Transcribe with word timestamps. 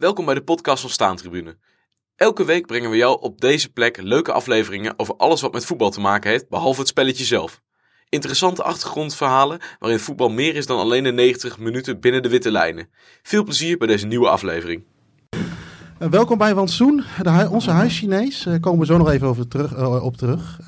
Welkom 0.00 0.24
bij 0.24 0.34
de 0.34 0.42
podcast 0.42 0.80
van 0.80 0.90
Staantribune. 0.90 1.56
Elke 2.16 2.44
week 2.44 2.66
brengen 2.66 2.90
we 2.90 2.96
jou 2.96 3.20
op 3.20 3.40
deze 3.40 3.72
plek 3.72 4.02
leuke 4.02 4.32
afleveringen 4.32 4.94
over 4.96 5.16
alles 5.16 5.40
wat 5.40 5.52
met 5.52 5.64
voetbal 5.64 5.90
te 5.90 6.00
maken 6.00 6.30
heeft, 6.30 6.48
behalve 6.48 6.80
het 6.80 6.88
spelletje 6.88 7.24
zelf. 7.24 7.60
Interessante 8.08 8.62
achtergrondverhalen 8.62 9.60
waarin 9.78 9.98
voetbal 9.98 10.28
meer 10.28 10.54
is 10.54 10.66
dan 10.66 10.78
alleen 10.78 11.02
de 11.02 11.12
90 11.12 11.58
minuten 11.58 12.00
binnen 12.00 12.22
de 12.22 12.28
witte 12.28 12.50
lijnen. 12.50 12.88
Veel 13.22 13.44
plezier 13.44 13.78
bij 13.78 13.86
deze 13.86 14.06
nieuwe 14.06 14.28
aflevering. 14.28 14.82
Uh, 15.98 16.08
welkom 16.08 16.38
bij 16.38 16.54
Wansoen, 16.54 17.04
onze 17.50 17.70
huis-Chinees. 17.70 18.42
Daar 18.42 18.60
komen 18.60 18.80
we 18.80 18.86
zo 18.86 18.98
nog 18.98 19.10
even 19.10 19.26
over 19.26 19.48
terug, 19.48 19.76
uh, 19.76 20.04
op 20.04 20.16
terug. 20.16 20.60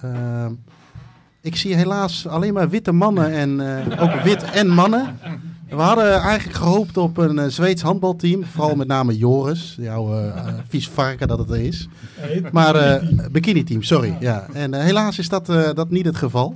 Ik 1.41 1.57
zie 1.57 1.75
helaas 1.75 2.27
alleen 2.27 2.55
maar 2.55 2.69
witte 2.69 2.93
mannen 2.93 3.33
en 3.33 3.61
ook 3.99 4.21
wit 4.23 4.43
en 4.43 4.69
mannen. 4.69 5.19
We 5.77 5.83
hadden 5.83 6.21
eigenlijk 6.21 6.59
gehoopt 6.59 6.97
op 6.97 7.17
een 7.17 7.37
uh, 7.37 7.45
Zweeds 7.47 7.83
handbalteam. 7.83 8.45
Vooral 8.45 8.77
met 8.77 8.87
name 8.87 9.17
Joris. 9.17 9.77
Jouw 9.81 10.19
uh, 10.19 10.35
vies 10.69 10.89
varken 10.89 11.29
dat 11.29 11.39
het 11.39 11.51
er 11.51 11.61
is. 11.61 11.89
Maar 12.53 13.03
uh, 13.03 13.09
bikini 13.31 13.65
team, 13.65 13.83
sorry. 13.83 14.17
Ja. 14.21 14.47
En 14.53 14.75
helaas 14.75 15.19
is 15.19 15.29
dat, 15.29 15.47
dat 15.75 15.91
niet 15.91 16.05
het 16.05 16.17
geval. 16.17 16.55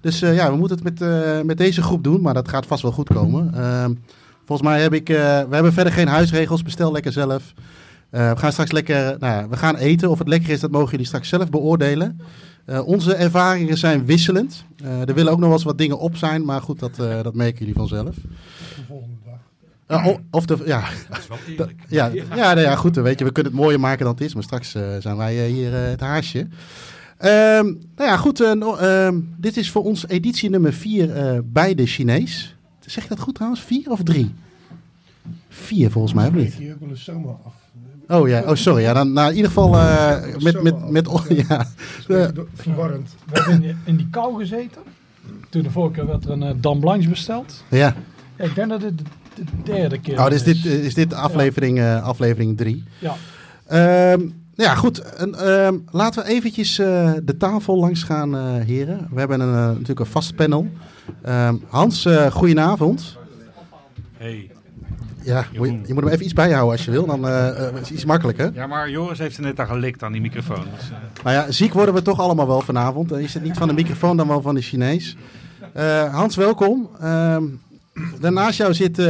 Dus 0.00 0.18
ja, 0.18 0.50
we 0.50 0.56
moeten 0.56 0.78
het 0.78 0.98
met, 0.98 1.46
met 1.46 1.58
deze 1.58 1.82
groep 1.82 2.04
doen. 2.04 2.20
Maar 2.20 2.34
dat 2.34 2.48
gaat 2.48 2.66
vast 2.66 2.82
wel 2.82 2.92
goed 2.92 3.08
komen. 3.08 3.54
Ehm, 3.54 3.92
volgens 4.46 4.68
mij 4.68 4.82
heb 4.82 4.94
ik... 4.94 5.08
we 5.08 5.46
hebben 5.50 5.72
verder 5.72 5.92
geen 5.92 6.08
huisregels. 6.08 6.62
Bestel 6.62 6.92
lekker 6.92 7.12
zelf. 7.12 7.52
we 8.10 8.34
gaan 8.36 8.52
straks 8.52 8.72
lekker... 8.72 9.16
Nou, 9.18 9.46
we 9.50 9.56
gaan 9.56 9.76
eten. 9.76 10.10
Of 10.10 10.18
het 10.18 10.28
lekker 10.28 10.50
is, 10.50 10.60
dat 10.60 10.70
mogen 10.70 10.90
jullie 10.90 11.06
straks 11.06 11.28
zelf 11.28 11.50
beoordelen. 11.50 12.20
Uh, 12.66 12.86
onze 12.86 13.14
ervaringen 13.14 13.78
zijn 13.78 14.06
wisselend. 14.06 14.64
Uh, 14.82 15.08
er 15.08 15.14
willen 15.14 15.32
ook 15.32 15.38
nog 15.38 15.46
wel 15.46 15.56
eens 15.56 15.64
wat 15.64 15.78
dingen 15.78 15.98
op 15.98 16.16
zijn, 16.16 16.44
maar 16.44 16.60
goed, 16.60 16.78
dat, 16.78 16.98
uh, 17.00 17.22
dat 17.22 17.34
merken 17.34 17.58
jullie 17.58 17.74
vanzelf. 17.74 18.14
De 18.14 18.82
volgende 18.86 19.16
dag. 19.86 20.06
of, 20.06 20.18
of 20.30 20.46
de, 20.46 20.62
ja. 20.64 20.88
Dat 21.08 21.18
is 21.18 21.28
wel 21.28 21.38
eerlijk. 21.48 21.80
ja, 21.88 22.06
ja, 22.06 22.54
nou 22.54 22.60
ja, 22.60 22.76
goed, 22.76 22.96
weet 22.96 23.18
je, 23.18 23.24
we 23.24 23.32
kunnen 23.32 23.52
het 23.52 23.60
mooier 23.60 23.80
maken 23.80 24.04
dan 24.04 24.14
het 24.14 24.22
is, 24.22 24.34
maar 24.34 24.42
straks 24.42 24.70
zijn 24.98 25.16
wij 25.16 25.48
hier 25.48 25.72
het 25.72 26.00
haasje. 26.00 26.38
Um, 26.38 26.48
nou 27.96 28.10
ja, 28.10 28.16
goed, 28.16 28.38
no, 28.38 28.78
dit 29.36 29.56
is 29.56 29.70
voor 29.70 29.84
ons 29.84 30.08
editie 30.08 30.50
nummer 30.50 30.72
4 30.72 31.42
bij 31.44 31.74
de 31.74 31.86
Chinees. 31.86 32.56
Zeg 32.80 33.02
ik 33.02 33.08
dat 33.08 33.20
goed 33.20 33.34
trouwens? 33.34 33.62
4 33.62 33.90
of 33.90 34.02
3? 34.02 34.34
4 35.48 35.90
volgens 35.90 36.14
mij, 36.14 36.28
of 36.28 36.34
niet? 36.34 36.54
hier 36.54 36.72
ook 36.72 36.80
wel 36.80 36.88
eens 36.88 37.04
zomaar 37.04 37.36
af. 37.44 37.54
Oh 38.08 38.28
ja, 38.28 38.42
oh 38.46 38.54
sorry. 38.54 38.82
Ja, 38.82 38.92
dan, 38.92 39.12
nou, 39.12 39.28
in 39.30 39.36
ieder 39.36 39.50
geval 39.50 39.74
uh, 39.74 40.16
met, 40.38 40.62
met, 40.62 40.90
met, 40.90 41.08
oh, 41.08 41.26
ja. 41.48 41.66
Uh, 42.08 42.26
verwarrend. 42.54 43.14
We 43.26 43.38
hebben 43.40 43.76
in, 43.84 43.96
die 43.96 44.08
kou 44.10 44.38
gezeten. 44.38 44.82
Toen 45.48 45.62
de 45.62 45.70
vorige 45.70 45.92
keer 45.92 46.06
werd 46.06 46.24
er 46.24 46.30
een 46.30 46.42
uh, 46.42 46.50
Dam 46.56 46.80
Blanche 46.80 47.08
besteld. 47.08 47.64
Ja. 47.70 47.94
ja. 48.36 48.44
Ik 48.44 48.54
denk 48.54 48.68
dat 48.68 48.80
dit 48.80 48.98
de, 48.98 49.04
de 49.34 49.44
derde 49.64 50.00
keer 50.00 50.18
oh, 50.18 50.28
dus 50.28 50.42
is. 50.42 50.62
Dit, 50.62 50.72
is 50.72 50.94
dit 50.94 51.14
aflevering 51.14 51.76
3? 51.76 51.86
Ja. 51.86 51.98
aflevering 51.98 52.56
drie. 52.56 52.84
ja. 52.98 54.12
Um, 54.12 54.44
ja, 54.54 54.74
goed. 54.74 54.98
En, 54.98 55.48
um, 55.48 55.84
laten 55.90 56.22
we 56.22 56.28
eventjes 56.28 56.74
de 56.76 57.34
tafel 57.38 57.76
langs 57.76 58.02
gaan, 58.02 58.60
heren. 58.60 59.08
We 59.10 59.18
hebben 59.18 59.40
een, 59.40 59.50
natuurlijk 59.50 60.00
een 60.00 60.06
vast 60.06 60.34
panel. 60.34 60.68
Um, 61.28 61.62
Hans, 61.68 62.08
goedenavond. 62.30 63.16
Hey. 64.16 64.50
Ja, 65.26 65.46
moet 65.56 65.68
je, 65.68 65.80
je, 65.86 65.94
moet 65.94 66.02
hem 66.02 66.12
even 66.12 66.24
iets 66.24 66.32
bijhouden 66.32 66.72
als 66.72 66.84
je 66.84 66.90
wil, 66.90 67.06
dan 67.06 67.26
uh, 67.26 67.30
uh, 67.30 67.72
is 67.72 67.78
het 67.78 67.90
iets 67.90 68.04
makkelijker. 68.04 68.50
Ja, 68.54 68.66
maar 68.66 68.90
Joris 68.90 69.18
heeft 69.18 69.36
er 69.36 69.42
net 69.42 69.60
aan 69.60 69.66
gelikt 69.66 70.02
aan 70.02 70.12
die 70.12 70.20
microfoon. 70.20 70.64
Dus, 70.76 70.90
uh... 70.90 70.96
Nou 71.24 71.36
ja, 71.36 71.50
ziek 71.50 71.72
worden 71.72 71.94
we 71.94 72.02
toch 72.02 72.20
allemaal 72.20 72.46
wel 72.46 72.60
vanavond. 72.60 73.12
Is 73.12 73.34
het 73.34 73.42
niet 73.42 73.56
van 73.56 73.68
de 73.68 73.74
microfoon, 73.74 74.16
dan 74.16 74.28
wel 74.28 74.40
van 74.40 74.54
de 74.54 74.60
Chinees. 74.60 75.16
Hans, 76.10 76.36
welkom. 76.36 76.88
Ehm, 77.00 77.44
daarnaast 78.20 78.58
jou 78.58 78.74
zit 78.74 79.02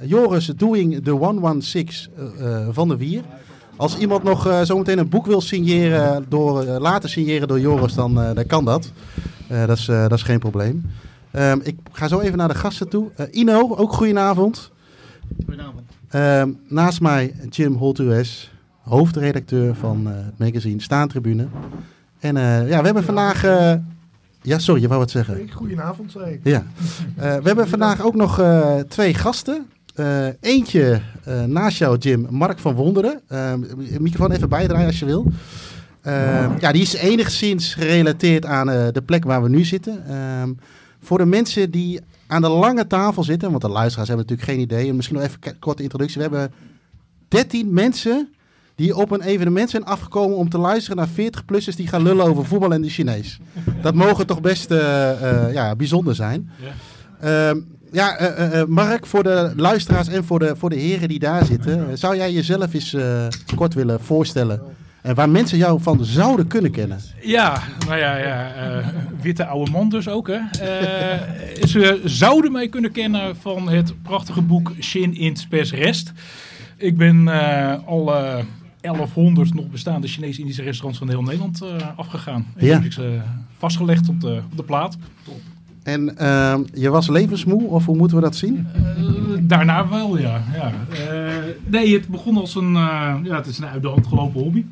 Joris 0.00 0.46
Doing 0.46 1.04
the 1.04 1.10
116 1.10 2.12
van 2.70 2.88
de 2.88 2.96
Wier. 2.96 3.22
Als 3.76 3.98
iemand 3.98 4.22
nog 4.22 4.60
zometeen 4.62 4.98
een 4.98 5.08
boek 5.08 5.26
wil 5.26 5.40
signeren, 5.40 6.24
door, 6.28 6.64
laten 6.64 7.08
signeren 7.08 7.48
door 7.48 7.60
Joris, 7.60 7.94
dan, 7.94 8.14
dan 8.14 8.46
kan 8.46 8.64
dat. 8.64 8.92
dat, 9.48 9.78
is, 9.78 9.84
dat 9.84 10.12
is 10.12 10.22
geen 10.22 10.38
probleem. 10.38 10.90
Um, 11.32 11.60
ik 11.62 11.76
ga 11.92 12.08
zo 12.08 12.20
even 12.20 12.38
naar 12.38 12.48
de 12.48 12.54
gasten 12.54 12.88
toe. 12.88 13.10
Ino, 13.30 13.74
ook 13.76 13.92
goedenavond. 13.92 14.70
Goedenavond. 15.44 15.90
Uh, 16.14 16.42
naast 16.68 17.00
mij 17.00 17.34
Jim 17.48 17.74
Holtues, 17.74 18.52
hoofdredacteur 18.80 19.74
van 19.74 20.08
uh, 20.08 20.12
het 20.14 20.38
magazine 20.38 20.82
Staantribune. 20.82 21.46
En 22.18 22.36
uh, 22.36 22.68
ja, 22.68 22.78
we 22.78 22.84
hebben 22.84 23.04
vandaag... 23.04 23.44
Uh, 23.44 23.72
ja, 24.42 24.58
sorry, 24.58 24.80
je 24.80 24.88
wou 24.88 25.00
wat 25.00 25.10
zeggen. 25.10 25.50
Goedenavond, 25.52 26.12
zei 26.12 26.32
ik. 26.32 26.40
Ja. 26.42 26.64
we 27.14 27.40
hebben 27.42 27.68
vandaag 27.68 28.02
ook 28.02 28.14
nog 28.14 28.42
twee 28.88 29.14
gasten. 29.14 29.66
eentje 30.40 31.00
naast 31.46 31.78
jou, 31.78 31.98
Jim, 31.98 32.26
Mark 32.30 32.58
van 32.58 32.74
Wonderen. 32.74 33.20
microfoon 33.98 34.32
even 34.32 34.48
bijdraaien 34.48 34.86
als 34.86 34.98
je 34.98 35.04
wil. 35.04 35.26
ja, 36.58 36.72
die 36.72 36.82
is 36.82 36.94
enigszins 36.94 37.74
gerelateerd 37.74 38.46
aan 38.46 38.66
de 38.66 39.02
plek 39.04 39.24
waar 39.24 39.42
we 39.42 39.48
nu 39.48 39.64
zitten. 39.64 40.06
Ehm, 40.08 40.52
voor 41.00 41.18
de 41.18 41.26
mensen 41.26 41.70
die 41.70 42.00
aan 42.30 42.42
de 42.42 42.48
lange 42.48 42.86
tafel 42.86 43.24
zitten. 43.24 43.50
Want 43.50 43.62
de 43.62 43.68
luisteraars 43.68 44.08
hebben 44.08 44.26
natuurlijk 44.26 44.58
geen 44.58 44.66
idee. 44.66 44.88
En 44.88 44.96
misschien 44.96 45.16
nog 45.16 45.24
even 45.24 45.38
een 45.40 45.58
korte 45.58 45.82
introductie. 45.82 46.16
We 46.16 46.22
hebben 46.22 46.52
13 47.28 47.72
mensen 47.72 48.28
die 48.74 48.96
op 48.96 49.10
een 49.10 49.22
evenement 49.22 49.70
zijn 49.70 49.84
afgekomen 49.84 50.36
om 50.36 50.48
te 50.48 50.58
luisteren 50.58 50.96
naar 50.96 51.08
40-plussers 51.08 51.76
die 51.76 51.86
gaan 51.86 52.02
lullen 52.02 52.24
over 52.24 52.44
voetbal 52.44 52.72
en 52.72 52.82
de 52.82 52.88
Chinees. 52.88 53.38
Dat 53.82 53.94
mogen 53.94 54.26
toch 54.26 54.40
best 54.40 54.70
uh, 54.70 54.78
uh, 54.78 55.52
ja, 55.52 55.76
bijzonder 55.76 56.14
zijn. 56.14 56.50
Ja, 57.22 57.54
ja 57.92 58.20
uh, 58.20 58.64
Mark, 58.64 59.06
voor 59.06 59.22
de 59.22 59.52
luisteraars 59.56 60.08
en 60.08 60.24
voor 60.24 60.38
de, 60.38 60.56
voor 60.56 60.70
de 60.70 60.76
heren 60.76 61.08
die 61.08 61.18
daar 61.18 61.44
zitten. 61.44 61.98
zou 61.98 62.16
jij 62.16 62.32
jezelf 62.32 62.74
eens 62.74 62.96
kort 63.54 63.74
willen 63.74 64.00
voorstellen? 64.00 64.62
Waar 65.02 65.30
mensen 65.30 65.58
jou 65.58 65.80
van 65.82 66.04
zouden 66.04 66.46
kunnen 66.46 66.70
kennen. 66.70 66.98
Ja, 67.22 67.62
nou 67.86 67.98
ja, 67.98 68.16
ja 68.16 68.52
uh, 68.78 68.86
witte 69.20 69.46
oude 69.46 69.70
man 69.70 69.88
dus 69.88 70.08
ook. 70.08 70.28
Hè. 70.28 70.38
Uh, 70.38 71.64
ze 71.66 72.00
zouden 72.04 72.52
mij 72.52 72.68
kunnen 72.68 72.92
kennen 72.92 73.36
van 73.36 73.68
het 73.68 74.02
prachtige 74.02 74.42
boek 74.42 74.72
Shin 74.80 75.14
Int 75.14 75.46
Pers 75.48 75.72
Rest. 75.72 76.12
Ik 76.76 76.96
ben 76.96 77.26
uh, 77.26 77.74
alle 77.86 78.44
1100 78.80 79.54
nog 79.54 79.70
bestaande 79.70 80.08
Chinese-Indische 80.08 80.62
restaurants 80.62 80.98
van 80.98 81.08
heel 81.08 81.22
Nederland 81.22 81.62
afgegaan. 81.96 82.46
En 82.56 82.66
ja. 82.66 82.74
heb 82.74 82.84
ik 82.84 82.92
ze 82.92 83.20
vastgelegd 83.58 84.08
op 84.08 84.20
de, 84.20 84.40
op 84.50 84.56
de 84.56 84.62
plaat. 84.62 84.96
Top. 85.24 85.40
En 85.82 86.14
je 86.74 86.90
was 86.90 87.08
levensmoe, 87.08 87.62
of 87.62 87.86
hoe 87.86 87.96
moeten 87.96 88.16
we 88.16 88.22
dat 88.22 88.36
zien? 88.36 88.66
daarna 89.40 89.88
wel, 89.88 90.18
ja. 90.18 90.42
ja. 90.54 90.72
Nee, 91.70 91.94
het 91.94 92.08
begon 92.08 92.36
als 92.36 92.54
een, 92.54 92.72
ja, 92.72 93.36
het 93.36 93.46
is 93.46 93.58
een 93.58 93.66
uit 93.66 93.82
de 93.82 93.88
hand 93.88 94.06
gelopen 94.06 94.40
hobby. 94.40 94.64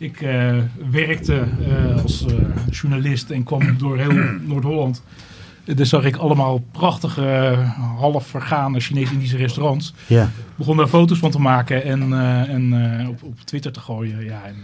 Ik 0.00 0.20
uh, 0.20 0.56
werkte 0.90 1.44
uh, 1.60 2.02
als 2.02 2.24
uh, 2.26 2.32
journalist 2.70 3.30
en 3.30 3.44
kwam 3.44 3.62
door 3.78 3.98
heel 3.98 4.12
Noord-Holland. 4.42 5.02
Dus 5.64 5.88
zag 5.88 6.04
ik 6.04 6.16
allemaal 6.16 6.58
prachtige, 6.58 7.56
half 7.96 8.26
vergane 8.26 8.80
Chinees-Indische 8.80 9.36
restaurants. 9.36 9.94
Ja. 10.06 10.30
Begon 10.56 10.76
daar 10.76 10.86
foto's 10.86 11.18
van 11.18 11.30
te 11.30 11.40
maken 11.40 11.84
en, 11.84 12.12
en 12.48 13.08
op, 13.08 13.22
op, 13.22 13.40
Twitter 13.40 13.72
te 13.72 13.80
gooien. 13.80 14.24
Ja, 14.24 14.44
en, 14.44 14.56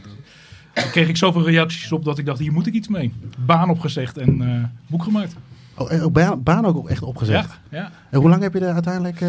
dan 0.73 0.91
kreeg 0.91 1.09
ik 1.09 1.17
zoveel 1.17 1.45
reacties 1.45 1.93
op 1.93 2.05
dat 2.05 2.19
ik 2.19 2.27
dacht, 2.27 2.39
hier 2.39 2.53
moet 2.53 2.67
ik 2.67 2.75
iets 2.75 2.89
mee. 2.89 3.13
Baan 3.39 3.71
opgezegd 3.71 4.19
en 4.19 4.73
boek 4.87 5.03
gemaakt. 5.03 5.37
Oh, 5.75 6.07
baan, 6.13 6.43
baan 6.43 6.67
ook 6.67 6.89
echt 6.89 7.03
opgezegd? 7.03 7.59
Ja. 7.71 7.79
ja. 7.79 7.91
En 8.11 8.21
hoe 8.21 8.29
lang 8.29 8.43
heb 8.43 8.53
je 8.53 8.61
er 8.61 8.73
uiteindelijk... 8.73 9.25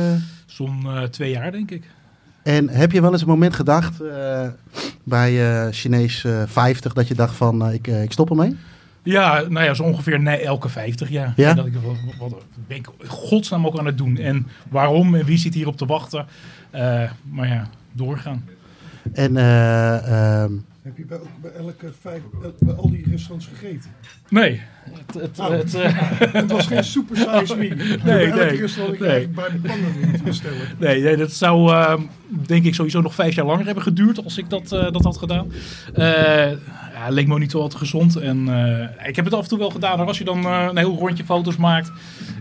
Zo'n 0.45 0.87
twee 1.11 1.31
jaar, 1.31 1.51
denk 1.51 1.71
ik. 1.71 1.83
En 2.47 2.69
heb 2.69 2.91
je 2.91 3.01
wel 3.01 3.11
eens 3.11 3.21
een 3.21 3.27
moment 3.27 3.53
gedacht 3.53 4.01
uh, 4.01 4.47
bij 5.03 5.33
uh, 5.33 5.67
Chinees 5.71 6.23
uh, 6.23 6.41
50 6.45 6.93
dat 6.93 7.07
je 7.07 7.15
dacht 7.15 7.35
van 7.35 7.71
ik, 7.71 7.87
ik 7.87 8.11
stop 8.11 8.29
ermee? 8.29 8.55
Ja, 9.03 9.43
nou 9.49 9.65
ja, 9.65 9.73
zo 9.73 9.83
ongeveer 9.83 10.19
nee, 10.19 10.37
elke 10.37 10.69
50 10.69 11.09
jaar. 11.09 11.33
Ja? 11.35 11.49
En 11.49 11.55
dat 11.55 11.65
ik, 11.65 11.73
wat, 11.73 11.95
wat 12.19 12.43
ben 12.67 12.77
ik 12.77 12.89
godsnaam 13.07 13.65
ook 13.65 13.79
aan 13.79 13.85
het 13.85 13.97
doen? 13.97 14.17
En 14.17 14.47
waarom 14.69 15.15
en 15.15 15.25
wie 15.25 15.37
zit 15.37 15.53
hier 15.53 15.67
op 15.67 15.77
te 15.77 15.85
wachten? 15.85 16.25
maar 17.31 17.47
ja, 17.47 17.67
doorgaan. 17.91 18.45
En 19.13 19.31
uh, 19.35 20.43
heb 20.87 20.97
je 20.97 21.05
bij, 21.05 21.19
bij, 21.41 21.51
elke 21.51 21.91
vijf, 22.01 22.21
bij 22.59 22.73
al 22.73 22.89
die 22.89 23.09
restaurants 23.09 23.45
gegeten? 23.47 23.89
Nee. 24.29 24.61
Het, 24.83 25.21
het, 25.21 25.37
nou, 25.37 25.53
het, 25.53 25.73
uh, 25.73 25.83
het, 26.41 26.51
was 26.51 26.67
geen 26.67 26.83
super 26.83 27.17
size 27.17 27.55
me. 27.57 27.67
Nee, 27.67 27.97
bij 27.97 28.25
elke 28.25 28.45
nee, 28.45 28.59
restaurant 28.59 28.99
nee. 28.99 29.21
ik 29.21 29.35
bij 29.35 29.49
de 29.49 29.57
pannen 29.57 29.91
moeten 30.01 30.23
bestellen. 30.23 30.67
Nee, 30.77 31.01
nee, 31.01 31.15
dat 31.15 31.31
zou 31.31 31.71
uh, 31.71 31.93
denk 32.29 32.65
ik 32.65 32.75
sowieso 32.75 33.01
nog 33.01 33.15
vijf 33.15 33.35
jaar 33.35 33.45
langer 33.45 33.65
hebben 33.65 33.83
geduurd 33.83 34.23
als 34.23 34.37
ik 34.37 34.49
dat, 34.49 34.71
uh, 34.71 34.91
dat 34.91 35.03
had 35.03 35.17
gedaan. 35.17 35.51
Ja, 36.97 37.09
leek 37.09 37.27
me 37.27 37.33
ook 37.33 37.39
niet 37.39 37.51
zo 37.51 37.61
altijd 37.61 37.81
gezond. 37.81 38.15
En 38.15 38.47
ik 39.07 39.15
heb 39.15 39.25
het 39.25 39.33
af 39.33 39.43
en 39.43 39.49
toe 39.49 39.57
wel 39.57 39.69
gedaan. 39.69 40.07
Als 40.07 40.17
je 40.17 40.23
dan 40.23 40.45
een 40.45 40.77
heel 40.77 40.97
rondje 40.97 41.23
foto's 41.23 41.55
maakt 41.55 41.91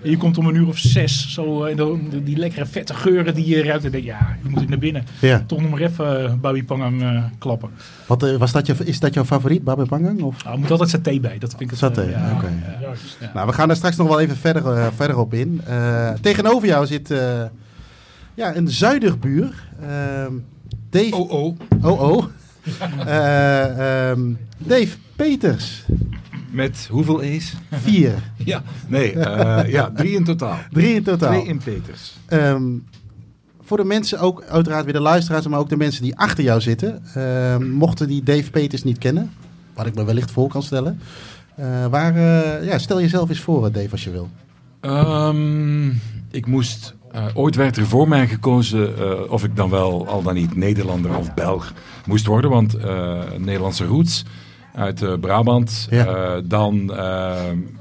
en 0.03 0.11
je 0.11 0.17
komt 0.17 0.39
om 0.39 0.47
een 0.47 0.55
uur 0.55 0.67
of 0.67 0.79
zes, 0.79 1.33
zo 1.33 1.65
in 1.65 1.77
de, 1.77 2.23
die 2.23 2.37
lekkere 2.37 2.67
vette 2.67 2.95
geuren 2.95 3.35
die 3.35 3.49
je 3.49 3.63
ruikt. 3.63 3.85
En 3.85 3.91
denk 3.91 4.05
je, 4.05 4.11
ja, 4.11 4.37
je 4.43 4.49
moet 4.49 4.63
ik 4.63 4.69
naar 4.69 4.79
binnen. 4.79 5.05
Ja. 5.21 5.45
Toch 5.47 5.61
nog 5.61 5.71
maar 5.71 5.81
even 5.81 6.41
Babi 6.41 6.65
Pangang 6.65 7.23
klappen. 7.39 7.71
Wat, 8.07 8.37
was 8.39 8.53
dat 8.53 8.67
je, 8.67 8.75
is 8.85 9.01
dat 9.01 9.15
jouw 9.15 9.25
favoriet, 9.25 9.65
Babi 9.65 9.85
Pangang? 9.85 10.23
Of? 10.23 10.45
Nou, 10.45 10.55
er 10.55 10.61
moet 10.61 10.71
altijd 10.71 10.91
saté 10.91 11.21
bij. 11.21 11.39
Dat 11.39 11.51
vind 11.51 11.63
ik 11.63 11.71
het 11.71 11.79
Saté, 11.79 12.03
ja, 12.03 12.31
oké. 12.35 12.45
Okay. 12.45 12.53
Ja, 12.81 12.93
ja. 13.21 13.31
Nou, 13.35 13.47
we 13.47 13.53
gaan 13.53 13.67
daar 13.67 13.77
straks 13.77 13.97
nog 13.97 14.09
wel 14.09 14.21
even 14.21 14.37
verder, 14.37 14.77
uh, 14.77 14.87
verder 14.97 15.19
op 15.19 15.35
in. 15.35 15.61
Uh, 15.69 16.11
tegenover 16.21 16.69
jou 16.69 16.87
zit 16.87 17.11
uh, 17.11 17.43
ja, 18.35 18.57
een 18.57 18.69
zuiderbuur. 18.69 19.69
Dave... 20.91 21.17
Oh, 21.17 21.31
oh. 21.31 21.57
Oh, 21.83 22.01
oh. 22.01 22.25
Eh, 23.07 24.11
ehm, 24.11 24.21
Dave 24.59 24.97
Peters. 25.17 25.85
Met 26.51 26.89
hoeveel 26.91 27.23
E's? 27.23 27.55
Vier. 27.71 28.13
Ja, 28.45 28.63
nee, 28.89 29.13
eh, 29.13 29.71
ja, 29.73 29.91
drie 29.97 30.15
in 30.17 30.25
totaal. 30.25 30.59
Drie 30.71 30.95
in 30.95 31.03
totaal. 31.03 31.33
Twee 31.33 31.47
in 31.47 31.59
Peters. 31.65 32.17
Ehm, 32.27 32.63
voor 33.63 33.77
de 33.77 33.85
mensen, 33.85 34.19
ook 34.21 34.43
uiteraard 34.49 34.85
weer 34.85 34.93
de 34.93 35.01
luisteraars, 35.01 35.47
maar 35.47 35.59
ook 35.59 35.69
de 35.69 35.77
mensen 35.77 36.03
die 36.03 36.17
achter 36.17 36.45
jou 36.45 36.61
zitten, 36.61 37.03
ehm, 37.15 37.71
mochten 37.71 38.09
die 38.09 38.23
Dave 38.23 38.51
Peters 38.51 38.83
niet 38.85 38.99
kennen, 38.99 39.31
wat 39.75 39.87
ik 39.87 39.95
me 39.95 40.05
wellicht 40.05 40.31
voor 40.31 40.49
kan 40.49 40.63
stellen. 40.63 41.01
eh, 41.57 41.87
waar, 41.87 42.15
eh, 42.17 42.67
ja, 42.67 42.79
stel 42.79 43.01
jezelf 43.01 43.29
eens 43.29 43.41
voor, 43.41 43.73
Dave, 43.73 43.91
als 43.91 44.05
je 44.05 44.11
wil. 44.11 44.29
Ehm, 44.81 45.89
ik 46.31 46.47
moest, 46.47 46.95
eh, 47.17 47.25
ooit 47.35 47.57
werd 47.57 47.77
er 47.77 47.87
voor 47.87 48.09
mij 48.09 48.27
gekozen 48.27 48.99
eh, 48.99 49.31
of 49.31 49.45
ik 49.45 49.57
dan 49.57 49.71
wel 49.71 50.09
al 50.09 50.23
dan 50.23 50.35
niet 50.35 50.57
Nederlander 50.57 51.17
of 51.17 51.35
Belg 51.35 51.73
moest 52.07 52.27
worden. 52.27 52.51
Want 52.51 52.75
eh, 52.75 53.21
Nederlandse 53.39 53.85
roots 53.85 54.25
uit 54.75 55.21
Brabant. 55.21 55.87
Ja. 55.91 56.41
Dan 56.45 56.95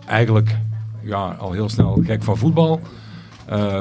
eigenlijk 0.05 0.57
ja, 1.03 1.35
al 1.39 1.51
heel 1.51 1.69
snel 1.69 2.01
gek 2.05 2.23
van 2.23 2.37
voetbal. 2.37 2.81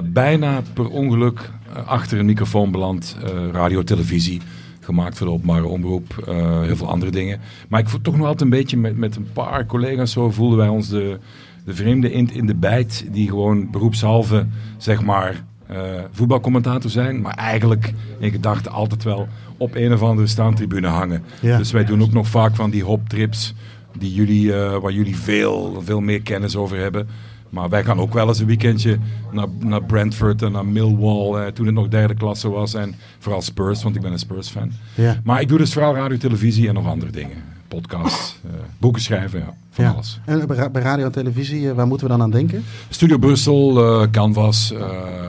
Bijna 0.04 0.62
per 0.72 0.88
ongeluk 0.88 1.50
achter 1.84 2.18
een 2.18 2.26
microfoon 2.26 2.70
beland. 2.70 3.16
radio, 3.52 3.82
televisie. 3.82 4.40
Gemaakt 4.80 5.16
voor 5.18 5.26
de 5.26 5.32
openbare 5.32 5.66
omroep. 5.66 6.24
heel 6.62 6.76
veel 6.76 6.88
andere 6.88 7.10
dingen. 7.10 7.40
Maar 7.68 7.80
ik 7.80 7.88
voel 7.88 8.00
toch 8.00 8.16
nog 8.16 8.26
altijd 8.26 8.40
een 8.40 8.58
beetje 8.58 8.76
met, 8.76 8.96
met 8.96 9.16
een 9.16 9.28
paar 9.32 9.66
collega's 9.66 10.12
zo 10.12 10.30
voelden 10.30 10.58
wij 10.58 10.68
ons 10.68 10.88
de, 10.88 11.18
de 11.64 11.74
vreemde 11.74 12.12
int 12.12 12.32
in 12.32 12.46
de 12.46 12.54
bijt. 12.54 13.06
Die 13.10 13.28
gewoon 13.28 13.70
beroepshalve 13.70 14.46
zeg 14.76 15.02
maar 15.02 15.44
eh, 15.66 15.76
voetbalcommentator 16.10 16.90
zijn. 16.90 17.20
Maar 17.20 17.34
eigenlijk 17.34 17.92
in 18.18 18.30
gedachten 18.30 18.72
altijd 18.72 19.02
wel 19.02 19.28
op 19.56 19.74
een 19.74 19.92
of 19.92 20.02
andere 20.02 20.26
staantribune 20.26 20.88
hangen. 20.88 21.22
Ja. 21.40 21.58
Dus 21.58 21.72
wij 21.72 21.84
doen 21.84 22.02
ook 22.02 22.12
nog 22.12 22.28
vaak 22.28 22.54
van 22.54 22.70
die 22.70 22.84
hoptrips. 22.84 23.54
Die 23.98 24.14
jullie, 24.14 24.54
eh, 24.54 24.78
waar 24.78 24.92
jullie 24.92 25.16
veel, 25.16 25.82
veel 25.84 26.00
meer 26.00 26.22
kennis 26.22 26.56
over 26.56 26.78
hebben. 26.78 27.08
Maar 27.50 27.68
wij 27.68 27.84
gaan 27.84 27.98
ook 27.98 28.12
wel 28.12 28.28
eens 28.28 28.38
een 28.38 28.46
weekendje 28.46 28.98
naar, 29.32 29.46
naar 29.58 29.82
Brentford 29.82 30.42
en 30.42 30.52
naar 30.52 30.66
Millwall. 30.66 31.40
Eh, 31.40 31.52
toen 31.52 31.66
het 31.66 31.74
nog 31.74 31.88
derde 31.88 32.14
klasse 32.14 32.50
was. 32.50 32.74
En 32.74 32.94
vooral 33.18 33.42
Spurs, 33.42 33.82
want 33.82 33.96
ik 33.96 34.02
ben 34.02 34.12
een 34.12 34.18
Spurs-fan. 34.18 34.70
Ja. 34.94 35.20
Maar 35.24 35.40
ik 35.40 35.48
doe 35.48 35.58
dus 35.58 35.72
vooral 35.72 35.94
radio, 35.94 36.16
televisie 36.16 36.68
en 36.68 36.74
nog 36.74 36.86
andere 36.86 37.10
dingen. 37.10 37.53
Podcasts, 37.68 38.38
eh, 38.44 38.50
boeken 38.78 39.02
schrijven, 39.02 39.38
ja, 39.38 39.54
van 39.70 39.84
Ja. 39.84 39.90
alles. 39.90 40.20
En 40.24 40.46
bij 40.46 40.56
ra- 40.56 40.68
bij 40.70 40.82
radio 40.82 41.04
en 41.04 41.12
televisie, 41.12 41.68
eh, 41.68 41.74
waar 41.74 41.86
moeten 41.86 42.06
we 42.06 42.12
dan 42.12 42.22
aan 42.22 42.30
denken? 42.30 42.64
Studio 42.88 43.18
Brussel, 43.18 43.84
eh, 44.02 44.10
Canvas. 44.10 44.72
eh, 44.72 44.78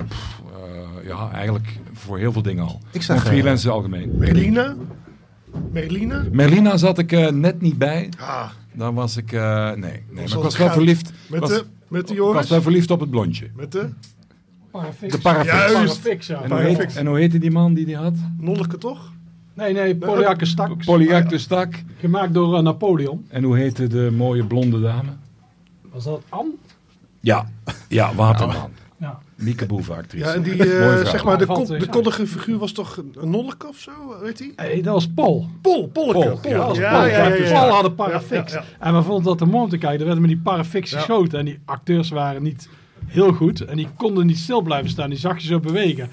pff, 0.08 0.42
eh, 1.04 1.08
ja, 1.08 1.32
eigenlijk 1.32 1.80
voor 1.94 2.18
heel 2.18 2.32
veel 2.32 2.42
dingen 2.42 2.64
al. 2.64 2.80
Ik 2.92 3.02
zag, 3.02 3.24
freelance 3.26 3.70
algemeen. 3.70 4.12
Merlina? 4.18 4.76
Merlina? 5.72 6.24
Merlina 6.32 6.78
zat 6.78 6.98
ik 6.98 7.12
eh, 7.12 7.32
net 7.32 7.62
niet 7.62 7.78
bij. 7.78 8.10
Ah, 8.20 8.50
Dan 8.74 8.94
was 8.94 9.18
ik... 9.18 9.32
eh, 9.32 9.66
nee, 9.66 9.78
nee 9.80 10.02
maar 10.14 10.24
ik 10.24 10.34
was 10.34 10.58
wel 10.58 10.70
verliefd. 10.70 11.12
met 11.30 11.40
was, 11.40 11.50
de, 11.50 11.64
met 11.88 12.08
de 12.08 12.14
ik 12.14 12.20
was 12.20 12.50
wel 12.50 12.62
verliefd 12.62 12.92
op 12.92 13.00
het 13.00 13.10
blondje. 13.10 13.48
Met 13.56 13.72
de 13.72 13.90
Parafix. 14.72 15.12
De 15.14 15.20
parafix. 15.20 15.52
Juist. 15.72 15.74
Parafix, 16.02 16.28
ja. 16.28 16.42
En 16.42 16.52
hoe, 16.52 16.60
heet, 16.60 16.96
en 16.96 17.06
hoe 17.08 17.18
heette 17.18 17.38
die 17.38 17.52
man 17.52 17.74
die 17.74 17.86
die 17.86 17.96
had? 17.98 18.14
Nolleke 18.40 18.78
toch? 18.78 19.12
Nee, 19.56 19.74
nee, 19.74 19.98
Stak. 20.38 20.86
Polyak 20.86 21.30
de 21.30 21.38
Stak. 21.38 21.74
Gemaakt 22.00 22.34
door 22.34 22.56
eh, 22.56 22.64
Napoleon. 22.64 23.26
En 23.30 23.44
hoe 23.44 23.58
heette 23.58 23.88
de 23.88 24.12
mooie 24.18 24.46
blonde 24.46 24.82
dame? 24.82 25.10
Was 25.92 26.04
dat 26.04 26.22
An? 26.30 26.52
Ja, 27.20 27.50
ja 27.88 28.16
Waterman. 28.16 28.70
Ja. 28.98 29.20
Mieke 29.36 29.66
Boeve, 29.66 29.94
actrice. 29.94 30.26
Ja, 30.26 30.34
en 30.34 30.42
die, 30.42 30.64
eh, 30.64 31.06
zeg 31.06 31.24
maar, 31.24 31.38
de, 31.38 31.46
kon, 31.46 31.66
de 31.66 31.88
koddige 31.90 32.28
figuur 32.28 32.58
was 32.58 32.72
toch 32.72 32.98
een 32.98 33.30
Nolleke 33.30 33.68
of 33.68 33.78
zo, 33.78 33.92
weet 34.22 34.40
hij? 34.40 34.52
Nee, 34.56 34.82
dat 34.82 34.94
was 34.94 35.08
Paul. 35.08 35.50
Pol, 35.62 35.88
Polleke. 35.88 36.20
Pol, 36.20 36.40
Pol, 36.40 36.52
ja, 36.52 36.58
Dat 36.58 36.68
was 36.68 36.78
ja, 36.78 36.92
Paul. 36.92 37.06
ja, 37.06 37.28
ja, 37.28 37.34
ja. 37.36 37.52
Paul 37.52 37.70
had 37.70 37.86
een 37.86 37.96
parafix. 37.96 38.52
Ja, 38.54 38.64
ja, 38.80 38.86
En 38.86 38.96
we 38.96 39.02
vonden 39.02 39.24
dat 39.24 39.38
te 39.38 39.46
mooi 39.46 39.64
om 39.64 39.70
te 39.70 39.78
kijken. 39.78 40.00
Er 40.00 40.06
werden 40.06 40.22
met 40.22 40.32
die 40.32 40.42
parafix 40.42 40.92
Ja. 40.92 40.98
geschoten. 40.98 41.40
En 41.40 41.46
die 41.46 41.60
acteurs 41.66 42.10
waren 42.10 42.44
niet 42.44 42.70
heel 43.06 43.34
goed. 43.34 43.62
En 43.62 43.78
die 43.78 43.88
konden 43.98 44.26
niet 44.26 44.38
stil 44.38 44.62
blijven 44.62 44.90
staan. 44.90 45.10
Die 45.10 45.20
zag 45.20 45.40
je 45.40 45.48
zo 45.48 45.60
bewegen. 45.60 46.10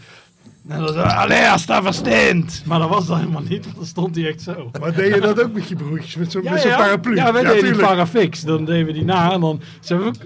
En 0.68 0.78
dan 0.80 0.92
zei 0.92 1.08
Allee, 1.08 1.58
sta 1.58 1.82
verstindt. 1.82 2.62
Maar 2.64 2.78
dat 2.78 2.88
was 2.88 3.06
dat 3.06 3.18
helemaal 3.18 3.42
niet. 3.48 3.64
want 3.64 3.76
Dan 3.76 3.86
stond 3.86 4.14
hij 4.16 4.26
echt 4.28 4.42
zo. 4.42 4.70
Maar 4.80 4.94
deed 4.94 5.14
je 5.14 5.20
dat 5.20 5.42
ook 5.42 5.52
met 5.52 5.68
je 5.68 5.76
broertjes, 5.76 6.16
met 6.16 6.32
zo'n 6.32 6.44
met 6.44 6.60
zo'n 6.60 6.70
paraplu? 6.70 7.14
Ja, 7.14 7.32
wij 7.32 7.42
deden 7.44 7.72
die 7.72 7.82
parafix. 7.82 8.40
Dan 8.40 8.64
deden 8.64 8.86
we 8.86 8.92
die 8.92 9.04
na. 9.04 9.32
En 9.32 9.40
dan, 9.40 9.60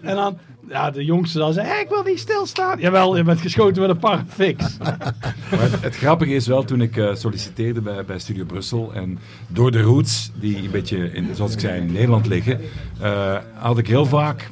en 0.03 0.15
dan 0.15 0.39
ja, 0.69 0.91
de 0.91 1.05
jongste 1.05 1.39
dan 1.39 1.53
zei, 1.53 1.67
"Hé, 1.67 1.81
ik 1.81 1.89
wil 1.89 2.03
niet 2.03 2.19
stilstaan. 2.19 2.81
Jawel, 2.81 3.17
je 3.17 3.23
bent 3.23 3.41
geschoten 3.41 3.81
met 3.83 3.91
een 3.91 3.99
parafix. 3.99 4.65
Maar 5.51 5.61
het, 5.61 5.83
het 5.83 5.97
grappige 5.97 6.35
is 6.35 6.47
wel, 6.47 6.65
toen 6.65 6.81
ik 6.81 6.97
eh, 6.97 7.15
solliciteerde 7.15 7.81
bij, 7.81 8.05
bij 8.05 8.19
Studio 8.19 8.45
Brussel 8.45 8.93
en 8.95 9.19
door 9.47 9.71
de 9.71 9.81
roots, 9.81 10.31
die 10.35 10.57
een 10.57 10.71
beetje, 10.71 11.13
in, 11.13 11.29
zoals 11.35 11.53
ik 11.53 11.61
zei, 11.61 11.81
in 11.81 11.93
Nederland 11.93 12.27
liggen, 12.27 12.61
eh, 13.01 13.37
had 13.55 13.79
ik 13.79 13.87
heel 13.87 14.07
vaak 14.07 14.51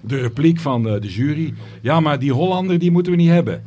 de 0.00 0.20
repliek 0.20 0.60
van 0.60 0.82
de, 0.82 0.98
de 0.98 1.08
jury, 1.08 1.54
ja, 1.80 2.00
maar 2.00 2.18
die 2.18 2.32
Hollander, 2.32 2.78
die 2.78 2.90
moeten 2.90 3.12
we 3.12 3.18
niet 3.18 3.30
hebben. 3.30 3.62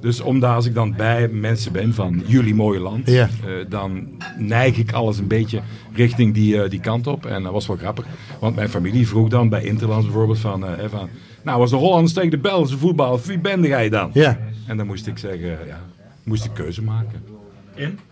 Dus 0.00 0.20
omdat 0.20 0.54
als 0.54 0.66
ik 0.66 0.74
dan 0.74 0.94
bij 0.96 1.28
mensen 1.28 1.72
ben 1.72 1.94
van 1.94 2.22
jullie 2.26 2.54
mooie 2.54 2.80
land, 2.80 3.10
Ja. 3.10 3.22
eh, 3.46 3.50
dan 3.68 4.08
neig 4.38 4.76
ik 4.76 4.92
alles 4.92 5.18
een 5.18 5.26
beetje 5.26 5.60
richting 5.92 6.34
die, 6.34 6.62
eh, 6.62 6.70
die 6.70 6.80
kant 6.80 7.06
op. 7.06 7.26
En 7.26 7.42
dat 7.42 7.52
was 7.52 7.66
wel 7.66 7.76
grappig. 7.76 8.06
Want 8.40 8.56
mijn 8.56 8.68
familie 8.68 9.08
vroeg 9.08 9.28
dan 9.28 9.48
bij 9.48 9.62
Interlands 9.64 10.04
bijvoorbeeld 10.04 10.38
van, 10.38 10.66
eh, 10.66 10.84
van 10.88 11.08
nou 11.42 11.60
als 11.60 11.70
de 11.70 11.76
Hollanders 11.76 12.12
tegen 12.12 12.30
de 12.30 12.38
Belgische 12.38 12.78
voetbal, 12.78 13.20
wie 13.26 13.38
ben 13.38 13.62
jij 13.62 13.88
dan? 13.88 14.10
Ja, 14.12 14.38
En 14.66 14.76
dan 14.76 14.86
moest 14.86 15.06
ik 15.06 15.18
zeggen, 15.18 15.48
ja, 15.66 15.80
moest 16.22 16.44
ik 16.44 16.50
keuze 16.54 16.82
maken. 16.82 17.22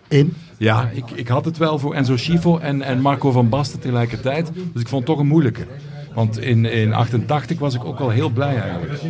in. 0.09 0.35
Ja, 0.59 0.91
ik, 0.95 1.05
ik 1.15 1.29
had 1.29 1.45
het 1.45 1.57
wel 1.59 1.79
voor 1.79 1.95
Enzo 1.95 2.17
Schifo 2.17 2.59
en, 2.59 2.83
en 2.83 3.01
Marco 3.01 3.31
van 3.31 3.49
Basten 3.49 3.81
tegelijkertijd. 3.81 4.51
Dus 4.73 4.83
ik 4.83 4.89
vond 4.89 5.03
het 5.03 5.11
toch 5.11 5.19
een 5.19 5.27
moeilijke. 5.31 5.67
Want 6.17 6.39
in, 6.41 6.65
in 6.65 6.93
88 6.95 7.59
was 7.59 7.75
ik 7.75 7.85
ook 7.85 7.99
wel 7.99 8.11
heel 8.11 8.29
blij 8.29 8.61
eigenlijk. 8.61 9.01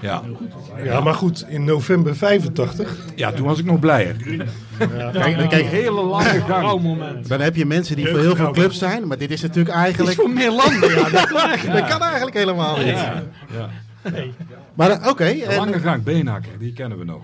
Ja, 0.00 0.22
Ja, 0.84 1.00
maar 1.00 1.14
goed, 1.14 1.44
in 1.48 1.64
november 1.64 2.16
85. 2.16 2.96
ja 3.16 3.32
toen 3.32 3.46
was 3.46 3.58
ik 3.58 3.64
nog 3.64 3.78
blijer. 3.80 4.16
Kijk, 5.12 5.48
kijk, 5.48 5.64
Hele 5.66 6.02
lange 6.02 6.40
gang. 6.40 7.26
Dan 7.26 7.40
heb 7.40 7.56
je 7.56 7.66
mensen 7.66 7.96
die 7.96 8.08
voor 8.08 8.18
heel 8.18 8.36
veel 8.36 8.50
clubs 8.50 8.78
zijn, 8.78 9.06
maar 9.06 9.18
dit 9.18 9.30
is 9.30 9.40
natuurlijk 9.42 9.74
eigenlijk... 9.74 10.16
Voor 10.16 10.30
meer 10.30 10.50
landen, 10.52 10.90
ja. 10.94 11.08
Dat 11.08 11.26
kan 11.32 11.50
echt. 11.50 11.66
Dat 11.72 11.88
kan 11.88 12.00
eigenlijk 12.02 12.36
helemaal 12.36 12.76
niet. 12.76 12.86
Ja. 12.86 13.22
Maar 14.74 14.90
eh, 14.90 15.08
oké, 15.08 15.24
en- 15.24 15.56
Lange 15.56 15.78
gang, 15.80 16.02
Beenhakker, 16.02 16.52
die 16.58 16.72
kennen 16.72 16.98
we 16.98 17.04
nog. 17.04 17.22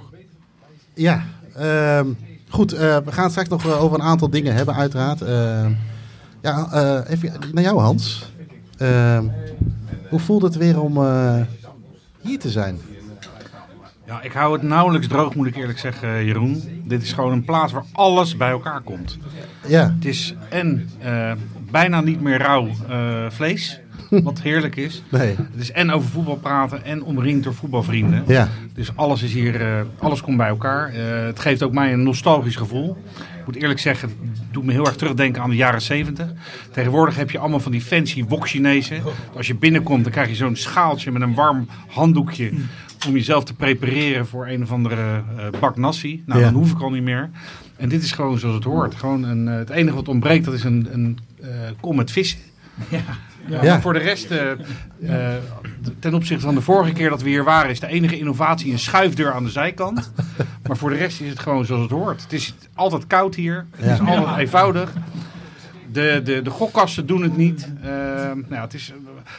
Ja, 0.95 1.25
ehm, 1.57 2.07
goed. 2.49 2.73
eh, 2.73 2.97
we 3.05 3.13
gaan 3.13 3.23
het 3.23 3.31
straks 3.33 3.49
nog 3.49 3.67
eh, 3.67 3.83
over 3.83 3.99
een 3.99 4.05
aantal 4.07 4.31
dingen 4.31 4.55
hebben, 4.55 4.75
uiteraard. 4.75 5.21
Ehm, 5.23 5.71
ja, 6.43 6.69
eh, 6.73 7.11
even 7.13 7.33
naar 7.53 7.63
jou, 7.63 7.81
Hans. 7.81 8.31
Ehm, 8.79 9.25
hoe 10.09 10.21
voelt 10.21 10.43
het 10.43 10.57
weer 10.57 10.81
om 10.81 10.97
eh, 10.97 11.41
hier 12.21 12.39
te 12.39 12.51
zijn? 12.51 12.79
Ja, 14.07 14.23
ik 14.23 14.33
hou 14.33 14.53
het 14.53 14.63
nauwelijks 14.63 15.07
droog, 15.07 15.35
moet 15.35 15.47
ik 15.47 15.57
eerlijk 15.57 15.79
zeggen, 15.79 16.25
Jeroen. 16.25 16.63
Dit 16.85 17.03
is 17.03 17.13
gewoon 17.13 17.33
een 17.33 17.45
plaats 17.45 17.73
waar 17.73 17.85
alles 17.93 18.37
bij 18.37 18.51
elkaar 18.51 18.81
komt. 18.81 19.19
Ja, 19.67 19.95
Het 19.95 20.05
is 20.05 20.35
en 20.49 20.91
eh, 20.99 21.33
bijna 21.71 22.01
niet 22.01 22.21
meer 22.21 22.39
rauw 22.39 22.69
eh, 22.89 23.25
vlees, 23.29 23.81
wat 24.11 24.41
heerlijk 24.41 24.77
is. 24.77 25.03
nee. 25.11 25.35
Het 25.37 25.61
is 25.61 25.73
en 25.73 25.91
over 25.91 26.09
voetbal 26.11 26.37
praten 26.37 26.85
en 26.85 27.03
omringd 27.03 27.45
door 27.45 27.55
voetbalvrienden. 27.55 28.23
Ja, 28.27 28.49
Dus 28.75 28.97
alles 28.97 29.23
is 29.23 29.33
hier, 29.33 29.61
eh, 29.61 29.81
alles 29.99 30.21
komt 30.21 30.37
bij 30.37 30.49
elkaar. 30.49 30.89
Eh, 30.93 31.25
het 31.27 31.39
geeft 31.41 31.63
ook 31.63 31.73
mij 31.73 31.93
een 31.93 32.03
nostalgisch 32.03 32.57
gevoel. 32.57 32.97
Moet 33.49 33.57
eerlijk 33.57 33.81
zeggen, 33.81 34.09
het 34.09 34.41
doet 34.53 34.65
me 34.65 34.73
heel 34.73 34.87
erg 34.87 34.97
terugdenken 34.97 35.43
aan 35.43 35.51
de 35.51 35.57
jaren 35.57 35.83
70. 35.83 36.33
Tegenwoordig 36.73 37.17
heb 37.17 37.31
je 37.31 37.39
allemaal 37.39 37.61
van 37.61 37.73
die 37.73 37.81
fancy 37.81 38.25
wok-Chinezen. 38.25 39.03
Als 39.37 39.47
je 39.47 39.55
binnenkomt, 39.55 40.03
dan 40.03 40.13
krijg 40.13 40.29
je 40.29 40.35
zo'n 40.35 40.57
schaaltje 40.57 41.11
met 41.11 41.23
een 41.23 41.35
warm 41.35 41.69
handdoekje. 41.89 42.53
Om 43.07 43.13
jezelf 43.15 43.45
te 43.45 43.55
prepareren 43.55 44.27
voor 44.27 44.47
een 44.49 44.63
of 44.63 44.73
andere 44.73 45.23
eh, 45.37 45.61
bak 45.61 45.77
nasi. 45.77 46.23
Nou, 46.27 46.41
Ja. 46.41 46.47
dan 46.47 46.55
hoef 46.55 46.71
ik 46.73 46.81
al 46.81 46.91
niet 46.91 47.03
meer. 47.03 47.31
En 47.77 47.89
dit 47.89 48.03
is 48.03 48.13
gewoon 48.13 48.39
zoals 48.39 48.55
het 48.55 48.65
hoort. 48.65 48.95
Gewoon 48.95 49.23
een, 49.25 49.49
eh, 49.49 49.55
het 49.55 49.71
enige 49.71 49.95
wat 49.97 50.09
ontbreekt, 50.09 50.45
dat 50.45 50.55
is 50.55 50.65
een, 50.65 50.89
een 50.93 51.19
eh, 51.41 51.49
kom 51.81 51.97
met 51.97 52.11
vissen. 52.11 52.39
Ja, 52.89 53.03
Ja. 53.49 53.81
voor 53.81 53.93
de 53.93 53.99
rest, 53.99 54.31
eh, 54.31 54.51
eh, 54.51 55.35
ten 55.99 56.15
opzichte 56.15 56.45
van 56.45 56.55
de 56.55 56.61
vorige 56.61 56.93
keer 56.93 57.09
dat 57.11 57.23
we 57.23 57.29
hier 57.29 57.45
waren, 57.45 57.71
is 57.71 57.81
de 57.81 57.87
enige 57.87 58.19
innovatie 58.19 58.73
een 58.73 58.79
schuifdeur 58.79 59.33
aan 59.33 59.45
de 59.45 59.51
zijkant. 59.51 60.13
maar 60.69 60.77
voor 60.77 60.91
de 60.91 60.97
rest 60.97 61.21
is 61.21 61.29
het 61.29 61.39
gewoon 61.39 61.65
zoals 61.65 61.83
het 61.83 61.91
hoort. 61.91 62.23
Het 62.23 62.33
is 62.33 62.55
altijd 62.75 63.07
koud 63.07 63.35
hier. 63.35 63.67
Het 63.77 63.85
Ja. 63.87 63.93
is 63.93 64.01
altijd 64.01 64.39
eenvoudig. 64.39 64.93
De, 65.93 66.21
de, 66.25 66.43
de 66.43 66.51
gokkassen 66.51 67.07
doen 67.07 67.23
het 67.23 67.37
niet. 67.37 67.69
Eh, 67.83 67.89
nou, 67.91 68.45
ja, 68.51 68.61
het 68.61 68.75
is, 68.75 68.93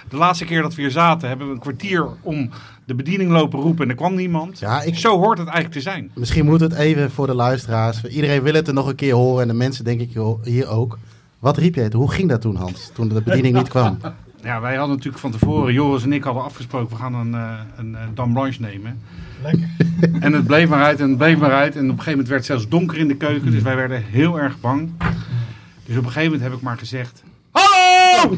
de 0.09 0.15
laatste 0.17 0.45
keer 0.45 0.61
dat 0.61 0.75
we 0.75 0.81
hier 0.81 0.91
zaten, 0.91 1.27
hebben 1.27 1.47
we 1.47 1.53
een 1.53 1.59
kwartier 1.59 2.05
om 2.21 2.49
de 2.85 2.95
bediening 2.95 3.31
lopen 3.31 3.59
roepen 3.59 3.83
en 3.83 3.89
er 3.89 3.95
kwam 3.95 4.15
niemand. 4.15 4.59
Ja, 4.59 4.81
ik- 4.81 4.95
Zo 4.97 5.17
hoort 5.17 5.37
het 5.37 5.47
eigenlijk 5.47 5.75
te 5.75 5.81
zijn. 5.81 6.11
misschien 6.15 6.45
moet 6.45 6.59
het 6.59 6.73
even 6.73 7.11
voor 7.11 7.27
de 7.27 7.33
luisteraars. 7.35 8.03
Iedereen 8.03 8.41
wil 8.41 8.53
het 8.53 8.67
er 8.67 8.73
nog 8.73 8.87
een 8.87 8.95
keer 8.95 9.13
horen 9.13 9.41
en 9.41 9.47
de 9.47 9.53
mensen 9.53 9.83
denk 9.83 10.01
ik 10.01 10.09
hier 10.43 10.67
ook. 10.67 10.97
Wat 11.39 11.57
riep 11.57 11.75
jij? 11.75 11.89
Hoe 11.93 12.11
ging 12.11 12.29
dat 12.29 12.41
toen, 12.41 12.55
Hans? 12.55 12.91
Toen 12.93 13.07
de 13.09 13.21
bediening 13.21 13.55
niet 13.55 13.67
kwam? 13.69 13.97
Ja, 14.43 14.61
wij 14.61 14.75
hadden 14.75 14.95
natuurlijk 14.95 15.21
van 15.21 15.31
tevoren, 15.31 15.73
Joris 15.73 16.03
en 16.03 16.13
ik 16.13 16.23
hadden 16.23 16.43
afgesproken, 16.43 16.89
we 16.89 17.01
gaan 17.01 17.13
een, 17.13 17.33
eh, 17.33 17.51
een, 17.77 17.95
eh, 17.95 18.01
Dame 18.13 18.33
Blanche 18.33 18.61
nemen. 18.61 19.01
Lekker. 19.43 19.67
En 20.25 20.33
het 20.33 20.45
bleef 20.47 20.69
maar 20.69 20.83
uit 20.83 20.99
en 20.99 21.09
het 21.09 21.17
bleef 21.17 21.37
maar 21.37 21.51
uit. 21.51 21.75
En 21.75 21.79
op 21.83 21.85
een 21.89 21.89
gegeven 21.89 22.11
moment 22.11 22.27
werd 22.27 22.39
het 22.39 22.49
zelfs 22.49 22.67
donker 22.67 22.97
in 22.97 23.07
de 23.07 23.15
keuken, 23.15 23.51
dus 23.51 23.61
wij 23.61 23.75
werden 23.75 24.03
heel 24.03 24.39
erg 24.39 24.59
bang. 24.59 24.89
Dus 25.85 25.97
op 25.97 26.03
een 26.05 26.11
gegeven 26.11 26.23
moment 26.23 26.41
heb 26.41 26.53
ik 26.53 26.61
maar 26.61 26.77
gezegd, 26.77 27.23
Hallo! 27.51 28.35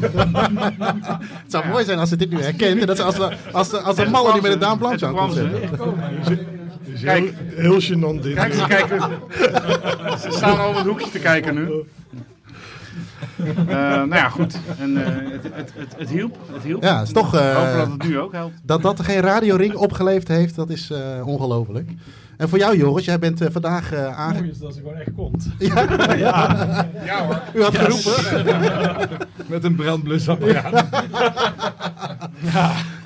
Het 1.42 1.50
zou 1.50 1.68
mooi 1.68 1.84
zijn 1.84 1.98
als 1.98 2.08
ze 2.08 2.16
dit 2.16 2.30
nu 2.30 2.40
herkent. 2.42 2.80
En 2.80 2.86
dat 2.86 2.96
ze 2.96 3.02
als, 3.02 3.14
de- 3.14 3.36
als, 3.52 3.68
de- 3.70 3.80
als 3.80 3.96
de 3.96 4.08
mannen 4.08 4.32
die 4.32 4.42
met 4.42 4.52
een 4.52 4.58
Daan 4.58 4.78
Blanche 4.78 5.06
aan 5.06 5.14
komt 5.14 5.32
zetten. 5.34 5.60
Kijk. 7.02 7.34
heel, 7.54 7.78
heel 7.78 7.80
gênant 7.80 8.22
dit. 8.22 8.34
Kijk, 8.34 8.52
ze 8.54 8.64
kijken. 8.68 9.00
Ze 10.20 10.28
staan 10.30 10.58
al 10.58 10.68
op 10.68 10.74
het 10.76 10.86
hoekje 10.86 11.10
te 11.10 11.18
kijken 11.18 11.54
nu. 11.54 11.68
Eh, 13.68 13.74
nou 13.76 14.14
ja, 14.14 14.28
goed. 14.28 14.58
En, 14.78 14.96
eh, 15.04 15.32
het, 15.32 15.42
het, 15.42 15.72
het, 15.76 15.94
het 15.98 16.10
hielp. 16.10 16.36
Het 16.52 16.62
hielp. 16.62 16.82
Ja, 16.82 16.98
het 16.98 17.06
is 17.06 17.12
toch... 17.12 17.34
eh, 17.34 17.54
Hopen 17.56 17.76
dat 17.76 17.86
het 17.90 18.02
nu 18.08 18.18
ook 18.18 18.32
helpt. 18.32 18.54
Dat 18.62 18.82
dat 18.82 19.02
geen 19.02 19.20
radioring 19.20 19.74
opgeleverd 19.74 20.28
heeft, 20.28 20.54
dat 20.54 20.70
is 20.70 20.90
eh, 20.90 21.26
ongelooflijk. 21.26 21.90
En 22.36 22.48
voor 22.48 22.58
jou, 22.58 22.76
Joris, 22.76 23.04
jij 23.04 23.18
bent 23.18 23.40
vandaag 23.50 23.92
eh 23.92 24.18
aange... 24.18 24.38
Mooi 24.38 24.50
is 24.50 24.58
dat 24.58 24.74
ze 24.74 24.80
gewoon 24.80 24.94
echt 24.96 25.10
komt. 25.16 25.48
Ja 25.58 27.24
hoor. 27.26 27.40
U 27.54 27.62
had 27.62 27.76
geroepen. 27.78 28.44
Met 29.46 29.64
een 29.64 29.74
brandblusapparaat. 29.74 30.84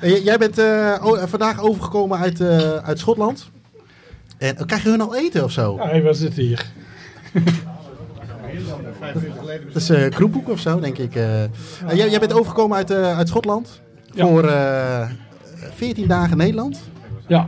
En 0.01 0.11
j- 0.11 0.23
jij 0.25 0.39
bent 0.39 0.59
eh, 0.59 0.95
vandaag 1.25 1.61
overgekomen 1.61 2.19
uit, 2.19 2.41
eh, 2.41 2.75
uit 2.77 2.99
Schotland. 2.99 3.51
En 4.39 4.67
krijg 4.67 4.83
je 4.83 4.89
hun 4.89 5.01
al 5.01 5.17
eten 5.17 5.45
of 5.45 5.51
zo? 5.51 5.77
Ja, 5.77 5.87
hey, 5.89 6.03
waar 6.03 6.15
zit 6.15 6.35
hier? 6.35 6.67
Dat 9.73 9.83
is 9.83 9.91
eh 9.91 10.11
kroephoek 10.11 10.49
of 10.49 10.61
zo, 10.61 10.81
denk 10.81 10.99
ik. 10.99 11.15
eh. 11.15 11.45
Eh, 11.45 11.51
jij, 11.93 12.11
jij 12.11 12.19
bent 12.19 12.33
overgekomen 12.33 12.77
uit, 12.77 12.91
uit 12.93 13.29
Schotland. 13.29 13.81
Voor 14.15 14.45
eh 14.45 15.09
14 15.75 16.09
dagen 16.09 16.37
Nederland. 16.37 16.79
Ja, 17.27 17.47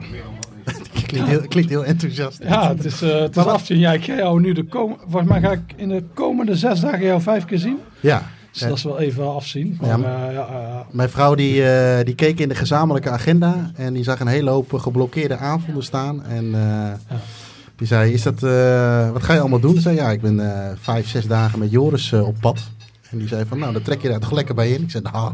Klinkt 1.06 1.28
heel, 1.28 1.40
klinkt 1.48 1.70
heel 1.70 1.84
enthousiast. 1.84 2.42
ja 2.42 2.68
het 2.68 2.84
is, 2.84 3.02
eh 3.02 3.20
het 3.20 3.36
is 3.36 3.44
afzien. 3.44 3.78
Ja, 3.78 3.92
ik 3.92 4.04
ga 4.04 4.14
jou 4.14 4.40
nu 4.40 4.52
de 4.52 4.64
kom 4.64 4.96
Volgens 5.08 5.30
mij 5.32 5.40
ga 5.40 5.52
ik 5.52 5.60
in 5.76 5.88
de 5.88 6.04
komende 6.14 6.56
zes 6.56 6.80
dagen 6.80 7.02
jou 7.04 7.20
vijf 7.20 7.44
keer 7.44 7.58
zien. 7.58 7.78
Ja. 8.00 8.22
Dus 8.52 8.60
dat 8.68 8.76
is 8.76 8.82
wel 8.84 8.98
even 8.98 9.34
afzien. 9.34 9.78
Maar, 9.80 10.32
Ja, 10.32 10.86
Mijn 10.90 11.08
vrouw 11.08 11.34
die, 11.34 11.62
die 12.04 12.14
keek 12.14 12.38
in 12.40 12.48
de 12.48 12.54
gezamenlijke 12.54 13.10
agenda 13.10 13.70
en 13.76 13.92
die 13.94 14.02
zag 14.04 14.20
een 14.20 14.26
hele 14.26 14.50
hoop 14.50 14.72
geblokkeerde 14.72 15.36
avonden 15.36 15.82
staan. 15.82 16.24
En 16.24 16.54
die 17.78 17.86
zei, 17.86 18.12
is 18.12 18.22
dat, 18.22 18.42
eh, 18.42 19.10
wat 19.10 19.22
ga 19.22 19.32
je 19.34 19.40
allemaal 19.40 19.60
doen? 19.60 19.74
Ze 19.74 19.80
zei, 19.80 19.96
ja, 19.96 20.10
ik 20.10 20.20
ben 20.20 20.40
eh, 20.40 20.68
vijf, 20.80 21.08
zes 21.08 21.26
dagen 21.26 21.58
met 21.58 21.70
Joris 21.70 22.12
eh, 22.12 22.26
op 22.26 22.34
pad. 22.40 22.60
En 23.10 23.18
die 23.18 23.28
zei 23.28 23.44
van, 23.48 23.58
nou, 23.58 23.72
dan 23.72 23.82
trek 23.82 24.02
je 24.02 24.08
daar 24.08 24.18
toch 24.20 24.32
lekker 24.32 24.54
bij 24.54 24.70
in. 24.70 24.82
Ik 24.82 24.90
zei, 24.90 25.02
nou, 25.12 25.32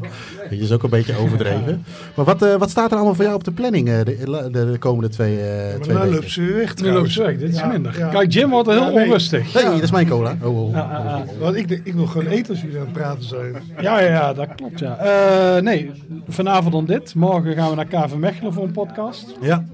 dat 0.51 0.59
is 0.59 0.73
ook 0.73 0.83
een 0.83 0.91
beetje 0.91 1.17
overdreven. 1.17 1.85
Maar 2.17 2.25
wat, 2.25 2.43
eh, 2.43 2.55
wat 2.55 2.71
staat 2.71 2.91
er 2.91 2.97
allemaal 2.97 3.15
voor 3.15 3.25
jou 3.25 3.37
op 3.37 3.45
de 3.45 3.51
planning 3.53 3.89
eh, 3.89 4.05
de, 4.05 4.49
de, 4.53 4.71
de 4.73 4.79
komende 4.79 5.09
twee, 5.09 5.41
eh 5.41 5.71
Maar 5.71 5.81
twee 5.81 5.95
nou 5.97 6.07
weken? 6.09 6.21
loopt 6.21 6.31
ze 6.33 6.43
weg 6.43 6.77
nu 6.77 6.91
loopt 6.93 7.11
ze 7.11 7.23
weg. 7.23 7.39
Dit 7.39 7.51
is 7.53 7.59
Ja, 7.59 7.67
minder. 7.67 7.99
ja. 7.99 8.09
Kijk, 8.09 8.33
Jim 8.33 8.51
wordt 8.51 8.69
heel 8.69 8.81
Ja, 8.81 8.89
nee. 8.91 9.05
onrustig. 9.05 9.55
Nee, 9.55 9.65
dat 9.65 9.83
is 9.83 9.91
mijn 9.91 10.09
cola. 10.09 10.37
Oh, 10.43 10.61
oh. 10.63 10.73
Ja, 10.73 10.89
ja, 10.91 11.05
ja. 11.05 11.25
Want 11.41 11.57
ik, 11.57 11.71
ik 11.85 11.95
wil 11.95 12.07
gewoon 12.07 12.27
eten 12.27 12.51
als 12.51 12.61
jullie 12.63 12.77
aan 12.79 12.85
het 12.85 12.93
praten 12.93 13.25
zijn. 13.25 13.55
Ja, 13.81 14.01
ja, 14.01 14.09
ja, 14.11 14.33
dat 14.33 14.49
klopt. 14.57 14.79
Ja. 14.79 14.97
Eh, 14.97 15.63
nee, 15.63 15.91
vanavond 16.29 16.73
dan 16.73 16.85
dit. 16.85 17.15
Morgen 17.15 17.55
gaan 17.55 17.71
we 17.71 17.77
naar 17.77 17.87
KV 17.87 18.15
Mechelen 18.15 18.53
voor 18.53 18.65
een 18.65 18.73
podcast. 18.73 19.35
Ja, 19.41 19.65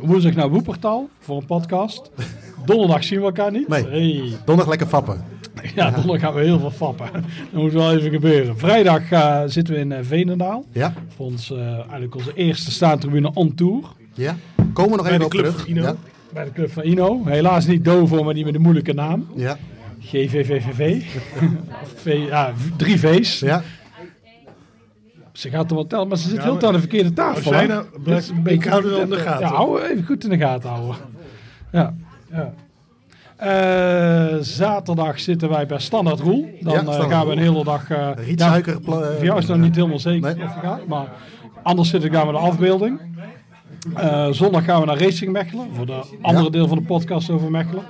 Woensdag 0.00 0.34
naar 0.34 0.48
Woepertal 0.50 1.08
voor 1.18 1.36
een 1.36 1.46
podcast. 1.46 2.10
Donderdag 2.66 3.04
zien 3.04 3.18
we 3.18 3.24
elkaar 3.24 3.52
niet. 3.52 3.68
Nee. 3.68 3.84
Hey. 3.86 4.22
donderdag 4.44 4.68
lekker 4.68 4.86
fappen. 4.86 5.24
Ja, 5.74 5.90
donderdag 5.90 6.20
gaan 6.20 6.34
we 6.34 6.40
heel 6.40 6.58
veel 6.58 6.70
fappen. 6.70 7.08
Dat 7.52 7.62
moet 7.62 7.72
wel 7.72 7.92
even 7.96 8.10
gebeuren. 8.10 8.58
Vrijdag 8.58 9.10
eh, 9.10 9.42
zitten 9.46 9.74
we 9.74 9.80
in 9.80 9.92
eh, 9.92 9.98
Veenendaal. 10.02 10.64
Ja, 10.72 10.94
Voor 11.16 11.26
ons, 11.26 11.50
eh, 11.50 11.66
eigenlijk 11.78 12.14
onze 12.14 12.32
eerste 12.34 12.70
staantribune 12.70 13.30
on 13.34 13.54
tour. 13.54 13.82
ja. 14.14 14.36
Komen 14.72 14.90
we 14.90 14.96
nog 14.96 15.06
Bij 15.06 15.14
even 15.16 15.18
de 15.18 15.24
op 15.24 15.30
club 15.30 15.44
terug. 15.44 15.60
van 15.60 15.68
Ino. 15.70 15.82
Ja, 15.82 15.94
Bij 16.32 16.44
de 16.44 16.52
club 16.52 16.72
van 16.72 16.82
Ino. 16.82 17.20
Helaas 17.24 17.66
niet 17.66 17.84
Dovo, 17.84 18.22
maar 18.24 18.34
die 18.34 18.44
met 18.44 18.52
de 18.52 18.58
moeilijke 18.58 18.92
naam. 18.92 19.26
ja, 19.34 19.58
GVVVV. 20.00 21.02
V, 22.02 22.24
ja, 22.28 22.52
v- 22.56 22.68
drie 22.76 22.98
V's. 22.98 23.38
ja. 23.40 23.62
Ze 25.42 25.50
gaat 25.50 25.68
er 25.70 25.74
wel 25.76 25.86
tellen, 25.86 26.08
maar 26.08 26.16
ze 26.16 26.28
zit 26.28 26.36
Ja, 26.36 26.42
heel 26.42 26.54
maar- 26.54 26.64
aan 26.64 26.72
de 26.72 26.78
verkeerde 26.78 27.12
tafel. 27.12 27.52
Hè? 27.52 27.66
nou- 27.66 27.84
blijf- 28.02 28.18
is 28.18 28.28
een 28.28 28.36
ik 28.36 28.42
beetje- 28.42 28.70
hou 28.70 28.82
het 28.82 28.90
wel 28.92 29.00
in 29.00 29.10
de 29.10 29.16
gaten. 29.16 29.46
Ja, 29.46 29.52
hou 29.52 29.82
even 29.82 30.04
goed 30.04 30.24
in 30.24 30.30
de 30.30 30.38
gaten 30.38 30.70
houden. 30.70 30.96
Ja, 31.72 31.94
ja. 32.32 32.52
Eh, 33.36 34.36
zaterdag 34.40 35.20
zitten 35.20 35.48
wij 35.48 35.66
bij 35.66 35.78
Standaard 35.78 36.20
Roel. 36.20 36.48
Dan 36.60 36.72
Ja, 36.72 36.80
eh, 36.80 37.08
gaan 37.10 37.26
we 37.26 37.32
een 37.32 37.38
hele 37.38 37.64
dag... 37.64 37.90
eh 37.90 38.08
Rietsuiker, 38.26 38.72
ja, 38.72 38.92
eh, 38.92 39.14
voor 39.16 39.24
jou 39.24 39.38
is 39.38 39.46
het 39.48 39.56
nog 39.56 39.66
niet 39.66 39.74
helemaal 39.76 39.98
zeker 39.98 40.36
Nee. 40.36 40.44
of. 40.44 40.86
Maar 40.86 41.06
anders 41.62 41.88
zitten 41.88 42.10
gaan 42.12 42.26
we 42.26 42.32
de 42.32 42.38
afbeelding. 42.38 43.00
Eh, 43.96 44.28
zondag 44.30 44.64
gaan 44.64 44.80
we 44.80 44.86
naar 44.86 44.98
Racing 44.98 45.32
Mechelen. 45.32 45.66
Voor 45.74 45.86
de 45.86 46.00
andere 46.22 46.44
Ja. 46.44 46.50
deel 46.50 46.68
van 46.68 46.78
de 46.78 46.84
podcast 46.84 47.30
over 47.30 47.50
Mechelen. 47.50 47.82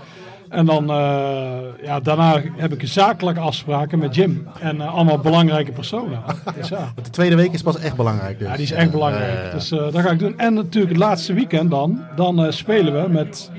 En 0.52 0.66
dan, 0.66 0.90
eh, 0.90 1.84
ja, 1.84 2.00
daarna 2.00 2.42
heb 2.56 2.72
ik 2.72 2.86
zakelijke 2.86 3.40
afspraken 3.40 3.98
met 3.98 4.14
Jim. 4.14 4.46
En 4.60 4.80
eh, 4.80 4.94
allemaal 4.94 5.18
belangrijke 5.18 5.72
personen. 5.72 6.22
Dus 6.56 6.68
ja. 6.68 6.92
De 7.02 7.10
tweede 7.10 7.36
week 7.36 7.52
is 7.52 7.62
pas 7.62 7.78
echt 7.78 7.96
belangrijk. 7.96 8.38
Dus. 8.38 8.48
Ja, 8.48 8.54
die 8.54 8.64
is 8.64 8.72
echt 8.72 8.90
belangrijk. 8.90 9.52
Dus 9.52 9.70
eh, 9.70 9.78
dat 9.78 9.96
ga 9.96 10.10
ik 10.10 10.18
doen. 10.18 10.38
En 10.38 10.54
natuurlijk 10.54 10.92
het 10.92 11.02
laatste 11.02 11.32
weekend 11.32 11.70
dan. 11.70 12.00
Dan 12.16 12.52
spelen 12.52 13.02
we 13.02 13.08
met 13.08 13.50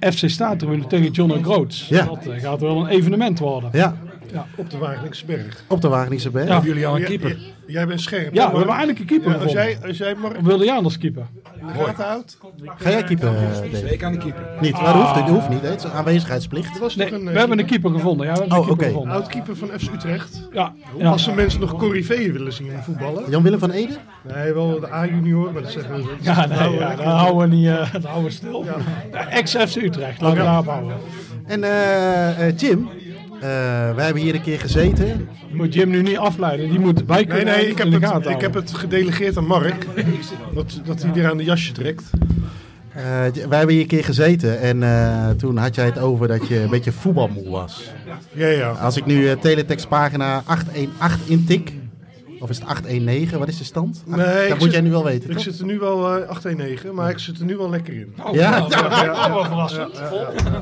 FC 0.00 0.28
Staattribune 0.28 0.86
tegen 0.86 1.10
John 1.10 1.32
en 1.32 1.44
Groots. 1.44 1.88
Ja. 1.88 2.04
Dat 2.04 2.18
gaat 2.36 2.60
wel 2.60 2.80
een 2.80 2.86
evenement 2.86 3.38
worden. 3.38 3.70
ja, 3.72 3.96
Op 4.56 4.70
de 4.70 4.78
Wageningsberg. 4.78 5.64
op 5.68 5.80
de 5.80 5.88
Wageningse 5.88 6.30
Berg. 6.30 6.48
Ja. 6.48 6.60
Jullie 6.64 6.86
al 6.86 6.94
een 6.94 7.00
Jij- 7.00 7.08
keeper? 7.08 7.28
jij- 7.28 7.54
Jij 7.66 7.86
bent 7.86 8.00
scherp. 8.00 8.34
Ja, 8.34 8.50
we 8.50 8.56
hebben 8.56 8.74
eindelijk 8.74 8.98
een 8.98 9.06
keeper 9.06 9.30
Ja, 9.30 9.36
als, 9.36 9.52
jij, 9.52 9.78
als 9.86 9.96
jij 9.96 10.12
Of 10.38 10.42
wilde 10.44 10.64
jij 10.64 10.74
anders 10.76 10.98
keeper? 10.98 11.26
de 11.96 12.02
houdt. 12.02 12.38
Ga 12.76 12.90
jij 12.90 13.02
keeper, 13.04 13.28
eh, 13.28 13.34
Dave? 13.72 13.92
Ik 13.92 13.98
kan 13.98 14.10
niet 14.10 14.20
keeper. 14.22 14.42
Niet, 14.60 14.72
maar 14.72 14.84
dat 14.84 14.94
hoeft, 14.94 15.14
dat 15.14 15.28
hoeft 15.28 15.48
niet. 15.48 15.60
hè. 15.60 15.68
Het 15.68 15.78
is 15.78 15.84
een 15.84 15.90
aanwezigheidsplicht. 15.90 16.78
Was 16.78 16.96
Nee, 16.96 17.12
een 17.12 17.24
we 17.24 17.30
eh, 17.30 17.36
hebben 17.36 17.58
een 17.58 17.66
keeper 17.66 17.90
gevonden. 17.90 18.26
Ja, 18.26 18.32
we 18.32 18.38
hebben 18.38 18.58
Oh, 18.58 18.62
een 18.62 18.66
keeper 18.76 18.84
oké. 18.86 18.92
gevonden. 18.94 19.16
oud-keeper 19.16 19.56
van 19.56 19.68
FC 19.68 19.92
Utrecht. 19.94 20.48
Ja, 20.52 20.72
ja. 20.98 21.08
Als 21.10 21.22
ze 21.24 21.32
mensen 21.32 21.60
nog 21.60 21.76
Corriveeën 21.76 22.32
willen 22.32 22.52
zien 22.52 22.66
in 22.72 22.82
voetballen. 22.82 23.30
Jan-Willem 23.30 23.58
van 23.58 23.70
Ede? 23.70 23.96
Nee, 24.34 24.52
wel 24.52 24.80
de 24.80 24.92
A-junior, 24.92 25.52
maar 25.52 25.62
dat 25.62 25.70
zeggen 25.72 25.96
we. 25.96 26.08
Ja, 26.20 26.46
nee, 26.46 26.58
Nou, 26.58 26.74
ja, 26.78 26.94
houden 27.02 27.50
we 27.50 27.56
niet 27.56 27.66
uh, 27.66 27.94
houden 28.04 28.24
we 28.24 28.30
stil. 28.30 28.64
Ja. 29.12 29.26
Ex-FC 29.30 29.76
Utrecht, 29.76 30.20
laten 30.20 30.38
we 30.38 30.44
daarop 30.44 30.66
houden. 30.66 30.96
En 31.46 31.64
eh, 31.64 32.46
eh, 32.48 32.56
Jim, 32.58 32.88
eh, 33.40 33.94
wij 33.94 34.04
hebben 34.04 34.22
hier 34.22 34.34
een 34.34 34.42
keer 34.42 34.60
gezeten. 34.60 35.06
Je 35.48 35.54
moet 35.54 35.74
Jim 35.74 35.90
nu 35.90 36.02
niet 36.02 36.18
afleiden. 36.18 36.70
Die 36.70 36.78
moet 36.78 37.04
wij 37.06 37.16
Nee, 37.16 37.26
kunnen 37.26 37.54
nee, 37.54 37.68
ik 37.68 37.78
heb, 37.78 37.92
het, 38.02 38.26
ik 38.26 38.40
heb 38.40 38.54
het 38.54 38.74
gedelegeerd 38.74 39.36
aan 39.36 39.46
Mark. 39.46 39.86
Dat, 40.54 40.80
dat 40.84 41.02
hij 41.02 41.12
weer 41.12 41.30
aan 41.30 41.36
de 41.36 41.44
jasje 41.44 41.72
trekt. 41.72 42.10
Eh, 42.96 43.02
wij 43.48 43.58
hebben 43.58 43.68
hier 43.68 43.80
een 43.80 43.86
keer 43.86 44.04
gezeten 44.04 44.60
en 44.60 44.82
eh, 44.82 45.30
toen 45.30 45.56
had 45.56 45.74
jij 45.74 45.84
het 45.84 45.98
over 45.98 46.28
dat 46.28 46.48
je 46.48 46.60
een 46.60 46.70
beetje 46.70 46.92
voetbalmoe 46.92 47.48
was. 47.48 47.90
Ja, 48.32 48.46
ja. 48.46 48.70
Als 48.70 48.96
ik 48.96 49.06
nu 49.06 49.28
eh 49.28 49.36
teletextpagina 49.36 50.42
818 50.46 51.28
intik, 51.28 51.72
of 52.40 52.50
is 52.50 52.58
het 52.58 52.66
819, 52.68 53.38
wat 53.38 53.48
is 53.48 53.58
de 53.58 53.64
stand? 53.64 54.02
Ach, 54.10 54.16
Nee, 54.16 54.26
dat 54.48 54.48
moet 54.50 54.62
zit- 54.62 54.72
jij 54.72 54.80
nu 54.80 54.90
wel 54.90 55.04
weten, 55.04 55.28
Ik 55.30 55.34
toch? 55.36 55.42
zit 55.44 55.58
er 55.58 55.64
nu 55.66 55.78
wel 55.78 56.16
eh 56.16 56.28
819, 56.28 56.94
maar 56.94 57.10
ik 57.10 57.18
zit 57.18 57.38
er 57.38 57.44
nu 57.44 57.56
wel 57.56 57.70
lekker 57.70 57.94
in. 57.94 58.12
Ja, 58.16 58.24
Oh, 58.28 58.34
ja, 58.34 59.30
wel 59.34 59.44
verrassend. 59.44 60.00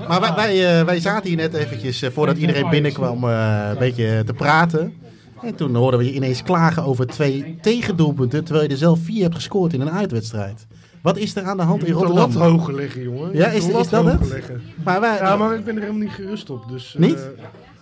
maar 0.08 0.20
wij, 0.20 0.34
wij, 0.34 0.78
eh, 0.80 0.84
wij 0.86 1.00
zaten 1.00 1.28
hier 1.28 1.36
net 1.36 1.54
eventjes, 1.54 2.02
eh, 2.02 2.10
voordat 2.10 2.36
iedereen 2.36 2.70
binnenkwam, 2.70 3.24
eh, 3.24 3.68
een 3.72 3.78
beetje 3.78 4.22
te 4.26 4.32
praten. 4.32 4.94
En 5.42 5.54
toen 5.54 5.74
hoorden 5.74 6.00
we 6.00 6.06
je 6.06 6.12
ineens 6.12 6.42
klagen 6.42 6.82
over 6.84 7.06
twee 7.06 7.58
tegendoelpunten, 7.60 8.44
terwijl 8.44 8.66
je 8.66 8.72
er 8.72 8.78
zelf 8.78 8.98
vier 9.02 9.22
hebt 9.22 9.34
gescoord 9.34 9.72
in 9.72 9.80
een 9.80 9.90
uitwedstrijd. 9.90 10.66
Wat 11.02 11.16
is 11.16 11.36
er 11.36 11.42
aan 11.42 11.56
de 11.56 11.62
hand 11.62 11.80
in 11.80 11.86
Je 11.86 11.92
moet 11.94 12.06
de 12.06 12.12
lat 12.12 12.18
Rotterdam? 12.22 12.50
hoger 12.58 12.74
leggen, 12.74 13.02
jongen. 13.02 13.36
Ja, 13.36 13.46
is- 13.46 13.68
is 13.68 13.88
dat 13.88 14.04
het? 14.04 14.28
leggen. 14.28 14.62
Maar, 14.84 15.00
wij, 15.00 15.16
Ja, 15.16 15.36
maar 15.36 15.54
ik 15.54 15.64
ben 15.64 15.74
er 15.74 15.80
helemaal 15.80 16.02
niet 16.02 16.12
gerust 16.12 16.50
op. 16.50 16.68
Dus, 16.68 16.94
eh, 16.94 17.00
Niet? 17.00 17.28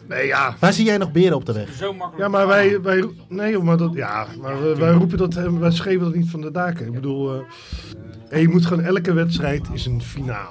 Nee, 0.09 0.27
ja. 0.27 0.57
waar 0.61 0.73
zie 0.73 0.85
jij 0.85 0.99
nog 0.99 1.13
beren 1.13 1.37
op 1.37 1.47
de 1.47 1.53
weg? 1.53 1.81
Ja, 2.17 2.29
maar 2.29 2.47
wij, 2.47 2.81
wij, 2.81 3.09
nee, 3.29 3.59
maar 3.59 3.77
dat, 3.77 3.95
ja, 3.95 4.27
maar 4.41 4.63
wij, 4.63 4.77
wij 4.77 4.91
roepen 4.93 5.19
dat, 5.19 5.35
wij 5.35 5.71
schreven 5.71 6.05
dat 6.05 6.15
niet 6.15 6.31
van 6.31 6.41
de 6.41 6.51
daken. 6.51 6.87
Ik 6.87 6.93
bedoel, 6.93 7.35
eh, 7.35 7.41
en 8.33 8.41
je 8.41 8.49
moet 8.49 8.67
gewoon 8.67 8.85
elke 8.85 9.13
wedstrijd 9.13 9.67
is 9.73 9.87
een 9.87 10.03
finale. 10.03 10.49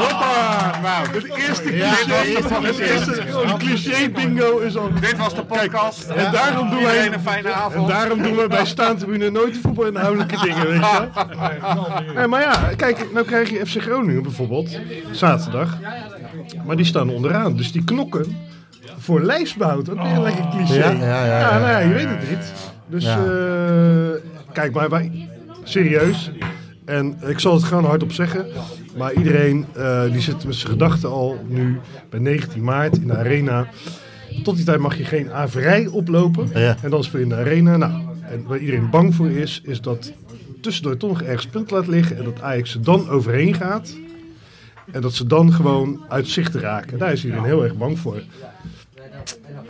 Hoppa! 0.00 1.02
Het 1.10 1.24
eerste 1.48 1.62
cliché, 1.62 2.66
het 2.66 2.78
eerste 2.78 3.12
gewoon 3.28 3.58
cliché 3.58 4.10
bingo 4.10 4.58
is 4.58 4.76
al. 4.76 4.90
Dit 5.00 5.16
was 5.16 5.34
de 5.34 5.44
podcast. 5.44 6.08
En 6.08 6.32
daarom 6.32 6.70
doen 6.70 6.82
wij, 6.82 7.12
een 7.12 7.20
fijne 7.20 7.48
en 7.48 7.54
avond. 7.54 7.88
daarom 7.88 8.22
doen 8.22 8.36
we 8.36 8.46
bij 8.48 8.64
staantribune 8.66 9.30
nooit 9.30 9.58
voetbalinhoudelijke 9.62 10.36
dingen, 10.42 10.66
weet 10.66 10.74
je 10.80 11.08
wel. 11.12 11.88
Nee, 12.14 12.26
maar 12.26 12.40
ja, 12.40 12.70
kijk, 12.76 13.12
nou 13.12 13.26
krijg 13.26 13.50
je 13.50 13.66
FC 13.66 13.80
Groningen 13.82 14.22
bijvoorbeeld, 14.22 14.78
zaterdag. 15.10 15.78
Maar 16.66 16.76
die 16.76 16.84
staan 16.84 17.10
onderaan, 17.10 17.56
dus 17.56 17.72
die 17.72 17.84
knokken 17.84 18.36
voor 18.98 19.20
lijfsbehoud. 19.22 19.90
Ook 19.90 20.02
weer 20.02 20.12
een 20.12 20.22
lekker 20.22 20.48
cliché. 20.48 20.74
Ja, 20.74 20.90
ja, 20.90 21.24
ja, 21.24 21.38
ja. 21.40 21.58
nou 21.58 21.70
ja, 21.70 21.78
je 21.78 21.92
weet 21.92 22.08
het 22.08 22.30
niet. 22.30 22.52
Dus 22.86 23.04
Ja. 23.04 23.16
eh, 23.16 24.20
kijk, 24.52 24.72
maar 24.74 24.88
wij, 24.88 25.28
serieus. 25.62 26.30
En 26.84 27.16
ik 27.26 27.38
zal 27.38 27.54
het 27.54 27.64
gewoon 27.64 27.84
hardop 27.84 28.12
zeggen. 28.12 28.46
Maar 28.96 29.14
iedereen 29.14 29.66
eh, 29.74 30.12
die 30.12 30.20
zit 30.20 30.44
met 30.44 30.54
zijn 30.54 30.72
gedachten 30.72 31.10
al 31.10 31.44
nu 31.48 31.78
bij 32.10 32.20
19 32.20 32.62
maart 32.62 32.96
in 32.96 33.06
de 33.06 33.16
arena. 33.16 33.68
Tot 34.42 34.56
die 34.56 34.64
tijd 34.64 34.78
mag 34.78 34.96
je 34.96 35.04
geen 35.04 35.32
averij 35.32 35.86
oplopen. 35.86 36.48
Ja. 36.54 36.76
En 36.82 36.90
dan 36.90 37.04
speel 37.04 37.18
je 37.18 37.24
in 37.24 37.30
de 37.32 37.36
arena. 37.36 37.76
Nou, 37.76 37.92
en 38.30 38.44
waar 38.46 38.58
iedereen 38.58 38.90
bang 38.90 39.14
voor 39.14 39.30
is, 39.30 39.60
is 39.64 39.80
dat 39.80 40.12
tussendoor 40.60 40.96
toch 40.96 41.10
nog 41.10 41.22
ergens 41.22 41.46
punt 41.46 41.70
laat 41.70 41.86
liggen. 41.86 42.16
En 42.16 42.24
dat 42.24 42.40
Ajax 42.40 42.74
er 42.74 42.82
dan 42.82 43.08
overheen 43.08 43.54
gaat. 43.54 43.96
En 44.92 45.00
dat 45.00 45.14
ze 45.14 45.26
dan 45.26 45.52
gewoon 45.52 46.04
uit 46.08 46.28
zicht 46.28 46.54
raken. 46.54 46.98
Daar 46.98 47.12
is 47.12 47.24
iedereen 47.24 47.44
heel 47.44 47.64
erg 47.64 47.76
bang 47.76 47.98
voor. 47.98 48.22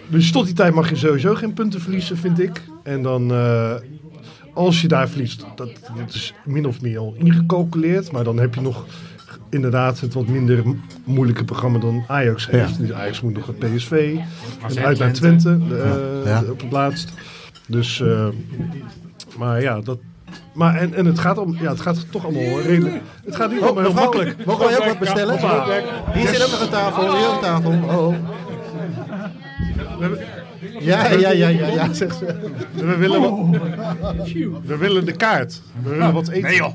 Dus 0.09 0.33
tot 0.33 0.45
die 0.45 0.55
tijd 0.55 0.75
mag 0.75 0.89
je 0.89 0.97
sowieso 0.97 1.35
geen 1.35 1.53
punten 1.53 1.81
verliezen, 1.81 2.17
vind 2.17 2.41
ik. 2.41 2.63
En 2.83 3.03
dan, 3.03 3.31
eh, 3.31 3.75
als 4.61 4.81
je 4.81 4.89
daar 4.89 5.09
verliest, 5.09 5.45
dat, 5.57 5.71
dat 5.97 6.15
is 6.15 6.35
min 6.45 6.67
of 6.67 6.81
meer 6.81 6.99
al 6.99 7.15
ingecalculeerd. 7.19 8.13
Maar 8.13 8.25
dan 8.25 8.39
heb 8.39 8.55
je 8.55 8.61
nog 8.61 8.85
inderdaad 9.49 10.01
het 10.01 10.15
wat 10.15 10.27
minder 10.27 10.63
moeilijke 11.05 11.45
programma 11.45 11.79
dan 11.79 12.05
Ajax 12.07 12.51
heeft. 12.51 12.79
Dus 12.79 12.93
Ajax 12.93 13.21
moet 13.21 13.35
nog 13.35 13.47
het 13.47 13.59
PSV. 13.59 14.17
En 14.69 14.85
uit 14.85 14.99
naar 14.99 15.13
Twente 15.13 15.59
eh, 15.71 16.31
Ja. 16.31 16.43
op 16.51 16.61
het 16.61 16.73
laatst. 16.73 17.13
Dus, 17.67 18.01
eh, 18.01 18.27
maar 19.39 19.63
ja, 19.63 19.81
dat... 19.81 19.99
Maar 20.55 20.75
en, 20.75 20.95
en 20.95 21.07
het, 21.07 21.19
gaat 21.19 21.39
om, 21.39 21.57
ja, 21.61 21.71
het 21.71 21.81
gaat 21.81 22.11
toch 22.11 22.25
allemaal 22.25 22.61
redelijk... 22.61 23.01
Het 23.25 23.37
gaat 23.37 23.51
niet 23.53 23.63
allemaal 23.63 23.83
heel 23.83 23.93
makkelijk. 23.93 24.45
mogen 24.47 24.67
wij 24.67 24.79
ook 24.79 24.85
wat 24.85 24.99
bestellen? 24.99 25.39
Hier 26.13 26.29
zit 26.29 26.45
ook 26.45 26.51
nog 26.51 26.61
een 26.61 26.69
tafel, 26.69 27.17
hier 27.17 27.29
een 27.29 27.41
tafel. 27.41 27.71
Oh, 27.71 28.07
oh. 28.07 28.15
Ja, 30.81 31.09
ja, 31.11 31.31
ja, 31.31 31.49
ja, 31.49 31.67
ja, 31.67 31.93
zegt 31.93 32.17
ze. 32.17 32.25
We 32.75 32.97
willen, 32.97 33.21
wat, 33.21 33.33
we 34.65 34.77
willen 34.77 35.05
de 35.05 35.13
kaart. 35.13 35.63
We 35.83 35.91
willen 35.91 36.13
wat 36.13 36.29
eten. 36.29 36.43
Nee 36.43 36.57
joh, 36.57 36.73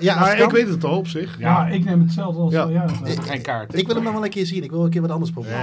Ja, 0.00 0.18
maar 0.20 0.38
ik 0.38 0.50
weet 0.50 0.68
het 0.68 0.84
al 0.84 0.96
op 0.96 1.06
zich. 1.06 1.36
Ja, 1.38 1.66
ik 1.66 1.84
neem 1.84 2.00
hetzelfde 2.00 2.40
als 2.40 2.52
Ja. 2.52 2.86
geen 3.22 3.42
kaart. 3.42 3.78
Ik 3.78 3.86
wil 3.86 3.94
hem 3.94 4.04
nog 4.04 4.12
wel 4.12 4.24
een 4.24 4.30
keer 4.30 4.46
zien. 4.46 4.62
Ik 4.62 4.70
wil 4.70 4.84
een 4.84 4.90
keer 4.90 5.00
wat 5.00 5.10
anders 5.10 5.30
proberen. 5.30 5.58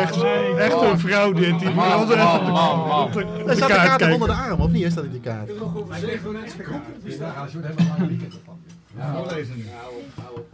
Echt, 0.00 0.22
echt 0.58 0.80
een 0.82 0.98
vrouw 0.98 1.32
dit. 1.32 1.58
Die 1.58 1.70
moet 1.70 1.84
altijd 1.84 2.18
even 2.18 2.38
op 2.38 2.44
de, 2.44 2.52
op 3.04 3.12
de, 3.12 3.24
op 3.24 3.38
Er 3.38 3.46
de 3.46 3.54
staat 3.54 3.68
de 3.68 3.74
kaart 3.74 4.12
onder 4.12 4.28
de 4.28 4.34
arm, 4.34 4.60
of 4.60 4.70
niet? 4.70 4.84
Is 4.84 4.94
dat 4.94 5.04
niet 5.04 5.12
die 5.12 5.20
kaart? 5.20 5.50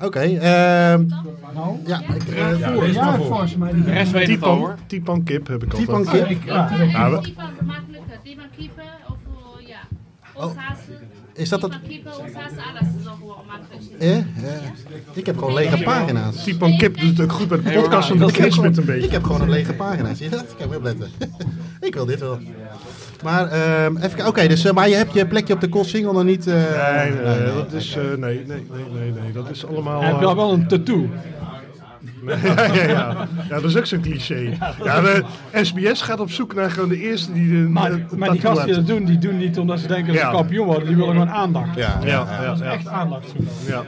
Oké, 0.00 0.18
ehm 0.20 1.04
ja, 1.86 2.00
ik, 2.14 2.28
eh, 2.28 2.92
Ja, 2.92 3.16
volgens 3.16 3.56
mij. 3.56 3.72
De 3.72 3.90
rest 3.90 4.12
weet 4.12 4.28
het 4.28 4.42
al 4.42 4.54
Tipan, 4.54 4.58
hoor. 4.58 4.74
tipan 4.86 5.22
kip 5.22 5.46
heb 5.46 5.62
ik 5.62 5.74
Tipan 5.74 5.94
altijd. 5.94 6.26
kip. 6.26 6.42
Ja, 6.44 6.70
Ja, 6.92 7.10
we- 7.10 7.20
Tipan 7.20 7.50
gemakkelijker. 7.58 8.18
Tipan 8.24 8.44
kippen 8.56 8.84
of 9.08 9.16
uh, 9.60 9.68
ja. 9.68 9.78
Osa's. 10.34 10.78
is 11.34 11.48
dat 11.48 11.62
het? 11.62 11.70
Tipan 11.72 11.88
kippen, 11.88 12.12
osa's, 12.12 12.52
alles 12.70 12.88
is 13.00 13.08
ook 13.08 13.18
wel 13.26 13.44
makkelijk. 13.46 14.00
Eh, 14.00 14.16
eh, 14.16 14.24
ik 15.12 15.26
heb 15.26 15.38
gewoon 15.38 15.54
lege 15.54 15.82
pagina's. 15.82 16.44
Tipan 16.44 16.76
kip 16.76 17.00
doet 17.00 17.08
het 17.10 17.20
ook 17.20 17.32
goed 17.32 17.48
bij 17.48 17.58
de 17.62 17.70
podcast, 17.80 18.10
knispt 18.10 18.54
gewoon, 18.54 18.76
een 18.76 18.84
beetje. 18.84 19.06
ik 19.06 19.12
heb 19.12 19.24
gewoon 19.24 19.40
een 19.40 19.50
lege 19.50 19.72
pagina. 19.72 20.14
Zie 20.14 20.24
je 20.24 20.30
dat? 20.30 20.46
Kijk, 20.56 20.58
moet 20.58 20.70
je 20.70 20.76
opletten. 20.76 21.10
ik 21.88 21.94
wil 21.94 22.06
dit 22.06 22.20
wel. 22.20 22.38
Maar, 23.22 23.48
ehm, 23.50 23.96
even 23.96 24.08
kijken. 24.08 24.26
Oké, 24.26 24.46
dus, 24.48 24.64
eh, 24.64 24.72
maar 24.72 24.88
je 24.88 24.94
hebt 24.94 25.14
je 25.14 25.26
plekje 25.26 25.54
op 25.54 25.60
de 25.60 25.68
Koolsingel 25.68 26.12
nog 26.12 26.24
niet... 26.24 26.46
eh, 26.46 26.54
Nee, 26.54 27.10
nee, 27.10 27.38
nee, 27.38 27.54
dat 27.54 27.72
is, 27.72 27.96
eh, 27.96 28.02
nee, 28.04 28.18
nee, 28.18 28.44
nee, 28.46 28.66
nee, 28.94 29.12
nee, 29.22 29.32
dat 29.32 29.50
is 29.50 29.66
allemaal... 29.66 30.02
Heb 30.02 30.20
je 30.20 30.24
al 30.26 30.30
eh, 30.30 30.36
wel 30.36 30.52
een 30.52 30.66
tattoo? 30.68 31.08
ja, 32.42 32.64
ja, 32.74 32.82
ja. 32.82 32.88
ja, 33.48 33.54
dat 33.60 33.64
is 33.64 33.76
ook 33.76 33.86
zo'n 33.86 34.00
cliché. 34.00 34.56
Ja, 34.84 35.00
de 35.00 35.24
SBS 35.62 36.02
gaat 36.02 36.20
op 36.20 36.30
zoek 36.30 36.54
naar 36.54 36.70
gewoon 36.70 36.88
de 36.88 37.00
eerste 37.00 37.32
die 37.32 37.48
de 37.48 37.54
Maar, 37.68 37.92
een 37.92 38.06
maar 38.16 38.30
die 38.30 38.40
tattoo 38.40 38.50
gasten 38.56 38.66
die 38.66 38.74
dat 38.74 38.86
doen, 38.96 39.04
die 39.04 39.18
doen 39.18 39.36
niet 39.38 39.58
omdat 39.58 39.80
ze 39.80 39.86
denken 39.86 40.06
dat 40.06 40.16
ze 40.16 40.20
Ja. 40.26 40.30
kampioen 40.30 40.66
worden. 40.66 40.86
Die 40.86 40.96
willen 40.96 41.12
gewoon 41.12 41.30
aandacht. 41.30 41.74
Ja, 41.76 41.98
Ja, 42.04 42.08
ja, 42.08 42.44
Dat 42.46 42.54
is 42.60 42.62
ja, 42.66 42.72
echt 42.72 42.86
aandacht 42.88 43.24
zoeken. 43.26 43.54
ja. 43.66 43.84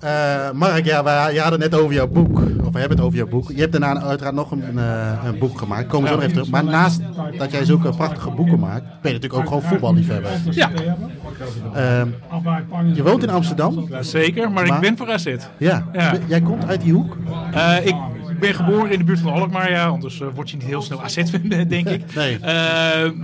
Eh, 0.00 0.50
Mark, 0.54 0.84
ja, 0.84 1.02
wij, 1.02 1.32
je 1.34 1.40
hadden 1.40 1.60
het 1.60 1.70
net 1.70 1.80
over 1.80 1.94
jouw 1.94 2.08
boek. 2.08 2.38
Of 2.38 2.72
we 2.72 2.78
hebben 2.78 2.96
het 2.96 3.00
over 3.06 3.18
jouw 3.18 3.26
boek. 3.28 3.48
Je 3.50 3.60
hebt 3.60 3.72
daarna 3.72 4.00
uiteraard 4.02 4.34
nog 4.34 4.50
een, 4.50 4.78
eh, 4.78 5.12
een 5.24 5.38
boek 5.38 5.58
gemaakt. 5.58 5.86
Komen 5.86 6.02
we 6.02 6.08
zo 6.08 6.14
nog 6.14 6.22
even 6.22 6.32
terug. 6.36 6.50
Maar 6.50 6.64
naast 6.64 7.00
dat 7.38 7.50
jij 7.50 7.64
zulke 7.64 7.90
prachtige 7.90 8.30
boeken 8.30 8.58
maakt, 8.58 8.82
ben 8.82 9.12
je 9.12 9.18
natuurlijk 9.18 9.34
ook 9.34 9.46
gewoon 9.46 9.62
voetballiefhebber. 9.62 10.30
Ja. 10.50 10.70
Ehm, 11.74 12.08
je 12.94 13.02
woont 13.02 13.22
in 13.22 13.30
Amsterdam. 13.30 13.88
Zeker, 14.00 14.50
maar, 14.50 14.66
Maar- 14.66 14.74
ik 14.76 14.80
ben 14.80 14.96
voor 14.96 15.10
AZ. 15.12 15.34
Ja. 15.56 15.84
Ja. 15.92 16.14
Jij 16.26 16.40
komt 16.40 16.66
uit 16.66 16.80
die 16.80 16.92
hoek? 16.92 17.16
Eh, 17.52 17.86
ik 17.86 17.94
ben 18.40 18.54
geboren 18.54 18.90
in 18.90 18.98
de 18.98 19.04
buurt 19.04 19.20
van 19.20 19.32
Alkmaar, 19.32 19.70
ja, 19.70 19.86
anders 19.86 20.22
word 20.34 20.50
je 20.50 20.56
niet 20.56 20.66
heel 20.66 20.82
snel 20.82 21.02
AZ-fan, 21.02 21.48
denk 21.68 21.88
ik. 21.88 22.02
Nee. 22.14 22.38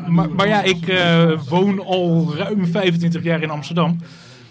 Maar, 0.07 0.31
maar 0.31 0.49
ja, 0.49 0.63
ik 0.63 1.03
woon 1.49 1.85
al 1.85 2.35
ruim 2.37 2.67
25 2.67 3.23
jaar 3.23 3.43
in 3.43 3.51
Amsterdam. 3.51 3.99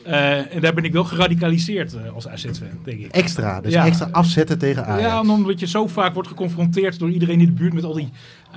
Eh, 0.06 0.56
en 0.56 0.62
daar 0.62 0.74
ben 0.74 0.84
ik 0.84 0.92
wel 0.94 1.04
geradicaliseerd 1.04 1.94
eh, 1.94 2.14
als 2.14 2.28
AZ-fan, 2.28 2.68
denk 2.84 3.00
ik. 3.00 3.12
Extra. 3.12 3.62
Dus 3.62 3.74
Ja. 3.74 3.86
extra 3.86 4.08
afzetten 4.12 4.58
tegen 4.58 4.86
Ajax. 4.86 5.02
Ja, 5.02 5.20
omdat 5.34 5.60
je 5.60 5.68
zo 5.68 5.88
vaak 5.88 6.14
wordt 6.14 6.30
geconfronteerd 6.30 7.00
door 7.00 7.10
iedereen 7.10 7.40
in 7.40 7.46
de 7.46 7.52
buurt 7.52 7.74
met 7.74 7.84
al 7.84 7.94
die 7.94 8.10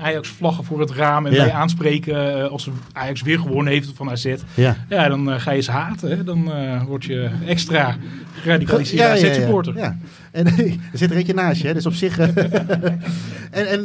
Ajax-vlaggen 0.02 0.64
voor 0.64 0.80
het 0.80 0.90
raam. 0.90 1.26
En 1.26 1.32
Ja. 1.32 1.42
bij 1.44 1.52
aanspreken 1.52 2.38
eh, 2.42 2.50
als 2.50 2.68
Ajax 2.92 3.22
weer 3.22 3.38
gewonnen 3.38 3.72
heeft 3.72 3.92
van 3.94 4.10
AZ. 4.10 4.34
Ja. 4.54 4.76
Ja, 4.88 5.08
dan 5.08 5.40
ga 5.40 5.50
je 5.50 5.60
ze 5.60 5.70
haten. 5.70 6.10
Hè. 6.10 6.24
Dan 6.24 6.50
word 6.86 7.04
je 7.04 7.30
extra 7.46 7.96
geradicaliseerde 8.40 9.02
Ja, 9.04 9.28
AZ-supporter. 9.28 9.76
Ja. 9.76 9.96
En 10.32 10.46
er 10.92 10.98
zit 10.98 11.10
er 11.10 11.16
eentje 11.16 11.34
naast 11.34 11.60
je, 11.60 11.66
hè? 11.66 11.74
dus 11.74 11.86
op 11.86 11.92
zich. 11.94 12.18
en 13.50 13.84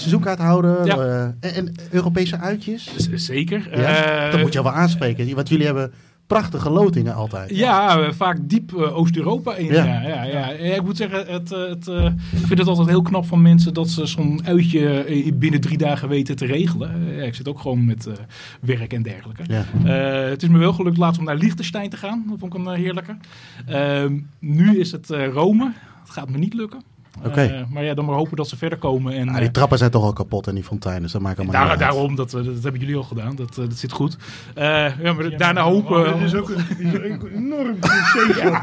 seizoenkaart 0.00 0.38
houden. 0.38 0.84
Ja. 0.84 0.96
eh, 0.96 1.22
en, 1.24 1.54
en 1.54 1.74
Europese 1.90 2.38
uitjes. 2.38 2.90
Z- 2.96 3.08
Zeker. 3.14 3.68
Dat 4.30 4.40
moet 4.40 4.52
je 4.52 4.62
wel 4.62 4.72
aanspreken. 4.72 5.34
Want 5.34 5.48
jullie 5.48 5.66
hebben 5.66 5.92
prachtige 6.28 6.70
lotingen 6.70 7.14
altijd. 7.14 7.56
Ja, 7.56 8.12
vaak 8.12 8.36
diep 8.40 8.76
eh, 8.76 8.96
Oost-Europa 8.96 9.54
in. 9.54 9.66
Ja. 9.66 9.84
Ja. 9.84 10.22
Ja. 10.22 10.48
Ik 10.48 10.82
moet 10.82 10.96
zeggen, 10.96 11.26
het, 11.26 11.52
eh, 11.52 11.68
het, 11.68 11.88
eh, 11.88 12.04
ik 12.32 12.46
vind 12.46 12.58
het 12.58 12.68
altijd 12.68 12.88
heel 12.88 13.02
knap 13.02 13.26
van 13.26 13.42
mensen 13.42 13.74
dat 13.74 13.88
ze 13.88 14.06
zo'n 14.06 14.40
uitje 14.44 15.32
binnen 15.34 15.60
drie 15.60 15.78
dagen 15.78 16.08
weten 16.08 16.36
te 16.36 16.46
regelen. 16.46 17.16
Ja, 17.16 17.22
ik 17.22 17.34
zit 17.34 17.48
ook 17.48 17.60
gewoon 17.60 17.84
met 17.84 18.08
werk 18.60 18.92
en 18.92 19.02
dergelijke. 19.02 19.42
Ja. 19.46 19.64
Het 20.30 20.42
is 20.42 20.48
me 20.48 20.58
wel 20.58 20.72
gelukt 20.72 20.96
laatst 20.96 21.18
om 21.18 21.26
naar 21.26 21.36
Liechtenstein 21.36 21.90
te 21.90 21.96
gaan. 21.96 22.24
Dat 22.28 22.38
vond 22.38 22.54
ik 22.54 22.66
een 22.66 22.74
heerlijke. 22.74 23.16
Ehm, 23.66 24.18
nu 24.38 24.78
is 24.78 24.92
het 24.92 25.10
Rome. 25.10 25.72
Het 26.00 26.10
gaat 26.10 26.30
me 26.30 26.38
niet 26.38 26.54
lukken. 26.54 26.82
Oké. 27.24 27.40
Eh, 27.42 27.60
maar 27.70 27.84
ja, 27.84 27.94
dan 27.94 28.04
maar 28.04 28.14
hopen 28.14 28.36
dat 28.36 28.48
ze 28.48 28.56
verder 28.56 28.78
komen. 28.78 29.12
En, 29.12 29.28
Ah, 29.28 29.34
eh, 29.34 29.40
die 29.40 29.50
trappen 29.50 29.78
zijn 29.78 29.90
toch 29.90 30.02
al 30.04 30.12
kapot 30.12 30.46
en 30.46 30.54
die 30.54 30.64
fonteinen. 30.64 31.02
Dus 31.02 31.12
dat 31.12 31.20
maakt 31.20 31.38
allemaal 31.38 31.54
daar, 31.54 31.62
niet 31.62 31.70
uit. 31.70 31.80
daarom, 31.92 32.14
dat, 32.16 32.34
eh, 32.34 32.44
dat 32.44 32.62
hebben 32.62 32.80
jullie 32.80 32.96
al 32.96 33.02
gedaan. 33.02 33.36
Dat, 33.36 33.50
eh, 33.50 33.56
dat 33.68 33.76
zit 33.76 33.92
goed. 33.92 34.16
Eh, 34.54 34.64
ja, 35.02 35.12
maar 35.12 35.36
daarna 35.36 35.62
hopen... 35.62 36.18
Dit 36.18 36.22
is 36.22 36.34
ook 36.34 36.48
een, 36.48 36.64
dit 36.78 36.78
is 36.78 36.92
een 36.92 37.28
enorm 37.36 37.78
cliché. 37.78 38.50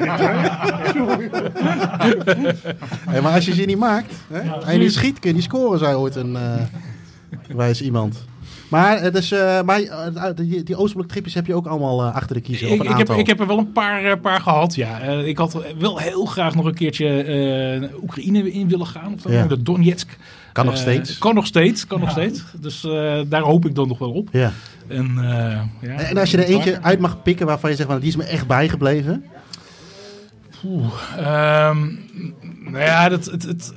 Hey, 3.09 3.21
maar 3.21 3.33
als 3.33 3.45
je 3.45 3.53
ze 3.53 3.61
niet 3.61 3.77
maakt 3.77 4.13
hè, 4.27 4.39
en 4.39 4.73
je 4.73 4.79
niet 4.79 4.93
schiet, 4.93 5.19
kun 5.19 5.29
je 5.29 5.35
niet 5.35 5.43
scoren, 5.43 5.79
zei 5.79 5.95
ooit 5.95 6.15
een 6.15 6.35
eh 6.35 6.61
wijs 7.55 7.81
iemand. 7.81 8.25
Maar, 8.69 9.01
het 9.01 9.15
is, 9.15 9.31
eh, 9.31 9.61
maar 9.61 9.79
eh, 9.81 10.23
die, 10.35 10.63
die 10.63 10.75
oostelijke 10.75 11.11
tripjes 11.11 11.33
heb 11.33 11.45
je 11.45 11.53
ook 11.53 11.67
allemaal 11.67 12.01
eh, 12.01 12.15
achter 12.15 12.35
de 12.35 12.41
kiezer. 12.41 12.67
Of 12.67 12.73
Ik, 12.73 12.81
heb, 12.81 12.97
aantal. 12.97 13.17
ik 13.19 13.27
heb 13.27 13.39
er 13.39 13.47
wel 13.47 13.57
een 13.57 13.71
paar, 13.71 14.19
paar 14.19 14.41
gehad, 14.41 14.75
ja. 14.75 14.99
Ik 14.99 15.37
had 15.37 15.63
wel 15.79 15.97
heel 15.97 16.25
graag 16.25 16.55
nog 16.55 16.65
een 16.65 16.73
keertje 16.73 17.23
eh, 17.23 18.03
Oekraïne 18.03 18.51
in 18.51 18.69
willen 18.69 18.87
gaan. 18.87 19.13
Of 19.13 19.21
dan, 19.21 19.31
Ja. 19.31 19.45
De 19.45 19.61
Donetsk. 19.61 20.17
Kan 20.55 20.65
nog 20.65 20.77
steeds. 20.77 21.17
Kan 21.17 21.35
nog 21.35 21.45
steeds, 21.45 21.87
kan 21.87 21.99
nog 21.99 22.09
steeds. 22.09 22.43
Dus 22.59 22.83
eh, 22.83 23.19
daar 23.27 23.41
hoop 23.41 23.65
ik 23.65 23.75
dan 23.75 23.87
nog 23.87 23.97
wel 23.97 24.11
op. 24.11 24.29
Ja. 24.31 24.51
En, 24.87 25.05
eh, 25.17 25.61
ja, 25.81 25.99
En 25.99 26.17
als 26.17 26.31
je 26.31 26.37
er 26.37 26.43
eentje 26.43 26.81
uit 26.81 26.99
mag 26.99 27.21
pikken 27.21 27.45
waarvan 27.45 27.69
je 27.69 27.75
zegt, 27.75 27.89
van, 27.89 27.99
die 27.99 28.09
is 28.09 28.15
me 28.15 28.23
echt 28.23 28.47
bijgebleven. 28.47 29.25
Ehm, 31.17 31.77
nou 32.63 32.79
ja, 32.79 33.09
dat, 33.09 33.25
het, 33.25 33.43
het, 33.43 33.73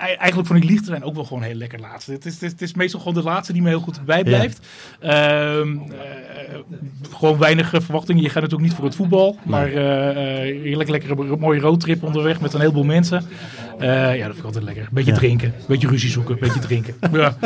eigenlijk 0.00 0.46
vond 0.46 0.62
ik 0.62 0.68
Liechtenstein 0.68 1.04
ook 1.04 1.14
wel 1.14 1.24
gewoon 1.24 1.42
heel 1.42 1.54
lekker 1.54 1.80
laatste. 1.80 2.12
Het 2.12 2.26
is, 2.26 2.32
het, 2.32 2.42
is, 2.42 2.50
het 2.50 2.62
is 2.62 2.74
meestal 2.74 3.00
gewoon 3.00 3.14
de 3.14 3.22
laatste 3.22 3.52
die 3.52 3.62
me 3.62 3.68
heel 3.68 3.80
goed 3.80 4.04
bijblijft. 4.04 4.66
Ehm, 5.00 5.76
eh, 5.76 6.58
gewoon 7.14 7.38
weinig 7.38 7.68
verwachtingen. 7.68 8.22
Je 8.22 8.28
gaat 8.28 8.42
natuurlijk 8.42 8.68
niet 8.68 8.78
voor 8.78 8.84
het 8.84 8.94
voetbal. 8.94 9.38
Maar 9.42 9.66
eh, 9.66 10.62
heerlijk 10.62 10.88
lekkere 10.88 11.36
mooie 11.36 11.60
roadtrip 11.60 12.02
onderweg 12.02 12.40
met 12.40 12.52
een 12.52 12.60
heleboel 12.60 12.84
mensen. 12.84 13.24
Eh, 13.80 14.16
ja, 14.16 14.26
dat 14.26 14.26
vind 14.26 14.38
ik 14.38 14.44
altijd 14.44 14.64
lekker. 14.64 14.88
Beetje 14.92 15.12
Ja. 15.12 15.16
drinken, 15.18 15.48
een 15.48 15.64
beetje 15.68 15.88
ruzie 15.88 16.10
zoeken, 16.10 16.34
een 16.34 16.40
beetje 16.40 16.60
drinken. 16.60 16.94
Ja. 17.12 17.36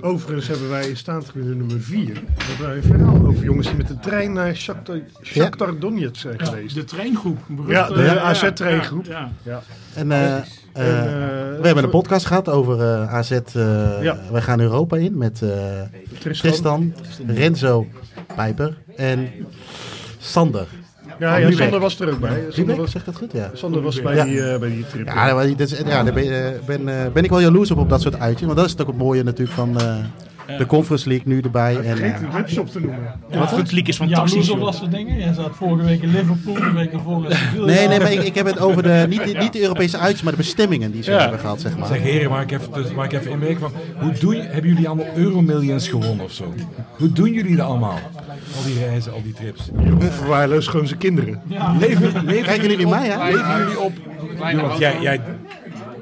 Overigens 0.00 0.46
hebben 0.48 0.68
wij 0.70 0.88
in 0.88 0.96
staantribune 0.96 1.54
nummer 1.54 1.80
4 1.80 2.22
hebben 2.44 2.66
wij 2.66 2.76
een 2.76 2.82
verhaal 2.82 3.26
over 3.26 3.44
jongens 3.44 3.66
die 3.66 3.76
met 3.76 3.88
de 3.88 3.98
trein 3.98 4.32
naar 4.32 4.54
Shakhtar, 4.54 4.98
Shakhtar 5.22 5.78
Donetsk 5.78 6.20
zijn 6.20 6.46
geweest. 6.46 6.74
De 6.74 6.84
treingroep. 6.84 7.38
Ja, 7.68 7.88
de 7.88 8.20
AZ-treingroep. 8.20 9.04
ja. 9.06 9.32
Ja. 9.42 9.62
En, 9.94 10.12
eh, 10.12 10.34
En, 10.34 10.42
eh, 10.72 11.60
we 11.60 11.66
hebben 11.66 11.84
een 11.84 11.90
podcast 11.90 12.26
gehad 12.26 12.48
over 12.48 12.80
AZ. 13.08 13.30
Ja. 14.02 14.18
Wij 14.32 14.42
gaan 14.42 14.60
Europa 14.60 14.96
in 14.96 15.18
met 15.18 15.42
eh, 15.42 15.50
Tristan. 16.18 16.50
Tristan, 16.50 16.94
Renzo 17.26 17.86
Pijper 18.36 18.76
en 18.96 19.28
Sander. 20.18 20.66
Ja, 21.18 21.36
ja. 21.36 21.50
Sander 21.50 21.80
was 21.80 22.00
er 22.00 22.10
ook 22.12 22.20
bij. 22.20 22.44
Sander 22.48 22.76
was, 22.76 22.90
zegt 22.90 23.04
dat 23.04 23.16
goed? 23.16 23.32
Ja. 23.32 23.50
Sander 23.54 23.82
was 23.82 24.02
bij, 24.02 24.14
Ja. 24.14 24.24
die, 24.24 24.42
eh, 24.42 24.58
bij 24.58 24.68
die 24.68 24.86
trip. 24.86 25.06
Ja, 25.06 25.40
is- 25.60 25.78
ja 25.78 26.02
daar 26.02 26.12
ben, 26.12 26.44
eh, 26.44 26.50
ben, 26.66 26.88
eh, 26.88 27.12
ben 27.12 27.24
ik 27.24 27.30
wel 27.30 27.40
jaloers 27.40 27.70
op 27.70 27.78
op 27.78 27.88
dat 27.88 28.00
soort 28.00 28.18
uitjes. 28.18 28.46
Want 28.46 28.56
dat 28.56 28.66
is 28.66 28.78
ook 28.80 28.86
het 28.86 28.96
mooie 28.96 29.22
natuurlijk 29.22 29.56
van, 29.56 29.76
de 30.58 30.66
Conference 30.66 31.08
League 31.08 31.26
nu 31.32 31.40
erbij. 31.40 31.76
En, 31.76 31.84
Vergeet 31.84 32.12
eh, 32.14 32.20
de 32.20 32.30
webshop 32.32 32.68
te 32.70 32.80
noemen. 32.80 33.02
Ja, 33.02 33.16
de 33.30 33.38
Conference 33.38 33.74
League 33.74 33.88
is 33.92 33.96
Ja, 33.98 34.04
fantastisch. 34.06 34.50
of 34.50 34.56
joh. 34.56 34.64
dat 34.64 34.74
soort 34.74 34.90
dingen. 34.90 35.18
Jij 35.18 35.32
zat 35.32 35.50
vorige 35.56 35.84
week 35.84 36.02
in 36.02 36.10
Liverpool, 36.10 36.54
de 36.54 36.70
week 36.74 36.92
ervoor 36.92 37.24
in 37.24 37.64
nee, 37.64 37.88
nee, 37.88 37.98
maar 38.00 38.12
ik, 38.12 38.22
ik 38.22 38.34
heb 38.34 38.46
het 38.46 38.58
over 38.60 38.82
de, 38.82 39.06
niet, 39.08 39.24
de- 39.24 39.38
niet 39.38 39.52
de 39.52 39.60
Europese 39.62 39.98
uitjes, 39.98 40.22
maar 40.22 40.32
de 40.32 40.38
bestemmingen 40.38 40.92
die 40.92 41.02
ze 41.02 41.10
Ja. 41.10 41.20
hebben 41.20 41.38
gehad, 41.38 41.60
zeg 41.60 41.76
maar. 41.76 41.86
Zeg 41.88 42.00
heren, 42.02 42.30
mag 42.30 42.42
ik 42.42 42.50
even, 42.50 42.72
dus 42.72 42.92
mag 42.92 43.04
ik 43.04 43.12
even 43.12 43.30
inmerken 43.30 43.60
van, 43.60 43.72
hoe 44.00 44.12
doen, 44.20 44.34
hebben 44.34 44.70
jullie 44.70 44.86
allemaal 44.88 45.06
Euromillions 45.14 45.88
gewonnen 45.88 46.24
of 46.24 46.32
zo? 46.32 46.54
Hoe 46.98 47.12
doen 47.12 47.32
jullie 47.32 47.56
dat 47.56 47.66
allemaal? 47.66 47.98
Al 48.56 48.62
die 48.66 48.78
reizen, 48.78 49.12
al 49.12 49.22
die 49.22 49.32
trips. 49.32 49.70
Onverwaarloosd 50.00 50.68
gewoon 50.68 50.86
zijn 50.86 50.98
kinderen. 50.98 51.40
Leven, 51.78 52.24
leven 52.24 52.44
Kijken 52.44 52.70
jullie 52.70 52.86
mij 52.88 53.16
aan? 53.16 53.32
Leven 53.32 53.58
jullie 53.58 53.80
op? 53.80 53.92
Ja, 54.38 54.50
jij, 54.78 55.00
jij, 55.00 55.20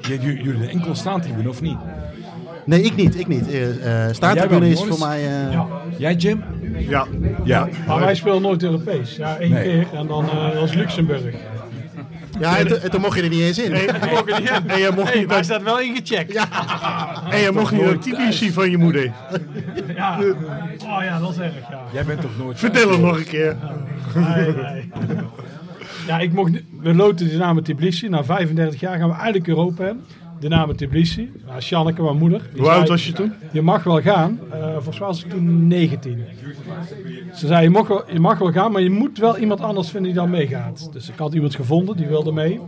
jij, 0.01 0.17
jullie 0.19 0.53
een 0.63 0.69
enkel 0.69 0.95
staantribune 0.95 1.49
of 1.49 1.61
niet? 1.61 1.77
Nee, 2.65 2.81
ik 2.81 2.95
niet, 2.95 3.19
ik 3.19 3.27
niet. 3.27 3.51
Eh 3.51 4.05
eh, 4.07 4.13
Staantribune 4.13 4.59
wel, 4.59 4.69
is 4.69 4.83
voor 4.83 5.07
mij... 5.07 5.25
eh, 5.49 5.61
Jij 5.97 6.13
Jim? 6.15 6.43
Ja. 6.77 7.05
Ja. 7.43 7.67
Maar 7.87 7.99
wij 7.99 8.15
spelen 8.15 8.41
nooit 8.41 8.63
Europees. 8.63 9.15
Ja, 9.15 9.37
één 9.37 9.51
Nee. 9.51 9.63
keer 9.63 9.87
en 9.99 10.07
dan 10.07 10.25
eh 10.29 10.59
als 10.59 10.73
Luxemburg. 10.73 11.21
Ja, 12.39 12.57
en, 12.57 12.67
to- 12.67 12.75
en 12.75 12.91
toen 12.91 13.01
mocht 13.01 13.17
je 13.17 13.23
er 13.23 13.29
niet 13.29 13.41
eens 13.41 13.59
in. 13.59 13.73
En 13.73 13.79
jij 14.79 14.91
mocht 14.91 15.09
Hey, 15.09 15.17
niet, 15.17 15.27
maar 15.27 15.35
hij 15.35 15.43
staat 15.43 15.63
wel 15.63 15.79
ingecheckt. 15.79 16.33
Ja. 16.33 16.45
en 17.31 17.39
jij 17.39 17.51
mocht 17.51 17.71
niet 17.71 18.01
Tbilisi 18.01 18.51
van 18.51 18.69
je 18.71 18.77
moeder. 18.77 19.11
ja. 19.95 20.17
Oh 20.83 21.03
ja, 21.03 21.19
dat 21.19 21.29
is 21.31 21.37
erg, 21.37 21.53
ja. 21.69 21.81
Jij 21.93 22.03
bent 22.05 22.21
toch 22.21 22.37
nooit... 22.37 22.59
Vertel 22.59 22.89
hem 22.91 23.01
nog 23.01 23.17
een 23.17 23.23
keer. 23.27 23.55
Nee, 24.15 24.53
nee. 24.53 24.89
Ja, 26.07 26.19
ik 26.19 26.33
mocht, 26.33 26.51
niet- 26.51 26.63
we 26.81 26.93
loten 26.93 27.27
de 27.29 27.37
naam 27.37 27.63
Tbilisi. 27.63 28.09
Na 28.09 28.23
35 28.23 28.79
jaar 28.79 28.97
gaan 28.97 29.07
we 29.09 29.13
eigenlijk 29.15 29.47
Europa 29.47 29.87
in. 29.87 30.01
De 30.43 30.49
naam 30.49 30.75
Tbilisi. 30.75 31.31
Nou, 31.45 31.61
Sjanneke, 31.61 32.01
mijn 32.01 32.17
moeder. 32.17 32.41
Hoe 32.57 32.69
oud 32.69 32.87
was 32.87 33.05
je 33.05 33.13
toen? 33.13 33.33
Je 33.51 33.61
mag 33.61 33.83
wel 33.83 34.01
gaan. 34.01 34.39
Eh, 34.51 34.71
volgens 34.73 34.99
mij 34.99 35.07
was 35.07 35.23
ik 35.23 35.29
toen 35.29 35.67
19. 35.67 36.23
Ze 37.33 37.47
zei, 37.47 37.63
je 37.63 37.69
mag, 37.69 37.87
wel, 37.87 38.11
je 38.11 38.19
mag 38.19 38.37
wel 38.37 38.51
gaan, 38.51 38.71
maar 38.71 38.81
je 38.81 38.89
moet 38.89 39.17
wel 39.17 39.37
iemand 39.37 39.61
anders 39.61 39.89
vinden 39.89 40.11
die 40.11 40.21
dan 40.21 40.29
meegaat. 40.29 40.89
Dus 40.93 41.09
ik 41.09 41.17
had 41.17 41.33
iemand 41.33 41.55
gevonden, 41.55 41.97
die 41.97 42.07
wilde 42.07 42.31
mee. 42.31 42.59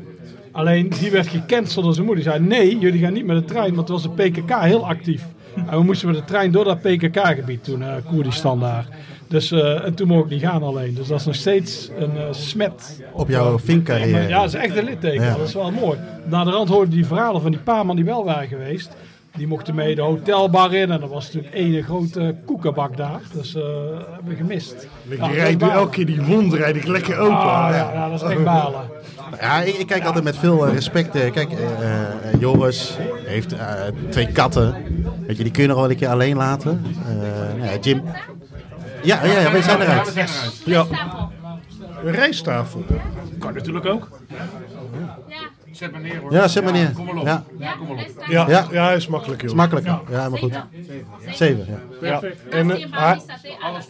Alleen, 0.52 0.90
die 1.00 1.12
werd 1.12 1.28
gecanceld 1.28 1.86
door 1.86 1.94
zijn 1.94 2.06
moeder. 2.06 2.24
Die 2.24 2.34
zei, 2.34 2.46
nee, 2.46 2.78
jullie 2.78 3.00
gaan 3.00 3.14
niet 3.14 3.26
met 3.26 3.38
de 3.38 3.54
trein, 3.54 3.76
want 3.76 3.88
toen 3.88 3.96
was 3.96 4.16
de 4.16 4.30
PKK 4.30 4.60
heel 4.60 4.88
actief. 4.88 5.26
En 5.56 5.78
we 5.78 5.84
moesten 5.84 6.08
met 6.08 6.18
de 6.18 6.24
trein 6.24 6.52
door 6.52 6.64
dat 6.64 6.82
PKK-gebied 6.82 7.64
toen, 7.64 7.84
eh 7.84 7.96
Koerdistan 8.10 8.60
daar. 8.60 8.88
Dus, 9.28 9.52
eh, 9.52 9.86
en 9.86 9.94
toen 9.94 10.08
mocht 10.08 10.24
ik 10.26 10.30
niet 10.30 10.42
gaan 10.42 10.64
alleen. 10.64 10.94
Dus 10.94 11.08
dat 11.08 11.20
is 11.20 11.26
nog 11.26 11.36
steeds 11.36 11.90
een 11.98 12.18
eh, 12.18 12.24
smet. 12.32 13.02
Op 13.12 13.30
jouw 13.30 13.60
vinkcarrière. 13.60 14.28
Ja, 14.28 14.40
dat 14.40 14.54
is 14.54 14.60
echt 14.60 14.78
een 14.78 14.84
litteken. 14.84 15.24
Ja. 15.24 15.38
Dat 15.38 15.48
is 15.48 15.54
wel 15.54 15.72
mooi. 15.72 16.00
Na 16.26 16.44
de 16.44 16.52
rand 16.52 16.70
hoorde 16.70 16.92
die 16.92 17.06
verhalen 17.06 17.42
van 17.42 17.52
die 17.52 17.60
paar 17.60 17.86
man 17.86 17.96
die 17.96 18.06
wel 18.06 18.26
waren 18.26 18.48
geweest. 18.48 18.90
Die 19.38 19.48
mochten 19.48 19.76
mee 19.76 19.96
de 19.96 20.02
hotelbar 20.02 20.74
in. 20.74 20.92
En 20.92 21.02
er 21.02 21.08
was 21.08 21.26
natuurlijk 21.26 21.54
één 21.54 21.84
grote 21.84 22.36
koekenbak 22.46 22.98
daar. 22.98 23.20
Dus 23.34 23.56
eh 23.56 23.64
hebben 24.14 24.28
we 24.28 24.36
gemist. 24.36 24.88
Ik 25.08 25.18
Ja, 25.18 25.30
is 25.30 25.36
rijd 25.36 25.62
nu 25.62 25.70
elke 25.70 25.90
keer 25.90 26.06
die 26.06 26.22
wond 26.22 26.54
rijd 26.54 26.76
ik 26.76 26.88
lekker 26.88 27.18
open. 27.18 27.38
Ah, 27.38 27.68
ja, 27.72 27.92
ja, 27.94 28.10
dat 28.10 28.22
is 28.22 28.30
echt 28.30 28.44
balen. 28.44 28.82
Ja, 29.40 29.62
ik, 29.62 29.76
ik 29.76 29.88
kijk 29.88 30.06
altijd 30.06 30.24
met 30.24 30.38
veel 30.38 30.68
respect. 30.68 31.10
Kijk, 31.10 31.50
Joris 32.40 32.98
heeft 33.26 33.56
twee 34.10 34.28
katten. 34.32 34.76
Weet 35.28 35.38
je, 35.38 35.44
die 35.44 35.52
kun 35.52 35.62
je 35.62 35.68
nog 35.68 35.78
wel 35.78 35.90
een 35.90 35.96
keer 35.96 36.10
alleen 36.10 36.36
laten. 36.36 36.86
Nou 37.58 37.72
ja, 37.72 37.78
Jim. 37.82 38.02
Ja, 39.06 39.24
ja, 39.26 39.40
ja, 39.40 39.52
wij 39.52 39.62
zijn 39.62 39.82
eruit. 39.82 40.14
Ja, 40.66 40.84
Tafel. 40.84 41.32
een 42.04 42.12
rijsttafel. 42.12 42.86
Kan 43.40 43.54
natuurlijk 43.54 43.86
ook. 43.86 44.10
Ja. 45.28 45.36
Zet 45.76 45.92
me 45.92 46.00
neer 46.00 46.20
hoor. 46.22 46.34
Ja, 46.34 46.48
zet 46.48 46.64
maar 46.64 46.74
neer. 46.74 46.92
Kom 46.92 47.06
maar 47.06 47.16
op. 47.16 47.26
Ja, 47.26 47.44
Ja, 47.60 47.76
hij 47.96 48.10
staat 48.10 48.28
Ja, 48.30 48.46
Ja. 48.48 48.66
ja. 48.72 48.92
is 48.92 49.08
makkelijk 49.08 49.42
joh. 49.42 49.50
is 49.50 49.56
makkelijk. 49.56 49.86
Ja, 50.10 50.30
maar 50.30 50.40
goed. 50.40 50.54
Zeven, 51.32 51.66
ja. 52.02 52.08
Ja. 52.08 52.22
En 52.50 52.72
eh, 52.72 52.86
hij, 52.92 53.20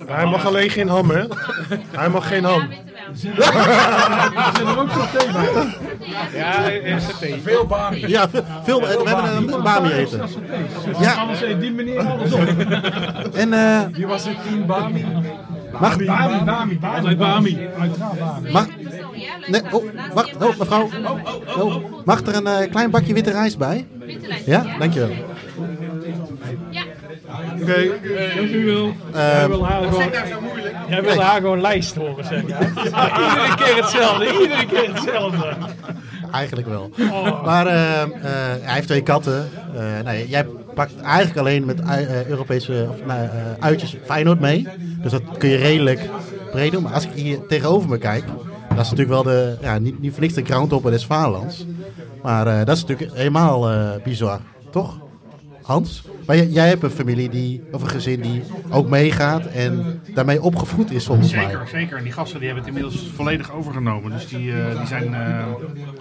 hij 0.06 0.26
mag 0.26 0.45
alleen 0.45 0.69
geen 0.69 0.88
ham, 0.88 1.10
hè? 1.10 1.24
Hij 1.91 2.10
mag 2.10 2.28
geen 2.28 2.43
ham. 2.43 2.67
Ja, 6.34 6.69
eh, 6.69 7.00
saté. 7.08 7.39
Veel 7.43 7.65
bami. 7.65 8.08
Ja, 8.08 8.30
veel, 8.30 8.43
veel- 8.63 8.82
we 8.82 9.10
hebben 9.10 9.38
een 9.38 9.63
bami 9.63 9.91
eten. 9.91 10.21
Ja, 11.00 11.13
Anders 11.13 11.39
die 11.60 11.71
meneer 11.71 12.00
alles 12.08 12.32
op. 12.34 12.41
en 13.34 13.54
eh, 13.54 13.82
Wie 13.91 14.08
was 14.08 14.26
het 14.26 14.36
team 14.50 14.65
bami? 14.65 15.06
Mag, 15.79 15.97
Bami, 16.05 16.43
Bami, 16.45 16.77
Bami. 16.79 17.15
Bami. 17.15 17.15
Bami. 17.15 18.51
mag, 18.51 18.67
nee, 19.47 19.61
oh, 19.71 19.83
wacht, 20.13 20.35
oh, 20.35 20.57
mevrouw. 20.57 20.89
Oh, 21.57 21.83
mag 22.05 22.21
er 22.21 22.35
een 22.35 22.47
eh, 22.47 22.71
klein 22.71 22.91
bakje 22.91 23.13
witte 23.13 23.31
rijst 23.31 23.57
bij? 23.57 23.88
Ja, 24.45 24.65
dankjewel. 24.79 25.09
Ja. 26.69 26.83
Oké, 27.61 27.88
Dank 28.35 28.49
u 28.49 28.65
wel. 28.65 28.93
Jij 29.13 29.47
wil 29.47 29.65
haar 29.65 29.83
gewoon, 29.83 30.09
jij 30.89 31.01
wil 31.01 31.21
haar 31.21 31.41
gewoon 31.41 31.61
lijst 31.61 31.95
horen 31.95 32.25
zeggen. 32.25 32.47
Iedere 33.23 33.55
keer 33.55 33.75
hetzelfde, 33.75 34.39
iedere 34.41 34.65
keer 34.65 34.93
hetzelfde. 34.93 35.55
Eigenlijk 36.31 36.67
wel. 36.67 36.89
Maar 37.43 37.67
eh, 37.67 38.01
eh, 38.01 38.09
hij 38.61 38.73
heeft 38.73 38.88
twee 38.88 39.01
katten. 39.01 39.49
Eh, 39.75 40.05
nee, 40.05 40.27
jij 40.27 40.45
pakt 40.75 41.01
eigenlijk 41.01 41.38
alleen 41.38 41.65
met 41.65 41.81
ui- 41.81 42.05
eh, 42.05 42.25
Europese 42.27 42.88
of, 42.89 43.05
nou, 43.05 43.23
eh, 43.23 43.29
uitjes 43.59 43.97
Feyenoord 44.05 44.39
mee. 44.39 44.67
Dus 45.01 45.11
dat 45.11 45.21
kun 45.38 45.49
je 45.49 45.55
redelijk 45.57 46.09
breed 46.51 46.71
doen. 46.71 46.83
Maar 46.83 46.93
als 46.93 47.05
ik 47.05 47.11
hier 47.13 47.45
tegenover 47.47 47.89
me 47.89 47.97
kijk, 47.97 48.25
dat 48.69 48.85
is 48.85 48.91
natuurlijk 48.91 49.09
wel 49.09 49.23
de, 49.23 49.55
ja, 49.61 49.77
niet, 49.79 49.99
niet 49.99 50.11
voor 50.11 50.21
niks 50.21 50.33
de 50.33 50.45
groundhopper 50.45 50.91
des 50.91 51.05
Vaderlands. 51.05 51.65
Maar 52.23 52.47
eh, 52.47 52.65
dat 52.65 52.75
is 52.75 52.85
natuurlijk 52.85 53.17
helemaal 53.17 53.69
eh, 53.69 53.89
bizar, 54.03 54.39
toch? 54.71 54.97
Hans? 55.61 56.03
Maar 56.25 56.35
jij, 56.35 56.47
jij 56.47 56.67
hebt 56.67 56.83
een 56.83 56.89
familie 56.89 57.29
die, 57.29 57.63
of 57.71 57.81
een 57.81 57.89
gezin 57.89 58.21
die 58.21 58.43
ook 58.69 58.89
meegaat 58.89 59.45
en 59.45 60.01
daarmee 60.13 60.41
opgevoed 60.41 60.91
is 60.91 61.05
volgens 61.05 61.33
mij. 61.33 61.43
Zeker, 61.43 61.67
zeker. 61.67 61.97
En 61.97 62.03
die 62.03 62.11
gasten 62.11 62.39
die 62.39 62.47
hebben 62.47 62.65
het 62.65 62.75
inmiddels 62.75 63.11
volledig 63.15 63.51
overgenomen. 63.53 64.11
Dus 64.11 64.27
die, 64.27 64.51
eh, 64.51 64.77
die 64.77 64.88
zijn 64.88 65.13
eh 65.13 65.45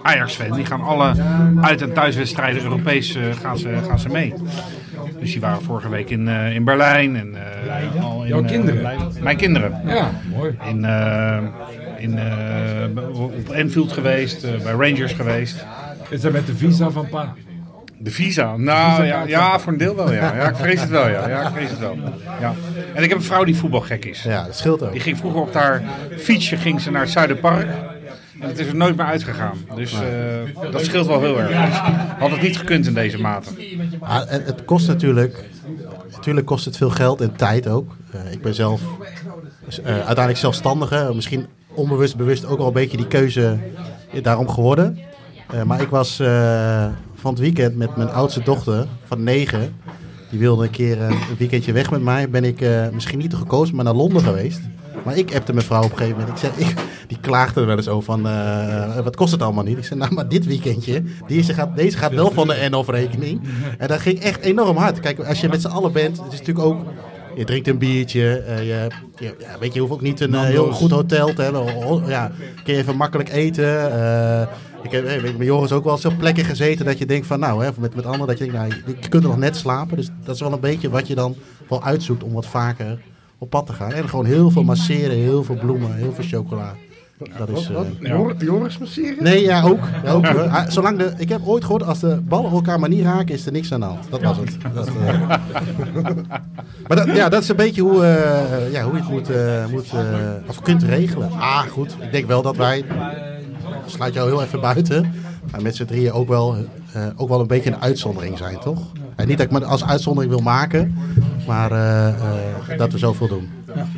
Ajax-fan. 0.01 0.55
Die 0.55 0.65
gaan 0.65 0.81
alle 0.81 1.13
uit- 1.61 1.81
en 1.81 1.93
thuiswedstrijden 1.93 2.63
Europees 2.63 3.15
eh, 3.15 3.23
gaan, 3.41 3.57
ze, 3.57 3.77
gaan 3.87 3.99
ze 3.99 4.09
mee. 4.09 4.33
Dus 5.19 5.31
die 5.31 5.41
waren 5.41 5.61
vorige 5.61 5.89
week 5.89 6.09
in, 6.09 6.27
eh, 6.27 6.55
in 6.55 6.63
Berlijn. 6.63 7.15
En, 7.15 7.35
eh, 7.35 8.03
al 8.03 8.21
in, 8.23 8.27
Jouw 8.27 8.43
kinderen? 8.43 8.97
mijn 9.21 9.37
kinderen. 9.37 9.81
Ja, 9.87 10.11
mooi. 10.35 10.57
In, 10.69 10.77
in, 11.97 12.17
eh, 12.17 13.21
op 13.21 13.49
Enfield 13.49 13.91
geweest, 13.91 14.41
bij 14.63 14.71
Rangers 14.73 15.13
geweest. 15.13 15.65
Is 16.09 16.21
dat 16.21 16.31
met 16.31 16.45
de 16.45 16.55
visa 16.55 16.89
van 16.89 17.07
pa? 17.09 17.33
De 17.97 18.11
visa? 18.11 18.57
Nou 18.57 19.05
ja, 19.05 19.23
ja, 19.23 19.59
voor 19.59 19.71
een 19.71 19.77
deel 19.77 19.95
wel 19.95 20.13
ja. 20.13 20.35
Ja, 20.35 20.49
ik 20.49 20.55
vrees 20.55 20.79
het 20.79 20.89
wel 20.89 21.09
ja. 21.09 21.29
Ja, 21.29 21.47
ik 21.47 21.53
vrees 21.53 21.69
het 21.69 21.79
wel. 21.79 21.97
Ja. 22.39 22.53
En 22.93 23.03
ik 23.03 23.09
heb 23.09 23.17
een 23.17 23.23
vrouw 23.23 23.43
die 23.43 23.55
voetbalgek 23.55 24.05
is. 24.05 24.23
Ja, 24.23 24.45
dat 24.45 24.55
scheelt 24.55 24.83
ook. 24.83 24.91
Die 24.91 25.01
ging 25.01 25.17
vroeger 25.17 25.41
op 25.41 25.53
haar 25.53 25.83
fietsje 26.17 26.57
ging 26.57 26.81
ze 26.81 26.91
naar 26.91 27.01
het 27.01 27.09
Zuiderpark. 27.09 27.67
En 28.39 28.47
het 28.47 28.59
is 28.59 28.67
er 28.67 28.75
nooit 28.75 28.95
meer 28.95 29.05
uitgegaan. 29.05 29.57
Dus 29.75 29.93
eh, 29.93 30.71
dat 30.71 30.85
scheelt 30.85 31.07
wel 31.07 31.21
heel 31.21 31.39
erg. 31.39 31.65
Dus 31.65 31.77
had 32.19 32.31
het 32.31 32.41
niet 32.41 32.57
gekund 32.57 32.87
in 32.87 32.93
deze 32.93 33.19
mate. 33.19 33.49
Ah, 33.99 34.21
het, 34.27 34.65
kost 34.65 34.87
natuurlijk, 34.87 35.43
natuurlijk 36.11 36.45
kost 36.45 36.65
het 36.65 36.77
veel 36.77 36.89
geld 36.89 37.21
en 37.21 37.35
tijd 37.35 37.67
ook. 37.67 37.95
Eh, 38.11 38.31
ik 38.31 38.41
ben 38.41 38.53
zelf 38.53 38.81
eh, 39.83 39.95
uiteindelijk 39.95 40.37
zelfstandige, 40.37 41.11
misschien 41.15 41.47
onbewust, 41.73 42.15
bewust 42.15 42.45
ook 42.45 42.59
al 42.59 42.67
een 42.67 42.73
beetje 42.73 42.97
die 42.97 43.07
keuze 43.07 43.57
daarom 44.21 44.49
geworden. 44.49 44.99
Eh, 45.47 45.63
maar 45.63 45.81
ik 45.81 45.89
was 45.89 46.19
eh, 46.19 46.87
van 47.25 47.33
het 47.33 47.43
weekend 47.43 47.75
met 47.75 47.95
mijn 47.95 48.09
oudste 48.09 48.41
dochter 48.43 48.87
van 49.05 49.23
negen. 49.23 49.75
Die 50.29 50.39
wilde 50.39 50.63
een 50.63 50.69
keer 50.71 51.01
eh, 51.01 51.09
een 51.09 51.37
weekendje 51.37 51.71
weg 51.71 51.91
met 51.91 52.01
mij. 52.01 52.29
Ben 52.29 52.43
ik 52.43 52.61
eh, 52.61 52.89
misschien 52.93 53.19
niet 53.19 53.33
gekozen, 53.33 53.75
maar 53.75 53.85
naar 53.85 53.93
Londen 53.93 54.21
geweest. 54.21 54.59
Maar 55.03 55.17
ik 55.17 55.35
appte 55.35 55.53
mijn 55.53 55.65
vrouw 55.65 55.83
op 55.83 55.91
een 55.91 55.97
gegeven 55.97 56.19
moment. 56.19 56.43
Ik 56.43 56.51
zei, 56.51 56.69
ik, 56.69 56.75
die 57.07 57.17
klaagde 57.21 57.61
er 57.61 57.67
wel 57.67 57.75
eens 57.77 57.87
over 57.87 58.03
van, 58.05 58.27
eh, 58.27 58.99
wat 59.03 59.15
kost 59.15 59.31
het 59.31 59.41
allemaal 59.41 59.63
niet? 59.63 59.77
Ik 59.77 59.85
zei, 59.85 59.99
nou 59.99 60.13
maar 60.13 60.27
dit 60.29 60.45
weekendje, 60.45 61.03
deze 61.27 61.53
gaat, 61.53 61.75
deze 61.75 61.97
gaat 61.97 62.13
wel 62.13 62.31
van 62.31 62.47
de 62.47 62.67
NOF-rekening. 62.69 63.41
En 63.77 63.87
dat 63.87 63.99
ging 63.99 64.19
echt 64.19 64.41
enorm 64.41 64.77
hard. 64.77 64.99
Kijk, 64.99 65.19
als 65.19 65.41
je 65.41 65.49
met 65.49 65.61
z'n 65.61 65.67
allen 65.67 65.91
bent, 65.91 66.17
het 66.23 66.33
is 66.33 66.39
natuurlijk 66.39 66.65
ook... 66.65 66.79
Je 67.35 67.43
drinkt 67.43 67.67
een 67.67 67.77
biertje, 67.77 68.43
je, 68.57 68.87
je- 69.19 69.35
ja, 69.39 69.59
weet 69.59 69.67
je, 69.69 69.73
je 69.73 69.79
hoeft 69.79 69.91
ook 69.93 70.01
niet 70.01 70.19
een 70.19 70.33
heel 70.35 70.71
goed 70.71 70.91
hotel 70.91 71.33
te 71.33 71.41
hebben. 71.41 71.83
Ho- 71.83 72.01
Ja, 72.07 72.31
kun 72.63 72.73
je 72.73 72.79
even 72.79 72.95
makkelijk 72.95 73.29
eten. 73.29 73.65
Ik 74.85 74.91
heb 74.91 75.21
met 75.37 75.47
Joris 75.47 75.71
ook 75.71 75.83
wel 75.83 75.93
eens 75.93 76.05
op 76.05 76.17
plekken 76.17 76.45
gezeten 76.45 76.85
dat 76.85 76.97
je 76.97 77.05
denkt 77.05 77.27
van, 77.27 77.39
nou, 77.39 77.63
hè, 77.63 77.69
met, 77.79 77.95
met 77.95 78.05
anderen 78.05 78.27
dat 78.27 78.37
je 78.37 78.51
denkt, 78.51 78.59
nou, 78.59 78.81
je, 79.01 79.09
kunt 79.09 79.23
er 79.23 79.29
nog 79.29 79.37
net 79.37 79.55
slapen. 79.55 79.97
Dus 79.97 80.09
dat 80.23 80.35
is 80.35 80.41
wel 80.41 80.53
een 80.53 80.59
beetje 80.59 80.89
wat 80.89 81.07
je 81.07 81.15
dan 81.15 81.35
wel 81.69 81.83
uitzoekt 81.83 82.23
om 82.23 82.33
wat 82.33 82.45
vaker 82.45 82.99
op 83.37 83.49
pad 83.49 83.65
te 83.65 83.73
gaan. 83.73 83.91
En 83.91 84.09
gewoon 84.09 84.25
heel 84.25 84.49
veel 84.51 84.63
masseren, 84.63 85.17
heel 85.17 85.43
veel 85.43 85.55
bloemen, 85.55 85.95
heel 85.95 86.13
veel 86.13 86.23
chocola. 86.27 86.73
Dat 87.37 87.49
is... 87.49 87.69
eh, 87.69 87.79
Jor- 87.99 88.35
Joris 88.37 88.77
masseren? 88.77 89.23
Nee, 89.23 89.41
ja, 89.43 89.61
ook. 89.63 89.79
Ja, 90.03 90.11
ook. 90.11 90.25
Ah, 90.27 90.69
Zolang 90.69 90.97
de, 90.97 91.13
ik 91.17 91.29
heb 91.29 91.39
ooit 91.45 91.63
gehoord, 91.63 91.83
als 91.83 91.99
de 91.99 92.21
ballen 92.23 92.51
elkaar 92.51 92.79
maar 92.79 92.89
niet 92.89 93.03
raken, 93.03 93.35
is 93.35 93.45
er 93.45 93.51
niks 93.51 93.73
aan 93.73 93.79
de 93.79 93.85
hand. 93.85 94.09
Dat 94.09 94.21
was 94.21 94.37
het. 94.37 94.57
Dat, 94.73 94.87
eh. 94.87 95.27
maar 96.87 96.97
dat, 96.97 97.05
ja, 97.15 97.29
dat 97.29 97.41
is 97.43 97.49
een 97.49 97.55
beetje 97.55 97.81
hoe, 97.81 98.03
eh, 98.05 98.71
ja, 98.71 98.83
hoe 98.83 98.93
je 98.93 98.99
het 99.01 99.09
moet, 99.09 99.29
moet 99.71 99.91
of 100.47 100.61
kunt 100.61 100.83
regelen. 100.83 101.31
Ah, 101.31 101.59
goed. 101.59 101.95
Ik 101.99 102.11
denk 102.11 102.27
wel 102.27 102.41
dat 102.41 102.55
wij, 102.57 102.85
sluit 103.85 104.13
jou 104.13 104.29
heel 104.29 104.43
even 104.43 104.61
buiten, 104.61 105.13
maar 105.51 105.61
met 105.61 105.75
z'n 105.75 105.85
drieën 105.85 106.11
ook 106.11 106.27
wel, 106.27 106.55
eh, 106.93 107.07
ook 107.15 107.29
wel 107.29 107.39
een 107.39 107.47
beetje 107.47 107.69
een 107.69 107.81
uitzondering 107.81 108.37
zijn, 108.37 108.59
toch? 108.59 108.91
En 109.15 109.27
niet 109.27 109.37
dat 109.37 109.45
ik 109.45 109.51
me 109.51 109.65
als 109.65 109.85
uitzondering 109.85 110.31
wil 110.33 110.41
maken, 110.43 110.97
Maar 111.47 111.71
eh, 111.71 112.07
eh, 112.07 112.77
dat 112.77 112.91
we 112.91 112.97
zoveel 112.97 113.27
doen. 113.27 113.49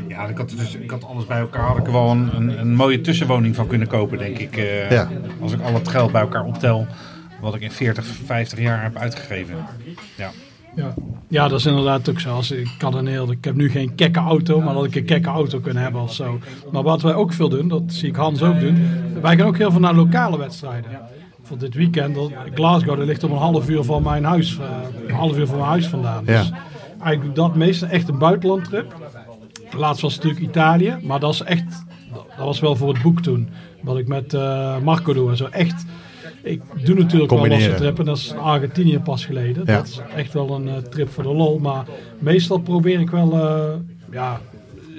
Ja, 0.07 0.27
ik 0.27 0.37
had, 0.37 0.49
dus, 0.49 0.75
ik 0.75 0.89
had 0.91 1.03
alles 1.05 1.25
bij 1.25 1.39
elkaar. 1.39 1.67
Had 1.67 1.77
ik 1.77 1.85
er 1.85 1.91
wel 1.91 2.09
een, 2.09 2.35
een, 2.35 2.59
een 2.59 2.75
mooie 2.75 3.01
tussenwoning 3.01 3.55
van 3.55 3.67
kunnen 3.67 3.87
kopen, 3.87 4.17
denk 4.17 4.37
ik. 4.37 4.57
eh, 4.57 4.91
Ja. 4.91 5.09
Als 5.41 5.51
ik 5.53 5.61
al 5.61 5.73
het 5.73 5.87
geld 5.87 6.11
bij 6.11 6.21
elkaar 6.21 6.43
optel. 6.45 6.87
Wat 7.41 7.55
ik 7.55 7.61
in 7.61 7.71
40, 7.71 8.05
50 8.25 8.59
jaar 8.59 8.83
heb 8.83 8.97
uitgegeven. 8.97 9.55
Ja. 10.15 10.29
Ja. 10.77 10.93
ja, 11.27 11.47
dat 11.47 11.59
is 11.59 11.65
inderdaad 11.65 12.09
ook 12.09 12.19
zo. 12.19 12.33
Als, 12.33 12.51
ik, 12.51 12.69
had 12.79 12.93
een 12.93 13.07
heel, 13.07 13.31
ik 13.31 13.43
heb 13.45 13.55
nu 13.55 13.69
geen 13.69 13.95
kekke 13.95 14.19
auto, 14.19 14.61
maar 14.61 14.73
dat 14.73 14.85
ik 14.85 14.95
een 14.95 15.05
kekke 15.05 15.29
auto 15.29 15.59
kunnen 15.59 15.83
hebben 15.83 16.01
of 16.01 16.13
zo. 16.13 16.39
Maar 16.71 16.83
wat 16.83 17.01
wij 17.01 17.13
ook 17.13 17.33
veel 17.33 17.49
doen, 17.49 17.67
dat 17.67 17.83
zie 17.87 18.09
ik 18.09 18.15
Hans 18.15 18.41
ook 18.41 18.59
doen. 18.59 18.77
Wij 19.21 19.37
gaan 19.37 19.47
ook 19.47 19.57
heel 19.57 19.71
veel 19.71 19.79
naar 19.79 19.95
lokale 19.95 20.37
wedstrijden. 20.37 20.91
Voor 21.41 21.57
dit 21.57 21.73
weekend, 21.73 22.17
Glasgow, 22.53 22.97
dat 22.97 23.05
ligt 23.05 23.23
om 23.23 23.31
een 23.31 23.37
half 23.37 23.69
uur 23.69 23.83
van 23.83 24.03
mijn 24.03 24.23
huis, 24.23 24.57
eh, 24.59 24.65
een 25.07 25.15
half 25.15 25.37
uur 25.37 25.47
van 25.47 25.57
mijn 25.57 25.69
huis 25.69 25.87
vandaan. 25.87 26.23
Ja. 26.25 26.39
Dus 26.39 26.51
eigenlijk 27.01 27.35
dat 27.35 27.55
meestal 27.55 27.87
echt 27.87 28.07
een 28.07 28.17
buitenlandtrip. 28.17 28.95
Laatst 29.71 30.01
was 30.01 30.13
het 30.13 30.23
natuurlijk 30.23 30.49
Italië, 30.49 30.97
maar 31.01 31.19
dat 31.19 31.33
is 31.33 31.41
echt, 31.41 31.85
dat 32.13 32.45
was 32.45 32.59
wel 32.59 32.75
voor 32.75 32.93
het 32.93 33.01
boek 33.01 33.21
toen. 33.21 33.49
Wat 33.81 33.97
ik 33.97 34.07
met 34.07 34.33
eh, 34.33 34.77
Marco 34.79 35.13
doe 35.13 35.29
en 35.29 35.37
zo. 35.37 35.45
Echt, 35.45 35.85
ik 36.51 36.61
doe 36.85 36.95
natuurlijk 36.95 37.11
wel 37.31 37.39
Combineren. 37.39 37.67
losse 37.67 37.75
trippen. 37.83 38.05
Dat 38.05 38.17
is 38.17 38.33
Argentinië 38.33 38.99
pas 38.99 39.25
geleden. 39.25 39.63
Ja. 39.65 39.75
Dat 39.75 39.87
is 39.87 39.99
echt 40.15 40.33
wel 40.33 40.55
een 40.55 40.67
eh, 40.67 40.75
trip 40.77 41.09
voor 41.11 41.23
de 41.23 41.33
lol. 41.33 41.59
Maar 41.59 41.85
meestal 42.19 42.57
probeer 42.59 42.99
ik 42.99 43.09
wel, 43.09 43.33
eh, 43.33 43.73
ja, 44.11 44.41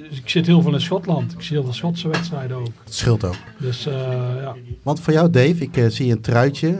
ik 0.09 0.29
zit 0.29 0.45
heel 0.45 0.61
veel 0.61 0.73
in 0.73 0.81
Schotland. 0.81 1.31
Ik 1.33 1.41
zie 1.41 1.55
heel 1.55 1.63
veel 1.65 1.73
Schotse 1.73 2.07
wedstrijden 2.07 2.57
ook. 2.57 2.71
Het 2.83 2.93
scheelt 2.93 3.23
ook. 3.23 3.35
Dus 3.57 3.87
eh, 3.87 3.93
ja. 4.41 4.55
Want 4.83 4.99
voor 4.99 5.13
jou, 5.13 5.29
Dave, 5.29 5.69
ik 5.71 5.85
zie 5.89 6.11
een 6.11 6.21
truitje. 6.21 6.75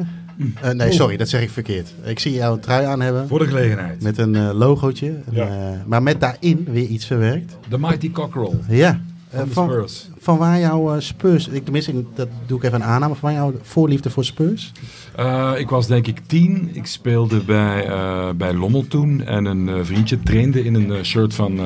Eh, 0.62 0.71
nee, 0.71 0.91
sorry, 0.91 1.17
dat 1.17 1.29
zeg 1.29 1.41
ik 1.41 1.49
verkeerd. 1.49 1.93
Ik 2.03 2.19
zie 2.19 2.34
jou 2.34 2.53
een 2.55 2.60
trui 2.60 2.86
aan 2.86 3.01
hebben. 3.01 3.27
Voor 3.27 3.39
de 3.39 3.45
gelegenheid. 3.45 4.01
Met 4.01 4.17
een 4.17 4.36
eh, 4.36 4.49
logootje. 4.53 5.13
Ja. 5.32 5.47
eh, 5.47 5.77
maar 5.86 6.03
met 6.03 6.19
daarin 6.19 6.67
weer 6.71 6.86
iets 6.86 7.05
verwerkt. 7.05 7.58
De 7.69 7.77
Mighty 7.79 8.12
Cockerel. 8.12 8.60
Ja. 8.69 9.01
Van 9.29 9.39
Eh, 9.39 9.45
de 9.45 9.53
van, 9.53 9.69
Spurs. 9.69 10.07
van 10.19 10.37
waar 10.37 10.59
jouw 10.59 10.93
eh, 10.95 11.01
Spurs, 11.01 11.47
ik, 11.47 11.63
tenminste, 11.63 12.03
dat 12.15 12.27
doe 12.45 12.57
ik 12.57 12.63
even 12.63 12.81
een 12.81 12.87
aanname, 12.87 13.15
van 13.15 13.29
waar 13.29 13.39
jouw 13.39 13.53
voorliefde 13.61 14.09
voor 14.09 14.25
Spurs? 14.25 14.71
Eh, 15.15 15.51
ik 15.57 15.69
was 15.69 15.87
denk 15.87 16.07
ik 16.07 16.19
tien. 16.27 16.69
Ik 16.73 16.85
speelde 16.85 17.37
bij, 17.39 17.87
bij 18.35 18.53
Lommel 18.53 18.87
toen. 18.87 19.23
En 19.25 19.45
een 19.45 19.85
vriendje 19.85 20.19
trainde 20.19 20.63
in 20.63 20.75
een 20.75 21.05
shirt 21.05 21.33
van 21.33 21.59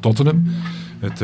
Tottenham. 0.00 0.44
Het 0.98 1.22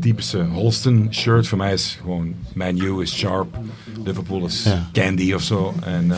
typische 0.00 0.44
Holston 0.44 1.08
shirt. 1.10 1.46
Voor 1.48 1.58
mij 1.58 1.72
is 1.72 1.98
gewoon 2.02 2.34
Man 2.54 2.78
U 2.80 3.00
is 3.00 3.16
Sharp. 3.16 3.58
Liverpool 4.04 4.44
is 4.46 4.64
Ja. 4.64 4.88
Candy 4.92 5.32
of 5.32 5.42
zo. 5.42 5.74
En 5.84 6.12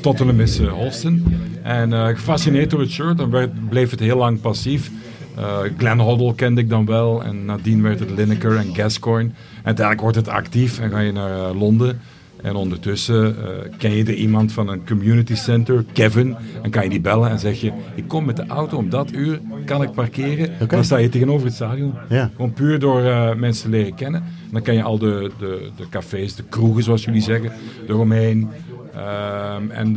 Tottenham 0.00 0.40
is 0.40 0.58
Holston. 0.58 1.24
En 1.62 1.92
gefascineerd 2.16 2.70
door 2.70 2.80
het 2.80 2.90
shirt. 2.90 3.16
Dan 3.18 3.30
werd, 3.30 3.68
bleef 3.68 3.90
het 3.90 4.00
heel 4.00 4.16
lang 4.16 4.40
passief. 4.40 4.90
Eh 5.38 5.58
Glenn 5.76 6.00
Hoddle 6.00 6.34
kende 6.34 6.60
ik 6.60 6.68
dan 6.68 6.86
wel. 6.86 7.24
En 7.24 7.44
nadien 7.44 7.82
werd 7.82 8.00
het 8.00 8.10
Lineker 8.10 8.56
en 8.56 8.74
Gascoigne. 8.74 9.30
En 9.30 9.64
uiteindelijk 9.64 10.00
wordt 10.00 10.16
het 10.16 10.28
actief 10.28 10.80
en 10.80 10.90
ga 10.90 10.98
je 10.98 11.12
naar 11.12 11.30
eh, 11.30 11.58
Londen. 11.58 12.00
En 12.42 12.54
ondertussen 12.54 13.36
eh, 13.36 13.72
ken 13.78 13.92
je 13.96 14.04
er 14.04 14.14
iemand 14.14 14.52
van 14.52 14.68
een 14.68 14.86
community 14.86 15.34
center, 15.34 15.84
Kevin. 15.92 16.36
En 16.62 16.70
kan 16.70 16.82
je 16.82 16.88
die 16.88 17.00
bellen 17.00 17.30
en 17.30 17.38
zeg 17.38 17.60
je: 17.60 17.72
Ik 17.94 18.08
kom 18.08 18.24
met 18.24 18.36
de 18.36 18.46
auto 18.46 18.76
om 18.76 18.90
dat 18.90 19.12
uur, 19.12 19.40
kan 19.64 19.82
ik 19.82 19.92
parkeren? 19.92 20.50
Dan 20.68 20.84
sta 20.84 20.96
je 20.96 21.08
tegenover 21.08 21.46
het 21.46 21.54
stadion. 21.54 21.94
Ja. 22.08 22.30
Gewoon 22.34 22.52
puur 22.52 22.78
door 22.78 23.02
mensen 23.36 23.70
te 23.70 23.76
leren 23.76 23.94
kennen. 23.94 24.20
En 24.20 24.52
dan 24.52 24.62
ken 24.62 24.74
je 24.74 24.82
al 24.82 24.98
de, 24.98 25.30
de, 25.38 25.70
de 25.76 25.88
cafés, 25.88 26.34
de 26.34 26.42
kroegen 26.42 26.82
zoals 26.82 27.04
jullie 27.04 27.22
zeggen, 27.22 27.52
eromheen. 27.88 28.48
Ehm, 28.94 29.70
en 29.70 29.96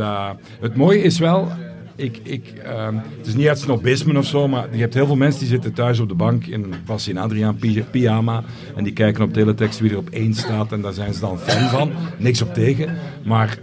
het 0.60 0.76
mooie 0.76 1.02
is 1.02 1.20
wel, 1.20 1.48
ik, 2.02 2.20
ik, 2.24 2.54
ehm, 2.64 2.96
het 3.18 3.28
is 3.28 3.36
niet 3.36 3.48
uit 3.48 3.60
snobisme 3.60 4.18
of 4.18 4.26
zo, 4.26 4.48
maar 4.48 4.68
je 4.72 4.80
hebt 4.82 4.94
heel 4.94 5.06
veel 5.06 5.16
mensen 5.16 5.40
die 5.40 5.50
zitten 5.50 5.74
thuis 5.74 6.00
op 6.00 6.10
de 6.10 6.16
bank 6.16 6.46
in 6.46 6.74
Bassie 6.86 7.16
en 7.16 7.22
Adriaan 7.22 7.58
pyjama. 7.92 8.44
En 8.76 8.84
die 8.84 8.94
kijken 8.94 9.24
op 9.24 9.34
teletext 9.34 9.80
wie 9.80 9.92
er 9.92 9.98
op 9.98 10.10
één 10.10 10.34
staat 10.34 10.72
en 10.72 10.82
daar 10.82 10.94
zijn 10.94 11.14
ze 11.14 11.20
dan 11.20 11.40
fan 11.40 11.70
van. 11.70 11.92
Niks 12.18 12.42
op 12.42 12.54
tegen. 12.54 12.98
Maar 13.24 13.58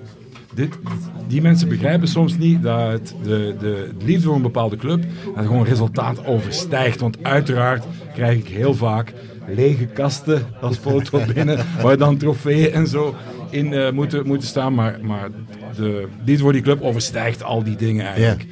die 1.28 1.42
mensen 1.42 1.68
begrijpen 1.68 2.08
soms 2.08 2.38
niet 2.38 2.62
dat 2.62 2.90
het, 2.90 3.14
de, 3.22 3.54
de 3.58 3.88
liefde 4.04 4.26
voor 4.26 4.36
een 4.36 4.42
bepaalde 4.42 4.76
club 4.76 5.04
dat 5.34 5.46
gewoon 5.46 5.64
resultaat 5.64 6.26
overstijgt. 6.26 7.00
Want 7.00 7.18
uiteraard 7.22 7.84
krijg 8.14 8.38
ik 8.38 8.48
heel 8.48 8.74
vaak 8.74 9.12
lege 9.46 9.86
kasten 9.86 10.46
als 10.60 10.76
foto 10.76 11.20
binnen, 11.34 11.66
waar 11.82 11.96
dan 11.96 12.16
trofeeën 12.16 12.72
en 12.72 12.86
zo 12.86 13.14
in 13.50 13.72
eh, 13.72 13.90
moeten, 13.90 14.26
moeten 14.26 14.48
staan. 14.48 14.74
Maar, 14.74 14.98
maar 15.02 15.28
de 15.76 16.08
liefde 16.24 16.42
voor 16.42 16.52
die 16.52 16.62
club 16.62 16.82
overstijgt 16.82 17.42
al 17.42 17.62
die 17.62 17.76
dingen 17.76 18.06
eigenlijk. 18.06 18.46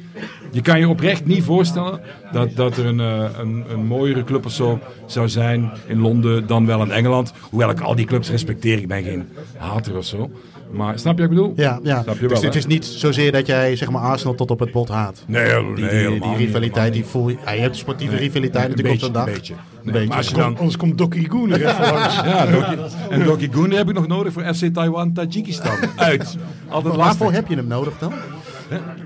Je 0.51 0.61
kan 0.61 0.79
je 0.79 0.89
oprecht 0.89 1.25
niet 1.25 1.43
voorstellen 1.43 1.99
dat, 2.31 2.55
dat 2.55 2.77
er 2.77 2.85
een, 2.85 2.99
eh, 2.99 3.29
een, 3.39 3.63
een 3.69 3.85
mooiere 3.85 4.23
club 4.23 4.45
of 4.45 4.51
zo 4.51 4.79
zou 5.05 5.29
zijn 5.29 5.71
in 5.87 5.99
Londen 5.99 6.47
dan 6.47 6.65
wel 6.65 6.81
in 6.81 6.91
Engeland. 6.91 7.33
Hoewel 7.49 7.69
ik 7.69 7.79
al 7.79 7.95
die 7.95 8.05
clubs 8.05 8.29
respecteer. 8.29 8.77
Ik 8.77 8.87
ben 8.87 9.03
geen 9.03 9.27
hater 9.57 9.97
of 9.97 10.05
zo. 10.05 10.31
Maar 10.71 10.99
snap 10.99 11.17
je 11.17 11.21
wat 11.21 11.31
ik 11.31 11.37
bedoel? 11.37 11.53
Ja, 11.55 11.79
ja. 11.83 12.01
Snap 12.01 12.15
je 12.15 12.21
dus 12.27 12.31
wel, 12.31 12.41
het 12.41 12.53
hè? 12.53 12.59
is 12.59 12.65
niet 12.65 12.85
zozeer 12.85 13.31
dat 13.31 13.45
jij 13.47 13.75
zeg 13.75 13.89
maar 13.89 14.01
Arsenal 14.01 14.35
tot 14.35 14.51
op 14.51 14.59
het 14.59 14.71
bot 14.71 14.89
haat. 14.89 15.23
Nee, 15.27 15.43
heel- 15.45 15.61
Die, 15.63 15.83
nee, 15.83 15.89
die, 15.89 15.99
helemaal 15.99 16.19
die 16.29 16.37
niet, 16.37 16.47
rivaliteit, 16.47 16.93
die 16.93 17.05
voel 17.05 17.29
je. 17.29 17.37
Ja, 17.45 17.51
je 17.51 17.61
hebt 17.61 17.75
sportieve 17.77 18.13
Nee. 18.13 18.21
rivaliteit 18.21 18.67
Nee, 18.67 18.75
natuurlijk 18.75 19.01
een 19.01 19.07
op 19.09 19.15
zo'n 19.15 19.25
dag. 19.25 19.33
beetje, 19.33 19.53
een 19.53 19.59
beetje. 19.83 19.91
Beetje. 19.91 20.07
maar 20.07 20.17
als 20.17 20.27
je 20.27 20.33
Kom- 20.33 20.41
dan- 20.43 20.57
Anders 20.57 20.77
komt 20.77 20.97
Doki 20.97 21.27
Goen 21.29 21.51
er 21.51 21.65
even 21.67 21.91
langs. 21.93 22.15
Ja, 22.15 22.45
Doki, 22.45 22.77
en 23.09 23.23
Doki 23.23 23.49
Goen 23.53 23.71
heb 23.71 23.87
ik 23.89 23.95
nog 23.95 24.07
nodig 24.07 24.33
voor 24.33 24.43
FC 24.53 24.65
Taiwan 24.73 25.13
Tajikistan. 25.13 25.75
Uit. 25.95 26.37
Altijd 26.67 26.95
waarvoor 26.95 27.31
heb 27.31 27.47
je 27.47 27.55
hem 27.55 27.67
nodig 27.67 27.93
dan? 27.99 28.13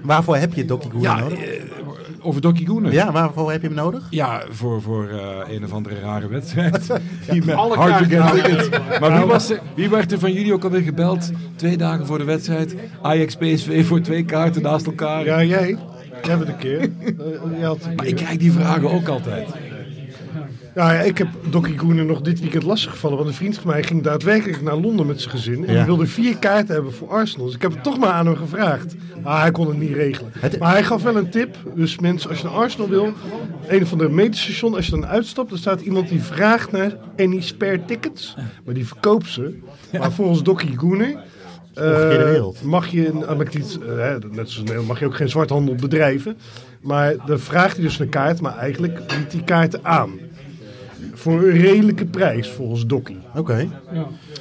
Waarvoor 0.03 0.35
heb 0.37 0.53
je 0.53 0.65
Doki 0.65 0.89
Goen 0.91 1.01
Ja, 1.01 1.19
nodig? 1.19 1.39
eh, 1.39 1.61
over 2.21 2.41
Doki 2.41 2.65
Goen. 2.65 2.91
Ja, 2.91 3.11
waarvoor 3.11 3.51
heb 3.51 3.61
je 3.61 3.67
hem 3.67 3.75
nodig? 3.75 4.07
Ja, 4.09 4.43
voor, 4.49 4.81
voor 4.81 5.07
eh, 5.09 5.55
een 5.55 5.63
of 5.63 5.73
andere 5.73 5.99
rare 5.99 6.27
wedstrijd. 6.27 6.87
Die 7.29 7.45
met 7.45 7.55
Alle 7.55 7.75
hard 7.75 8.09
to 8.09 8.17
kaarten 8.17 8.43
get 8.43 8.45
tickets. 8.45 8.99
Maar 8.99 9.17
wie, 9.17 9.25
was 9.25 9.49
er, 9.49 9.59
wie 9.75 9.89
werd 9.89 10.11
er 10.11 10.19
van 10.19 10.33
jullie 10.33 10.53
ook 10.53 10.63
alweer 10.63 10.81
gebeld? 10.81 11.31
Twee 11.55 11.77
dagen 11.77 12.05
voor 12.05 12.17
de 12.17 12.23
wedstrijd. 12.23 12.75
Ajax 13.01 13.35
PSV 13.35 13.85
voor 13.85 14.01
twee 14.01 14.25
kaarten 14.25 14.61
naast 14.61 14.85
elkaar. 14.85 15.25
Ja, 15.25 15.43
jij. 15.43 15.77
Jij 16.23 16.37
bent 16.37 16.49
een 16.49 16.57
keer. 16.57 16.79
Eh, 16.81 17.61
Maar 17.61 17.95
keer. 17.95 18.07
ik 18.07 18.15
krijg 18.15 18.37
die 18.37 18.51
vragen 18.51 18.91
ook 18.91 19.07
altijd. 19.07 19.49
Ja, 20.75 20.91
ik 20.91 21.17
heb 21.17 21.27
Doki 21.49 21.77
Goenen 21.77 22.05
nog 22.05 22.21
dit 22.21 22.39
weekend 22.39 22.63
lastiggevallen. 22.63 23.17
Want 23.17 23.29
een 23.29 23.35
vriend 23.35 23.57
van 23.57 23.67
mij 23.71 23.83
ging 23.83 24.03
daadwerkelijk 24.03 24.61
naar 24.61 24.75
Londen 24.75 25.05
met 25.05 25.21
zijn 25.21 25.31
gezin. 25.35 25.67
En 25.67 25.73
Ja. 25.73 25.85
wilde 25.85 26.05
vier 26.07 26.37
kaarten 26.37 26.73
hebben 26.73 26.93
voor 26.93 27.09
Arsenal. 27.09 27.45
Dus 27.45 27.55
ik 27.55 27.61
heb 27.61 27.71
het 27.71 27.83
toch 27.83 27.97
maar 27.99 28.09
aan 28.11 28.25
hem 28.25 28.35
gevraagd. 28.35 28.95
Maar 29.23 29.41
hij 29.41 29.51
kon 29.51 29.67
het 29.67 29.77
niet 29.77 29.93
regelen. 29.93 30.31
Het- 30.39 30.59
Maar 30.59 30.71
hij 30.71 30.83
gaf 30.83 31.03
wel 31.03 31.15
een 31.15 31.29
tip. 31.29 31.55
Dus 31.75 31.99
mensen, 31.99 32.29
als 32.29 32.39
je 32.39 32.43
naar 32.47 32.53
Arsenal 32.55 32.89
wil, 32.89 33.13
een 33.67 33.87
van 33.87 33.97
de 33.97 34.09
metrostation, 34.09 34.75
als 34.75 34.85
je 34.85 34.91
dan 34.91 35.05
uitstapt, 35.05 35.51
er 35.51 35.57
staat 35.57 35.81
iemand 35.81 36.09
die 36.09 36.21
vraagt 36.21 36.71
naar 36.71 36.97
any 37.17 37.41
spare 37.41 37.85
tickets. 37.85 38.35
Maar 38.65 38.73
die 38.73 38.87
verkoopt 38.87 39.27
ze. 39.29 39.59
Maar 39.99 40.11
volgens 40.11 40.43
Doki 40.43 40.75
Goenen... 40.77 41.19
Omgekeerde 41.75 42.23
wereld. 42.23 42.61
mag 42.63 42.87
je, 42.87 43.11
ah, 43.27 43.39
eh, 43.41 43.47
hè, 43.97 44.17
net 44.31 44.49
zoals 44.49 44.85
mag 44.87 44.99
je 44.99 45.05
ook 45.05 45.15
geen 45.15 45.29
zwarthandel 45.29 45.75
bedrijven. 45.75 46.37
Maar 46.81 47.15
dan 47.25 47.39
vraagt 47.39 47.75
hij 47.75 47.85
dus 47.85 47.99
een 47.99 48.09
kaart, 48.09 48.41
maar 48.41 48.57
eigenlijk 48.57 49.07
biedt 49.07 49.31
die 49.31 49.43
kaarten 49.43 49.79
aan. 49.83 50.09
Voor 51.13 51.33
een 51.33 51.57
redelijke 51.57 52.05
prijs, 52.05 52.49
volgens 52.49 52.85
Dokkie. 52.85 53.19
Oké. 53.35 53.67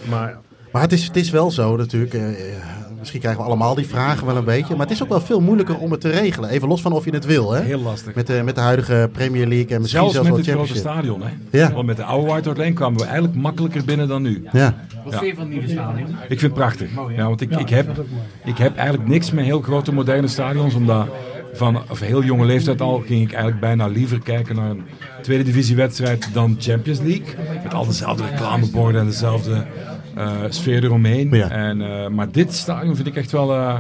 Maar 0.08 0.28
ja. 0.28 0.40
Maar 0.72 0.82
het 0.82 0.92
is, 0.92 1.06
het 1.06 1.16
is 1.16 1.30
wel 1.30 1.50
zo 1.50 1.76
natuurlijk. 1.76 2.14
eh, 2.14 2.28
eh, 2.28 2.56
misschien 2.98 3.20
krijgen 3.20 3.40
we 3.40 3.46
allemaal 3.46 3.74
die 3.74 3.86
vragen 3.86 4.26
wel 4.26 4.36
een 4.36 4.44
beetje. 4.44 4.76
Maar 4.76 4.86
het 4.86 4.94
is 4.94 5.02
ook 5.02 5.08
wel 5.08 5.20
veel 5.20 5.40
moeilijker 5.40 5.78
om 5.78 5.90
het 5.90 6.00
te 6.00 6.10
regelen. 6.10 6.50
Even 6.50 6.68
los 6.68 6.80
van 6.80 6.92
of 6.92 7.04
je 7.04 7.10
het 7.10 7.24
wil. 7.24 7.52
Hè? 7.52 7.62
Heel 7.62 7.80
lastig. 7.80 8.14
Met, 8.14 8.26
de, 8.26 8.42
met 8.44 8.54
de 8.54 8.60
huidige 8.60 9.08
Premier 9.12 9.46
League 9.46 9.68
en 9.68 9.80
misschien 9.80 10.00
Zelfs 10.00 10.12
zelfs, 10.12 10.28
met 10.28 10.46
wel 10.46 10.58
het 10.58 10.66
grote 10.66 10.80
stadion. 10.80 11.22
Hè? 11.22 11.58
Ja. 11.58 11.72
Want 11.72 11.86
met 11.86 11.96
de 11.96 12.04
oude 12.04 12.26
White 12.26 12.48
Hart 12.48 12.58
Lane 12.60 12.72
kwamen 12.72 12.98
we 12.98 13.04
eigenlijk 13.04 13.34
makkelijker 13.34 13.84
binnen 13.84 14.08
dan 14.08 14.22
nu. 14.22 14.46
Ja. 14.52 14.74
Wat 15.04 15.14
vind 15.14 15.26
je 15.26 15.34
van 15.34 15.44
het 15.44 15.52
nieuwe 15.52 15.68
stadion? 15.68 16.08
Ik 16.08 16.28
vind 16.28 16.40
het 16.40 16.54
prachtig. 16.54 16.90
Ja, 17.16 17.26
want 17.26 17.40
ik, 17.40 17.56
ik, 17.56 17.68
heb, 17.68 18.04
ik 18.44 18.58
heb 18.58 18.76
eigenlijk 18.76 19.08
niks 19.08 19.30
met 19.30 19.44
heel 19.44 19.60
grote 19.60 19.92
moderne 19.92 20.28
stadions. 20.28 20.74
Omdat 20.74 21.06
van 21.52 21.82
heel 21.94 22.24
jonge 22.24 22.44
leeftijd 22.44 22.80
al 22.80 22.98
ging 23.06 23.22
ik 23.22 23.32
eigenlijk 23.32 23.60
bijna 23.60 23.86
liever 23.86 24.20
kijken 24.20 24.56
naar 24.56 24.70
een 24.70 24.82
tweede 25.22 25.44
divisiewedstrijd 25.44 26.28
dan 26.32 26.56
Champions 26.58 26.98
League. 26.98 27.34
Met 27.62 27.74
al 27.74 27.86
dezelfde 27.86 28.24
reclameborden 28.26 29.00
en 29.00 29.06
dezelfde 29.06 29.66
eh, 30.14 30.36
sfeer 30.48 30.84
eromheen. 30.84 31.30
Ja. 31.30 31.50
En, 31.50 31.82
eh, 31.82 32.08
maar 32.08 32.32
dit 32.32 32.52
stadion 32.54 32.96
vind 32.96 33.06
ik 33.06 33.16
echt 33.16 33.30
wel 33.30 33.52
eh, 33.52 33.78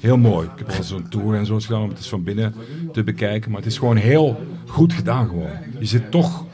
heel 0.00 0.16
mooi. 0.16 0.48
Ik 0.56 0.66
heb 0.66 0.76
al 0.76 0.82
zo'n 0.82 1.08
tour 1.08 1.34
en 1.34 1.46
zo 1.46 1.58
gedaan 1.60 1.82
om 1.82 1.88
het 1.88 1.98
eens 1.98 2.08
van 2.08 2.24
binnen 2.24 2.54
te 2.92 3.04
bekijken. 3.04 3.50
Maar 3.50 3.60
het 3.60 3.70
is 3.70 3.78
gewoon 3.78 3.96
heel 3.96 4.40
goed 4.66 4.92
gedaan 4.92 5.28
gewoon. 5.28 5.50
Je 5.78 5.86
zit 5.86 6.10
toch 6.10 6.44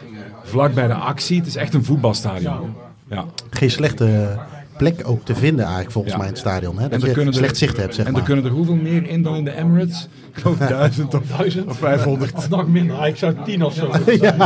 vlak 0.43 0.75
bij 0.75 0.87
de 0.87 0.95
actie. 0.95 1.39
Het 1.39 1.47
is 1.47 1.57
echt 1.57 1.75
een 1.75 1.85
voetbalstadion. 1.85 2.75
Ja. 3.11 3.25
Geen 3.51 3.71
slechte 3.71 4.39
plek 4.77 5.03
ook 5.05 5.25
te 5.25 5.35
vinden 5.35 5.65
eigenlijk 5.65 5.93
volgens 5.93 6.13
Ja. 6.13 6.19
mij 6.19 6.29
in 6.29 6.33
het 6.35 6.43
stadion. 6.43 6.77
Hè? 6.79 6.83
En 6.85 6.91
Dat 6.91 7.03
er 7.03 7.21
je 7.21 7.27
er- 7.27 7.35
slecht 7.35 7.57
zicht 7.57 7.77
hebt, 7.77 7.95
zeg 7.95 8.07
en 8.07 8.13
maar. 8.13 8.21
er 8.21 8.27
kunnen 8.27 8.45
er 8.45 8.51
hoeveel 8.51 8.75
meer 8.75 9.09
in 9.09 9.23
dan 9.23 9.37
in 9.37 9.45
de 9.45 9.57
Emirates? 9.57 10.09
Ik 10.35 10.43
geloof 10.43 10.57
duizend 10.57 11.15
of, 11.15 11.23
of 11.67 11.79
500. 11.79 12.33
Of 12.33 12.49
nog 12.49 12.69
minder. 12.69 13.07
Ik 13.07 13.17
zou 13.17 13.35
tien 13.45 13.65
of 13.65 13.75
zo. 13.75 13.87
Dat 13.87 14.03
vind, 14.03 14.23
ik, 14.23 14.39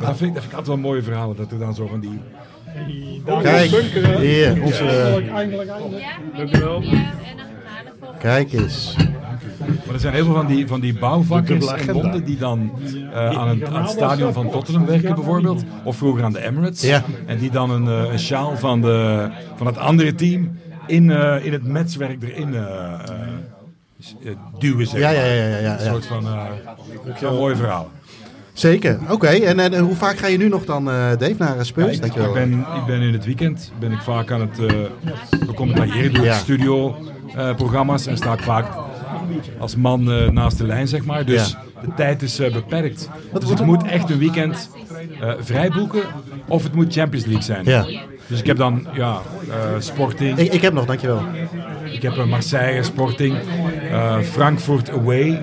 dat 0.00 0.16
vind 0.16 0.36
ik 0.36 0.42
altijd 0.42 0.66
wel 0.66 0.76
mooie 0.76 1.02
verhalen. 1.02 1.36
Dat 1.36 1.50
er 1.52 1.58
dan 1.58 1.74
zo 1.74 1.86
van 1.86 2.00
die... 2.00 2.20
Kijk, 3.42 3.70
hier, 4.18 4.62
onze... 4.62 4.84
Ja. 4.84 5.40
Ja, 6.36 6.44
en. 6.52 6.82
Kijk 8.18 8.52
eens. 8.52 8.96
Maar 9.84 9.94
er 9.94 10.00
zijn 10.00 10.14
heel 10.14 10.24
veel 10.24 10.34
van 10.34 10.46
die, 10.46 10.66
van 10.66 10.80
die 10.80 10.98
bouwvakkers 10.98 11.66
in. 11.86 11.92
Londen 11.92 12.24
die 12.24 12.36
dan 12.38 12.70
eh, 13.12 13.28
aan, 13.38 13.48
het, 13.48 13.64
aan 13.68 13.82
het 13.82 13.90
stadion 13.90 14.32
van 14.32 14.50
Tottenham 14.50 14.86
werken 14.86 15.14
bijvoorbeeld. 15.14 15.64
Of 15.84 15.96
vroeger 15.96 16.24
aan 16.24 16.32
de 16.32 16.42
Emirates. 16.46 16.80
Ja. 16.82 17.02
En 17.26 17.38
die 17.38 17.50
dan 17.50 17.70
een, 17.70 17.86
eh, 18.04 18.12
een 18.12 18.18
sjaal 18.18 18.56
van, 18.56 18.80
de, 18.80 19.28
van 19.56 19.66
het 19.66 19.78
andere 19.78 20.14
team 20.14 20.58
in, 20.86 21.10
eh, 21.10 21.44
in 21.44 21.52
het 21.52 21.68
matchwerk 21.68 22.22
erin 22.22 22.54
eh, 22.54 22.60
eh, 22.60 22.70
eh, 24.24 24.36
duwen. 24.58 24.86
Zeg 24.86 25.00
Ja, 25.00 25.06
maar. 25.06 25.14
ja, 25.16 25.24
ja, 25.24 25.32
ja, 25.46 25.58
ja, 25.58 25.78
Een 25.78 25.84
ja. 25.84 25.90
soort 25.90 26.06
van 26.06 26.24
eh, 26.26 26.42
een 27.20 27.34
mooi 27.36 27.56
verhaal. 27.56 27.90
Zeker. 28.52 28.98
Oké, 29.10 29.26
en, 29.26 29.58
en, 29.58 29.72
en 29.74 29.82
hoe 29.84 29.94
vaak 29.96 30.18
ga 30.18 30.26
je 30.26 30.38
nu 30.38 30.48
nog 30.48 30.64
dan, 30.64 30.90
eh, 30.90 30.94
Dave, 31.18 31.34
naar 31.38 31.64
Spurs? 31.66 31.96
Ja, 31.98 32.04
ik, 32.04 32.14
ik, 32.14 32.32
ben, 32.32 32.52
ik 32.52 32.84
ben 32.86 33.00
in 33.00 33.12
het 33.12 33.24
weekend 33.24 33.72
ben 33.78 33.92
ik 33.92 34.00
vaak 34.00 34.30
aan 34.30 34.40
het 34.40 34.58
uh, 34.58 34.70
becommentariëren 35.46 36.14
door 36.14 36.24
Ja. 36.24 36.34
studio 36.34 36.96
eh, 37.36 37.54
programma's 37.54 38.06
en 38.06 38.16
sta 38.16 38.32
ik 38.32 38.40
vaak 38.40 38.66
als 39.58 39.76
man 39.76 40.10
eh, 40.12 40.28
naast 40.28 40.58
de 40.58 40.66
lijn, 40.66 40.88
zeg 40.88 41.04
maar. 41.04 41.24
Dus 41.24 41.50
Ja. 41.50 41.62
de 41.80 41.94
tijd 41.96 42.22
is 42.22 42.38
eh, 42.38 42.52
beperkt. 42.52 43.08
Wat- 43.32 43.40
dus 43.42 43.50
ik 43.50 43.64
moet 43.64 43.84
echt 43.84 44.10
een 44.10 44.18
weekend 44.18 44.70
eh 45.20 45.32
vrijboeken 45.40 46.02
of 46.48 46.62
het 46.62 46.74
moet 46.74 46.92
Champions 46.92 47.24
League 47.26 47.44
zijn. 47.44 47.64
Ja. 47.64 47.86
Dus 48.26 48.38
ik 48.40 48.46
heb 48.46 48.56
dan 48.56 48.86
ja, 48.92 49.20
Sporting, 49.78 50.38
Ik, 50.38 50.52
ik 50.52 50.60
heb 50.62 50.72
nog, 50.72 50.84
dankjewel. 50.84 51.22
ik 51.92 52.02
heb 52.02 52.24
Marseille, 52.26 52.82
Sporting, 52.82 53.36
Frankfurt 54.22 54.90
away. 54.90 55.42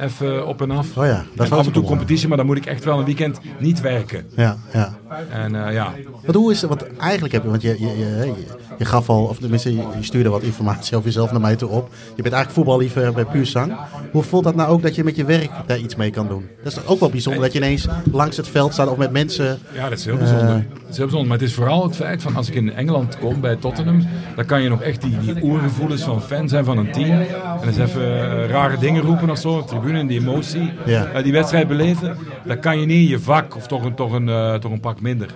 Even 0.00 0.46
op 0.46 0.62
en 0.62 0.70
af. 0.70 0.96
Oh 0.96 1.04
ja, 1.04 1.24
dat 1.34 1.46
en 1.46 1.52
af 1.52 1.66
en 1.66 1.72
toe 1.72 1.84
competitie, 1.84 2.28
maar 2.28 2.36
dan 2.36 2.46
moet 2.46 2.56
ik 2.56 2.66
echt 2.66 2.84
wel 2.84 2.98
een 2.98 3.04
weekend 3.04 3.40
niet 3.58 3.80
werken. 3.80 4.26
Ja, 4.36 4.56
ja. 4.72 4.96
En 5.30 5.66
eh, 5.66 5.72
ja, 5.72 5.92
Want 6.24 6.36
hoe 6.36 6.52
is 6.52 6.60
het, 6.60 6.68
want 6.68 6.96
eigenlijk 6.96 7.32
heb 7.32 7.42
je, 7.42 7.50
want 7.50 7.62
je, 7.62 7.76
je, 7.78 8.32
je, 8.78 8.84
gaf 8.84 9.08
al, 9.08 9.24
of 9.24 9.38
tenminste 9.38 9.74
je, 9.74 9.82
je 9.98 10.04
stuurde 10.04 10.28
wat 10.28 10.42
informatie 10.42 10.96
over 10.96 11.08
jezelf 11.08 11.32
naar 11.32 11.40
mij 11.40 11.56
toe 11.56 11.68
op. 11.68 11.88
Je 12.16 12.22
bent 12.22 12.34
eigenlijk 12.34 12.50
voetballiefhebber 12.52 13.12
bij 13.12 13.24
Puur 13.24 13.46
Zang. 13.46 13.76
Hoe 14.12 14.22
voelt 14.22 14.44
dat 14.44 14.54
nou 14.54 14.68
ook 14.68 14.82
dat 14.82 14.94
je 14.94 15.04
met 15.04 15.16
je 15.16 15.24
werk 15.24 15.50
daar 15.66 15.78
iets 15.78 15.96
mee 15.96 16.10
kan 16.10 16.28
doen? 16.28 16.48
Dat 16.62 16.72
is 16.72 16.74
toch 16.74 16.86
ook 16.86 17.00
wel 17.00 17.10
bijzonder 17.10 17.42
dat 17.42 17.52
je 17.52 17.58
ineens 17.58 17.86
langs 18.12 18.36
het 18.36 18.48
veld 18.48 18.72
staat 18.72 18.88
of 18.88 18.96
met 18.96 19.10
mensen... 19.10 19.58
Ja, 19.74 19.88
dat 19.88 19.98
is 19.98 20.04
heel 20.04 20.16
bijzonder. 20.16 20.48
Eh. 20.48 20.54
dat 20.54 20.90
is 20.90 20.96
heel 20.96 21.06
bijzonder. 21.06 21.26
Maar 21.28 21.38
het 21.38 21.48
is 21.48 21.54
vooral 21.54 21.84
het 21.84 21.96
feit 21.96 22.22
van 22.22 22.36
als 22.36 22.48
ik 22.48 22.54
in 22.54 22.72
Engeland 22.74 23.18
kom 23.18 23.40
bij 23.40 23.56
Tottenham, 23.56 24.06
dan 24.36 24.44
kan 24.44 24.62
je 24.62 24.68
nog 24.68 24.82
echt 24.82 25.02
die, 25.02 25.18
die 25.18 25.42
oergevoelens 25.42 26.02
van 26.02 26.22
fan 26.22 26.48
zijn 26.48 26.64
van 26.64 26.78
een 26.78 26.92
team. 26.92 27.20
En 27.60 27.66
eens 27.66 27.78
even 27.78 28.02
eh, 28.02 28.48
rare 28.48 28.78
dingen 28.78 29.02
roepen 29.02 29.30
of 29.30 29.38
zo, 29.38 29.64
tribune, 29.86 29.98
en 29.98 30.06
die 30.06 30.20
emotie, 30.20 30.72
Ja. 30.86 31.06
eh, 31.06 31.22
die 31.22 31.32
wedstrijd 31.32 31.68
beleven. 31.68 32.16
Dat 32.44 32.58
kan 32.58 32.80
je 32.80 32.86
niet 32.86 32.96
in 32.96 33.08
je 33.08 33.18
vak 33.20 33.56
of 33.56 33.66
toch 33.66 33.84
een, 33.84 33.94
toch 33.94 34.12
een, 34.12 34.28
eh, 34.28 34.54
toch 34.54 34.72
een 34.72 34.80
pak 34.80 35.00
minder. 35.00 35.28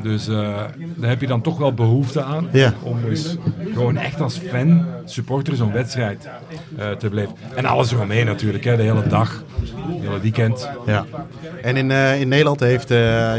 Dus 0.00 0.28
eh, 0.28 0.34
daar 0.96 1.08
heb 1.10 1.20
je 1.20 1.26
dan 1.26 1.40
toch 1.40 1.58
wel 1.58 1.72
behoefte 1.74 2.22
aan 2.22 2.48
Ja. 2.52 2.72
om 2.82 2.98
eens 3.08 3.36
gewoon 3.72 3.96
echt 3.96 4.20
als 4.20 4.38
fan, 4.50 4.86
supporter 5.04 5.56
zo'n 5.56 5.72
wedstrijd 5.72 6.28
eh, 6.78 6.90
te 6.90 7.08
beleven. 7.08 7.34
En 7.54 7.64
alles 7.64 7.92
eromheen 7.92 8.26
natuurlijk, 8.26 8.64
hè, 8.64 8.76
de 8.76 8.82
hele 8.82 9.06
dag, 9.08 9.44
het 9.60 9.72
hele 10.00 10.20
weekend. 10.20 10.68
Ja. 10.86 11.04
En 11.62 11.76
in, 11.76 11.90
eh, 11.90 12.20
in 12.20 12.28
Nederland 12.28 12.60
heeft 12.60 12.88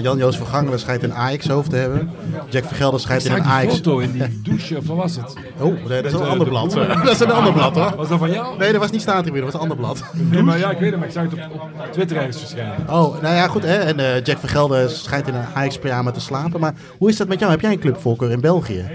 Jan-Joos 0.02 0.38
van 0.38 0.48
Gangelen 0.48 0.80
schijnt 0.80 1.04
een 1.04 1.13
Ajax-hoofd 1.13 1.70
te 1.70 1.76
hebben. 1.76 2.10
Jack 2.50 2.66
Vergelder 2.66 3.00
schijnt 3.00 3.26
een 3.26 3.44
Ajax... 3.44 3.74
foto 3.76 4.00
in 4.00 4.12
die 4.12 4.42
douche, 4.44 4.78
of 4.78 4.88
wat 4.88 4.98
was 4.98 5.16
het? 5.16 5.34
Oh, 5.60 5.88
nee, 5.88 6.02
dat 6.02 6.06
is 6.06 6.12
een 6.13 6.20
Met, 6.20 6.28
ander 6.28 6.46
de 6.46 6.52
blad. 6.52 6.74
dat 7.04 7.10
is 7.10 7.20
een 7.20 7.32
ander 7.32 7.54
blad 7.54 7.76
hoor. 7.76 7.94
Was 7.96 8.08
dat 8.10 8.20
van 8.20 8.32
jou? 8.32 8.58
Nee, 8.58 8.72
dat 8.72 8.82
was 8.82 8.92
niet 8.92 9.02
staantribune, 9.02 9.44
dat 9.44 9.54
was 9.54 9.62
een 9.62 9.70
ander 9.70 9.78
blad. 9.86 10.04
Nee, 10.32 10.42
maar 10.42 10.58
ja, 10.58 10.72
ik 10.72 10.78
weet 10.80 10.89
het, 10.89 11.00
maar 11.00 11.08
ik 11.08 11.13
zag 11.13 11.24
het 11.24 11.34
op, 11.34 11.39
op 11.54 11.92
Twitter 11.92 12.18
ergens 12.18 12.38
verschijnen. 12.39 12.76
Oh, 12.89 13.22
nou 13.22 13.36
ja, 13.36 13.48
goed. 13.48 13.63
Hè? 13.63 13.76
En 13.76 14.22
Jack 14.24 14.39
Vergelder 14.39 14.89
schijnt 14.89 15.28
in 15.28 15.34
een 15.34 15.46
Ajax-pyjama 15.54 16.12
te 16.12 16.20
slapen. 16.20 16.42
Maar 16.60 16.73
hoe 16.97 17.10
is 17.10 17.17
dat 17.17 17.27
met 17.27 17.39
jou? 17.39 17.51
Heb 17.51 17.62
jij 17.62 17.71
een 17.71 17.79
clubvolker 17.79 18.32
in 18.32 18.41
België? 18.41 18.86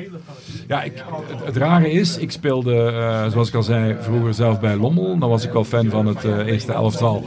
Ja, 0.69 0.83
ik, 0.83 0.93
het, 1.27 1.45
het 1.45 1.57
rare 1.57 1.91
is, 1.91 2.17
ik 2.17 2.31
speelde, 2.31 2.75
eh, 2.75 3.31
zoals 3.31 3.49
ik 3.49 3.55
al 3.55 3.63
zei, 3.63 3.97
vroeger 4.01 4.35
zelf 4.35 4.61
bij 4.61 4.77
Lommel. 4.77 5.19
Dan 5.19 5.29
was 5.29 5.45
ik 5.45 5.53
wel 5.53 5.65
fan 5.65 5.91
van 5.91 6.07
het 6.07 6.25
eh, 6.25 6.47
eerste 6.47 6.73
elftal. 6.73 7.25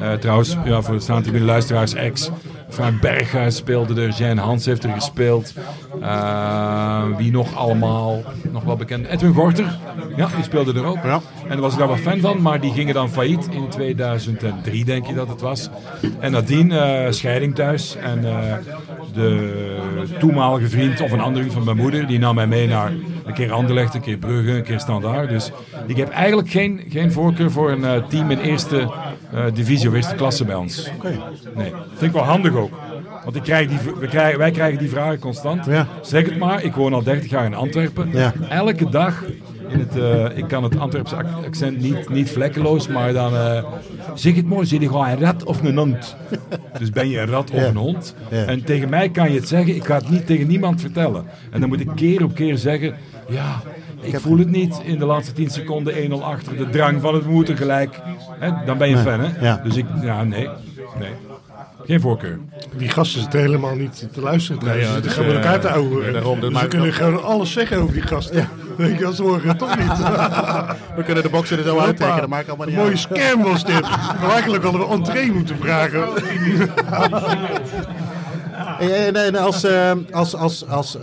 Eh, 0.00 0.12
trouwens, 0.12 0.56
ja, 0.64 0.82
voor 0.82 0.94
de 0.94 1.00
staantribune 1.00 1.44
luisteraars, 1.44 1.94
ex. 1.94 2.30
Frank 2.68 3.00
Berghuis 3.00 3.56
speelde 3.56 4.02
er, 4.02 4.10
Jean 4.10 4.38
Hans 4.38 4.66
heeft 4.66 4.84
er 4.84 4.90
gespeeld. 4.90 5.54
Eh, 6.00 7.02
wie 7.16 7.30
nog 7.30 7.56
allemaal, 7.56 8.22
nog 8.52 8.64
wel 8.64 8.76
bekend. 8.76 9.06
Edwin 9.06 9.34
Gorter, 9.34 9.78
ja, 10.16 10.28
die 10.34 10.44
speelde 10.44 10.74
er 10.74 10.84
ook. 10.84 11.02
Ja. 11.02 11.20
En 11.42 11.48
daar 11.48 11.60
was 11.60 11.72
ik 11.72 11.78
daar 11.78 11.88
wel 11.88 11.96
fan 11.96 12.20
van, 12.20 12.42
maar 12.42 12.60
die 12.60 12.72
gingen 12.72 12.94
dan 12.94 13.10
failliet 13.10 13.48
in 13.50 13.68
2003, 13.68 14.84
denk 14.84 15.06
je 15.06 15.14
dat 15.14 15.28
het 15.28 15.40
was. 15.40 15.68
En 16.20 16.32
nadien 16.32 16.72
eh, 16.72 17.10
scheiding 17.10 17.54
thuis. 17.54 17.96
En 17.96 18.24
eh, 18.24 18.54
de 19.12 20.16
toenmalige 20.18 20.68
vriend 20.68 21.00
of 21.00 21.12
een 21.12 21.20
andere 21.20 21.38
vriend 21.38 21.56
van 21.56 21.64
mijn 21.64 21.76
moeder, 21.76 22.06
die 22.06 22.18
nam 22.18 22.34
mij 22.34 22.46
mee 22.46 22.68
naar 22.68 22.92
een 23.24 23.34
keer 23.34 23.52
Anderlecht, 23.52 23.94
een 23.94 24.00
keer 24.00 24.16
Brugge, 24.16 24.50
een 24.50 24.62
keer 24.62 24.80
Standaard. 24.80 25.28
Dus 25.28 25.50
ik 25.86 25.96
heb 25.96 26.08
eigenlijk 26.08 26.50
geen, 26.50 26.82
geen 26.88 27.12
voorkeur 27.12 27.50
voor 27.50 27.70
een 27.70 28.08
team 28.08 28.30
in 28.30 28.38
eerste 28.38 28.88
divisie 29.54 29.88
of 29.88 29.94
eerste 29.94 30.14
klasse 30.14 30.44
bij 30.44 30.54
ons. 30.54 30.90
Nee, 31.56 31.72
vind 31.88 32.02
ik 32.02 32.12
wel 32.12 32.22
handig 32.22 32.54
ook. 32.54 32.70
Want 33.24 33.36
ik 33.36 33.42
krijg 33.42 33.68
die, 33.68 33.78
we 34.00 34.06
krijgen, 34.08 34.38
wij 34.38 34.50
krijgen 34.50 34.78
die 34.78 34.88
vragen 34.88 35.18
constant. 35.18 35.64
Ja. 35.66 35.86
Zeg 36.02 36.24
het 36.24 36.38
maar, 36.38 36.62
ik 36.64 36.74
woon 36.74 36.94
al 36.94 37.02
30 37.02 37.30
jaar 37.30 37.44
in 37.44 37.54
Antwerpen. 37.54 38.08
Ja. 38.12 38.32
Elke 38.48 38.88
dag, 38.90 39.24
in 39.68 39.78
het, 39.78 39.96
eh, 39.98 40.36
ik 40.38 40.48
kan 40.48 40.62
het 40.62 40.78
Antwerpse 40.78 41.16
ac- 41.16 41.44
accent 41.46 41.80
niet, 41.80 42.08
niet 42.08 42.30
vlekkeloos, 42.30 42.88
maar 42.88 43.12
dan 43.12 43.34
eh, 43.36 43.64
zeg 44.14 44.34
het 44.34 44.46
mooi, 44.46 44.66
zit 44.66 44.80
je 44.80 44.86
gewoon 44.86 45.08
een 45.08 45.18
rat 45.20 45.44
of 45.44 45.62
een 45.62 45.76
hond? 45.76 46.16
Dus 46.78 46.90
ben 46.90 47.08
je 47.08 47.20
een 47.20 47.26
rat 47.26 47.50
of 47.50 47.60
Ja. 47.60 47.66
een 47.66 47.76
hond? 47.76 48.14
Ja. 48.30 48.44
En 48.44 48.64
tegen 48.64 48.88
mij 48.88 49.08
kan 49.08 49.32
je 49.32 49.38
het 49.38 49.48
zeggen, 49.48 49.74
ik 49.74 49.84
ga 49.84 49.94
het 49.94 50.10
niet 50.10 50.26
tegen 50.26 50.46
niemand 50.46 50.80
vertellen. 50.80 51.24
En 51.50 51.60
dan 51.60 51.68
moet 51.68 51.80
ik 51.80 51.88
keer 51.94 52.24
op 52.24 52.34
keer 52.34 52.56
zeggen, 52.58 52.94
ja, 53.28 53.60
ik 54.00 54.20
voel 54.20 54.38
het 54.38 54.50
niet 54.50 54.80
in 54.84 54.98
de 54.98 55.04
laatste 55.06 55.32
10 55.32 55.50
seconden 55.50 55.94
1-0 56.10 56.22
achter, 56.24 56.56
de 56.56 56.68
drang 56.70 57.00
van 57.00 57.14
het 57.14 57.26
moeten 57.26 57.56
gelijk. 57.56 58.00
Hè, 58.38 58.50
dan 58.66 58.78
ben 58.78 58.88
je 58.88 58.94
Nee. 58.94 59.04
fan, 59.04 59.20
hè? 59.20 59.46
Ja. 59.46 59.60
Dus 59.64 59.76
ik, 59.76 59.86
ja, 60.02 60.24
nee, 60.24 60.48
nee. 60.98 61.10
Geen 61.86 62.00
voorkeur. 62.00 62.38
Die 62.76 62.88
gasten 62.88 63.20
zitten 63.20 63.40
helemaal 63.40 63.74
niet 63.74 64.08
te 64.12 64.20
luisteren. 64.20 64.64
Nee, 64.64 64.80
ja, 64.80 64.92
dus, 64.94 65.02
die 65.02 65.10
gaan 65.10 65.24
met 65.26 65.34
eh, 65.34 65.40
elkaar 65.42 65.60
te 65.60 65.68
ouwen. 65.70 66.06
ja, 66.06 66.12
daarom, 66.12 66.40
dat 66.40 66.50
dus 66.52 66.60
we 66.62 66.68
kunnen 66.68 66.92
gewoon 66.92 67.22
alles 67.22 67.52
zeggen 67.52 67.78
over 67.78 67.92
die 67.94 68.02
gasten. 68.02 68.48
Weet 68.76 68.98
je, 68.98 69.06
als 69.06 69.20
morgen 69.20 69.56
toch 69.56 69.76
niet. 69.78 69.98
We 70.96 71.02
kunnen 71.04 71.22
de 71.22 71.28
bokser 71.28 71.58
er 71.58 71.64
zo 71.64 71.78
uittrekken, 71.78 72.20
dat 72.20 72.28
maakt 72.28 72.48
allemaal 72.48 72.66
niet 72.66 72.76
Een 72.76 72.82
mooie 72.82 72.96
uit. 72.96 73.18
scam 73.22 73.42
was 73.42 73.64
dit. 73.64 73.80
Maar 74.20 74.30
eigenlijk 74.30 74.62
hadden 74.62 74.80
we 74.80 74.86
entree 74.94 75.32
moeten 75.32 75.56
vragen. 75.60 76.08
En, 78.78 79.16
en- 79.16 79.36
als, 79.36 79.64
eh, 79.64 79.92
als, 80.12 80.34
als, 80.36 80.68
als 80.68 80.96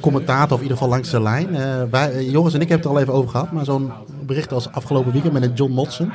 commentator, 0.00 0.52
of 0.52 0.56
in 0.56 0.62
ieder 0.62 0.76
geval 0.76 0.88
langs 0.92 1.10
de 1.10 1.20
lijn. 1.22 1.48
wij, 1.90 2.24
jongens 2.24 2.54
en 2.54 2.60
ik 2.60 2.68
hebben 2.68 2.86
het 2.86 2.96
al 2.96 3.02
even 3.02 3.12
over 3.14 3.30
gehad. 3.30 3.52
Maar 3.52 3.64
zo'n 3.64 3.92
bericht 4.26 4.52
als 4.52 4.72
afgelopen 4.72 5.12
weekend 5.12 5.32
met 5.32 5.58
John 5.58 5.72
Motson. 5.72 6.12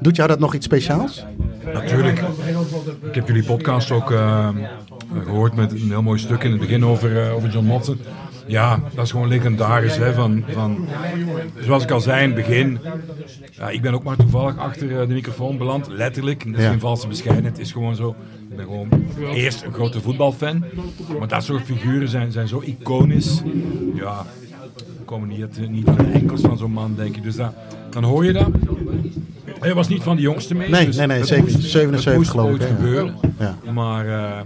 Doet 0.00 0.16
jou 0.16 0.28
dat 0.28 0.38
nog 0.38 0.54
iets 0.54 0.64
speciaals? 0.66 1.24
Natuurlijk. 1.72 2.20
Ik 3.02 3.14
heb 3.14 3.26
jullie 3.26 3.44
podcast 3.44 3.90
ook 3.90 4.10
eh, 4.10 4.48
gehoord 5.24 5.54
met 5.54 5.72
een 5.72 5.78
heel 5.88 6.02
mooi 6.02 6.18
stuk 6.18 6.42
in 6.42 6.50
het 6.50 6.60
begin 6.60 6.84
over, 6.84 7.30
over 7.32 7.48
John 7.50 7.66
Motson. 7.66 8.00
Ja, 8.48 8.80
dat 8.94 9.04
is 9.04 9.10
gewoon 9.10 9.28
legendarisch. 9.28 9.96
Hè, 9.96 10.12
van, 10.12 10.44
van, 10.48 10.86
zoals 11.60 11.82
ik 11.82 11.90
al 11.90 12.00
zei 12.00 12.22
in 12.22 12.26
het 12.26 12.34
begin, 12.46 12.78
ja, 13.50 13.70
ik 13.70 13.82
ben 13.82 13.94
ook 13.94 14.02
maar 14.02 14.16
toevallig 14.16 14.58
achter 14.58 15.00
eh, 15.00 15.08
de 15.08 15.14
microfoon 15.14 15.58
beland. 15.58 15.88
Letterlijk, 15.88 16.44
dat 16.52 16.60
is 16.60 16.66
geen 16.66 16.80
valse 16.80 17.08
bescheidenheid, 17.08 17.56
het 17.56 17.66
is 17.66 17.72
gewoon 17.72 17.96
zo. 17.96 18.14
Ik 18.50 18.56
ben 18.56 18.64
gewoon 18.64 18.88
eerst 19.32 19.62
een 19.62 19.72
grote 19.72 20.00
voetbalfan, 20.00 20.64
maar 21.18 21.28
dat 21.28 21.44
soort 21.44 21.62
figuren 21.62 22.08
zijn, 22.08 22.32
zijn 22.32 22.48
zo 22.48 22.62
iconisch. 22.64 23.42
Ja, 23.94 24.26
komen 25.04 25.28
niet, 25.28 25.68
niet 25.70 25.88
aan 25.88 25.96
de 25.96 26.10
enkels 26.12 26.40
van 26.40 26.58
zo'n 26.58 26.72
man, 26.72 26.94
denk 26.94 27.16
ik. 27.16 27.22
Dus 27.22 27.36
dat, 27.36 27.54
dan 27.90 28.04
hoor 28.04 28.24
je 28.24 28.32
dat. 28.32 28.48
Hij 29.60 29.74
was 29.74 29.88
niet 29.88 30.02
van 30.02 30.16
de 30.16 30.22
jongste 30.22 30.54
mee. 30.54 30.68
Nee, 30.70 30.86
dus 30.86 30.96
nee, 30.96 31.06
nee, 31.06 31.24
zeker 31.24 31.42
moest- 31.44 31.56
niet. 31.56 31.64
77 31.64 32.04
het 32.04 32.16
moest 32.16 32.30
geloof 32.30 32.54
ik, 32.54 32.62
gebeuren. 32.62 33.14
Ja. 33.38 33.72
Maar 33.72 34.06
eh, 34.06 34.40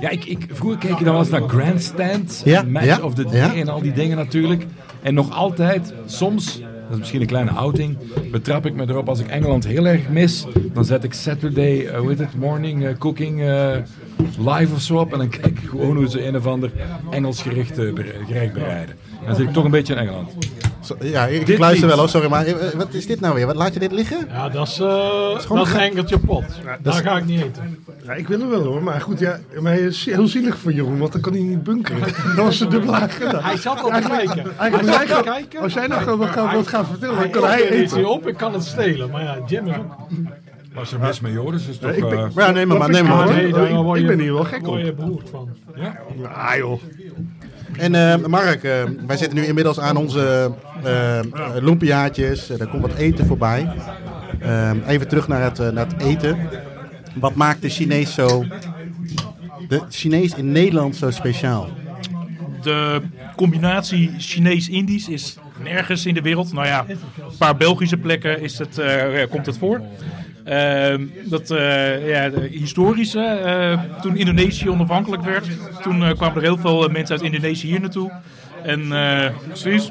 ja, 0.00 0.08
ik, 0.08 0.24
ik, 0.24 0.46
vroeger 0.52 0.78
keek 0.78 0.98
je 0.98 1.04
dan 1.04 1.12
wel 1.12 1.22
eens 1.22 1.30
naar 1.30 1.48
Grandstand, 1.48 2.42
Ja, 2.44 2.62
Match 2.62 2.84
ja, 2.86 3.00
of 3.00 3.14
the. 3.14 3.24
Day 3.24 3.60
en 3.60 3.68
al 3.68 3.82
die 3.82 3.92
dingen 3.92 4.16
natuurlijk. 4.16 4.66
En 5.02 5.14
nog 5.14 5.32
altijd, 5.34 5.92
soms, 6.06 6.60
dat 6.60 6.90
is 6.90 6.98
misschien 6.98 7.20
een 7.20 7.26
kleine 7.26 7.50
outing, 7.50 7.96
betrap 8.30 8.66
ik 8.66 8.74
me 8.74 8.84
erop 8.88 9.08
als 9.08 9.20
ik 9.20 9.26
Engeland 9.26 9.66
heel 9.66 9.86
erg 9.86 10.08
mis. 10.08 10.46
Dan 10.72 10.84
zet 10.84 11.04
ik 11.04 11.12
Saturday, 11.12 11.86
eh, 11.86 11.98
hoe 11.98 12.08
heet 12.08 12.18
het, 12.18 12.34
morning 12.38 12.84
eh, 12.86 12.90
cooking 12.98 13.38
live 14.38 14.74
of 14.74 14.80
zo 14.80 14.96
op. 14.96 15.12
En 15.12 15.18
dan 15.18 15.28
kijk 15.28 15.46
ik 15.46 15.68
gewoon 15.68 15.96
hoe 15.96 16.08
ze 16.08 16.26
een 16.26 16.36
of 16.36 16.46
ander 16.46 16.70
Engels 17.10 17.42
gericht, 17.42 17.78
gerecht 18.26 18.52
bereiden. 18.52 18.94
Dan 19.26 19.34
zit 19.34 19.46
ik 19.46 19.52
toch 19.52 19.64
een 19.64 19.70
beetje 19.70 19.94
in 19.94 19.98
Engeland. 20.00 20.30
Zo- 20.80 20.96
ja, 21.00 21.26
ik, 21.26 21.46
Dit 21.46 21.58
luister 21.58 21.80
niet. 21.86 21.88
wel 21.94 21.98
hoor, 21.98 22.08
sorry. 22.08 22.28
Maar 22.28 22.46
eh, 22.46 22.54
wat 22.76 22.94
is 22.94 23.06
dit 23.06 23.20
nou 23.20 23.34
weer? 23.34 23.46
Wat, 23.46 23.56
laat 23.56 23.74
je 23.74 23.80
dit 23.80 23.92
liggen? 23.92 24.26
Ja, 24.28 24.48
dat 24.48 24.66
is, 24.68 24.78
eh 24.78 24.86
gewoon 24.86 25.58
dat 25.58 25.66
is 25.66 25.72
een 25.72 25.78
ge- 25.78 25.84
enkeltje 25.84 26.18
pot. 26.18 26.44
dat 26.82 26.94
Daar 26.94 26.94
ga 27.02 27.16
ik 27.16 27.24
niet 27.24 27.40
eten. 27.42 27.78
Ja, 28.06 28.12
ik 28.12 28.28
wil 28.28 28.38
hem 28.40 28.48
wel 28.48 28.62
hoor, 28.64 28.82
maar 28.82 29.00
goed, 29.00 29.18
ja, 29.18 29.38
maar 29.60 29.72
het 29.72 29.80
is 29.82 30.04
heel 30.04 30.26
zielig 30.26 30.58
voor 30.58 30.72
Jeroen, 30.72 30.98
want 30.98 31.12
dan 31.12 31.20
kan 31.20 31.32
hij 31.32 31.42
niet 31.42 31.62
bunkeren. 31.62 32.00
Dat 32.36 32.44
was 32.44 32.58
de 32.58 32.66
dubbele 32.68 32.92
agenda. 32.92 33.40
Hij 33.42 33.56
zat 33.56 33.82
al 33.82 33.90
te 34.00 34.08
kijken. 34.08 34.42
Hij 34.56 34.70
Eigenlijk 34.70 35.08
hij 35.12 35.22
kijken. 35.22 35.60
Als 35.60 35.72
jij 35.72 35.86
nou 35.86 36.02
gewoon 36.02 36.18
wat 36.18 36.28
gaat, 36.28 36.54
wat 36.54 36.68
gaat 36.68 36.86
vertellen, 36.86 37.14
dan 37.14 37.22
Hij 37.24 37.32
kan 37.32 37.44
hij 37.44 37.64
er 37.66 37.72
eten. 37.72 38.06
op, 38.10 38.26
ik 38.28 38.36
kan 38.36 38.52
het 38.52 38.64
stelen. 38.64 39.10
Maar 39.10 39.22
ja, 39.22 39.36
Jim 39.46 39.66
is 39.66 39.76
ook... 39.76 39.84
Als 40.74 40.90
je 40.90 40.98
mes 40.98 41.20
met 41.20 41.32
Joris 41.32 41.66
is 41.68 41.78
toch... 41.78 41.90
ik 41.90 42.08
ben- 42.08 42.18
eh, 42.18 42.24
Maar 42.34 42.44
ja, 42.46 42.50
neem 42.50 42.68
maar, 42.68 42.78
maar, 42.78 42.90
neem 42.90 43.06
maar. 43.06 43.26
Daar 43.26 43.40
Ik- 43.68 43.74
word 43.74 44.06
ben 44.06 44.18
hier 44.18 44.32
wel 44.34 44.44
gek 44.44 44.66
word 44.66 44.80
op. 44.80 44.86
je 44.86 44.92
beroerd 44.92 45.28
van. 45.30 45.48
Ah 46.34 46.56
joh. 46.56 46.80
En 47.76 47.94
eh, 47.94 48.26
Mark, 48.26 48.62
eh, 48.62 48.82
wij 49.06 49.16
zitten 49.16 49.38
nu 49.38 49.44
inmiddels 49.44 49.80
aan 49.80 49.96
onze 49.96 50.52
lumpiaatjes. 51.60 52.50
Eh, 52.50 52.60
er 52.60 52.66
komt 52.66 52.82
wat 52.82 52.94
eten 52.94 53.26
voorbij. 53.26 53.68
Even 54.86 55.08
terug 55.08 55.28
naar 55.28 55.42
het, 55.42 55.58
naar 55.58 55.86
het 55.86 56.02
eten. 56.02 56.38
Wat 57.14 57.34
maakt 57.34 57.62
de 57.62 57.68
Chinees 57.68 58.14
zo... 58.14 58.44
De 59.68 59.82
Chinees 59.88 60.34
in 60.34 60.52
Nederland 60.52 60.96
zo 60.96 61.10
speciaal? 61.10 61.68
De 62.62 63.02
combinatie 63.36 64.14
Chinees-Indisch 64.18 65.08
is 65.08 65.36
nergens 65.62 66.06
in 66.06 66.14
de 66.14 66.22
wereld. 66.22 66.52
Nou 66.52 66.66
ja, 66.66 66.84
een 66.88 67.36
paar 67.38 67.56
Belgische 67.56 67.96
plekken 67.96 68.40
is 68.40 68.58
het, 68.58 68.80
komt 69.30 69.46
het 69.46 69.58
voor. 69.58 69.80
Ehm, 70.44 71.06
dat, 71.24 71.50
eh, 71.50 72.08
ja, 72.08 72.30
eh, 73.14 73.80
toen 74.00 74.16
Indonesië 74.16 74.70
onafhankelijk 74.70 75.22
werd, 75.22 75.46
toen 75.82 76.02
eh, 76.02 76.10
kwamen 76.16 76.36
er 76.36 76.42
heel 76.42 76.58
veel 76.58 76.88
mensen 76.88 77.16
uit 77.16 77.24
Indonesië 77.24 77.66
hier 77.66 77.80
naartoe. 77.80 78.12
En, 78.62 78.92
eh, 78.92 79.30
precies. 79.46 79.90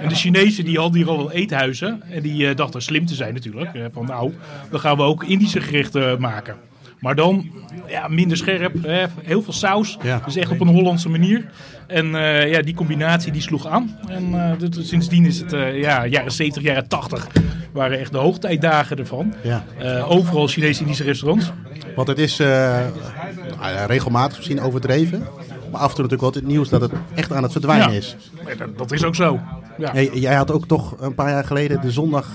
en 0.00 0.08
de 0.08 0.14
Chinezen 0.14 0.64
die 0.64 0.78
hadden 0.78 0.96
hier 0.96 1.08
al 1.08 1.16
wel 1.16 1.32
eethuizen. 1.32 2.02
En 2.10 2.22
die 2.22 2.54
dachten 2.54 2.82
slim 2.82 3.06
te 3.06 3.14
zijn 3.14 3.34
natuurlijk. 3.34 3.70
van 3.92 4.06
nou, 4.06 4.34
dan 4.70 4.80
gaan 4.80 4.96
we 4.96 5.02
ook 5.02 5.24
Indische 5.24 5.60
gerechten 5.60 6.20
maken. 6.20 6.56
Maar 7.04 7.14
dan 7.14 7.50
ja, 7.86 8.08
minder 8.08 8.36
scherp, 8.36 8.82
hè, 8.82 9.04
heel 9.22 9.42
veel 9.42 9.52
saus. 9.52 9.98
Ja. 10.02 10.22
Dus 10.24 10.36
echt 10.36 10.50
op 10.50 10.60
een 10.60 10.68
Hollandse 10.68 11.08
manier. 11.08 11.46
En 11.86 12.14
eh, 12.14 12.50
ja, 12.50 12.62
die 12.62 12.74
combinatie 12.74 13.32
die 13.32 13.42
sloeg 13.42 13.66
aan. 13.66 13.98
En 14.08 14.58
eh, 14.60 14.68
sindsdien 14.70 15.26
is 15.26 15.38
het 15.38 15.52
eh, 15.52 15.80
ja, 15.80 16.06
jaren 16.06 16.32
70, 16.32 16.62
jaren 16.62 16.88
80 16.88 17.26
waren 17.72 17.98
echt 17.98 18.12
de 18.12 18.18
hoogtijdagen 18.18 18.98
ervan. 18.98 19.34
Ja. 19.42 19.64
Overal 20.08 20.46
Chinees-Indische 20.46 21.04
restaurants. 21.04 21.52
Want 21.96 22.08
het 22.08 22.18
is 22.18 22.36
nou 22.36 22.92
regelmatig 23.86 24.36
misschien 24.36 24.60
overdreven. 24.60 25.26
Maar 25.70 25.80
af 25.80 25.88
en 25.88 25.94
toe 25.94 26.04
natuurlijk 26.04 26.20
wel 26.20 26.42
het 26.42 26.46
nieuws 26.46 26.68
dat 26.68 26.80
het 26.80 26.92
echt 27.14 27.32
aan 27.32 27.42
het 27.42 27.52
verdwijnen 27.52 27.90
Ja. 27.92 27.96
is. 27.96 28.16
Dat 28.76 28.92
is 28.92 29.04
ook 29.04 29.14
zo. 29.14 29.40
Ja. 29.78 29.92
Hey, 29.92 30.10
jij 30.12 30.34
had 30.34 30.50
ook 30.50 30.66
toch 30.66 30.96
een 31.00 31.14
paar 31.14 31.30
jaar 31.30 31.44
geleden 31.44 31.80
de 31.80 31.90
zondag 31.90 32.26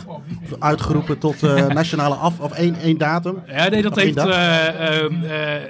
uitgeroepen 0.60 1.18
tot 1.18 1.44
eh, 1.44 1.68
nationale 1.68 2.16
af 2.16 2.40
of 2.40 2.52
één, 2.52 2.76
één 2.76 2.98
datum. 2.98 3.42
Ja, 3.48 3.68
nee, 3.70 3.82
dat 3.82 3.96
heeft. 3.96 4.18
eh, 4.18 5.06
eh, 5.06 5.62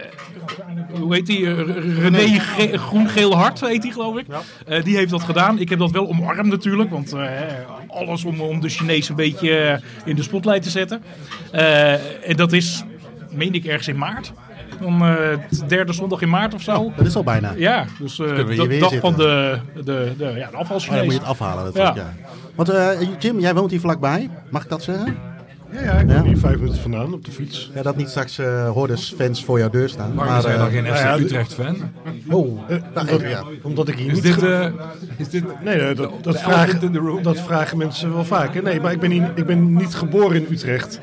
hoe 0.99 1.13
heet 1.13 1.25
die? 1.25 1.53
René 1.99 2.39
Ge- 2.39 2.77
Groen-Geel 2.77 3.35
Hart 3.37 3.59
heet 3.59 3.81
die, 3.81 3.91
geloof 3.91 4.17
ik. 4.17 4.25
Die 4.83 4.95
heeft 4.97 5.09
dat 5.11 5.23
gedaan. 5.23 5.59
Ik 5.59 5.69
heb 5.69 5.79
dat 5.79 5.91
wel 5.91 6.07
omarmd 6.07 6.45
natuurlijk. 6.51 6.89
Want 6.89 7.13
alles 7.87 8.23
om, 8.25 8.41
om 8.41 8.59
de 8.61 8.69
Chinees 8.69 9.09
een 9.09 9.15
beetje 9.15 9.81
in 10.05 10.15
de 10.15 10.23
spotlight 10.23 10.63
te 10.63 10.69
zetten. 10.69 11.01
En 12.23 12.35
dat 12.35 12.51
is, 12.53 12.83
meen 13.31 13.53
ik, 13.53 13.65
ergens 13.65 13.87
in 13.87 13.97
maart. 13.97 14.31
Dan 14.81 15.01
eh, 15.01 15.15
het 15.49 15.63
derde 15.69 15.93
zondag 15.93 16.21
in 16.21 16.29
maart 16.29 16.53
of 16.53 16.61
zo. 16.61 16.91
Dat 16.95 17.05
is 17.05 17.15
al 17.15 17.23
bijna. 17.23 17.53
Ja, 17.57 17.85
dus 17.99 18.19
eh 18.19 18.35
de 18.35 18.43
weer 18.43 18.79
dag 18.79 18.89
zitten. 18.89 18.99
van 18.99 19.13
de, 19.15 19.57
de, 19.75 20.11
de, 20.17 20.33
ja, 20.35 20.49
de 20.51 20.57
Oh, 20.57 20.69
dan 20.69 21.03
moet 21.03 21.13
je 21.13 21.19
het 21.19 21.27
afhalen 21.27 21.63
natuurlijk. 21.63 21.95
Ja. 21.95 22.03
Ja. 22.21 22.29
Want 22.55 22.69
eh, 22.69 23.07
Jim, 23.19 23.39
jij 23.39 23.53
woont 23.55 23.71
hier 23.71 23.79
vlakbij. 23.79 24.29
Mag 24.49 24.63
ik 24.63 24.69
dat 24.69 24.83
zeggen? 24.83 25.17
Ja, 25.71 25.81
ja, 25.83 25.91
ik 25.91 26.07
ben 26.07 26.15
Ja. 26.15 26.23
hier 26.23 26.37
vijf 26.37 26.57
minuten 26.57 26.81
vandaan 26.81 27.13
op 27.13 27.25
de 27.25 27.31
fiets. 27.31 27.71
Ja, 27.75 27.81
dat 27.81 27.95
niet 27.95 28.09
straks 28.09 28.37
eh 28.37 28.69
hordes 28.71 29.13
fans 29.17 29.43
voor 29.45 29.59
jouw 29.59 29.69
deur 29.69 29.89
staan. 29.89 30.13
Waarom 30.15 30.41
zijn 30.41 30.53
eh, 30.53 30.59
dan 30.59 30.69
geen 30.69 30.85
FC 30.85 30.95
ja, 31.03 31.17
de- 31.17 31.23
Utrecht-fan? 31.23 31.75
Oh, 32.29 32.59
Eh, 32.69 32.77
nou, 32.93 33.07
omdat, 33.09 33.21
ja. 33.29 33.43
omdat 33.61 33.87
ik 33.87 33.95
hier 33.95 34.07
Is 34.07 34.13
niet... 34.13 34.23
dit, 34.23 34.43
eh, 34.43 34.65
is 35.17 35.29
dit 35.29 35.43
Nee, 35.63 35.77
nee, 35.77 35.93
dat, 35.93 36.11
dat, 36.23 36.33
de 36.33 36.39
elephant 36.45 36.67
in 36.73 36.79
the 36.79 36.87
vragen, 36.91 36.97
room? 37.07 37.23
dat 37.23 37.39
vragen 37.39 37.77
mensen 37.77 38.13
wel 38.13 38.25
vaker. 38.25 38.63
Nee, 38.63 38.81
maar 38.81 38.91
ik 38.91 38.99
ben, 38.99 39.11
hier, 39.11 39.31
ik 39.35 39.45
ben 39.45 39.73
niet 39.73 39.95
geboren 39.95 40.35
in 40.35 40.45
Utrecht. 40.53 40.99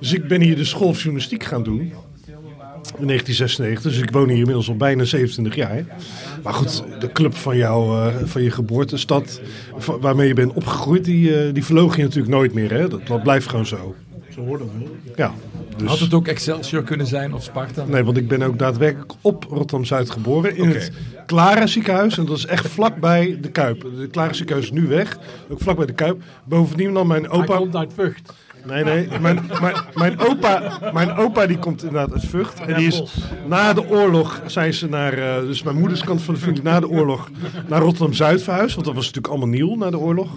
Dus 0.00 0.12
ik 0.12 0.28
ben 0.28 0.40
hier 0.40 0.56
de 0.56 0.64
school 0.64 0.92
van 0.92 0.96
journalistiek 1.02 1.44
gaan 1.44 1.62
doen. 1.62 1.92
In 2.98 3.06
1996, 3.06 3.92
dus 3.92 4.02
ik 4.02 4.10
woon 4.10 4.28
hier 4.28 4.38
inmiddels 4.38 4.68
al 4.68 4.76
bijna 4.76 5.04
27 5.04 5.54
jaar. 5.54 5.84
Maar 6.42 6.54
goed, 6.54 6.84
de 7.00 7.12
club 7.12 7.34
van, 7.34 7.56
jou, 7.56 7.98
eh, 7.98 8.14
van 8.24 8.42
je 8.42 8.50
geboortestad, 8.50 9.40
waarmee 10.00 10.28
je 10.28 10.34
bent 10.34 10.52
opgegroeid, 10.52 11.04
die, 11.04 11.36
eh, 11.36 11.54
die 11.54 11.64
verloog 11.64 11.96
je 11.96 12.02
natuurlijk 12.02 12.32
nooit 12.32 12.54
meer. 12.54 12.72
Hè? 12.72 12.88
Dat, 12.88 13.06
dat 13.06 13.22
blijft 13.22 13.48
gewoon 13.48 13.66
zo. 13.66 13.94
Zo 14.34 14.40
hoort 14.44 14.60
dat 14.60 14.68
wel. 14.78 14.96
Ja, 15.16 15.34
dus, 15.76 15.88
Had 15.88 15.98
het 15.98 16.14
ook 16.14 16.26
Excelsior 16.26 16.82
kunnen 16.82 17.06
zijn 17.06 17.34
of 17.34 17.42
Sparta? 17.42 17.84
Nee, 17.84 18.04
want 18.04 18.16
ik 18.16 18.28
ben 18.28 18.42
ook 18.42 18.58
daadwerkelijk 18.58 19.12
op 19.20 19.44
Rotterdam-Zuid 19.44 20.10
geboren. 20.10 20.56
In 20.56 20.68
het 20.68 20.92
Clara 21.26 21.66
ziekenhuis. 21.66 22.18
En 22.18 22.26
dat 22.26 22.36
is 22.36 22.46
echt 22.46 22.68
vlakbij 22.68 23.38
de 23.40 23.50
Kuip. 23.50 23.86
De 23.98 24.08
Clara 24.10 24.32
ziekenhuis 24.32 24.66
is 24.66 24.72
nu 24.72 24.86
weg. 24.86 25.18
Ook 25.48 25.60
vlakbij 25.60 25.86
de 25.86 25.92
Kuip. 25.92 26.22
Bovendien 26.44 26.94
dan 26.94 27.06
mijn 27.06 27.22
Hij 27.22 27.30
opa... 27.30 27.56
komt 27.56 27.76
uit 27.76 27.92
Vught. 27.94 28.32
Nee, 28.66 28.84
nee. 28.84 29.08
Mijn, 29.20 29.40
mijn, 29.60 29.74
mijn, 29.94 30.18
opa, 30.18 30.78
mijn 30.92 31.12
opa 31.16 31.46
die 31.46 31.58
komt 31.58 31.82
inderdaad 31.82 32.12
uit 32.12 32.24
Vught. 32.26 32.60
En 32.60 32.74
die 32.76 32.86
is 32.86 33.02
na 33.46 33.72
de 33.72 33.88
oorlog 33.88 34.42
zijn 34.46 34.74
ze 34.74 34.88
naar... 34.88 35.12
eh, 35.12 35.40
dus 35.40 35.62
mijn 35.62 35.78
moeders 35.78 36.04
kant 36.04 36.22
van 36.22 36.34
de 36.34 36.40
familie 36.40 36.62
na 36.62 36.80
de 36.80 36.88
oorlog 36.88 37.30
naar 37.68 37.80
Rotterdam-Zuid 37.80 38.42
verhuisd. 38.42 38.74
Want 38.74 38.86
dat 38.86 38.94
was 38.94 39.04
natuurlijk 39.06 39.34
allemaal 39.34 39.54
nieuw 39.54 39.76
na 39.76 39.90
de 39.90 39.98
oorlog. 39.98 40.28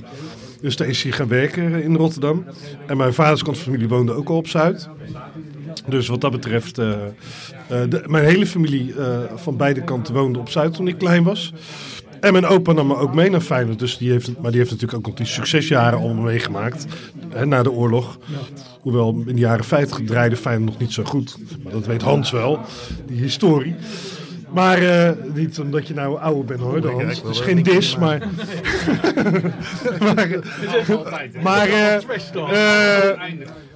Dus 0.61 0.75
daar 0.75 0.87
is 0.87 1.03
hij 1.03 1.11
gaan 1.11 1.27
werken 1.27 1.83
in 1.83 1.95
Rotterdam. 1.95 2.45
En 2.87 2.97
mijn 2.97 3.13
vaders 3.13 3.43
kant 3.43 3.57
van 3.57 3.65
de 3.65 3.71
familie 3.71 3.95
woonde 3.95 4.13
ook 4.13 4.29
al 4.29 4.37
op 4.37 4.47
Zuid. 4.47 4.89
Dus 5.87 6.07
wat 6.07 6.21
dat 6.21 6.31
betreft, 6.31 6.77
eh, 6.77 6.91
eh, 6.91 7.09
de, 7.67 8.03
mijn 8.05 8.25
hele 8.25 8.45
familie 8.45 8.93
van 9.35 9.57
beide 9.57 9.83
kanten 9.83 10.13
woonde 10.13 10.39
op 10.39 10.49
Zuid 10.49 10.73
toen 10.73 10.87
ik 10.87 10.97
klein 10.97 11.23
was. 11.23 11.53
En 12.19 12.31
mijn 12.31 12.45
opa 12.45 12.71
nam 12.71 12.87
me 12.87 12.95
ook 12.95 13.13
mee 13.13 13.29
naar 13.29 13.41
Feyenoord. 13.41 13.79
Dus 13.79 13.97
die 13.97 14.11
heeft, 14.11 14.31
maar 14.41 14.51
die 14.51 14.59
heeft 14.59 14.71
natuurlijk 14.71 14.99
ook 14.99 15.07
nog 15.07 15.15
die 15.15 15.25
succesjaren 15.25 15.99
allemaal 15.99 16.23
meegemaakt. 16.23 16.85
Na 17.45 17.63
de 17.63 17.71
oorlog. 17.71 18.17
Hoewel 18.81 19.23
in 19.25 19.35
de 19.35 19.41
jaren 19.41 19.65
50 19.65 19.99
draaide 20.05 20.35
Feyenoord 20.35 20.69
nog 20.69 20.79
niet 20.79 20.91
zo 20.91 21.03
goed. 21.03 21.37
Maar 21.63 21.73
dat 21.73 21.85
weet 21.85 22.01
Hans 22.01 22.31
wel, 22.31 22.59
die 23.07 23.21
historie. 23.21 23.75
Maar 24.55 24.77
eh, 24.77 25.11
niet 25.33 25.59
omdat 25.59 25.87
je 25.87 25.93
nou 25.93 26.19
ouder 26.19 26.45
bent 26.45 26.59
hoor, 26.59 26.91
Hans. 26.91 27.17
Het 27.21 27.29
is 27.29 27.39
geen 27.39 27.63
dis, 27.63 27.97
maar... 27.97 28.19
maar, 29.99 30.27
maar, 31.41 31.67
eh, 31.67 31.95
eh, 31.95 33.19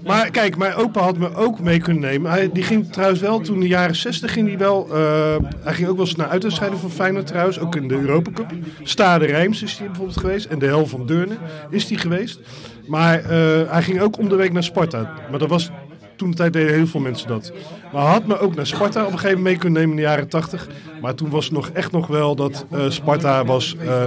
maar 0.05 0.29
kijk, 0.31 0.57
mijn 0.57 0.73
opa 0.73 1.01
had 1.01 1.17
me 1.17 1.35
ook 1.35 1.59
mee 1.59 1.79
kunnen 1.79 2.01
nemen. 2.01 2.31
Hij, 2.31 2.49
die 2.53 2.63
ging 2.63 2.91
trouwens 2.91 3.21
wel, 3.21 3.39
toen 3.39 3.55
in 3.55 3.61
de 3.61 3.67
jaren 3.67 3.95
60 3.95 4.33
ging 4.33 4.47
hij 4.47 4.57
wel... 4.57 4.87
eh, 4.91 5.35
hij 5.63 5.73
ging 5.73 5.87
ook 5.87 5.97
wel 5.97 6.05
eens 6.05 6.15
naar 6.15 6.27
uitwedstrijden 6.27 6.79
van 6.79 6.91
Feyenoord 6.91 7.27
trouwens. 7.27 7.59
Ook 7.59 7.75
in 7.75 7.87
de 7.87 7.95
Europa 7.95 8.31
Cup. 8.31 8.51
Stade 8.83 9.25
Rijms 9.25 9.63
is 9.63 9.77
hij 9.77 9.87
bijvoorbeeld 9.87 10.17
geweest. 10.17 10.45
En 10.45 10.59
de 10.59 10.65
Hel 10.65 10.87
van 10.87 11.05
Deurne 11.05 11.37
is 11.69 11.89
hij 11.89 11.97
geweest. 11.97 12.39
Maar 12.87 13.19
eh, 13.19 13.71
hij 13.71 13.81
ging 13.81 14.01
ook 14.01 14.17
om 14.17 14.29
de 14.29 14.35
week 14.35 14.51
naar 14.51 14.63
Sparta. 14.63 15.13
Maar 15.29 15.39
dat 15.39 15.49
was... 15.49 15.71
Toen 16.19 16.29
de 16.29 16.35
tijd 16.35 16.53
deden 16.53 16.73
heel 16.73 16.87
veel 16.87 16.99
mensen 16.99 17.27
dat. 17.27 17.51
Maar 17.93 18.01
had 18.01 18.25
me 18.25 18.39
ook 18.39 18.55
naar 18.55 18.67
Sparta 18.67 18.99
op 19.05 19.11
een 19.11 19.19
gegeven 19.19 19.37
moment 19.37 19.43
mee 19.43 19.57
kunnen 19.57 19.79
nemen 19.79 19.97
in 19.97 20.03
de 20.03 20.09
jaren 20.09 20.27
80. 20.27 20.67
Maar 21.01 21.15
toen 21.15 21.29
was 21.29 21.45
het 21.45 21.53
nog 21.53 21.69
echt 21.69 21.91
nog 21.91 22.07
wel 22.07 22.35
dat 22.35 22.65
eh, 22.71 22.89
Sparta 22.89 23.45
was 23.45 23.75
eh, 23.79 24.05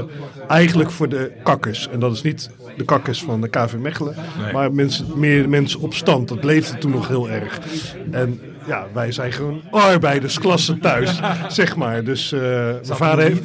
eigenlijk 0.49 0.91
voor 0.91 1.09
de 1.09 1.33
kakkers. 1.43 1.89
En 1.89 2.01
dat 2.01 2.13
is 2.13 2.23
niet 2.23 2.51
de 2.77 2.85
kakkers 2.85 3.23
van 3.23 3.41
de 3.41 3.49
KV 3.49 3.75
Mechelen. 3.75 4.15
Maar 4.53 4.73
mensen, 4.73 5.07
meer 5.15 5.49
mensen 5.49 5.81
op 5.81 5.95
stand. 5.95 6.29
Dat 6.29 6.45
leefde 6.45 6.79
toen 6.79 6.91
nog 6.91 7.09
heel 7.09 7.31
erg. 7.31 7.59
En 8.11 8.41
ja, 8.67 8.87
wij 8.93 9.13
zijn 9.13 9.33
gewoon 9.33 9.63
arbeidersklasse 9.71 10.79
thuis, 10.79 11.21
zeg 11.49 11.77
maar. 11.77 12.05
Dus 12.05 12.33
eh, 12.33 12.41
mijn 12.41 12.85
vader 12.85 13.25
heeft... 13.25 13.43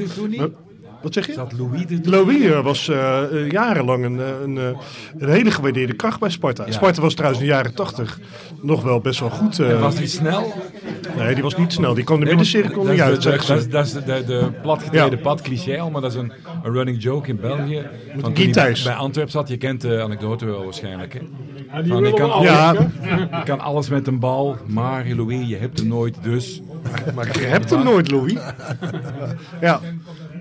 Wat 1.01 1.13
zeg 1.13 1.25
je? 1.25 1.33
Zat 1.33 1.53
Louis 1.57 1.85
toen? 1.85 2.01
Louis 2.03 2.45
eh, 2.45 2.59
was 2.63 2.87
eh, 2.89 3.23
eh, 3.23 3.49
jarenlang 3.51 4.05
een, 4.05 4.19
een, 4.43 4.55
een 5.17 5.29
hele 5.29 5.51
gewaardeerde 5.51 5.93
kracht 5.93 6.19
bij 6.19 6.29
Sparta. 6.29 6.65
Sparta 6.71 7.01
was 7.01 7.13
trouwens 7.13 7.41
in 7.41 7.47
de 7.47 7.53
jaren 7.53 7.73
80 7.73 8.19
nog 8.61 8.83
wel 8.83 8.99
best 8.99 9.19
wel 9.19 9.29
goed. 9.29 9.59
eh, 9.59 9.81
Was 9.81 9.97
hij 9.97 10.07
snel? 10.07 10.53
nee, 11.17 11.33
die 11.33 11.43
was 11.43 11.57
niet 11.57 11.73
snel. 11.73 11.93
Die 11.93 12.03
kwam 12.03 12.19
de 12.19 12.25
Nee, 12.25 12.35
middencirkel 12.35 12.81
dat 12.83 12.91
niet 12.91 13.01
is 13.01 13.07
uit. 13.07 13.21
de- 13.21 13.53
Dat 13.53 13.71
dat 13.71 13.85
is 13.85 13.93
de, 13.93 14.03
de, 14.03 14.23
de 14.25 14.51
platgetreden 14.61 15.09
Ja. 15.17 15.23
pad 15.23 15.41
cliché 15.41 15.79
al, 15.79 15.89
maar 15.89 16.01
dat 16.01 16.11
is 16.11 16.17
een, 16.17 16.31
een 16.63 16.71
running 16.71 17.03
joke 17.03 17.29
in 17.29 17.39
België. 17.41 17.87
Van 18.17 18.33
toen 18.33 18.51
Thijs. 18.51 18.83
bij 18.83 18.93
Antwerp 18.93 19.29
zat, 19.29 19.47
je 19.47 19.57
kent 19.57 19.81
de 19.81 20.01
anekdote 20.01 20.45
wel 20.45 20.63
waarschijnlijk. 20.63 21.13
Hè? 21.13 21.19
Van, 21.87 22.03
je, 22.05 22.13
kan 22.13 22.31
alles, 22.31 22.49
Ja. 22.49 22.73
je 23.31 23.41
kan 23.45 23.59
alles 23.59 23.89
met 23.89 24.07
een 24.07 24.19
bal, 24.19 24.57
maar 24.65 25.05
Louis, 25.15 25.47
je 25.47 25.55
hebt 25.57 25.79
hem 25.79 25.87
nooit, 25.87 26.15
dus... 26.21 26.61
Maar 27.15 27.39
je 27.39 27.45
hebt 27.45 27.69
hem 27.69 27.83
nooit, 27.83 28.11
Louis. 28.11 28.33
ja. 29.61 29.79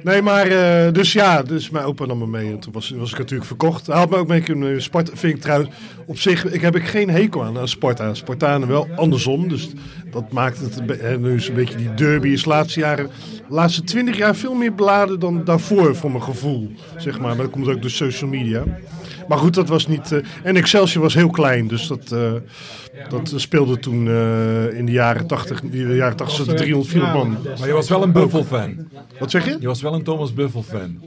Nee, 0.02 0.22
maar 0.22 0.46
eh, 0.46 0.92
dus 0.92 1.12
ja, 1.12 1.42
dus 1.42 1.70
mijn 1.70 1.84
opa 1.84 2.04
nam 2.04 2.18
me 2.18 2.26
mee 2.26 2.50
en 2.50 2.58
toen 2.58 2.72
was, 2.72 2.90
was 2.90 3.12
ik 3.12 3.18
natuurlijk 3.18 3.48
verkocht. 3.48 3.86
Hij 3.86 3.96
had 3.96 4.10
me 4.10 4.16
ook 4.16 4.28
mee 4.28 4.40
kunnen. 4.40 4.82
Sparta 4.82 5.16
vind 5.16 5.34
ik 5.34 5.40
trouwens 5.40 5.70
op 6.06 6.18
zich, 6.18 6.44
ik 6.44 6.60
heb 6.60 6.76
ik 6.76 6.86
geen 6.86 7.10
hekel 7.10 7.44
aan, 7.44 7.58
aan 7.58 7.68
Sparta. 7.68 8.14
Spartanen 8.14 8.68
wel 8.68 8.88
andersom, 8.96 9.48
dus 9.48 9.70
dat 10.10 10.32
maakt 10.32 10.58
het, 10.58 11.20
nu 11.20 11.34
is 11.34 11.48
een 11.48 11.54
beetje 11.54 11.76
die 11.76 11.94
derby 11.94 12.28
is 12.28 12.44
laatste 12.44 12.80
jaren, 12.80 13.10
laatste 13.48 13.82
twintig 13.84 14.16
jaar 14.16 14.36
veel 14.36 14.54
meer 14.54 14.74
beladen 14.74 15.20
dan 15.20 15.44
daarvoor 15.44 15.96
voor 15.96 16.10
mijn 16.10 16.22
gevoel, 16.22 16.70
zeg 16.96 17.18
maar. 17.18 17.24
Maar 17.26 17.44
dat 17.44 17.50
komt 17.50 17.68
ook 17.68 17.80
door 17.82 17.90
social 17.90 18.30
media. 18.30 18.64
Maar 19.28 19.38
goed, 19.38 19.54
dat 19.54 19.68
was 19.68 19.86
niet, 19.86 20.12
eh, 20.12 20.18
en 20.42 20.56
Excelsior 20.56 21.02
was 21.02 21.14
heel 21.14 21.30
klein, 21.30 21.68
dus 21.68 21.86
dat... 21.86 22.12
eh, 22.12 22.32
dat 23.08 23.32
speelde 23.36 23.78
toen 23.78 24.08
eh, 24.08 24.78
in 24.78 24.86
de 24.86 24.92
jaren 24.92 25.26
80. 25.26 25.62
In 25.62 25.70
de 25.70 25.94
jaren 25.94 26.16
80 26.16 26.36
zaten 26.36 26.56
300, 26.56 26.90
400 26.90 27.24
man. 27.24 27.58
Maar 27.58 27.68
je 27.68 27.74
was 27.74 27.88
wel 27.88 28.02
een 28.02 28.12
Buffel-fan. 28.12 28.88
Wat 29.18 29.30
zeg 29.30 29.44
je? 29.44 29.56
Je 29.60 29.66
was 29.66 29.82
wel 29.82 29.94
een 29.94 30.02
Thomas 30.02 30.34
Buffel-fan. 30.34 30.98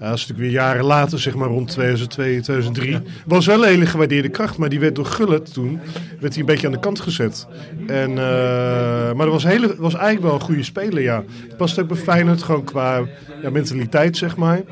Ja, 0.00 0.06
dat 0.08 0.14
is 0.14 0.26
natuurlijk 0.26 0.38
weer 0.38 0.50
jaren 0.50 0.84
later, 0.84 1.18
zeg 1.18 1.34
maar 1.34 1.48
rond 1.48 1.68
2002, 1.68 2.40
2003. 2.40 2.98
Was 3.26 3.46
wel 3.46 3.62
een 3.62 3.68
hele 3.68 3.86
gewaardeerde 3.86 4.28
kracht, 4.28 4.58
maar 4.58 4.68
die 4.68 4.80
werd 4.80 4.94
door 4.94 5.04
Gullit 5.04 5.52
toen 5.52 5.80
werd 6.20 6.32
hij 6.32 6.40
een 6.40 6.48
beetje 6.48 6.66
aan 6.66 6.72
de 6.72 6.78
kant 6.78 7.00
gezet. 7.00 7.46
En, 7.86 8.14
maar 8.14 9.26
dat 9.26 9.28
was, 9.28 9.44
hele, 9.44 9.74
was 9.78 9.94
eigenlijk 9.94 10.24
wel 10.24 10.34
een 10.34 10.40
goede 10.40 10.62
speler, 10.62 11.02
ja. 11.02 11.24
Past 11.56 11.78
ook 11.78 11.88
bij 11.88 11.96
Feyenoord, 11.96 12.42
gewoon 12.42 12.64
qua 12.64 13.02
ja, 13.42 13.50
mentaliteit, 13.50 14.16
zeg 14.16 14.36
maar. 14.36 14.62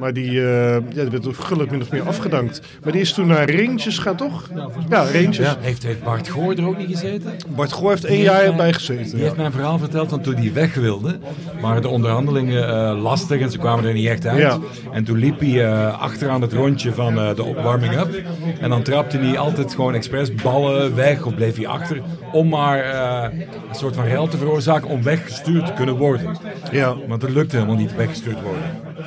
Maar 0.00 0.12
die, 0.12 0.28
eh, 0.28 0.74
ja, 0.74 1.02
die 1.04 1.10
werd 1.10 1.26
Gullit 1.32 1.70
min 1.70 1.80
of 1.80 1.90
meer 1.90 2.02
afgedankt. 2.02 2.60
Maar 2.82 2.92
die 2.92 3.00
is 3.00 3.12
toen 3.12 3.26
naar 3.26 3.50
Rangers 3.50 3.98
gaan, 3.98 4.16
toch? 4.16 4.50
Ja, 4.88 5.04
Rangers. 5.12 5.38
Heeft, 5.60 5.82
heeft 5.82 6.02
Bart 6.02 6.28
Goor 6.28 6.54
er 6.54 6.66
ook 6.66 6.78
niet 6.78 6.90
gezeten? 6.90 7.32
Bart 7.48 7.72
Goor 7.72 7.90
heeft 7.90 8.04
één 8.04 8.22
jaar 8.22 8.42
erbij 8.42 8.72
gezeten. 8.72 9.04
Die 9.04 9.16
ja. 9.16 9.22
heeft 9.22 9.36
mijn 9.36 9.52
verhaal 9.52 9.78
verteld, 9.78 10.10
want 10.10 10.24
toen 10.24 10.34
hij 10.34 10.52
weg 10.52 10.74
wilde, 10.74 11.18
waren 11.60 11.82
de 11.82 11.88
onderhandelingen 11.88 12.68
eh, 12.68 13.02
lastig 13.02 13.40
en 13.40 13.50
ze 13.50 13.58
kwamen 13.58 13.84
er 13.84 13.92
niet 13.92 14.08
echt 14.08 14.26
uit. 14.26 14.38
Ja. 14.38 14.58
En 14.92 15.04
toen 15.04 15.18
liep 15.18 15.40
hij 15.40 15.66
eh, 15.66 16.00
achteraan 16.00 16.40
het 16.40 16.52
rondje 16.52 16.92
van 16.92 17.14
de 17.14 17.54
warming-up. 17.62 18.22
En 18.60 18.70
dan 18.70 18.82
trapte 18.82 19.18
hij 19.18 19.38
altijd 19.38 19.74
gewoon 19.74 19.94
expres 19.94 20.34
ballen 20.34 20.94
weg 20.94 21.24
of 21.24 21.34
bleef 21.34 21.56
hij 21.56 21.66
achter 21.66 22.02
om 22.32 22.48
maar 22.48 22.78
eh, 22.78 23.38
een 23.68 23.74
soort 23.74 23.94
van 23.94 24.04
rel 24.04 24.28
te 24.28 24.36
veroorzaken 24.36 24.88
om 24.88 25.02
weggestuurd 25.02 25.66
te 25.66 25.72
kunnen 25.72 25.96
worden. 25.96 26.36
Ja. 26.72 26.96
Want 27.08 27.22
het 27.22 27.30
lukte 27.30 27.56
helemaal 27.56 27.76
niet 27.76 27.96
weggestuurd 27.96 28.42
worden. 28.42 28.62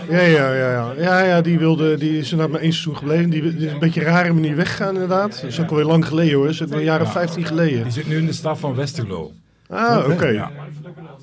Ja, 0.10 0.20
ja, 0.20 0.54
ja, 0.54 0.72
ja. 0.72 0.94
ja, 0.98 1.20
ja 1.20 1.42
die, 1.42 1.60
wilde, 1.60 1.98
die 1.98 2.18
is 2.18 2.32
inderdaad 2.32 2.54
maar 2.54 2.62
één 2.62 2.72
seizoen 2.72 2.98
gebleven. 2.98 3.30
Die, 3.30 3.42
die 3.42 3.66
is 3.66 3.72
een 3.72 3.80
beetje 3.80 4.02
een 4.02 4.08
rare 4.12 4.34
manier 4.34 4.56
weggegaan 4.56 4.94
inderdaad. 4.94 5.42
Dat 5.42 5.44
is 5.44 5.62
ook 5.62 5.70
alweer 5.70 5.86
lang 5.86 6.06
geleden 6.06 6.34
hoor. 6.34 6.46
Dat 6.46 6.54
is 6.54 6.64
ook 6.64 6.72
een 6.72 6.84
jaar 6.84 7.02
of 7.02 7.12
15 7.12 7.46
geleden. 7.46 7.84
Die 7.84 7.92
zit 7.92 8.08
nu 8.08 8.18
in 8.18 8.26
de 8.26 8.34
staf 8.34 8.60
van 8.60 8.76
Westerlo. 8.76 9.32
Ah, 9.70 10.10
oké. 10.10 10.28
Ja. 10.28 10.52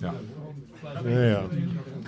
Ja. 0.00 0.14
Ja, 1.04 1.22
ja. 1.24 1.42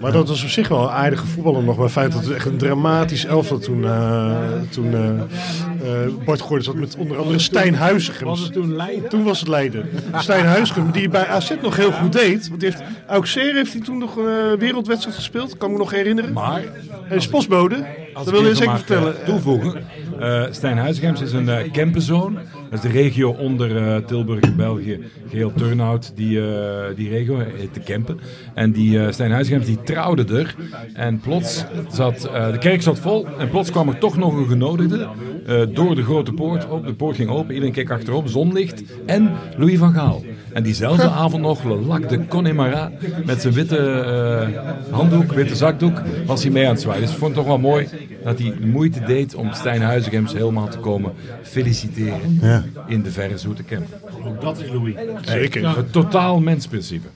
Maar 0.02 0.12
dat 0.12 0.28
was 0.28 0.42
op 0.42 0.48
zich 0.48 0.68
wel 0.68 0.82
een 0.82 0.88
aardige 0.88 1.26
voetballer 1.26 1.62
nog. 1.62 1.74
Maar 1.76 1.84
het 1.84 1.92
feit 1.92 2.12
dat 2.12 2.24
het 2.24 2.34
echt 2.34 2.46
een 2.46 2.56
dramatisch 2.56 3.24
elftal 3.24 3.58
toen, 3.58 3.84
eh, 3.84 4.36
toen 4.70 4.94
eh, 4.94 5.10
eh, 5.10 6.12
Bart 6.24 6.40
Gordon 6.40 6.64
zat 6.64 6.74
met 6.74 6.96
onder 6.96 7.18
andere 7.18 7.38
Stijn 7.38 7.74
Huizigem. 7.74 8.26
Was 8.26 8.40
het 8.40 8.52
toen 8.52 8.76
Leiden? 8.76 9.08
Toen 9.08 9.22
was 9.22 9.40
het 9.40 9.48
Leiden. 9.48 9.88
Stijn 10.16 10.44
Huizigem, 10.44 10.90
die 10.90 11.08
bij 11.08 11.26
AZ 11.26 11.52
nog 11.62 11.76
heel 11.76 11.92
goed 11.92 12.12
deed. 12.12 12.48
Want 12.48 12.60
die 12.60 12.70
heeft, 12.70 12.82
Auxerre 13.06 13.56
heeft 13.56 13.72
hij 13.72 13.82
toen 13.82 13.98
nog 13.98 14.16
een 14.16 14.58
wereldwedstrijd 14.58 15.16
gespeeld. 15.16 15.56
Kan 15.56 15.68
ik 15.68 15.74
me 15.74 15.80
nog 15.80 15.90
herinneren. 15.90 16.32
Maar 16.32 16.62
is 17.10 17.28
postbode. 17.28 17.84
Dat 18.14 18.30
wilde 18.30 18.44
je 18.44 18.50
ik 18.50 18.56
zeker 18.56 18.76
vertellen. 18.76 19.20
eh, 19.20 19.26
toevoegen. 19.26 19.82
Eh 20.20 20.42
Stijn 20.50 20.78
Huizigems 20.78 21.20
is 21.20 21.32
een 21.32 21.48
uh, 21.48 21.56
Kempenzoon. 21.72 22.34
Dat 22.70 22.84
is 22.84 22.92
de 22.92 22.98
regio 23.00 23.30
onder 23.30 23.76
eh, 23.76 23.96
Tilburg 23.96 24.40
in 24.40 24.56
België. 24.56 25.00
Geheel 25.28 25.52
Turnhout, 25.52 26.12
die, 26.16 26.40
die 26.96 27.08
regio 27.08 27.38
heet 27.38 27.74
de 27.74 27.80
Kempen. 27.80 28.20
En 28.54 28.72
die 28.72 28.98
uh, 28.98 29.10
Stijn 29.10 29.30
Huizigems 29.30 29.66
die 29.66 29.82
trouwde 29.82 30.38
er. 30.38 30.54
En 30.94 31.20
plots 31.20 31.64
zat, 31.92 32.20
de 32.20 32.58
kerk 32.58 32.82
zat 32.82 32.98
vol. 32.98 33.26
En 33.38 33.48
plots 33.48 33.70
kwam 33.70 33.88
er 33.88 33.98
toch 33.98 34.16
nog 34.16 34.36
een 34.36 34.48
genodigde. 34.48 35.08
door 35.72 35.94
de 35.94 36.02
grote 36.02 36.32
poort. 36.32 36.68
Op, 36.68 36.86
de 36.86 36.94
poort 36.94 37.16
ging 37.16 37.30
open. 37.30 37.54
Iedereen 37.54 37.74
keek 37.74 37.90
achterop. 37.90 38.28
Zonlicht. 38.28 38.82
En 39.06 39.32
Louis 39.56 39.78
van 39.78 39.92
Gaal. 39.92 40.22
En 40.52 40.62
diezelfde 40.62 41.08
avond 41.10 41.42
nog 41.42 41.64
Lac 41.64 42.08
de 42.08 42.26
Connemara. 42.26 42.90
Met 43.24 43.40
zijn 43.40 43.54
witte 43.54 43.78
eh, 43.78 44.92
handdoek, 44.94 45.32
witte 45.32 45.56
zakdoek. 45.56 46.02
Was 46.26 46.42
hij 46.42 46.52
mee 46.52 46.66
aan 46.66 46.72
het 46.72 46.80
zwaaien. 46.80 47.02
Dus 47.02 47.10
ik 47.10 47.16
vond 47.16 47.30
het 47.34 47.38
toch 47.38 47.48
wel 47.48 47.70
mooi 47.70 47.88
dat 48.24 48.38
hij 48.38 48.54
moeite 48.60 49.00
deed 49.00 49.34
om 49.34 49.52
Stijn 49.52 49.82
Huizigems 49.82 50.32
helemaal 50.32 50.68
te 50.68 50.78
komen 50.78 51.12
feliciteren. 51.42 52.38
Ja. 52.40 52.64
In 52.86 53.02
de 53.02 53.10
verre 53.10 53.38
zoete 53.38 53.62
Dat 54.40 54.60
is 54.60 54.70
Louis. 54.70 54.94
Zeker. 55.20 55.76
Het 55.76 55.92
totaal 55.92 56.40
mensprincipe. 56.40 57.08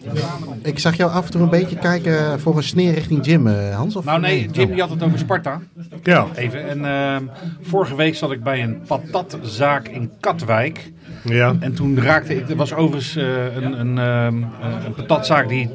Ik 0.63 0.79
zag 0.79 0.97
jou 0.97 1.11
af 1.11 1.25
en 1.25 1.31
toe 1.31 1.41
een 1.41 1.51
beetje 1.51 1.77
kijken 1.77 2.41
voor 2.41 2.57
een 2.57 2.63
sneer 2.63 2.95
richting 2.95 3.27
Jim, 3.27 3.47
eh, 3.47 3.77
Hans. 3.77 3.97
Of 3.97 4.05
Nou 4.05 4.21
nee, 4.21 4.49
Jim 4.51 4.71
die 4.71 4.81
had 4.81 4.91
het 4.91 5.03
over 5.03 5.19
Sparta. 5.19 5.61
Ja. 6.03 6.27
Even. 6.35 6.69
En 6.69 6.85
ehm, 6.85 7.25
vorige 7.61 7.97
week 7.97 8.15
zat 8.15 8.31
ik 8.31 8.43
bij 8.43 8.63
een 8.63 8.81
patatzaak 8.87 9.89
in 9.89 10.11
Katwijk. 10.21 10.93
Ja. 11.25 11.57
En 11.61 11.75
toen 11.75 12.01
raakte 12.01 12.37
ik, 12.37 12.49
er 12.49 12.57
was 12.57 12.75
overigens 12.75 13.17
eh, 13.17 13.57
een, 13.57 13.81
een, 13.81 13.99
ehm, 13.99 14.43
een 14.87 14.95
patatzaak 14.97 15.49
die 15.49 15.71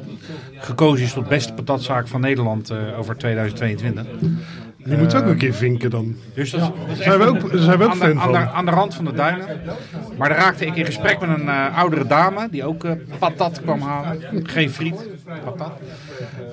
gekozen 0.58 1.04
is 1.04 1.12
tot 1.12 1.28
beste 1.28 1.52
patatzaak 1.52 2.08
van 2.08 2.20
Nederland 2.20 2.70
eh, 2.70 2.98
over 2.98 3.16
2022. 3.16 4.04
Die 4.84 4.96
moet 4.98 5.14
ook 5.14 5.26
een 5.26 5.36
keer 5.36 5.54
vinken 5.54 5.90
dan. 5.90 6.16
Dus 6.34 6.50
dat 6.50 6.60
is, 6.60 6.66
dat 6.88 6.98
is 6.98 7.04
Zijn 7.04 7.18
we 7.18 7.24
ook- 7.26 7.50
zijn 7.54 7.78
we 7.78 7.84
ook 7.84 7.90
aan, 7.90 7.98
de, 7.98 8.04
fan 8.04 8.18
aan, 8.20 8.32
de, 8.32 8.38
van. 8.38 8.48
aan 8.48 8.64
de 8.64 8.70
rand 8.70 8.94
van 8.94 9.04
de 9.04 9.12
duinen. 9.12 9.46
Maar 10.18 10.28
daar 10.28 10.38
raakte 10.38 10.66
ik 10.66 10.76
in 10.76 10.84
gesprek 10.84 11.20
met 11.20 11.28
een 11.28 11.48
eh, 11.48 11.78
oudere 11.78 12.06
dame 12.06 12.48
die 12.50 12.64
ook 12.64 12.84
eh, 12.84 12.92
patat 13.18 13.60
kwam 13.60 13.80
halen. 13.80 14.20
Geen 14.42 14.70
friet, 14.70 14.94
patat. 15.44 15.72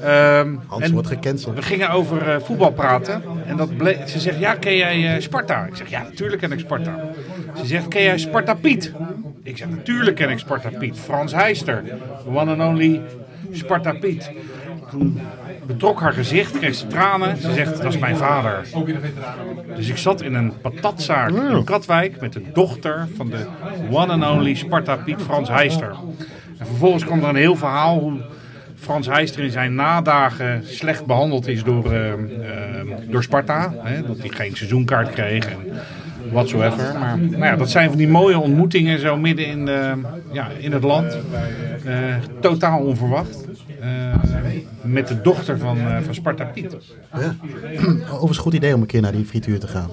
Ehm, 0.03 0.55
Hans 0.67 0.83
en 0.83 0.91
wordt 0.91 1.07
gecanceld. 1.07 1.55
we 1.55 1.61
gingen 1.61 1.89
over 1.89 2.29
eh, 2.29 2.39
voetbal 2.41 2.71
praten. 2.71 3.21
En 3.45 3.57
dat 3.57 3.77
bleek, 3.77 3.97
ze 4.07 4.19
zegt, 4.19 4.39
ja, 4.39 4.53
ken 4.55 4.75
jij 4.75 5.15
eh, 5.15 5.21
Sparta? 5.21 5.65
Ik 5.65 5.75
zeg, 5.75 5.89
ja, 5.89 6.01
natuurlijk 6.03 6.41
ken 6.41 6.51
ik 6.51 6.59
Sparta. 6.59 6.99
Ze 7.59 7.65
zegt, 7.65 7.87
ken 7.87 8.03
jij 8.03 8.17
Sparta 8.17 8.53
Piet? 8.53 8.93
Ik 9.43 9.57
zeg, 9.57 9.69
natuurlijk 9.69 10.15
ken 10.15 10.29
ik 10.29 10.39
Sparta 10.39 10.69
Piet. 10.79 10.99
Frans 10.99 11.33
Heister, 11.33 11.83
the 12.23 12.29
one 12.29 12.51
and 12.55 12.61
only 12.61 13.01
Sparta 13.51 13.93
Piet. 13.93 14.31
Toen 14.91 15.19
betrok 15.69 15.99
haar 15.99 16.13
gezicht, 16.13 16.57
kreeg 16.57 16.75
ze 16.75 16.87
tranen. 16.87 17.37
Ze 17.37 17.53
zegt, 17.53 17.81
dat 17.81 17.93
is 17.93 17.99
mijn 17.99 18.17
vader. 18.17 18.67
Dus 19.75 19.87
ik 19.87 19.97
zat 19.97 20.21
in 20.21 20.33
een 20.33 20.53
patatzaak 20.61 21.29
in 21.29 21.63
Katwijk 21.63 22.21
met 22.21 22.33
de 22.33 22.41
dochter 22.53 23.07
van 23.15 23.29
de 23.29 23.45
one 23.89 24.13
and 24.13 24.37
only 24.37 24.53
Sparta 24.53 24.95
Piet 24.95 25.21
Frans 25.21 25.49
Heister. 25.49 25.95
En 26.57 26.65
vervolgens 26.65 27.05
kwam 27.05 27.19
er 27.19 27.29
een 27.29 27.35
heel 27.35 27.55
verhaal 27.55 27.99
hoe 27.99 28.21
Frans 28.75 29.07
Heister 29.07 29.43
in 29.43 29.51
zijn 29.51 29.75
nadagen 29.75 30.67
slecht 30.67 31.05
behandeld 31.05 31.47
is 31.47 31.63
door, 31.63 31.91
eh, 31.91 32.11
eh, 32.11 32.19
door 33.09 33.23
Sparta. 33.23 33.73
Hè, 33.83 34.01
dat 34.01 34.17
hij 34.17 34.29
geen 34.29 34.55
seizoenkaart 34.55 35.09
kreeg 35.09 35.45
en 35.45 35.57
whatsoever. 36.31 36.99
Maar 36.99 37.19
nou 37.19 37.43
ja, 37.43 37.55
dat 37.55 37.69
zijn 37.69 37.89
van 37.89 37.97
die 37.97 38.07
mooie 38.07 38.39
ontmoetingen 38.39 38.99
zo 38.99 39.17
midden 39.17 39.45
in, 39.45 39.65
de, 39.65 39.93
ja, 40.31 40.47
in 40.57 40.71
het 40.71 40.83
land. 40.83 41.17
Eh, 41.85 42.15
totaal 42.39 42.79
onverwacht. 42.79 43.47
Eh, 43.79 43.89
met 44.81 45.07
de 45.07 45.21
dochter 45.21 45.57
van, 45.57 45.77
eh, 45.77 45.97
van 46.01 46.13
Sparta 46.13 46.45
Piet. 46.45 46.75
Overigens 47.13 48.37
een 48.37 48.43
goed 48.43 48.53
idee 48.53 48.75
om 48.75 48.81
een 48.81 48.87
keer 48.87 49.01
naar 49.01 49.11
die 49.11 49.25
frituur 49.25 49.59
te 49.59 49.67
gaan. 49.67 49.89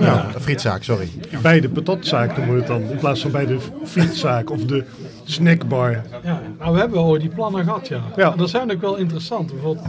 Ja, 0.00 0.26
frietzaak, 0.40 0.82
sorry. 0.82 1.08
Bij 1.42 1.60
de 1.60 1.68
patatzaak 1.68 2.36
noemen 2.36 2.54
we 2.54 2.60
het 2.60 2.68
dan. 2.68 2.82
In 2.82 2.96
plaats 2.96 3.20
van 3.20 3.30
bij 3.30 3.46
de 3.46 3.58
fietszaak 3.84 4.50
of 4.50 4.64
de 4.64 4.84
snackbar. 5.24 5.90
Ja, 6.24 6.40
nou 6.58 6.72
we 6.72 6.78
hebben 6.78 6.98
al 6.98 7.18
die 7.18 7.28
plannen 7.28 7.64
gehad, 7.64 7.88
ja. 7.88 8.00
Ja. 8.16 8.30
Dat 8.30 8.50
zijn 8.50 8.72
ook 8.72 8.80
wel 8.80 8.96
interessant. 8.96 9.52
Bijvoorbeeld, 9.52 9.86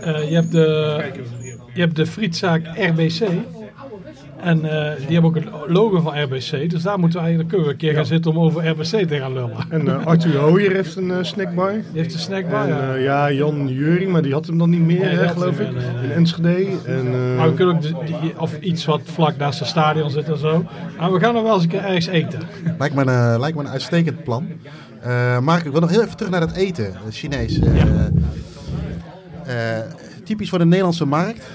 eh, 0.00 0.28
je, 0.28 0.34
hebt 0.34 0.52
de, 0.52 1.02
je 1.74 1.80
hebt 1.80 1.96
de 1.96 2.06
frietzaak 2.06 2.62
RBC. 2.76 3.28
En 4.42 4.64
eh, 4.64 4.96
die 4.96 5.12
hebben 5.12 5.24
ook 5.24 5.34
het 5.34 5.44
logo 5.66 6.00
van 6.00 6.22
RBC. 6.22 6.70
Dus 6.70 6.82
daar 6.82 6.98
moeten 6.98 7.18
we 7.18 7.24
eigenlijk 7.24 7.48
kunnen 7.48 7.66
we 7.66 7.72
een 7.72 7.78
keer 7.78 7.94
gaan 7.94 8.06
zitten 8.06 8.30
om 8.30 8.38
over 8.38 8.68
RBC 8.68 9.08
te 9.08 9.18
gaan 9.18 9.32
lullen. 9.32 9.56
En 9.68 9.88
eh, 9.88 10.06
Arthur 10.06 10.36
Hooyer 10.38 10.72
heeft 10.72 10.96
een 10.96 11.10
eh, 11.10 11.16
snackbar. 11.22 11.72
Die 11.72 12.00
heeft 12.00 12.14
een 12.14 12.20
snackbar, 12.20 12.68
En 12.68 12.68
ja. 12.68 12.94
ja, 12.94 13.32
Jan 13.32 13.68
Juring, 13.68 14.12
maar 14.12 14.22
die 14.22 14.32
had 14.32 14.46
hem 14.46 14.58
dan 14.58 14.70
niet 14.70 14.80
meer, 14.80 14.98
Nee, 15.00 15.08
hè, 15.08 15.16
dat 15.22 15.30
geloof 15.30 15.58
ik. 15.60 15.72
meer, 15.72 15.82
nee, 15.82 15.92
nee. 15.94 16.04
In 16.04 16.10
Enschede. 16.10 16.66
En, 16.86 17.06
eh, 17.06 17.36
Maar 17.36 17.48
we 17.48 17.54
kunnen 17.54 17.74
ook 17.76 17.82
die, 18.06 18.40
of 18.40 18.58
iets 18.60 18.84
wat 18.84 19.00
vlak 19.04 19.36
naast 19.36 19.58
het 19.58 19.68
stadion 19.68 20.10
zit 20.10 20.28
en 20.28 20.38
zo. 20.38 20.64
Maar 20.98 21.12
we 21.12 21.20
gaan 21.20 21.36
er 21.36 21.42
wel 21.42 21.54
eens 21.54 21.62
een 21.62 21.68
keer 21.68 21.84
ergens 21.84 22.06
eten. 22.06 22.40
Lijkt 22.78 22.94
me 22.94 23.00
een, 23.00 23.08
eh, 23.08 23.34
lijkt 23.38 23.56
me 23.56 23.62
een 23.62 23.70
uitstekend 23.70 24.24
plan. 24.24 24.46
Eh 25.00 25.38
Mark, 25.38 25.64
ik 25.64 25.72
wil 25.72 25.80
nog 25.80 25.90
heel 25.90 26.02
even 26.02 26.16
terug 26.16 26.30
naar 26.32 26.40
dat 26.40 26.52
eten, 26.52 26.92
Chinees. 27.10 27.58
Eh, 27.60 27.82
eh, 29.78 29.84
typisch 30.24 30.48
voor 30.48 30.58
de 30.58 30.64
Nederlandse 30.64 31.04
markt. 31.04 31.46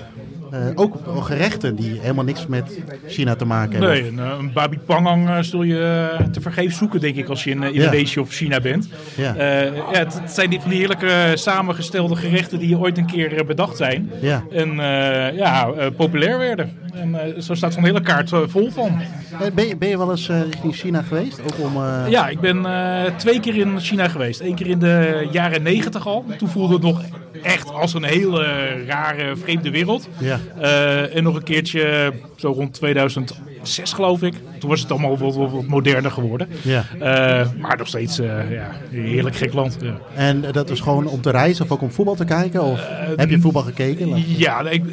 Eh, 0.55 0.67
ook 0.75 0.97
gerechten 1.25 1.75
die 1.75 1.99
helemaal 1.99 2.23
niks 2.23 2.47
met 2.47 2.79
China 3.07 3.35
te 3.35 3.45
maken 3.45 3.71
hebben. 3.71 3.89
Nee, 3.89 4.07
een, 4.07 4.19
eh, 4.19 4.37
een 4.39 4.53
babi 4.53 4.79
pangang 4.85 5.29
eh, 5.29 5.37
zul 5.41 5.63
je 5.63 6.09
te 6.31 6.41
vergeefs 6.41 6.77
zoeken, 6.77 6.99
denk 6.99 7.15
ik, 7.15 7.29
als 7.29 7.43
je 7.43 7.49
in 7.49 7.63
Indonesië 7.63 8.19
of 8.19 8.29
China 8.29 8.59
bent. 8.59 8.89
Ja. 9.15 9.33
Ja, 9.35 9.99
het, 9.99 10.19
het 10.21 10.31
zijn 10.31 10.49
die, 10.49 10.59
van 10.59 10.69
die 10.69 10.79
heerlijke 10.79 11.31
samengestelde 11.33 12.15
gerechten 12.15 12.59
die 12.59 12.77
ooit 12.77 12.97
een 12.97 13.05
keer 13.05 13.45
bedacht 13.45 13.77
zijn. 13.77 14.11
Ja. 14.21 14.43
En 14.51 14.75
ja, 15.35 15.71
populair 15.95 16.37
werden. 16.37 16.71
En 16.93 17.43
zo 17.43 17.53
staat 17.53 17.73
zo'n 17.73 17.83
hele 17.83 18.01
kaart 18.01 18.29
vol 18.47 18.71
van. 18.71 19.01
Ben, 19.53 19.67
je, 19.67 19.77
ben 19.77 19.89
je 19.89 19.97
wel 19.97 20.11
eens 20.11 20.29
richting 20.29 20.75
China 20.75 21.01
geweest? 21.01 21.41
Ook 21.41 21.65
om, 21.65 21.83
Ja, 22.09 22.27
ik 22.27 22.39
ben 22.39 22.65
twee 23.17 23.39
keer 23.39 23.55
in 23.55 23.79
China 23.79 24.07
geweest. 24.07 24.39
Eén 24.39 24.55
keer 24.55 24.67
in 24.67 24.79
de 24.79 25.27
jaren 25.31 25.63
negentig 25.63 26.07
al. 26.07 26.25
Toen 26.37 26.49
voelde 26.49 26.73
het 26.73 26.83
nog 26.83 27.01
echt 27.43 27.73
als 27.73 27.93
een 27.93 28.03
hele 28.03 28.45
rare, 28.85 29.35
vreemde 29.35 29.71
wereld. 29.71 30.09
Ja. 30.17 30.39
Eh, 30.59 31.15
en 31.15 31.23
nog 31.23 31.35
een 31.35 31.43
keertje 31.43 32.13
zo 32.35 32.51
rond 32.51 32.73
2006 32.73 33.93
geloof 33.93 34.21
ik. 34.21 34.33
Toen 34.59 34.69
was 34.69 34.81
het 34.81 34.91
allemaal 34.91 35.17
wat, 35.17 35.35
wat, 35.35 35.51
wat 35.51 35.65
moderner 35.65 36.11
geworden. 36.11 36.47
Ja. 36.61 36.83
Eh, 36.99 37.47
maar 37.59 37.77
nog 37.77 37.87
steeds 37.87 38.19
eh 38.19 38.51
ja, 38.51 38.71
een 38.91 39.03
heerlijk 39.03 39.35
gek 39.35 39.53
land. 39.53 39.77
Ja. 39.81 39.97
En 40.15 40.43
dat 40.51 40.69
was 40.69 40.79
gewoon 40.79 41.07
om 41.07 41.21
te 41.21 41.29
reizen 41.31 41.65
of 41.65 41.71
ook 41.71 41.81
om 41.81 41.91
voetbal 41.91 42.15
te 42.15 42.25
kijken? 42.25 42.63
Of 42.63 42.87
heb 43.15 43.29
je 43.29 43.39
voetbal 43.39 43.61
gekeken? 43.61 44.23
Ja, 44.37 44.69
ik, 44.69 44.83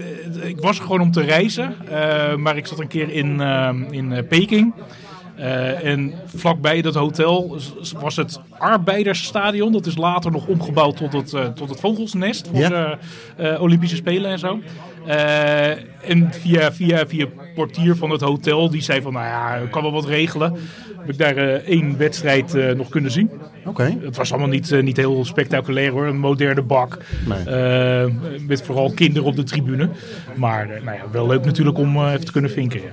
ik 0.42 0.60
was 0.60 0.78
gewoon 0.78 1.00
om 1.00 1.10
te 1.10 1.22
reizen. 1.22 1.74
maar 2.36 2.56
ik 2.56 2.66
zat 2.66 2.80
een 2.80 2.88
keer 2.88 3.10
in, 3.10 3.40
in 3.90 4.26
Peking. 4.28 4.72
En 5.82 6.12
vlakbij 6.26 6.82
dat 6.82 6.94
hotel 6.94 7.58
was 8.00 8.16
het 8.16 8.40
Arbeidersstadion. 8.58 9.72
Dat 9.72 9.86
is 9.86 9.96
later 9.96 10.30
nog 10.30 10.46
omgebouwd 10.46 10.96
tot 10.96 11.12
het, 11.12 11.56
tot 11.56 11.68
het 11.68 11.80
Vogelsnest 11.80 12.48
voor 12.48 12.58
Ja. 12.58 12.98
de 13.36 13.56
Olympische 13.60 13.96
Spelen 13.96 14.30
en 14.30 14.38
zo. 14.38 14.60
Eh, 15.06 15.70
en 16.10 16.28
via, 16.30 16.72
via, 16.72 17.06
via 17.06 17.26
portier 17.54 17.96
van 17.96 18.10
het 18.10 18.20
hotel, 18.20 18.70
die 18.70 18.82
zei 18.82 19.02
van, 19.02 19.12
nou 19.12 19.26
ja, 19.26 19.54
ik 19.54 19.70
kan 19.70 19.82
wel 19.82 19.92
wat 19.92 20.04
regelen. 20.04 20.56
Heb 20.98 21.08
ik 21.08 21.18
daar 21.18 21.36
eh, 21.36 21.54
één 21.54 21.98
wedstrijd 21.98 22.54
eh, 22.54 22.74
nog 22.74 22.88
kunnen 22.88 23.10
zien. 23.10 23.30
Oké. 23.64 23.96
Het 24.00 24.16
was 24.16 24.30
allemaal 24.30 24.50
niet, 24.50 24.82
niet 24.82 24.96
heel 24.96 25.24
spectaculair 25.24 25.90
hoor. 25.90 26.06
Een 26.06 26.18
moderne 26.18 26.62
bak. 26.62 26.98
Nee. 27.26 28.14
Met 28.46 28.62
vooral 28.62 28.92
kinderen 28.92 29.28
op 29.28 29.36
de 29.36 29.42
tribune. 29.42 29.88
Maar 30.34 30.66
nou 30.66 30.96
ja, 30.96 31.02
wel 31.12 31.26
leuk 31.26 31.44
natuurlijk 31.44 31.78
om 31.78 32.06
even 32.06 32.24
te 32.24 32.32
kunnen 32.32 32.50
vinken. 32.50 32.80
Ja. 32.80 32.88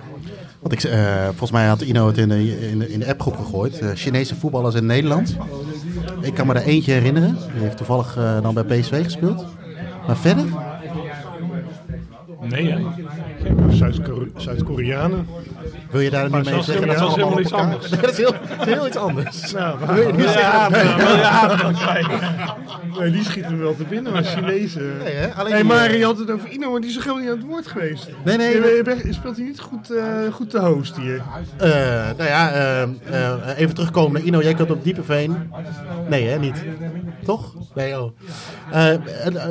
Want 0.60 0.74
ik, 0.74 0.92
volgens 1.28 1.52
mij 1.52 1.66
had 1.66 1.82
Ino 1.82 2.08
het 2.08 2.18
in 2.18 2.30
de, 2.30 2.70
in 2.72 2.80
de, 2.80 2.92
in 2.92 3.00
de 3.00 3.08
appgroep 3.08 3.36
gegooid. 3.36 3.82
Chinese 3.96 4.36
voetballers 4.36 4.76
in 4.76 4.86
Nederland. 4.86 5.38
Ik 6.22 6.34
kan 6.34 6.48
me 6.48 6.54
er 6.54 6.62
eentje 6.62 6.92
herinneren. 6.92 7.38
Die 7.54 7.62
heeft 7.62 7.78
toevallig 7.78 8.18
dan 8.42 8.54
bij 8.54 8.64
PSV 8.64 9.04
gespeeld. 9.04 9.46
Maar 10.08 10.18
verder? 10.18 10.46
Nee? 12.42 12.76
Zuid-Kore- 13.72 14.32
Zuid-Koreanen. 14.38 15.28
Wil 15.90 16.02
je 16.02 16.10
daar 16.10 16.24
niet 16.32 16.32
mee 16.32 16.62
zeggen? 16.64 16.88
dat 16.88 16.96
is 17.10 17.16
helemaal 17.16 17.40
iets 17.40 17.52
Nee, 17.52 18.00
dat 18.02 18.12
is 18.12 18.18
heel, 18.66 18.88
iets 18.88 18.98
anders. 18.98 19.52
Nou, 19.52 19.78
Wil 19.86 20.08
je 20.08 20.14
nu 20.14 20.24
zeggen? 20.24 20.72
nee, 23.00 23.12
die 23.12 23.24
schieten 23.24 23.58
me 23.58 23.64
wel 23.64 23.76
te 23.76 23.84
binnen, 23.84 24.12
maar 24.14 24.24
Chinezen. 24.24 24.98
Nee, 25.04 25.14
hè? 25.14 25.34
Alleen 25.34 25.54
hey, 25.54 25.64
maar 25.64 25.96
je 25.96 26.04
had 26.06 26.18
het 26.18 26.32
over 26.32 26.50
Ino, 26.50 26.72
maar 26.72 26.80
die 26.80 26.90
is 26.90 26.96
toch 26.96 27.04
helemaal 27.04 27.24
niet 27.24 27.34
aan 27.34 27.40
het 27.40 27.48
woord 27.48 27.68
geweest? 27.68 28.10
Nee, 28.26 28.38
nee. 28.38 28.50
Je, 28.56 28.74
je 28.78 28.82
bent- 28.84 29.04
je 29.04 29.14
speelt 29.14 29.36
hij 29.38 29.46
niet 29.46 29.60
goed, 29.60 29.92
eh, 29.92 30.04
goed 30.34 30.50
te 30.50 30.60
host 30.60 30.96
hier. 30.96 31.22
Eh, 31.58 31.70
nou 32.18 32.24
ja, 32.30 32.52
eh, 32.52 33.58
even 33.58 33.76
terugkomen 33.76 34.14
naar 34.14 34.22
Ino. 34.22 34.42
Jij 34.42 34.54
komt 34.54 34.72
op 34.72 34.84
Diepeveen. 34.84 35.52
Nee, 36.10 36.28
hè? 36.28 36.38
Niet. 36.40 36.64
Toch? 37.24 37.54
Nee, 37.76 38.00
oh. 38.02 38.12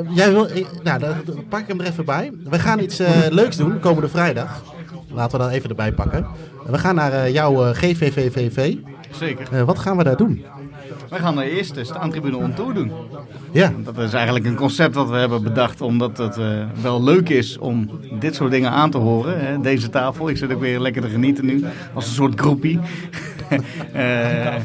Jij 0.09 0.31
wil, 0.31 0.47
nou, 0.83 0.99
dan 0.99 1.13
pak 1.49 1.59
ik 1.59 1.67
hem 1.67 1.79
er 1.79 1.85
even 1.85 2.05
bij. 2.05 2.31
We 2.49 2.59
gaan 2.59 2.79
iets 2.79 3.01
leuks 3.29 3.55
doen 3.57 3.79
komende 3.79 4.09
vrijdag. 4.09 4.63
Laten 5.13 5.37
we 5.37 5.43
dan 5.43 5.53
even 5.53 5.69
erbij 5.69 5.91
pakken. 5.91 6.25
We 6.65 6.77
gaan 6.77 6.95
naar 6.95 7.13
eh, 7.13 7.33
jouw 7.33 7.65
eh, 7.65 7.75
GVVVV. 7.75 8.75
Zeker. 9.11 9.47
Eh, 9.51 9.63
wat 9.63 9.79
gaan 9.79 9.97
we 9.97 10.03
daar 10.03 10.17
doen? 10.17 10.45
Wij 11.09 11.19
gaan 11.19 11.35
de 11.35 11.49
eerste 11.57 11.83
staantribune 11.83 12.37
on 12.37 12.53
tour 12.53 12.73
doen. 12.73 12.91
Ja, 13.51 13.73
Dat 13.77 13.97
is 13.97 14.13
eigenlijk 14.13 14.45
een 14.45 14.55
concept 14.55 14.93
dat 14.93 15.09
we 15.09 15.15
hebben 15.15 15.43
bedacht 15.43 15.81
omdat 15.81 16.17
het 16.17 16.37
eh, 16.37 16.45
wel 16.81 17.03
leuk 17.03 17.29
is 17.29 17.57
om 17.57 17.89
dit 18.19 18.35
soort 18.35 18.51
dingen 18.51 18.71
aan 18.71 18.91
te 18.91 18.97
horen. 18.97 19.39
Hè. 19.39 19.61
Deze 19.61 19.89
tafel, 19.89 20.29
ik 20.29 20.37
zit 20.37 20.53
ook 20.53 20.59
weer 20.59 20.79
lekker 20.79 21.01
te 21.01 21.09
genieten 21.09 21.45
nu, 21.45 21.65
als 21.93 22.05
een 22.07 22.13
soort 22.13 22.39
groepie. 22.39 22.79
Eh, 23.93 24.55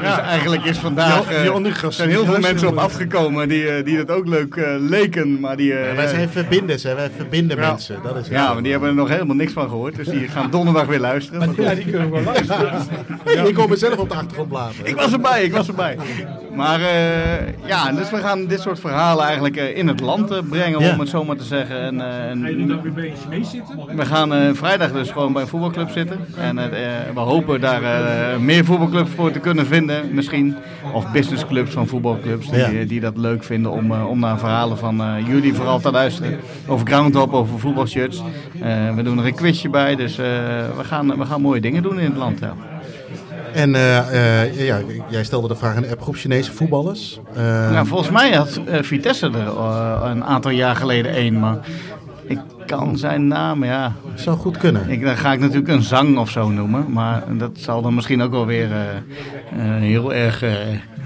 dus 0.00 0.18
eigenlijk 0.18 0.64
is 0.64 0.78
vandaag, 0.78 1.30
eh, 1.32 1.54
gasten, 1.64 1.92
zijn 1.92 2.08
heel 2.08 2.24
veel 2.24 2.40
mensen 2.40 2.68
op 2.68 2.76
afgekomen 2.76 3.48
die, 3.48 3.82
die 3.82 3.96
dat 3.96 4.10
ook 4.10 4.26
leuk 4.26 4.76
leken. 4.78 5.40
Maar 5.40 5.56
die, 5.56 5.74
eh, 5.74 5.96
wij 5.96 6.06
zijn 6.08 6.28
verbinders, 6.28 6.82
hè? 6.82 6.94
Wij 6.94 7.10
verbinden 7.16 7.56
Ja. 7.56 7.68
mensen. 7.68 7.96
Dat 8.02 8.16
is 8.16 8.28
ja, 8.28 8.52
maar 8.52 8.62
die 8.62 8.72
hebben 8.72 8.88
er 8.88 8.94
nog 8.94 9.08
helemaal 9.08 9.36
niks 9.36 9.52
van 9.52 9.68
gehoord. 9.68 9.96
Dus 9.96 10.08
die 10.08 10.28
gaan 10.28 10.50
donderdag 10.50 10.86
weer 10.86 11.00
luisteren. 11.00 11.38
Maar. 11.38 11.62
Ja, 11.64 11.74
die 11.74 11.84
kunnen 11.84 12.10
we 12.10 12.14
wel 12.14 12.24
luisteren. 12.24 12.72
Hey, 13.24 13.48
ik 13.48 13.54
kom 13.54 13.68
mezelf 13.70 13.96
op 13.96 14.08
de 14.08 14.14
achtergrond 14.14 14.48
blazen. 14.48 14.86
Ik 14.86 14.96
was 14.96 15.12
erbij, 15.14 15.44
ik 15.44 15.52
was 15.52 15.68
erbij. 15.68 15.96
Maar 16.54 16.80
eh, 16.80 17.66
ja, 17.66 17.92
dus 17.92 18.10
we 18.10 18.16
gaan 18.16 18.46
dit 18.46 18.60
soort 18.60 18.80
verhalen 18.80 19.24
eigenlijk 19.24 19.56
eh, 19.56 19.76
in 19.76 19.88
het 19.88 20.00
land 20.00 20.30
eh, 20.30 20.38
brengen, 20.50 20.80
Ja. 20.80 20.92
om 20.92 20.98
het 21.00 21.08
zo 21.08 21.24
maar 21.24 21.36
te 21.36 21.44
zeggen. 21.44 21.80
En, 21.80 22.00
eh, 22.00 22.30
en 22.30 22.40
Ga 22.42 22.48
je 22.48 22.54
nu 22.56 22.66
dan 22.66 22.82
weer 22.82 22.92
bij 22.92 23.04
een 23.10 23.16
Chinees 23.22 23.50
zitten? 23.50 23.96
we 23.96 24.04
gaan 24.06 24.34
eh, 24.34 24.48
vrijdag 24.52 24.92
dus 24.92 25.10
gewoon 25.10 25.32
bij 25.32 25.42
een 25.42 25.48
voetbalclub 25.48 25.90
zitten. 25.90 26.18
En 26.38 26.56
we 27.14 27.20
hopen 27.20 27.60
daar 27.60 27.82
eh, 27.82 28.38
meer 28.38 28.64
voetbalclubs 28.64 29.10
voor 29.10 29.30
te 29.30 29.38
kunnen 29.38 29.66
vinden, 29.66 30.14
misschien. 30.14 30.56
Of 30.92 31.12
businessclubs 31.12 31.72
van 31.72 31.86
voetbalclubs 31.86 32.50
die, 32.50 32.58
Ja. 32.58 32.84
die 32.86 33.00
dat 33.00 33.16
leuk 33.16 33.44
vinden 33.44 33.70
om, 33.72 33.92
om 33.92 34.18
naar 34.18 34.38
verhalen 34.38 34.78
van 34.78 35.00
eh, 35.02 35.26
jullie 35.28 35.54
vooral 35.54 35.80
te 35.80 35.90
luisteren. 35.90 36.38
Over 36.66 36.86
groundhop, 36.86 37.32
over 37.32 37.58
voetbalshirts. 37.58 38.22
Eh, 38.60 38.94
we 38.94 39.02
doen 39.02 39.18
er 39.18 39.26
een 39.26 39.34
quizje 39.34 39.68
bij, 39.68 39.96
dus 39.96 40.18
eh, 40.18 40.24
we, 40.76 40.84
gaan, 40.84 41.18
we 41.18 41.24
gaan 41.24 41.40
mooie 41.40 41.60
dingen 41.60 41.82
doen 41.82 41.98
in 41.98 42.04
het 42.10 42.16
land. 42.16 42.38
Ja. 42.40 42.54
En 43.54 43.74
eh, 43.74 44.42
eh, 44.42 44.66
ja, 44.66 44.78
jij 45.08 45.24
stelde 45.24 45.48
de 45.48 45.56
vraag 45.56 45.76
in 45.76 45.82
de 45.82 45.88
appgroep 45.90 46.16
Chinese 46.16 46.52
voetballers. 46.52 47.20
Eh, 47.34 47.70
Nou, 47.70 47.86
volgens 47.86 48.10
mij 48.10 48.32
had 48.32 48.60
Vitesse 48.80 49.30
er 49.30 49.46
een 50.10 50.24
aantal 50.24 50.50
jaar 50.50 50.76
geleden 50.76 51.12
één, 51.12 51.38
maar 51.38 51.58
ik 52.26 52.38
kan 52.66 52.98
zijn 52.98 53.28
naam, 53.28 53.64
ja. 53.64 53.92
zou 54.14 54.36
goed 54.36 54.56
kunnen. 54.56 54.88
Ik, 54.90 55.04
dan 55.04 55.16
ga 55.16 55.32
ik 55.32 55.40
natuurlijk 55.40 55.68
een 55.68 55.82
zang 55.82 56.18
of 56.18 56.30
zo 56.30 56.48
noemen, 56.48 56.92
maar 56.92 57.22
dat 57.38 57.50
zal 57.54 57.82
dan 57.82 57.94
misschien 57.94 58.22
ook 58.22 58.30
wel 58.30 58.46
weer 58.46 58.68
heel 59.56 60.14
erg 60.14 60.42
uh, 60.42 60.50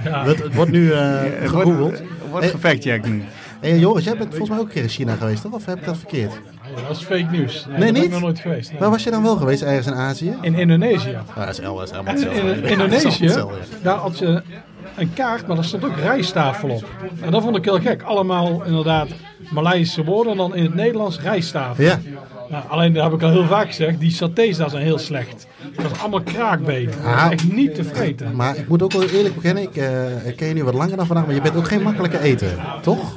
Het, 0.02 0.42
het 0.42 0.54
wordt 0.54 0.70
nu 0.70 0.90
eh 0.92 1.20
gegoogeld. 1.42 1.78
wordt, 1.78 2.02
wordt 2.30 2.44
Hey. 2.44 2.54
gefactcheckt 2.54 3.08
nu. 3.08 3.22
Hey, 3.60 3.78
Joris, 3.78 4.04
jij 4.04 4.16
bent 4.16 4.28
volgens 4.28 4.50
mij 4.50 4.58
ook 4.58 4.64
een 4.66 4.72
keer 4.72 4.82
in 4.82 4.88
China 4.88 5.14
geweest, 5.14 5.42
toch? 5.42 5.52
Of 5.52 5.64
heb 5.64 5.78
ik 5.78 5.84
dat 5.84 5.96
verkeerd? 5.98 6.40
Ja, 6.76 6.82
dat 6.88 6.96
is 6.96 7.02
fake 7.02 7.26
nieuws. 7.30 7.66
Nee, 7.78 7.92
niet? 7.92 8.04
ik 8.04 8.10
nog 8.10 8.20
nooit 8.20 8.38
geweest. 8.40 8.70
nee. 8.70 8.80
Waar 8.80 8.90
was 8.90 9.04
je 9.04 9.10
dan 9.10 9.22
wel 9.22 9.36
geweest, 9.36 9.62
ergens 9.62 9.86
in 9.86 9.94
Azië? 9.94 10.34
In 10.40 10.54
Indonesië. 10.54 11.08
Ja, 11.10 11.44
dat 11.44 11.48
is 11.48 11.58
helemaal 11.58 11.84
In, 12.16 12.62
in 12.64 12.64
Indonesië, 12.64 13.34
daar 13.82 13.96
had 13.96 14.18
je 14.18 14.42
een 14.96 15.12
kaart, 15.12 15.46
maar 15.46 15.56
daar 15.56 15.64
stond 15.64 15.84
ook 15.84 15.96
rijsttafel 15.96 16.68
op. 16.68 16.84
En 17.20 17.30
dat 17.30 17.42
vond 17.42 17.56
ik 17.56 17.64
heel 17.64 17.80
gek. 17.80 18.02
Allemaal 18.02 18.64
inderdaad 18.64 19.08
Maleisische 19.50 20.04
woorden 20.04 20.32
en 20.32 20.38
dan 20.38 20.54
in 20.54 20.64
het 20.64 20.74
Nederlands 20.74 21.20
rijsttafel. 21.20 21.84
Ja, 21.84 21.98
Nou, 22.50 22.64
alleen 22.68 22.92
dat 22.92 23.04
heb 23.04 23.12
ik 23.12 23.22
al 23.22 23.30
heel 23.30 23.46
vaak 23.46 23.66
gezegd, 23.66 24.00
die 24.00 24.10
satés 24.10 24.56
daar 24.56 24.70
zijn 24.70 24.82
heel 24.82 24.98
slecht. 24.98 25.46
Dat 25.76 25.90
is 25.92 26.00
allemaal 26.00 26.20
kraakbeen. 26.22 26.86
Dat 26.86 26.94
Ah. 27.04 27.24
is 27.26 27.30
echt 27.32 27.52
niet 27.52 27.74
te 27.74 27.84
vreten. 27.84 28.36
maar 28.36 28.56
ik 28.56 28.68
moet 28.68 28.82
ook 28.82 28.92
wel 28.92 29.02
eerlijk 29.02 29.34
bekennen, 29.34 29.62
ik 29.62 29.76
eh, 29.76 30.26
ik 30.26 30.36
ken 30.36 30.48
je 30.48 30.54
nu 30.54 30.64
wat 30.64 30.74
langer 30.74 30.96
dan 30.96 31.06
vandaag, 31.06 31.26
maar 31.26 31.34
je 31.34 31.40
bent 31.40 31.56
ook 31.56 31.68
geen 31.68 31.82
makkelijke 31.82 32.20
eter, 32.20 32.48
toch? 32.82 33.16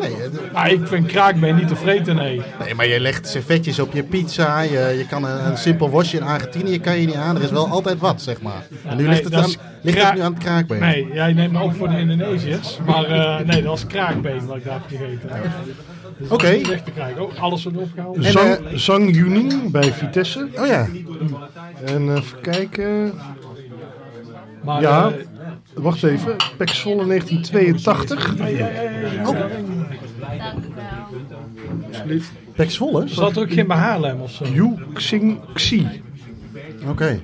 Nee, 0.00 0.14
het- 0.16 0.52
Maar 0.52 0.70
ik 0.70 0.86
vind 0.86 1.06
kraakbeen 1.06 1.54
niet 1.56 1.68
te 1.68 1.76
vreten, 1.76 2.16
nee. 2.16 2.42
nee, 2.64 2.74
maar 2.74 2.86
je 2.86 3.00
legt 3.00 3.28
servetjes 3.28 3.78
op 3.78 3.92
je 3.92 4.02
pizza, 4.02 4.60
je, 4.60 4.94
je 4.98 5.06
kan 5.08 5.24
een, 5.24 5.46
een 5.46 5.56
simpel 5.56 5.90
wasje 5.90 6.16
in 6.16 6.22
Argentinië 6.22 6.80
kan 6.80 7.00
je 7.00 7.06
niet 7.06 7.14
aan, 7.14 7.36
er 7.36 7.42
is 7.42 7.50
wel 7.50 7.68
altijd 7.68 7.98
wat, 7.98 8.22
zeg 8.22 8.42
maar. 8.42 8.66
En 8.84 8.96
nu 8.96 9.02
nee, 9.02 9.10
ligt 9.12 9.24
het, 9.24 9.34
aan, 9.34 9.50
ligt 9.82 10.02
het 10.02 10.14
nu 10.14 10.20
aan 10.20 10.32
het 10.34 10.42
kraakbeen. 10.42 10.80
Nee, 10.80 11.08
jij 11.12 11.32
neemt 11.32 11.52
me 11.52 11.60
op 11.62 11.74
voor 11.76 11.88
de 11.88 11.98
Indonesiërs. 11.98 12.78
Maar 12.86 13.04
eh, 13.04 13.38
nee, 13.46 13.56
dat 13.62 13.70
was 13.70 13.86
kraakbeen 13.86 14.46
wat 14.46 14.56
ik 14.56 14.64
daar 14.64 14.72
heb 14.88 14.98
gegeten. 15.00 15.30
Dus 16.18 16.28
Oké. 16.28 16.60
te 16.60 16.90
krijgen. 16.94 17.22
Oh, 17.22 17.42
alles 17.42 17.64
wordt 17.64 17.78
opgehaald. 17.78 18.16
Zang, 18.20 18.50
eh, 18.54 18.76
Zang 18.76 19.14
Yuning 19.16 19.70
bij 19.70 19.92
Vitesse. 19.92 20.48
Oh 20.58 20.66
ja, 20.66 20.86
En 21.84 22.08
eh, 22.08 22.14
even 22.16 22.40
kijken. 22.40 23.12
Maar, 24.62 24.80
Ja, 24.80 25.06
eh, 25.06 25.12
wacht 25.74 26.02
even. 26.02 26.36
Pek 26.56 26.68
Zwolle 26.68 27.06
1982. 27.06 28.36
Dank 28.36 28.50
u 28.50 28.56
wel. 28.56 29.34
Alsjeblieft. 31.88 32.30
Pek 32.54 32.70
Zwolle? 32.70 33.02
er 33.02 33.08
zat 33.08 33.38
ook 33.38 33.52
geen 33.52 33.66
bij 33.66 33.76
Haarlem 33.76 34.20
of 34.20 34.30
zo. 34.30 34.44
Yu 34.44 34.74
Xing 34.92 35.38
Xi. 35.52 36.02
Oké. 36.88 37.20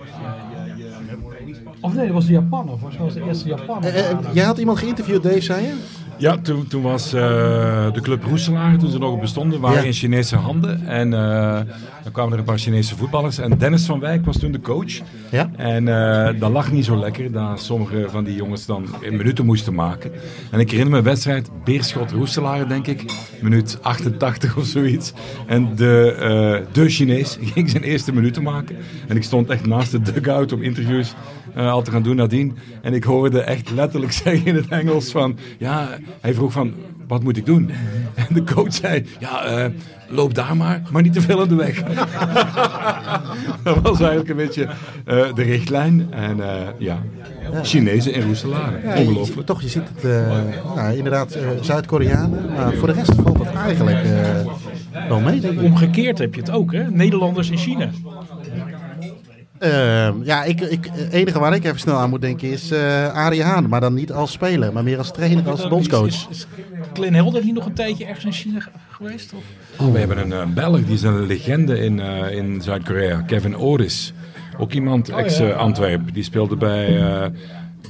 Of 1.81 1.95
nee, 1.95 2.07
dat 2.07 2.15
was 2.15 2.27
de 2.27 2.33
Japaner. 2.33 2.79
Volgens 2.79 2.97
mij 2.97 3.05
was 3.07 3.15
de 3.15 3.25
eerste 3.25 3.49
Japaner. 3.49 3.95
Eh, 3.95 4.11
eh, 4.11 4.19
jij 4.33 4.45
had 4.45 4.59
iemand 4.59 4.79
geïnterviewd, 4.79 5.23
Dave, 5.23 5.41
zei 5.41 5.63
je? 5.63 5.75
Ja, 6.21 6.37
toen, 6.37 6.67
toen 6.67 6.83
was 6.83 7.13
eh, 7.13 7.93
de 7.93 8.01
club 8.01 8.25
Roeselaar, 8.25 8.79
toen 8.79 8.91
ze 8.91 8.99
nog 8.99 9.21
bestonden, 9.21 9.61
waren 9.61 9.81
Ja. 9.81 9.87
in 9.87 9.93
Chinese 9.93 10.37
handen. 10.37 10.87
En 10.87 11.15
eh, 11.15 11.61
dan 12.03 12.13
kwamen 12.13 12.33
er 12.33 12.39
een 12.39 12.45
paar 12.45 12.59
Chinese 12.59 12.97
voetballers. 12.97 13.39
En 13.39 13.59
Dennis 13.59 13.85
van 13.87 14.01
Wijk 14.01 14.25
was 14.25 14.39
toen 14.39 14.53
de 14.53 14.61
coach. 14.61 14.93
Ja. 15.31 15.51
En 15.57 15.89
eh, 15.89 16.41
dat 16.41 16.51
lag 16.51 16.73
niet 16.73 16.85
zo 16.85 16.97
lekker, 16.97 17.33
dat 17.33 17.63
sommige 17.63 18.07
van 18.11 18.25
die 18.25 18.35
jongens 18.35 18.67
dan 18.67 18.87
in 19.01 19.17
minuten 19.17 19.45
moesten 19.45 19.75
maken. 19.75 20.11
En 20.51 20.61
ik 20.61 20.71
herinner 20.71 20.93
me 20.93 20.99
een 20.99 21.05
wedstrijd, 21.05 21.51
Beerschot 21.65 22.11
Roeselaar 22.11 22.69
denk 22.69 22.87
ik, 22.87 23.05
minuut 23.43 23.79
88 23.83 24.57
of 24.57 24.65
zoiets. 24.65 25.13
En 25.47 25.77
de, 25.77 26.65
de 26.73 26.89
Chinees 26.89 27.39
ging 27.55 27.71
zijn 27.71 27.83
eerste 27.83 28.13
minuten 28.13 28.43
maken. 28.43 28.77
En 29.09 29.17
ik 29.17 29.23
stond 29.23 29.49
echt 29.51 29.67
naast 29.67 29.91
de 29.91 30.01
dugout 30.13 30.53
om 30.53 30.63
interviews 30.63 31.15
eh, 31.55 31.71
al 31.73 31.83
te 31.83 31.91
gaan 31.91 32.03
doen 32.03 32.17
nadien. 32.17 32.57
En 32.83 32.95
ik 32.95 33.05
hoorde 33.05 33.41
echt 33.41 33.71
letterlijk 33.71 34.13
zeggen 34.23 34.47
in 34.47 34.55
het 34.55 34.69
Engels 34.69 35.11
van, 35.11 35.37
ja, 35.59 35.89
hij 36.21 36.35
vroeg 36.35 36.53
van, 36.53 36.73
wat 37.09 37.23
moet 37.23 37.37
ik 37.37 37.47
doen? 37.47 37.71
En 38.15 38.27
de 38.35 38.45
coach 38.55 38.75
zei, 38.75 39.07
ja, 39.19 39.45
eh, 39.45 39.67
loop 40.09 40.35
daar 40.35 40.57
maar, 40.57 40.83
maar 40.91 41.03
niet 41.03 41.13
te 41.13 41.21
veel 41.21 41.41
aan 41.41 41.49
de 41.49 41.55
weg. 41.55 41.83
dat 43.65 43.81
was 43.83 43.99
eigenlijk 44.01 44.29
een 44.31 44.37
beetje 44.37 44.65
eh, 45.05 45.35
de 45.35 45.43
richtlijn. 45.43 46.07
En 46.13 46.41
eh, 46.41 46.67
ja, 46.79 46.99
Chinezen 47.63 48.13
in 48.13 48.23
Roeselaar. 48.23 48.73
Ja, 48.85 48.95
je- 48.95 49.01
Ongelooflijk. 49.07 49.47
toch, 49.47 49.63
je 49.63 49.69
ziet 49.69 49.83
het 49.95 50.05
eh, 50.05 50.33
nou, 50.77 50.97
inderdaad 50.97 51.33
eh, 51.33 51.43
Zuid-Koreanen. 51.61 52.53
Maar 52.57 52.73
voor 52.75 52.89
de 52.89 52.95
rest 52.95 53.13
valt 53.23 53.39
het 53.39 53.53
eigenlijk 53.55 54.05
eh, 54.05 55.09
wel 55.09 55.21
mee. 55.21 55.61
Omgekeerd 55.63 56.19
heb 56.19 56.35
je 56.35 56.41
het 56.41 56.51
ook, 56.51 56.73
hè? 56.73 56.91
Nederlanders 56.91 57.51
in 57.51 57.57
China. 57.59 57.89
Ehm, 59.61 60.15
ja, 60.23 60.45
ik, 60.45 60.61
ik, 60.61 60.89
het 60.93 61.13
enige 61.13 61.39
waar 61.39 61.55
ik 61.55 61.65
even 61.65 61.79
snel 61.81 61.97
aan 61.97 62.11
moet 62.11 62.21
denken 62.21 62.51
is 62.51 62.71
eh 62.71 63.13
Arie 63.15 63.43
Haan. 63.43 63.69
Maar 63.69 63.81
dan 63.81 63.95
niet 63.95 64.13
als 64.13 64.33
speler, 64.33 64.73
maar 64.73 64.83
meer 64.83 64.99
als 64.99 65.13
trainer, 65.13 65.49
als 65.51 65.69
bondscoach. 65.69 66.07
Is, 66.07 66.27
is 66.31 66.47
Glenn 66.93 67.15
Helder 67.15 67.45
niet 67.45 67.55
nog 67.55 67.67
een 67.67 67.73
tijdje 67.75 68.05
ergens 68.05 68.25
in 68.25 68.33
China 68.33 68.61
ge- 68.61 68.71
geweest? 68.91 69.33
Of? 69.79 69.93
We 69.93 69.99
hebben 69.99 70.19
een 70.19 70.33
eh, 70.33 70.47
Belg, 70.55 70.85
die 70.85 70.95
is 70.95 71.03
een 71.03 71.27
legende 71.27 71.79
in, 71.79 72.01
eh, 72.01 72.37
in 72.37 72.61
Zuid-Korea, 72.63 73.21
Kevin 73.21 73.57
Oris. 73.57 74.13
Ook 74.59 74.73
iemand 74.73 75.11
Oh, 75.11 75.17
ja. 75.19 75.23
ex-Antwerpen. 75.25 76.13
Die 76.13 76.23
speelde 76.25 76.57
bij 76.57 77.01
eh 77.01 77.27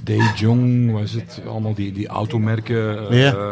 De 0.04 0.30
Jong, 0.36 0.92
was 0.92 1.12
het? 1.12 1.40
Allemaal 1.48 1.74
die, 1.74 1.92
die 1.92 2.06
automerken. 2.08 3.08
eh, 3.10 3.22
Ja. 3.22 3.32
eh, 3.32 3.50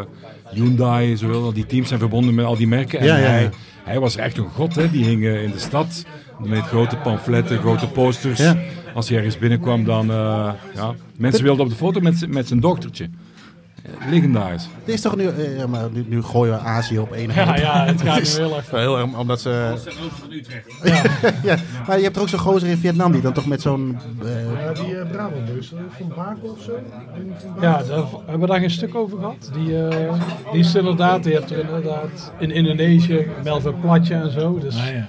Hyundai, 0.53 1.17
zowel. 1.17 1.53
Die 1.53 1.65
teams 1.65 1.87
zijn 1.87 1.99
verbonden 1.99 2.35
met 2.35 2.45
al 2.45 2.55
die 2.57 2.67
merken. 2.67 2.99
En 2.99 3.05
Ja, 3.05 3.17
ja, 3.17 3.23
ja. 3.23 3.29
Hij, 3.29 3.49
hij 3.83 3.99
was 3.99 4.15
echt 4.15 4.37
een 4.37 4.49
god, 4.49 4.75
hè. 4.75 4.89
Die 4.91 5.05
hing 5.05 5.23
eh, 5.25 5.43
in 5.43 5.51
de 5.51 5.59
stad 5.59 6.05
met 6.39 6.61
grote 6.63 6.95
pamfletten, 6.97 7.57
grote 7.59 7.87
posters. 7.87 8.39
Ja. 8.39 8.55
Als 8.93 9.07
hij 9.09 9.17
ergens 9.17 9.37
binnenkwam, 9.37 9.83
dan... 9.83 10.09
eh, 10.11 10.51
ja, 10.75 10.93
mensen 11.17 11.43
wilden 11.43 11.63
op 11.63 11.69
de 11.71 11.77
foto 11.77 11.99
met, 11.99 12.27
met 12.27 12.47
zijn 12.47 12.59
dochtertje. 12.59 13.09
Eh, 13.83 14.09
Legendarisch. 14.11 14.67
Het 14.85 14.93
is 14.93 15.01
toch 15.01 15.15
nu, 15.15 15.27
eh, 15.27 15.57
ja, 15.57 15.67
maar 15.67 15.87
nu, 15.91 16.05
nu 16.07 16.21
gooien 16.23 16.53
we 16.53 16.59
Azië 16.59 16.99
op 16.99 17.11
één 17.11 17.29
Ja, 17.33 17.43
hand. 17.45 17.59
ja, 17.59 17.85
het 17.85 18.01
gaat 18.01 18.21
is 18.27 18.37
nu 18.37 18.43
heel 18.43 18.55
erg. 18.55 18.71
heel 18.71 18.97
erg, 18.99 19.17
omdat 19.17 19.41
ze... 19.41 19.73
van 20.19 20.31
Utrecht. 20.31 20.65
ja, 21.43 21.55
maar 21.87 21.97
je 21.97 22.03
hebt 22.03 22.15
er 22.15 22.21
ook 22.21 22.29
zo'n 22.29 22.39
gozer 22.39 22.69
in 22.69 22.77
Vietnam 22.77 23.11
die 23.11 23.21
dan 23.21 23.33
toch 23.33 23.45
met 23.45 23.61
zo'n... 23.61 23.97
eh, 24.23 24.63
Ja, 24.65 24.73
die 24.73 24.93
uh, 24.93 25.09
Brabanders, 25.11 25.71
uh, 25.73 25.79
Van 25.97 26.07
Bakel 26.15 26.49
of 26.49 26.61
zo? 26.63 26.71
Denk 26.71 27.31
Van 27.39 27.49
Bakel? 27.53 27.69
Ja, 27.69 27.83
daar 27.83 28.05
hebben 28.25 28.39
we 28.39 28.47
daar 28.47 28.59
geen 28.59 28.71
stuk 28.71 28.95
over 28.95 29.17
gehad. 29.17 29.49
Die, 29.53 29.87
eh, 29.87 30.13
die 30.51 30.59
is 30.59 30.75
inderdaad, 30.75 31.25
je 31.25 31.31
hebt 31.33 31.51
er 31.51 31.59
inderdaad 31.59 32.31
in 32.39 32.51
Indonesië, 32.51 33.27
Melvin 33.43 33.79
Platje 33.79 34.13
en 34.15 34.31
zo. 34.31 34.57
Dus 34.59 34.75
Ah, 34.77 34.85
ja, 34.85 34.91
ja. 34.93 35.07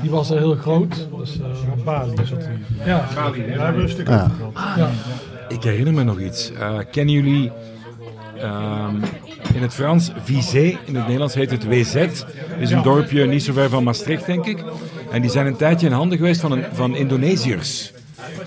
Die 0.00 0.10
was 0.10 0.30
er 0.30 0.38
heel 0.38 0.54
groot. 0.54 1.06
Dus, 1.18 1.40
eh, 1.40 1.84
Bali 1.84 2.16
zat 2.24 2.38
hij. 2.44 2.58
ja, 2.84 3.08
Daar 3.14 3.34
hebben 3.34 3.74
we 3.76 3.82
een 3.82 3.88
stuk 3.88 4.08
Ja. 4.08 4.28
gehad. 4.36 4.52
ja. 4.76 4.88
Ik 5.48 5.62
herinner 5.62 5.92
me 5.94 6.04
nog 6.04 6.20
iets. 6.20 6.52
Eh, 6.52 6.78
kennen 6.90 7.14
jullie 7.14 7.52
ehm, 8.38 8.94
in 9.54 9.62
het 9.62 9.74
Frans 9.74 10.10
Vizé, 10.24 10.58
in 10.84 10.94
het 10.94 11.02
Nederlands 11.04 11.34
heet 11.34 11.50
het 11.50 11.64
WZ. 11.64 11.94
is 12.58 12.70
een 12.70 12.82
dorpje 12.82 13.26
niet 13.26 13.42
zo 13.42 13.52
ver 13.52 13.68
van 13.68 13.84
Maastricht, 13.84 14.26
denk 14.26 14.46
ik. 14.46 14.64
En 15.10 15.20
die 15.22 15.30
zijn 15.30 15.46
een 15.46 15.56
tijdje 15.56 15.86
in 15.86 15.92
handen 15.92 16.18
geweest 16.18 16.40
van, 16.40 16.52
een, 16.52 16.64
van 16.72 16.96
Indonesiërs. 16.96 17.92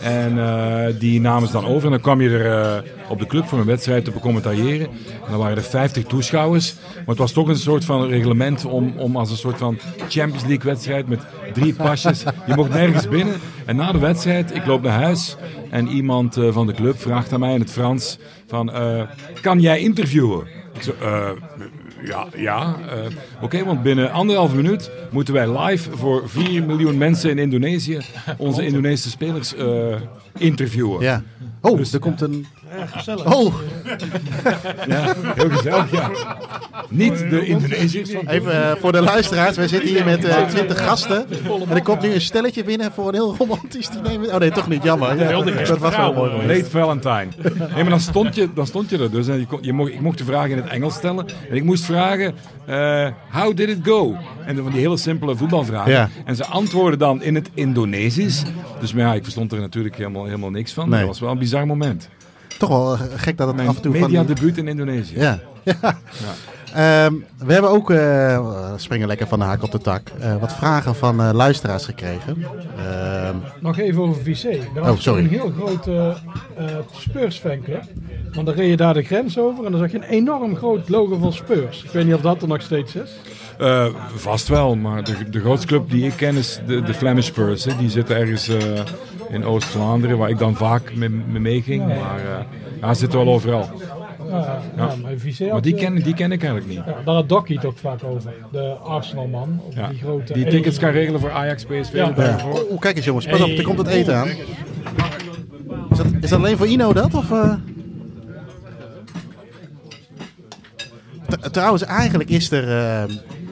En 0.01 0.37
eh, 0.39 0.99
die 0.99 1.21
namen 1.21 1.47
ze 1.47 1.53
dan 1.53 1.65
over 1.65 1.85
en 1.85 1.91
dan 1.91 2.01
kwam 2.01 2.21
je 2.21 2.29
er 2.29 2.51
eh, 2.51 2.91
op 3.09 3.19
de 3.19 3.25
club 3.25 3.47
voor 3.47 3.59
een 3.59 3.65
wedstrijd 3.65 4.05
te 4.05 4.11
becommentariëren. 4.11 4.87
En 4.87 5.29
dan 5.29 5.39
waren 5.39 5.57
er 5.57 5.63
50 5.63 6.03
toeschouwers. 6.03 6.75
Maar 6.95 7.05
het 7.05 7.17
was 7.17 7.31
toch 7.31 7.47
een 7.47 7.57
soort 7.57 7.85
van 7.85 8.07
reglement 8.07 8.65
om, 8.65 8.93
om 8.97 9.15
als 9.15 9.31
een 9.31 9.37
soort 9.37 9.57
van 9.57 9.77
Champions 9.97 10.45
League 10.45 10.71
wedstrijd 10.71 11.07
met 11.07 11.19
drie 11.53 11.73
pasjes. 11.73 12.23
Je 12.47 12.55
mocht 12.55 12.69
nergens 12.69 13.07
binnen. 13.07 13.35
En 13.65 13.75
na 13.75 13.91
de 13.91 13.99
wedstrijd, 13.99 14.55
ik 14.55 14.65
loop 14.65 14.81
naar 14.81 15.01
huis 15.01 15.35
en 15.69 15.87
iemand 15.87 16.37
eh, 16.37 16.53
van 16.53 16.67
de 16.67 16.73
club 16.73 16.99
vraagt 16.99 17.33
aan 17.33 17.39
mij 17.39 17.53
in 17.53 17.59
het 17.59 17.71
Frans 17.71 18.17
van, 18.47 18.71
kan 19.41 19.59
jij 19.59 19.79
interviewen? 19.79 20.47
Ik 20.73 20.81
zo, 20.81 20.91
ja, 22.07 22.27
ja. 22.35 22.75
eh, 22.89 22.97
Oké, 23.41 23.63
want 23.65 23.83
binnen 23.83 24.11
anderhalf 24.11 24.53
minuut 24.53 24.91
moeten 25.09 25.33
wij 25.33 25.59
live 25.59 25.97
voor 25.97 26.29
4 26.29 26.63
miljoen 26.63 26.97
mensen 26.97 27.29
in 27.29 27.37
Indonesië 27.37 27.97
onze 28.37 28.65
Indonesische 28.65 29.09
spelers 29.09 29.55
eh, 29.55 29.95
interviewen. 30.37 31.01
ja. 31.01 31.23
Oh, 31.61 31.79
er 31.93 31.99
komt 31.99 32.21
een... 32.21 32.45
Oh, 33.25 33.53
Ja, 34.87 35.13
heel 35.35 35.49
gezellig, 35.49 35.91
ja. 35.91 36.09
Niet 36.89 37.17
de 37.29 37.45
Indonesiërs 37.45 38.09
even 38.09 38.63
eh, 38.63 38.75
voor 38.79 38.91
de 38.91 39.01
luisteraars. 39.01 39.55
Wij 39.55 39.67
zitten 39.67 39.89
hier 39.89 40.05
met 40.05 40.25
eh, 40.25 40.45
twintig 40.45 40.83
gasten. 40.85 41.25
En 41.69 41.75
er 41.75 41.81
komt 41.81 42.01
nu 42.01 42.13
een 42.13 42.21
stelletje 42.21 42.63
binnen 42.63 42.91
voor 42.91 43.07
een 43.07 43.13
heel 43.13 43.35
romantisch 43.37 43.89
diner. 43.89 44.33
Oh 44.33 44.39
nee, 44.39 44.51
toch 44.51 44.67
niet. 44.67 44.83
Jammer. 44.83 45.19
Ja, 45.19 45.41
dat 45.65 45.77
was 45.77 45.95
wel 45.95 46.13
mooi. 46.13 46.31
Late 46.47 46.69
Valentine. 46.69 47.27
Nee, 47.57 47.69
maar 47.73 47.89
dan 47.89 47.99
stond 47.99 48.35
je, 48.35 48.49
dan 48.53 48.67
stond 48.67 48.89
je 48.89 48.97
er 48.97 49.11
dus. 49.11 49.27
En 49.27 49.39
je 49.39 49.45
kon, 49.45 49.59
je 49.61 49.73
mocht, 49.73 49.91
ik 49.91 50.01
mocht 50.01 50.17
de 50.17 50.23
vraag 50.23 50.47
in 50.47 50.57
het 50.57 50.67
Engels 50.67 50.93
stellen. 50.93 51.25
En 51.49 51.55
ik 51.55 51.63
moest 51.63 51.83
vragen, 51.83 52.35
eh, 52.65 53.07
how 53.31 53.55
did 53.55 53.69
it 53.69 53.79
go? 53.83 54.15
En 54.45 54.55
van 54.55 54.71
die 54.71 54.79
hele 54.79 54.97
simpele 54.97 55.35
voetbalvragen. 55.35 55.91
Ja. 55.91 56.09
En 56.25 56.35
ze 56.35 56.45
antwoorden 56.45 56.99
dan 56.99 57.21
in 57.23 57.35
het 57.35 57.49
Indonesisch. 57.53 58.43
Dus 58.79 58.93
maar 58.93 59.03
ja, 59.03 59.13
ik 59.13 59.23
verstond 59.23 59.51
er 59.51 59.59
natuurlijk 59.59 59.95
helemaal, 59.97 60.25
helemaal 60.25 60.49
niks 60.49 60.73
van. 60.73 60.89
Nee. 60.89 60.99
Dat 60.99 61.07
was 61.07 61.19
wel 61.19 61.31
een 61.31 61.37
bizar 61.57 61.77
moment. 61.77 62.09
Toch 62.57 62.69
wel 62.69 62.93
eh, 62.93 63.01
gek 63.15 63.37
dat 63.37 63.47
het 63.47 63.55
Mijn 63.55 63.67
af 63.67 63.75
en 63.75 63.81
toe 63.81 63.91
van... 63.91 64.01
mediadebuut 64.01 64.57
in 64.57 64.67
Indonesië. 64.67 65.19
Ja. 65.19 65.39
ja. 65.63 65.75
Ehm, 66.77 67.13
we 67.45 67.53
hebben 67.53 67.71
ook, 67.71 67.91
eh, 67.91 68.73
springen 68.75 69.07
lekker 69.07 69.27
van 69.27 69.39
de 69.39 69.45
haak 69.45 69.63
op 69.63 69.71
de 69.71 69.77
tak, 69.77 70.01
eh, 70.19 70.35
wat 70.39 70.53
vragen 70.55 70.95
van 70.95 71.21
eh, 71.21 71.29
luisteraars 71.33 71.85
gekregen. 71.85 72.45
Ehm, 72.77 73.35
Nog 73.59 73.77
even 73.77 74.01
over 74.01 74.21
VC. 74.23 74.43
Er 74.43 74.81
Oh, 74.81 74.87
was 74.87 75.03
sorry. 75.03 75.23
een 75.23 75.29
heel 75.29 75.51
grote 75.59 75.91
uh, 76.59 76.65
Spurs 76.91 77.37
fanclub. 77.39 77.83
Want 78.33 78.45
dan 78.45 78.55
reed 78.55 78.69
je 78.69 78.77
daar 78.77 78.93
de 78.93 79.03
grens 79.03 79.39
over 79.39 79.65
en 79.65 79.71
dan 79.71 79.79
zag 79.79 79.91
je 79.91 79.97
een 79.97 80.03
enorm 80.03 80.55
groot 80.55 80.89
logo 80.89 81.17
van 81.17 81.33
Spurs. 81.33 81.83
Ik 81.83 81.91
weet 81.91 82.05
niet 82.05 82.13
of 82.13 82.21
dat 82.21 82.41
er 82.41 82.47
nog 82.47 82.61
steeds 82.61 82.95
is. 82.95 83.11
Eh, 83.57 83.85
vast 84.15 84.47
wel, 84.47 84.75
maar 84.75 85.03
de, 85.03 85.29
de 85.29 85.39
grootste 85.39 85.67
club 85.67 85.89
die 85.89 86.05
ik 86.05 86.13
ken 86.15 86.35
is 86.35 86.59
de, 86.67 86.81
de 86.81 86.93
Flemish 86.93 87.25
Spurs. 87.25 87.65
Hè. 87.65 87.71
Die 87.77 87.89
zitten 87.89 88.15
ergens 88.17 88.47
eh, 88.47 88.57
in 89.29 89.45
Oost-Vlaanderen, 89.45 90.17
waar 90.17 90.29
ik 90.29 90.37
dan 90.37 90.55
vaak 90.55 90.95
mee, 90.95 91.09
mee 91.09 91.39
meeging. 91.41 91.85
Maar 91.87 92.19
uh, 92.19 92.37
ja, 92.81 92.93
ze 92.93 92.99
zitten 92.99 93.19
wel 93.25 93.33
overal. 93.33 93.69
Ja, 94.29 94.61
ja. 94.75 94.89
ja 95.39 95.51
maar 95.51 95.61
die 95.61 95.73
ken, 95.73 95.95
die 95.95 96.13
ken 96.13 96.31
ik 96.31 96.43
eigenlijk 96.43 96.67
niet. 96.67 96.85
Ja, 96.85 96.95
daar 97.05 97.15
had 97.15 97.29
Docky 97.29 97.55
het 97.55 97.65
ook 97.65 97.77
vaak 97.77 98.03
over. 98.03 98.33
De 98.51 98.75
Arsenal-man. 98.83 99.61
Die 99.89 99.99
grote 99.99 100.33
Die 100.33 100.47
tickets 100.47 100.79
kan 100.79 100.89
regelen 100.91 101.19
voor 101.19 101.31
Ajax, 101.31 101.63
PSV. 101.65 101.93
Ja. 101.93 102.15
ervoor. 102.15 102.65
Oh, 102.69 102.79
kijk 102.79 102.95
eens 102.95 103.05
jongens, 103.05 103.25
pas 103.25 103.41
op, 103.41 103.49
er 103.49 103.63
komt 103.63 103.77
het 103.77 103.87
eten 103.87 104.15
aan. 104.15 104.27
Is 105.91 105.97
dat, 105.97 106.05
is 106.21 106.29
dat 106.29 106.39
alleen 106.39 106.57
voor 106.57 106.67
Ino 106.67 106.93
dat? 106.93 107.13
Of, 107.13 107.31
eh? 107.31 107.53
Trouwens, 111.51 111.83
eigenlijk 111.83 112.29
is 112.29 112.51
er, 112.51 112.63
eh, 112.63 113.01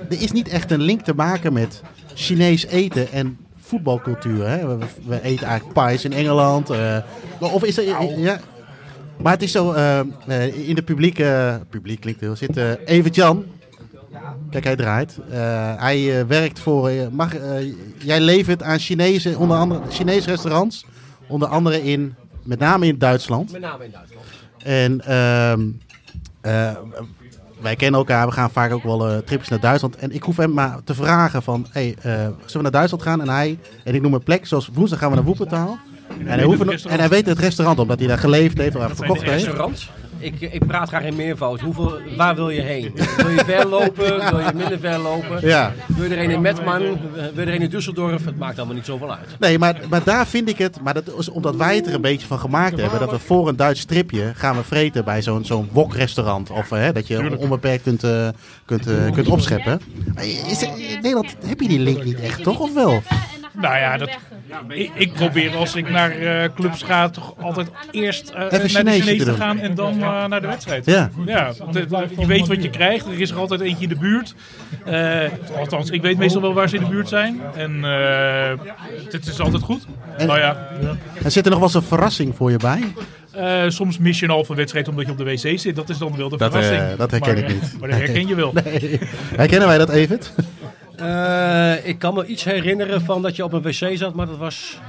er 0.09 0.21
is 0.21 0.31
niet 0.31 0.47
echt 0.47 0.71
een 0.71 0.81
link 0.81 1.01
te 1.01 1.13
maken 1.15 1.53
met 1.53 1.81
Chinees 2.13 2.65
eten 2.65 3.11
en 3.11 3.37
voetbalcultuur. 3.57 4.47
Hè? 4.47 4.77
We, 4.77 4.85
we 5.05 5.21
eten 5.21 5.47
eigenlijk 5.47 5.87
pies 5.87 6.05
in 6.05 6.13
Engeland. 6.13 6.69
eh, 6.69 6.97
of 7.39 7.63
is 7.63 7.77
er... 7.77 7.83
Ja, 8.17 8.39
maar 9.21 9.33
het 9.33 9.41
is 9.41 9.51
zo, 9.51 9.71
eh, 9.71 9.99
eh, 9.99 10.67
in 10.67 10.75
de 10.75 10.83
publieke... 10.83 11.59
publiek 11.69 11.99
klinkt 11.99 12.21
heel... 12.21 12.35
Zit 12.35 12.57
uh, 12.57 12.71
Evert 12.85 13.15
Jan. 13.15 13.45
Kijk, 14.49 14.63
hij 14.63 14.75
draait. 14.75 15.17
Hij 15.79 16.27
werkt 16.27 16.59
voor... 16.59 16.91
Mag, 17.11 17.33
jij 17.97 18.19
levert 18.19 18.63
aan 18.63 18.79
Chinese, 18.79 19.37
onder 19.37 19.57
andere, 19.57 19.81
Chinese 19.89 20.29
restaurants. 20.29 20.85
Onder 21.27 21.47
andere 21.47 21.83
in... 21.83 22.15
Met 22.43 22.59
name 22.59 22.87
in 22.87 22.97
Duitsland. 22.97 23.51
Met 23.51 23.61
name 23.61 23.83
in 23.83 23.91
Duitsland. 23.91 24.25
En... 24.63 25.01
Uh, 26.45 26.71
wij 27.61 27.75
kennen 27.75 27.99
elkaar, 27.99 28.27
we 28.27 28.33
gaan 28.33 28.51
vaak 28.51 28.71
ook 28.71 28.83
wel 28.83 29.11
uh, 29.11 29.17
tripjes 29.17 29.49
naar 29.49 29.59
Duitsland. 29.59 29.95
En 29.95 30.11
ik 30.11 30.23
hoef 30.23 30.37
hem 30.37 30.53
maar 30.53 30.83
te 30.83 30.95
vragen 30.95 31.43
van, 31.43 31.67
hey, 31.69 31.95
uh, 31.97 32.03
zullen 32.03 32.37
we 32.51 32.61
naar 32.61 32.71
Duitsland 32.71 33.03
gaan? 33.03 33.21
En 33.21 33.29
hij, 33.29 33.59
en 33.83 33.95
ik 33.95 34.01
noem 34.01 34.13
een 34.13 34.23
plek, 34.23 34.45
zoals 34.45 34.69
woensdag 34.73 34.99
gaan 34.99 35.09
we 35.09 35.15
naar 35.15 35.25
Woepertaal. 35.25 35.77
En, 36.07 36.27
en, 36.27 36.37
hij, 36.37 36.43
hoeft, 36.43 36.85
en 36.85 36.99
hij 36.99 37.09
weet 37.09 37.25
het 37.25 37.39
restaurant, 37.39 37.79
omdat 37.79 37.99
hij 37.99 38.07
daar 38.07 38.17
geleefd 38.17 38.57
heeft, 38.57 38.73
waar 38.73 38.95
verkocht 38.95 39.21
heeft. 39.21 39.33
Restaurant? 39.33 39.89
Ik, 40.17 40.41
ik 40.41 40.67
praat 40.67 40.87
graag 40.87 41.03
in 41.03 41.15
meervoud. 41.15 41.59
Hoeveel, 41.59 41.99
waar 42.17 42.35
wil 42.35 42.49
je 42.49 42.61
heen? 42.61 42.91
Wil 43.17 43.29
je 43.29 43.43
ver 43.45 43.67
lopen? 43.67 44.29
Wil 44.29 44.39
je 44.39 44.51
minder 44.55 44.79
ver 44.79 44.97
lopen? 44.99 45.47
Ja. 45.47 45.73
Wil 45.85 46.09
je 46.09 46.15
er 46.15 46.23
een 46.23 46.31
in 46.31 46.41
Metman? 46.41 46.81
Wil 46.81 47.45
je 47.45 47.51
er 47.51 47.53
een 47.53 47.61
in 47.61 47.69
Düsseldorf? 47.69 48.25
Het 48.25 48.37
maakt 48.37 48.57
allemaal 48.57 48.75
niet 48.75 48.85
zoveel 48.85 49.11
uit. 49.11 49.39
Nee, 49.39 49.59
maar, 49.59 49.79
maar 49.89 50.03
daar 50.03 50.27
vind 50.27 50.49
ik 50.49 50.57
het, 50.57 50.81
maar 50.81 50.93
dat 50.93 51.17
is 51.17 51.29
omdat 51.29 51.55
wij 51.55 51.75
het 51.75 51.87
er 51.87 51.93
een 51.93 52.01
beetje 52.01 52.27
van 52.27 52.39
gemaakt 52.39 52.79
hebben. 52.79 52.99
Dat 52.99 53.11
we 53.11 53.19
voor 53.19 53.47
een 53.47 53.55
Duits 53.55 53.79
stripje 53.79 54.31
gaan 54.35 54.55
we 54.55 54.63
vreten 54.63 55.05
bij 55.05 55.21
zo'n 55.21 55.45
zo'n 55.45 55.69
wokrestaurant. 55.71 56.49
Of 56.49 56.69
hè, 56.69 56.91
dat 56.91 57.07
je 57.07 57.37
onbeperkt 57.37 57.83
kunt, 57.83 58.03
uh, 58.03 58.27
kunt, 58.65 58.87
uh, 58.87 59.11
kunt 59.11 59.27
opscheppen. 59.27 59.81
Maar 60.13 60.25
is, 60.25 60.61
in 60.61 60.71
Nederland 60.77 61.35
heb 61.45 61.61
je 61.61 61.67
die 61.67 61.79
link 61.79 62.03
niet 62.03 62.19
echt, 62.19 62.43
toch? 62.43 62.59
Of 62.59 62.73
wel? 62.73 63.01
Nou 63.53 63.77
ja, 63.77 63.97
dat, 63.97 64.09
ik, 64.67 64.91
ik, 64.95 65.13
probeer 65.13 65.55
als 65.55 65.75
ik 65.75 65.89
naar 65.89 66.21
uh, 66.21 66.43
clubs 66.55 66.81
ga 66.81 67.09
toch 67.09 67.33
altijd 67.41 67.69
eerst 67.91 68.29
uh, 68.29 68.37
naar 68.37 68.49
de 68.49 68.69
Chinees 68.69 69.23
te 69.23 69.33
gaan 69.33 69.59
en 69.59 69.75
dan 69.75 69.99
uh, 69.99 70.25
naar 70.25 70.41
de 70.41 70.47
wedstrijd. 70.47 70.85
Ja. 70.85 71.09
ja 71.25 71.53
je 72.17 72.25
weet 72.25 72.47
wat 72.47 72.63
je 72.63 72.69
krijgt. 72.69 73.05
Er 73.05 73.19
is 73.19 73.31
er 73.31 73.37
altijd 73.37 73.61
eentje 73.61 73.83
in 73.83 73.89
de 73.89 73.97
buurt. 73.97 74.35
Uh, 74.87 75.21
althans, 75.57 75.89
ik 75.89 76.01
weet 76.01 76.17
meestal 76.17 76.41
wel 76.41 76.53
waar 76.53 76.69
ze 76.69 76.75
in 76.75 76.83
de 76.83 76.89
buurt 76.89 77.09
zijn. 77.09 77.41
En 77.55 77.83
het 79.11 79.27
is 79.27 79.39
altijd 79.39 79.63
goed. 79.63 79.85
En, 80.17 80.27
nou 80.27 80.39
ja. 80.39 80.67
en 81.23 81.31
zit 81.31 81.45
er 81.45 81.51
nog 81.51 81.59
wel 81.59 81.67
eens 81.67 81.77
een 81.77 81.81
verrassing 81.81 82.35
voor 82.35 82.51
je 82.51 82.57
bij? 82.57 82.81
Uh, 83.37 83.63
soms 83.67 83.97
mis 83.97 84.19
je 84.19 84.25
een 84.25 84.31
halve 84.31 84.55
wedstrijd 84.55 84.87
omdat 84.87 85.05
je 85.05 85.11
op 85.11 85.17
de 85.17 85.23
wc 85.23 85.59
zit. 85.59 85.75
Dat 85.75 85.89
is 85.89 85.97
dan 85.97 86.17
wel 86.17 86.29
de 86.29 86.37
dat, 86.37 86.51
verrassing. 86.51 86.81
Uh, 86.81 86.97
dat 86.97 87.11
herken 87.11 87.33
maar, 87.33 87.43
ik 87.43 87.47
niet. 87.47 87.79
Maar 87.79 87.89
dat 87.89 87.97
herken 87.97 88.27
je 88.27 88.35
wel. 88.35 88.53
Nee. 88.63 88.99
Herkennen 89.35 89.67
wij 89.67 89.77
dat, 89.77 89.89
Evert? 89.89 90.33
Uh, 91.01 91.87
ik 91.87 91.99
kan 91.99 92.13
me 92.13 92.25
iets 92.25 92.43
herinneren 92.43 93.01
van 93.01 93.21
dat 93.21 93.35
je 93.35 93.43
op 93.43 93.53
een 93.53 93.61
wc 93.61 93.97
zat, 93.97 94.13
maar 94.13 94.25
dat 94.25 94.37
was... 94.37 94.79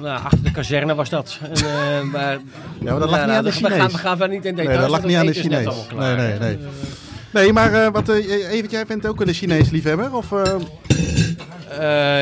Nou, 0.00 0.20
achter 0.24 0.42
de 0.42 0.50
kazerne 0.50 0.94
was 0.94 1.08
dat. 1.08 1.38
En, 1.42 1.64
uh, 1.64 2.12
maar, 2.12 2.32
ja, 2.32 2.40
maar 2.80 2.98
dat 3.00 3.10
lag 3.10 3.10
nou, 3.10 3.26
niet 3.26 3.36
aan 3.36 3.44
de 3.44 3.50
we 3.50 3.56
Chinees. 3.56 3.78
gaan, 3.78 3.90
we 3.90 3.98
gaan 3.98 4.16
verder 4.16 4.36
niet 4.36 4.44
in 4.44 4.54
details. 4.54 4.78
Nee, 4.78 4.88
dat 4.88 4.90
lag 4.90 5.04
niet 5.04 5.16
aan 5.16 5.26
de 5.26 5.32
Chinees. 5.32 5.74
Nee, 5.96 6.14
nee, 6.16 6.38
nee. 6.38 6.58
Nee, 7.32 7.52
maar 7.52 7.72
uh, 7.72 7.88
wat, 7.92 8.08
Evert, 8.08 8.70
jij 8.70 8.86
bent 8.86 9.06
ook 9.06 9.20
een 9.20 9.32
Chinees 9.32 9.70
liefhebber? 9.70 10.14
Of, 10.14 10.30
Uh, 10.30 10.42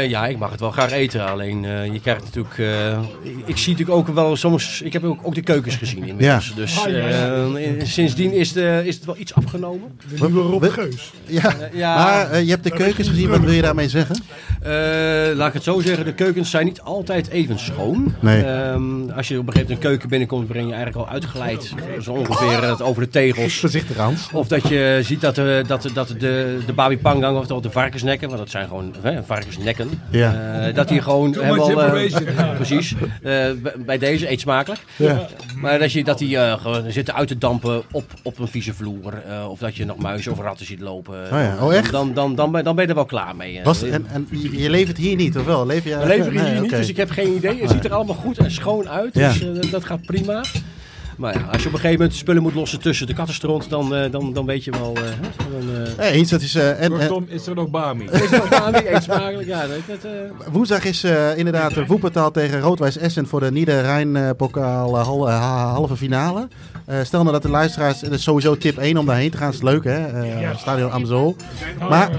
ja, 0.09 0.27
ik 0.27 0.39
mag 0.39 0.51
het 0.51 0.61
wel 0.61 0.71
graag 0.71 0.93
eten. 0.93 1.27
Alleen 1.27 1.65
uh, 1.65 1.93
je 1.93 2.01
krijgt 2.01 2.25
natuurlijk. 2.25 2.59
Uh, 2.59 2.99
ik, 3.23 3.37
ik, 3.47 3.57
zie 3.57 3.73
natuurlijk 3.73 3.99
ook 3.99 4.15
wel 4.15 4.37
soms. 4.37 4.83
Ik 4.83 4.93
heb 4.93 5.05
ook, 5.05 5.21
ook 5.23 5.35
de 5.35 5.43
keukens 5.43 5.77
gezien 5.77 6.05
inmiddels. 6.05 6.49
Ja. 6.49 6.55
Dus 6.55 6.87
uh, 6.87 7.83
sindsdien 7.83 8.33
is, 8.33 8.53
de, 8.53 8.83
is 8.85 8.95
het 8.95 9.05
wel 9.05 9.17
iets 9.19 9.35
afgenomen. 9.35 9.99
De 10.19 10.27
nieuwe 10.27 10.43
Rob 10.43 10.65
Geus. 10.65 11.13
Ja, 11.27 11.55
ja. 11.73 11.95
maar 11.95 12.43
je 12.43 12.51
hebt 12.51 12.65
de 12.65 12.71
keukens 12.71 13.09
gezien. 13.09 13.29
Wat 13.29 13.41
wil 13.41 13.53
je 13.53 13.63
daarmee 13.63 13.89
zeggen? 13.89 14.23
Eh, 14.63 15.37
laat 15.37 15.49
ik 15.49 15.53
het 15.55 15.63
zo 15.63 15.81
zeggen, 15.81 16.05
de 16.05 16.13
keukens 16.15 16.51
zijn 16.51 16.65
niet 16.65 16.81
altijd 16.81 17.29
even 17.29 17.59
schoon. 17.59 18.15
Nee. 18.21 18.43
Ehm, 18.45 19.11
als 19.11 19.29
je 19.29 19.39
op 19.39 19.47
een 19.47 19.53
gegeven 19.53 19.55
moment 19.55 19.71
een 19.71 19.79
keuken 19.79 20.09
binnenkomt 20.09 20.47
waarin 20.49 20.67
je 20.67 20.75
eigenlijk 20.75 21.07
al 21.07 21.13
uitgeleid 21.15 21.75
zo 22.03 22.13
ongeveer 22.13 22.69
het 22.69 22.83
over 22.83 23.03
de 23.03 23.09
tegels. 23.09 23.55
Voorzichtig 23.55 23.97
Hans. 23.97 24.29
Of 24.33 24.49
dat 24.49 24.69
je 24.69 25.01
ziet 25.03 25.21
dat, 25.21 25.35
de, 25.35 25.65
dat, 25.67 25.83
de- 25.83 25.93
dat 25.93 26.09
de, 26.09 26.59
de 26.67 26.73
babi 26.75 26.99
pangang, 26.99 27.37
oftewel 27.37 27.61
de 27.63 27.71
varkensnekken, 27.71 28.29
want 28.29 28.41
dat 28.41 28.51
zijn 28.51 28.69
gewoon 28.69 28.95
hè, 29.03 29.23
varkensnekken, 29.23 29.89
Ja. 30.11 30.61
eh, 30.67 30.75
dat 30.75 30.89
die 30.89 31.01
gewoon 31.03 31.33
Too 31.33 31.43
helemaal... 31.43 31.97
eh, 31.97 32.55
precies. 32.57 32.95
Eh, 33.23 33.47
bij 33.79 33.99
deze 33.99 34.31
eet 34.31 34.41
smakelijk. 34.41 34.81
Ja. 34.97 35.27
Maar 35.57 35.79
dat, 35.79 35.93
je, 35.93 36.05
dat 36.05 36.19
die 36.19 36.39
eh, 36.39 36.61
gewoon 36.61 36.93
zitten 36.93 37.15
uit 37.15 37.29
te 37.29 37.39
dampen 37.39 37.83
op, 37.93 38.05
op 38.23 38.39
een 38.39 38.49
vieze 38.49 38.75
vloer. 38.75 39.13
eh, 39.29 39.51
of 39.51 39.59
dat 39.59 39.77
je 39.77 39.85
nog 39.85 39.99
muizen 39.99 40.33
of 40.33 40.39
ratten 40.41 40.67
ziet 40.67 40.81
lopen. 40.81 41.17
ja. 41.31 41.57
Oh, 41.61 41.75
echt? 41.75 41.91
Dan, 41.93 42.15
dan, 42.15 42.35
dan, 42.35 42.51
ben, 42.53 42.65
dan 42.65 42.75
ben 42.75 42.85
je 42.85 42.91
er 42.91 42.97
wel 42.97 43.05
klaar 43.07 43.37
mee. 43.37 43.59
eh. 43.59 43.65
Was, 43.65 43.83
en, 43.83 44.07
en 44.13 44.27
je 44.53 44.59
je 44.63 44.71
levert 44.71 44.97
hier 44.97 45.17
niet, 45.17 45.37
of 45.39 45.45
wel? 45.45 45.67
Leef 45.67 45.85
je, 45.85 45.99
We 45.99 46.07
leveren 46.07 46.33
hier 46.45 46.53
Nee, 46.53 46.61
niet, 46.61 46.71
dus 46.71 46.89
ik 46.89 46.97
heb 46.97 47.11
geen 47.11 47.35
idee. 47.37 47.61
Het 47.61 47.71
ziet 47.71 47.85
er 47.85 47.93
allemaal 47.95 48.15
goed 48.15 48.39
en 48.39 48.51
schoon 48.51 48.89
uit, 48.89 49.15
Ja. 49.15 49.33
dus 49.33 49.41
eh, 49.43 49.71
dat 49.71 49.85
gaat 49.85 50.03
prima. 50.07 50.45
Maar 51.17 51.35
ja, 51.35 51.41
als 51.53 51.63
je 51.63 51.69
op 51.69 51.75
een 51.75 51.81
gegeven 51.81 52.01
moment 52.01 52.15
spullen 52.19 52.43
moet 52.43 52.55
lossen 52.55 52.81
tussen 52.81 53.07
de 53.07 53.15
kattenstront, 53.15 53.71
dan, 53.71 53.95
eh, 53.95 54.11
dan, 54.11 54.33
dan 54.33 54.47
weet 54.47 54.65
je 54.65 54.71
wel... 54.71 54.93
eh, 54.97 55.03
hè, 55.03 55.51
dan, 55.67 55.85
eh, 55.87 55.99
Nee, 55.99 56.11
eens, 56.13 56.31
dat 56.31 56.41
is... 56.41 56.55
eh, 56.55 56.83
en, 56.83 56.91
Kortom, 56.91 57.25
is 57.29 57.47
er 57.47 57.55
nog 57.55 57.69
Bami? 57.71 58.05
is 58.05 58.31
dat 58.31 58.49
Bami, 58.49 58.79
eet 58.87 59.03
smakelijk? 59.03 59.49
Ja, 59.49 59.61
dat, 59.67 59.79
dat, 59.87 60.05
eh, 60.13 60.53
woensdag 60.53 60.85
is 60.85 61.05
eh, 61.05 61.37
inderdaad 61.37 61.75
de 61.75 61.87
Woepertaal 61.87 62.31
tegen 62.31 62.61
Roodwijs 62.61 62.97
Essen 62.97 63.27
voor 63.27 63.41
de 63.41 63.51
Nieder-Rijn-pokaal 63.53 64.97
hal- 64.99 65.29
ha- 65.29 65.73
halve 65.73 65.97
finale. 65.97 66.49
Eh, 66.89 66.97
stel 67.03 67.21
nou 67.21 67.33
dat 67.33 67.43
de 67.43 67.49
luisteraars, 67.51 68.01
dat 68.01 68.13
is 68.13 68.23
sowieso 68.23 68.57
tip 68.57 68.79
1 68.79 68.97
om 68.97 69.07
daarheen 69.07 69.31
te 69.31 69.37
gaan, 69.37 69.53
is 69.53 69.63
leuk 69.63 69.85
hè, 69.85 70.07
Eh, 70.07 70.57
Stadion 70.57 70.91
Amstel. 70.91 71.37
Maar 71.89 72.11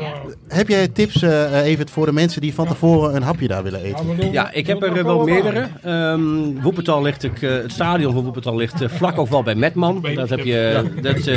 heb 0.48 0.68
jij 0.68 0.88
tips 0.88 1.22
eh 1.22 1.66
even 1.66 1.90
voor 1.90 2.06
de 2.06 2.12
mensen 2.12 2.42
die 2.42 2.54
van 2.54 2.68
tevoren 2.68 3.16
een 3.16 3.22
hapje 3.22 3.48
daar 3.48 3.64
willen 3.64 3.82
eten? 3.82 4.32
Ja, 4.32 4.52
ik 4.52 4.68
heb 4.68 4.84
er 4.84 5.04
wel 5.04 5.24
meerdere. 5.24 5.68
Ehm 5.84 6.62
Woepertal 6.62 7.02
ligt, 7.02 7.24
ik, 7.24 7.42
het 7.42 7.72
stadion 7.72 8.14
van 8.14 8.24
Woepertal 8.24 8.56
ligt 8.56 8.84
vlak 8.86 9.18
ook 9.18 9.30
wel 9.30 9.44
bij 9.44 9.56
Metman. 9.56 10.06
Dat 10.16 10.30
heb 10.30 10.40
je, 10.40 10.84
dat 11.02 11.30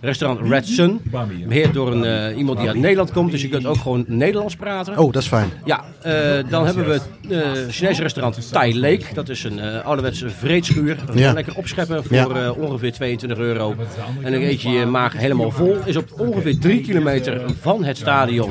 restaurant 0.00 0.48
Red 0.48 0.66
Sun. 0.66 1.00
Beheerd 1.48 1.74
door 1.74 1.92
een, 1.92 2.36
iemand 2.36 2.58
die 2.58 2.68
uit 2.68 2.76
Nederland 2.78 3.12
komt, 3.12 3.30
dus 3.30 3.42
je 3.42 3.48
kunt 3.48 3.66
ook 3.66 3.76
gewoon 3.76 4.04
Nederlands 4.06 4.56
praten. 4.56 4.98
Oh, 4.98 5.12
dat 5.12 5.22
is 5.22 5.28
fijn. 5.28 5.50
Ja, 5.64 5.84
dan 6.48 6.66
hebben 6.66 6.84
we 6.86 6.92
het 6.92 7.74
Chinese 7.74 8.02
restaurant 8.02 8.52
Thai 8.52 8.80
Lake. 8.80 9.04
Dat 9.14 9.28
is 9.28 9.44
een 9.44 9.60
ouderwetse 9.82 10.30
vreedschuur. 10.30 10.96
Ja. 11.14 11.32
Lekker 11.32 11.56
opscheppen 11.56 12.04
voor 12.04 12.56
ongeveer 12.62 12.92
22 12.92 13.38
euro. 13.38 13.74
En 14.22 14.32
dan 14.32 14.40
eet 14.40 14.62
je 14.62 14.68
je 14.70 14.86
maag 14.86 15.12
helemaal 15.16 15.50
vol. 15.50 15.76
Is 15.84 15.96
op 15.96 16.08
ongeveer 16.18 16.58
3 16.58 16.80
kilometer 16.80 17.40
van 17.60 17.84
het 17.84 17.96
stadion. 17.96 18.50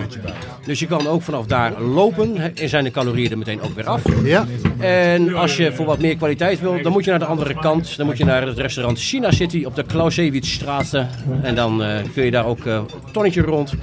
Dus 0.66 0.80
je 0.80 0.88
kan 0.88 1.08
ook 1.08 1.22
vanaf 1.22 1.46
daar 1.46 1.82
lopen. 1.82 2.56
En 2.58 2.70
zijn 2.70 2.84
de 2.84 2.92
calorieën 2.92 3.32
er 3.32 3.38
meteen 3.38 3.62
ook 3.62 3.76
weer 3.76 3.88
af. 3.88 4.02
Ja, 4.24 4.46
En 4.80 5.36
als 5.36 5.58
je 5.58 5.72
voor 5.74 5.86
wat 5.86 6.00
meer 6.00 6.16
kwaliteit 6.16 6.60
wil, 6.60 6.82
dan 6.82 6.92
moet 6.92 7.04
je 7.04 7.10
naar 7.10 7.20
de 7.20 7.26
andere 7.26 7.54
kant. 7.60 7.98
Dan 7.98 8.06
moet 8.06 8.18
je 8.18 8.26
naar 8.26 8.48
het 8.48 8.58
restaurant 8.58 9.00
China 9.00 9.32
City 9.32 9.64
op 9.66 9.76
de 9.76 9.86
Clausewitz-straat. 9.86 10.94
En 11.42 11.56
dan 11.56 11.84
eh, 11.84 11.98
kun 12.14 12.24
je 12.26 12.32
daar 12.32 12.46
ook 12.46 12.66
eh 12.66 12.82
tonnetje 13.12 13.42
rond. 13.42 13.74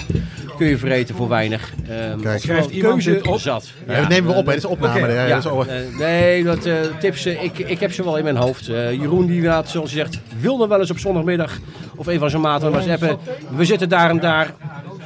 Kun 0.56 0.66
je 0.68 0.78
vreten 0.78 1.14
voor 1.14 1.28
weinig. 1.28 1.72
Ehm 1.88 2.20
Kijk. 2.20 2.40
Schrijft 2.40 2.70
iemand 2.70 2.92
keuze 2.92 3.10
dit 3.10 3.26
op? 3.26 3.38
zat. 3.40 3.68
Ja, 3.88 4.00
dat 4.00 4.08
nemen 4.08 4.30
we 4.30 4.36
op, 4.38 4.46
hè. 4.46 4.52
dat 4.52 4.62
is 4.62 4.64
opname. 4.64 4.98
Ja, 5.12 5.26
Ja, 5.26 5.28
dat 5.28 5.38
is 5.38 5.46
al- 5.50 5.66
eh, 5.66 5.74
nee, 5.98 6.44
dat 6.44 6.66
eh, 6.66 6.74
tips, 7.00 7.24
eh, 7.26 7.42
ik, 7.44 7.58
ik 7.58 7.80
heb 7.80 7.92
ze 7.92 8.04
wel 8.04 8.16
in 8.16 8.24
mijn 8.24 8.36
hoofd. 8.36 8.68
Eh, 8.68 8.92
Jeroen, 8.92 9.26
die 9.26 9.36
inderdaad, 9.36 9.68
zoals 9.68 9.90
je 9.90 9.96
zegt, 9.96 10.17
wilde 10.40 10.66
wel 10.66 10.80
eens 10.80 10.90
op 10.90 10.98
zondagmiddag 10.98 11.58
of 11.96 12.06
een 12.06 12.18
van 12.18 12.30
zijn 12.30 12.42
maten 12.42 12.72
was 12.72 12.88
appen. 12.88 13.18
We 13.56 13.64
zitten 13.64 13.88
daar 13.88 14.10
en 14.10 14.20
daar. 14.20 14.54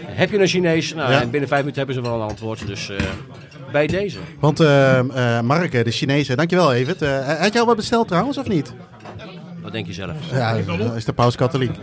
Heb 0.06 0.30
je 0.30 0.38
een 0.40 0.46
Chinees? 0.46 0.94
Nou, 0.94 1.12
Ja. 1.12 1.20
en 1.20 1.30
binnen 1.30 1.48
vijf 1.48 1.60
minuten 1.60 1.84
hebben 1.86 2.04
ze 2.04 2.10
wel 2.10 2.20
een 2.22 2.28
antwoord. 2.28 2.66
Dus 2.66 2.90
eh, 2.90 2.96
bij 3.72 3.86
deze. 3.86 4.18
Want 4.40 4.60
eh 4.60 4.98
eh 4.98 5.40
Mark, 5.44 5.74
eh, 5.74 5.84
de 5.84 5.90
Chinese, 5.90 6.36
dankjewel 6.36 6.72
Evert. 6.72 7.00
Had 7.38 7.52
jij 7.52 7.60
al 7.60 7.66
wat 7.66 7.76
besteld 7.76 8.08
trouwens, 8.08 8.38
of 8.38 8.48
niet? 8.48 8.72
Wat 9.62 9.72
denk 9.72 9.86
je 9.86 9.92
zelf? 9.92 10.16
Ja, 10.32 10.56
dat 10.78 10.96
is 10.96 11.04
de 11.04 11.12
paus 11.12 11.36
katholiek. 11.36 11.76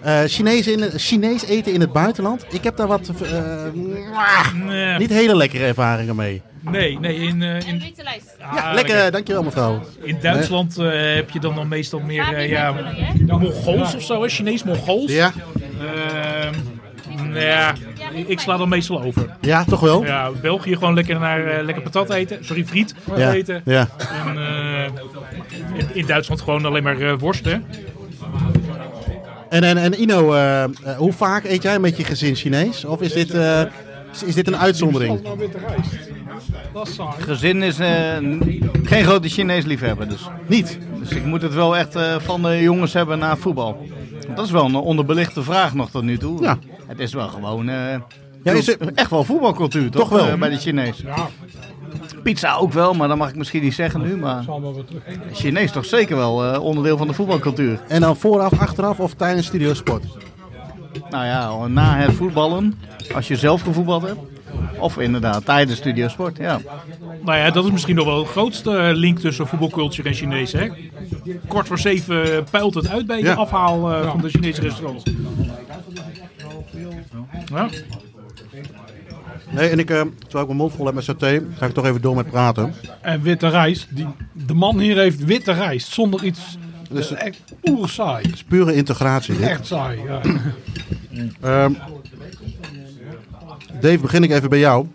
Eh 0.00 0.20
Chinees, 0.26 0.66
in, 0.66 0.90
Chinees 0.96 1.44
eten 1.44 1.72
in 1.72 1.80
het 1.80 1.92
buitenland. 1.92 2.44
Ik 2.50 2.64
heb 2.64 2.76
daar 2.76 2.86
wat 2.86 3.10
eh, 3.22 3.42
Nee, 4.66 4.98
niet 4.98 5.10
hele 5.10 5.36
lekkere 5.36 5.64
ervaringen 5.64 6.16
mee. 6.16 6.42
Nee, 6.62 6.98
nee 6.98 7.14
in, 7.16 7.42
eh, 7.42 7.48
Een 7.54 7.66
in, 7.66 7.78
witte 7.80 8.02
lijst. 8.02 8.36
Ja, 8.38 8.46
Ah, 8.68 8.74
lekker, 8.74 9.10
dankjewel 9.10 9.42
mevrouw. 9.42 9.80
in 10.02 10.18
Duitsland 10.22 10.78
eh, 10.78 11.14
heb 11.14 11.30
je 11.30 11.40
dan, 11.40 11.54
dan 11.54 11.68
meestal 11.68 12.00
meer 12.00 12.34
eh, 12.34 12.48
ja? 12.50 12.74
Mongols 13.26 13.94
of 13.94 14.02
zo, 14.02 14.22
hè? 14.22 14.28
Chinees-Mongols. 14.28 15.12
Ja, 15.12 15.32
Ehm, 15.80 17.34
ja, 17.34 17.74
ik 18.26 18.40
sla 18.40 18.56
dan 18.56 18.68
meestal 18.68 19.02
over. 19.02 19.36
ja 19.40 19.64
toch 19.64 19.80
wel? 19.80 20.04
Ja, 20.04 20.30
België 20.42 20.74
gewoon 20.74 20.94
lekker 20.94 21.18
naar 21.18 21.46
eh, 21.46 21.64
lekker 21.64 21.82
patat 21.82 22.10
eten. 22.10 22.44
Sorry, 22.44 22.64
friet 22.64 22.94
Ja, 23.16 23.32
eten. 23.32 23.62
ja. 23.64 23.88
En 24.26 24.38
eh, 24.38 24.84
in, 25.78 25.86
in 25.92 26.06
Duitsland 26.06 26.40
gewoon 26.40 26.64
alleen 26.66 26.82
maar 26.82 27.00
eh, 27.00 27.12
worst, 27.18 27.44
hè? 27.44 27.56
En, 29.48 29.62
en, 29.62 29.76
en 29.78 30.00
Ino, 30.00 30.32
eh, 30.32 30.62
eh, 30.64 30.70
hoe 30.96 31.12
vaak 31.12 31.44
eet 31.44 31.62
jij 31.62 31.78
met 31.78 31.96
je 31.96 32.04
gezin 32.04 32.34
Chinees? 32.34 32.84
Of 32.84 33.00
is 33.00 33.12
dit, 33.12 33.30
eh, 33.30 33.60
is- 34.12 34.22
is 34.22 34.34
dit 34.34 34.46
een 34.46 34.56
uitzondering? 34.56 35.20
Witte 35.38 35.58
rijst. 35.58 36.10
Dat 36.72 36.88
is 36.88 36.94
saai. 36.94 37.20
Gezin 37.20 37.62
is 37.62 37.78
eh, 37.78 37.88
geen 38.82 39.04
grote 39.04 39.28
Chinees 39.28 39.64
liefhebber 39.64 40.08
dus. 40.08 40.28
Niet? 40.46 40.78
Dus 40.98 41.10
ik 41.10 41.24
moet 41.24 41.42
het 41.42 41.54
wel 41.54 41.76
echt 41.76 41.94
eh, 41.96 42.14
van 42.18 42.42
de 42.42 42.60
jongens 42.60 42.92
hebben 42.92 43.18
na 43.18 43.36
voetbal. 43.36 43.86
Want 44.26 44.36
dat 44.36 44.44
is 44.44 44.50
wel 44.50 44.64
een 44.64 44.74
onderbelichte 44.74 45.42
vraag 45.42 45.74
nog 45.74 45.90
tot 45.90 46.02
nu 46.02 46.18
toe. 46.18 46.42
Ja. 46.42 46.58
Het 46.86 46.98
is 46.98 47.12
wel 47.12 47.28
gewoon 47.28 47.68
eh, 47.68 47.94
Ja, 48.42 48.52
is 48.52 48.66
het- 48.66 48.94
echt 48.94 49.10
wel 49.10 49.24
voetbalcultuur, 49.24 49.90
toch? 49.90 50.08
Toch 50.08 50.26
wel. 50.26 50.36
Bij 50.38 50.48
de 50.50 50.56
Chinees. 50.56 50.98
Ja, 50.98 51.26
Pizza 52.22 52.54
ook 52.56 52.72
wel, 52.72 52.94
maar 52.94 53.08
dat 53.08 53.16
mag 53.16 53.28
ik 53.28 53.36
misschien 53.36 53.62
niet 53.62 53.74
zeggen 53.74 54.00
nu. 54.00 54.16
Maar. 54.16 54.44
Chinees 55.32 55.72
toch 55.72 55.84
zeker 55.84 56.16
wel 56.16 56.44
eh, 56.44 56.62
onderdeel 56.62 56.96
van 56.96 57.06
de 57.06 57.12
voetbalcultuur. 57.12 57.80
En 57.88 58.00
dan 58.00 58.16
vooraf, 58.16 58.58
achteraf 58.60 59.00
of 59.00 59.14
tijdens 59.14 59.46
Studio 59.46 59.74
Sport? 59.74 60.04
Nou 61.10 61.24
ja, 61.24 61.66
na 61.66 61.96
het 61.96 62.12
voetballen, 62.14 62.78
als 63.14 63.28
je 63.28 63.36
zelf 63.36 63.62
gevoetbald 63.62 64.02
hebt. 64.02 64.18
Of 64.82 64.98
inderdaad, 64.98 65.44
tijdens 65.44 65.78
Studio 65.78 66.08
Sport, 66.08 66.36
ja. 66.36 66.60
Nou 67.24 67.38
ja, 67.38 67.50
dat 67.50 67.64
is 67.64 67.70
misschien 67.70 67.94
nog 67.96 68.04
wel 68.04 68.22
de 68.22 68.28
grootste 68.28 68.76
eh, 68.76 68.94
link 68.96 69.18
tussen 69.18 69.46
voetbalculture 69.46 70.08
en 70.08 70.14
Chinees, 70.14 70.52
hè? 70.52 70.68
Kort 71.48 71.66
voor 71.66 71.78
zeven 71.78 72.36
eh, 72.36 72.42
peilt 72.50 72.74
het 72.74 72.88
uit 72.88 73.06
bij 73.06 73.18
Ja. 73.18 73.34
de 73.34 73.40
afhaal 73.40 73.92
eh, 73.92 74.10
van 74.10 74.20
de 74.20 74.28
Chinese 74.28 74.60
restaurants. 74.60 75.04
Ja. 77.52 77.68
Nee, 79.50 79.68
en 79.68 79.78
ik, 79.78 79.90
eh, 79.90 80.00
terwijl 80.18 80.40
ik 80.42 80.46
mijn 80.46 80.56
mond 80.56 80.72
vol 80.72 80.86
heb 80.86 80.94
met 80.94 81.04
saté, 81.04 81.42
ga 81.56 81.66
ik 81.66 81.72
toch 81.72 81.86
even 81.86 82.00
door 82.00 82.16
met 82.16 82.30
praten. 82.30 82.74
En 83.00 83.22
witte 83.22 83.48
rijst. 83.48 83.86
Die, 83.90 84.06
de 84.32 84.54
man 84.54 84.78
hier 84.78 84.96
heeft 84.96 85.24
witte 85.24 85.52
rijst 85.52 85.88
zonder 85.92 86.24
iets. 86.24 86.58
Dus 86.90 87.08
Dat 87.08 87.18
is 87.18 87.24
echt 87.24 87.40
oer 87.64 87.88
saai. 87.88 88.22
het 88.24 88.34
is 88.34 88.42
pure 88.42 88.74
integratie 88.74 89.36
dit. 89.36 89.46
Echt 89.48 89.66
saai, 89.66 90.00
ja. 90.06 90.20
Ehm, 91.40 91.72
Dave, 93.80 93.98
begin 93.98 94.22
ik 94.22 94.30
even 94.30 94.48
bij 94.48 94.58
jou. 94.58 94.86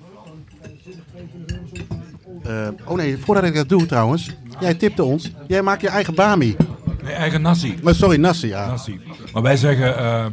Eh, 2.44 2.68
oh 2.86 2.96
nee, 2.96 3.18
voordat 3.18 3.44
ik 3.44 3.54
dat 3.56 3.70
doe 3.70 3.86
trouwens. 3.86 4.30
Jij 4.60 4.74
tipte 4.74 5.04
ons. 5.04 5.32
Jij 5.48 5.62
maakt 5.62 5.82
je 5.82 5.90
eigen 5.90 6.16
bami. 6.16 6.56
Nee, 7.04 7.14
eigen 7.14 7.42
nasi. 7.42 7.78
Maar 7.84 7.96
sorry, 7.96 8.18
nasi. 8.20 8.48
Ja. 8.48 8.68
nasi. 8.68 9.00
Maar 9.34 9.42
wij 9.42 9.58
zeggen, 9.58 9.98
eh, 9.98 10.26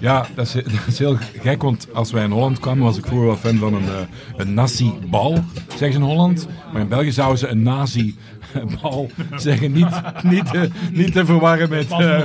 ja, 0.00 0.26
dat 0.34 0.46
is, 0.46 0.52
dat 0.74 0.86
is 0.86 0.98
heel 0.98 1.16
gek, 1.40 1.62
want 1.62 1.86
als 1.94 2.10
wij 2.12 2.24
in 2.24 2.30
Holland 2.30 2.58
kwamen, 2.58 2.84
was 2.84 2.96
ik 2.98 3.06
vroeger 3.06 3.26
wel 3.26 3.36
fan 3.36 3.56
van 3.56 3.74
een, 3.74 3.84
eh, 3.88 3.92
een 4.36 4.54
nasi-bal, 4.54 5.32
zeggen 5.68 5.92
ze 5.92 5.98
in 5.98 6.04
Holland. 6.04 6.46
Maar 6.72 6.82
in 6.82 6.88
België 6.88 7.12
zouden 7.12 7.38
ze 7.38 7.48
een 7.48 7.62
nazi-bal 7.62 9.10
zeggen, 9.36 9.72
niet, 9.72 9.86
niet, 10.22 10.54
eh, 10.54 10.60
niet 10.92 11.12
te 11.12 11.24
verwarren 11.24 11.68
met, 11.70 11.90
eh, 11.90 12.20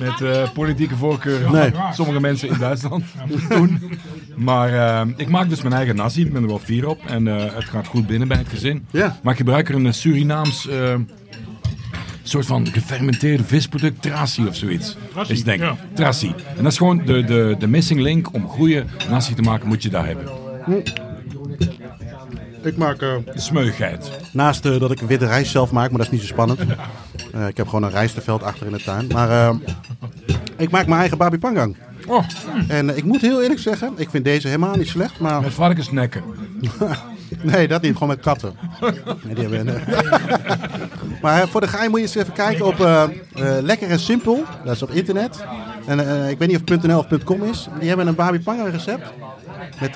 met 0.00 0.20
eh, 0.20 0.52
politieke 0.54 0.96
voorkeuren 0.96 1.52
Nee. 1.52 1.70
sommige 1.92 2.20
mensen 2.20 2.48
in 2.48 2.58
Duitsland 2.58 3.04
toen. 3.48 3.80
Maar 4.36 4.72
eh, 4.74 5.06
ik 5.16 5.28
maak 5.28 5.48
dus 5.48 5.62
mijn 5.62 5.74
eigen 5.74 5.96
nasi, 5.96 6.20
ik 6.24 6.32
ben 6.32 6.42
er 6.42 6.48
wel 6.48 6.58
fier 6.58 6.88
op 6.88 6.98
en 7.06 7.28
eh, 7.28 7.54
het 7.54 7.64
gaat 7.64 7.86
goed 7.86 8.06
binnen 8.06 8.28
bij 8.28 8.36
het 8.38 8.48
gezin. 8.48 8.86
Ja. 8.90 9.18
Maar 9.22 9.32
ik 9.32 9.38
gebruik 9.38 9.68
er 9.68 9.74
een 9.74 9.94
Surinaams... 9.94 10.68
soort 12.28 12.46
van 12.46 12.66
gefermenteerde 12.66 13.44
visproduct, 13.44 14.02
trassi 14.02 14.46
of 14.46 14.56
zoiets. 14.56 14.96
Trassi, 15.12 15.32
is 15.32 15.38
het 15.38 15.46
denk 15.46 15.60
ik. 15.60 15.66
ja. 15.66 15.76
En 16.56 16.62
dat 16.62 16.72
is 16.72 16.78
gewoon 16.78 16.98
de, 17.04 17.24
de, 17.24 17.56
de 17.58 17.66
missing 17.66 18.00
link 18.00 18.34
om 18.34 18.48
goede 18.48 18.84
nasi 19.10 19.34
te 19.34 19.42
maken, 19.42 19.68
moet 19.68 19.82
je 19.82 19.88
daar 19.88 20.06
hebben. 20.06 20.24
Ik 22.62 22.76
maak 22.76 23.02
eh, 23.02 23.14
De 23.32 23.40
smeugheid. 23.40 24.10
naast 24.32 24.64
eh, 24.66 24.80
dat 24.80 24.90
ik 24.90 25.00
witte 25.00 25.26
rijst 25.26 25.50
zelf 25.50 25.70
maak, 25.72 25.88
maar 25.88 25.98
dat 25.98 26.06
is 26.06 26.12
niet 26.12 26.20
zo 26.20 26.26
spannend. 26.26 26.60
Eh, 27.32 27.46
ik 27.48 27.56
heb 27.56 27.66
gewoon 27.66 27.82
een 27.82 27.90
rijstenveld 27.90 28.42
achter 28.42 28.66
in 28.66 28.72
de 28.72 28.82
tuin. 28.82 29.06
Maar 29.06 29.54
ik 30.56 30.70
maak 30.70 30.86
mijn 30.86 31.00
eigen 31.00 31.18
babi 31.18 31.38
pangang. 31.38 31.76
Oh, 32.06 32.24
En 32.68 32.90
eh, 32.90 32.96
ik 32.96 33.04
moet 33.04 33.20
heel 33.20 33.42
eerlijk 33.42 33.60
zeggen, 33.60 33.92
ik 33.96 34.10
vind 34.10 34.24
deze 34.24 34.46
helemaal 34.46 34.76
niet 34.76 34.88
slecht. 34.88 35.20
Maar 35.20 35.40
met 35.40 35.52
varkensnekken. 35.54 36.22
nee, 37.42 37.68
dat 37.68 37.82
niet. 37.82 37.92
Gewoon 37.92 38.08
met 38.08 38.20
katten. 38.20 38.52
Nee, 39.24 39.34
die 39.34 39.48
hebben, 39.48 39.82
maar 41.22 41.48
voor 41.48 41.60
de 41.60 41.68
gein 41.68 41.90
moet 41.90 42.00
je 42.00 42.06
eens 42.06 42.14
even 42.14 42.32
kijken 42.32 42.66
op 42.66 42.80
eh, 42.80 43.02
eh, 43.02 43.10
Lekker 43.62 43.88
en 43.88 43.98
Simpel. 43.98 44.44
Dat 44.64 44.74
is 44.74 44.82
op 44.82 44.90
internet. 44.90 45.44
En, 45.86 46.08
eh, 46.08 46.30
ik 46.30 46.38
weet 46.38 46.48
niet 46.48 46.62
of 46.70 46.82
.nl 46.82 46.98
of 46.98 47.24
.com 47.24 47.42
is. 47.42 47.68
Die 47.78 47.88
hebben 47.88 48.06
een 48.06 48.14
babi 48.14 48.40
panga 48.40 48.64
recept. 48.64 49.12
Met 49.80 49.92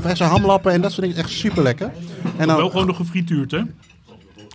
verse 0.00 0.24
hamlappen 0.24 0.72
en 0.72 0.80
dat 0.80 0.92
soort 0.92 1.06
dingen. 1.06 1.22
Echt 1.22 1.30
super 1.30 1.62
lekker. 1.62 1.90
En 2.36 2.46
Wel 2.46 2.56
dan, 2.56 2.70
gewoon 2.70 2.86
nog 2.86 2.96
gefrituurd, 2.96 3.50
hè? 3.50 3.60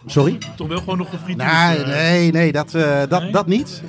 sorry? 0.05 0.37
Toch 0.55 0.67
wel 0.67 0.77
gewoon 0.77 0.97
nog 0.97 1.09
gefrituurd. 1.09 1.51
Nee, 1.51 1.85
nee, 1.85 2.31
nee, 2.31 2.51
dat, 2.51 2.71
dat, 3.09 3.21
Nee? 3.21 3.31
dat 3.31 3.47
niet. 3.47 3.81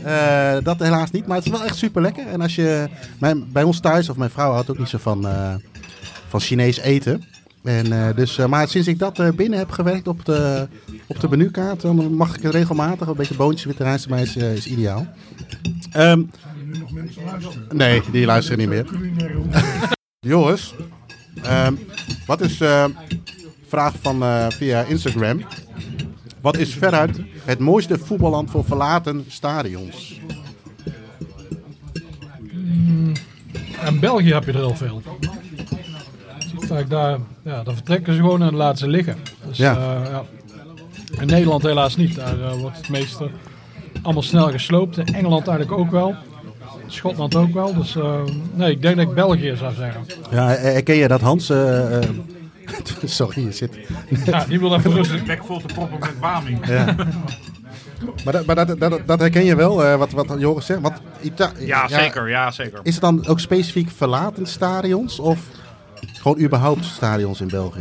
Dat 0.62 0.78
helaas 0.78 1.10
niet. 1.10 1.26
Maar 1.26 1.36
het 1.36 1.46
is 1.46 1.52
wel 1.52 1.64
echt 1.64 1.76
super 1.76 2.02
lekker. 2.02 2.26
En 2.26 2.40
als 2.40 2.54
je 2.54 2.88
mijn, 3.18 3.52
bij 3.52 3.62
ons 3.62 3.80
thuis, 3.80 4.08
of 4.08 4.16
mijn 4.16 4.30
vrouw 4.30 4.52
houdt 4.52 4.70
ook 4.70 4.78
niet 4.78 4.88
zo 4.88 4.98
van, 4.98 5.26
van 6.28 6.40
Chinees 6.40 6.78
eten. 6.78 7.24
En, 7.62 7.92
eh, 7.92 8.16
dus, 8.16 8.38
eh, 8.38 8.46
maar 8.46 8.68
sinds 8.68 8.88
ik 8.88 8.98
dat 8.98 9.18
eh, 9.18 9.28
binnen 9.28 9.58
heb 9.58 9.70
gewerkt 9.70 10.08
op 10.08 10.24
de, 10.24 10.68
op 11.06 11.20
de 11.20 11.28
menukaart, 11.28 11.80
dan 11.80 12.14
mag 12.14 12.36
ik 12.36 12.42
het 12.42 12.52
regelmatig. 12.52 13.08
Een 13.08 13.16
beetje 13.16 13.34
boontjes 13.34 13.64
witte 13.64 13.82
rijst 13.82 14.08
bij 14.08 14.16
mij 14.16 14.26
is, 14.26 14.36
eh, 14.36 14.54
is 14.54 14.66
ideaal. 14.66 15.06
Ehm, 15.92 16.22
nee, 17.70 18.02
die 18.12 18.26
luisteren 18.26 18.58
niet 18.58 18.68
meer. 18.68 18.86
Joris, 20.32 20.74
ehm, 21.42 21.74
wat 22.26 22.40
is 22.40 22.56
vraag 23.68 23.94
van 24.00 24.22
via 24.52 24.82
Instagram? 24.82 25.42
Wat 26.40 26.56
is 26.56 26.74
veruit 26.74 27.20
het 27.44 27.58
mooiste 27.58 27.98
voetballand 27.98 28.50
voor 28.50 28.64
verlaten 28.64 29.24
stadions? 29.28 30.20
In 33.86 34.00
België 34.00 34.32
heb 34.32 34.44
je 34.44 34.52
er 34.52 34.58
heel 34.58 34.76
veel. 34.76 35.02
Vaak 36.76 36.90
daar, 36.90 37.18
ja, 37.42 37.62
dan 37.62 37.74
vertrekken 37.74 38.12
ze 38.14 38.20
gewoon 38.20 38.42
en 38.42 38.54
laten 38.54 38.78
ze 38.78 38.88
liggen. 38.88 39.16
Dus, 39.48 39.58
Ja. 39.58 39.72
ja. 39.72 40.08
ja. 40.10 40.22
In 41.20 41.26
Nederland 41.26 41.62
helaas 41.62 41.96
niet. 41.96 42.14
Daar 42.16 42.40
eh, 42.42 42.52
wordt 42.52 42.76
het 42.76 42.88
meeste 42.88 43.28
allemaal 44.02 44.22
snel 44.22 44.50
gesloopt. 44.50 44.96
In 44.98 45.14
Engeland 45.14 45.48
eigenlijk 45.48 45.78
ook 45.80 45.90
wel. 45.90 46.14
Schotland 46.86 47.34
ook 47.34 47.52
wel. 47.54 47.74
Dus 47.74 47.96
eh, 47.96 48.20
nee, 48.54 48.70
ik 48.70 48.82
denk 48.82 48.96
dat 48.96 49.08
ik 49.08 49.14
België 49.14 49.54
zou 49.56 49.74
zeggen. 49.74 50.00
Ja, 50.30 50.46
her- 50.46 50.60
herken 50.60 50.94
je 50.94 51.08
dat 51.08 51.20
Hans? 51.20 51.50
eh, 51.50 51.96
eh, 51.96 52.08
sorry, 53.04 53.44
je 53.44 53.52
zit. 53.52 53.78
Ja, 54.24 54.44
die 54.44 54.58
wil 54.60 54.74
even 54.74 54.92
rustig. 54.92 55.24
Bek 55.24 55.44
vol 55.44 55.60
te 55.60 55.66
proppen 55.74 55.98
met 56.00 56.20
Baming. 56.20 56.66
Ja. 56.66 56.94
Maar, 58.24 58.32
dat, 58.32 58.46
maar 58.46 58.54
dat, 58.66 58.78
dat, 58.80 59.00
dat 59.06 59.20
herken 59.20 59.44
je 59.44 59.56
wel, 59.56 59.84
eh, 59.84 59.96
wat, 59.96 60.10
wat 60.12 60.34
Joris 60.38 60.66
zegt. 60.66 60.80
Wat 60.80 61.00
Ita- 61.20 61.52
Ja, 61.58 61.88
zeker. 61.88 62.28
Ja, 62.28 62.50
zeker. 62.50 62.80
Is 62.82 62.92
het 62.92 63.02
dan 63.02 63.26
ook 63.26 63.40
specifiek 63.40 63.90
verlaten 63.96 64.46
stadions? 64.46 65.18
Of 65.18 65.38
gewoon 66.12 66.40
überhaupt 66.40 66.84
stadions 66.84 67.40
in 67.40 67.48
België? 67.48 67.80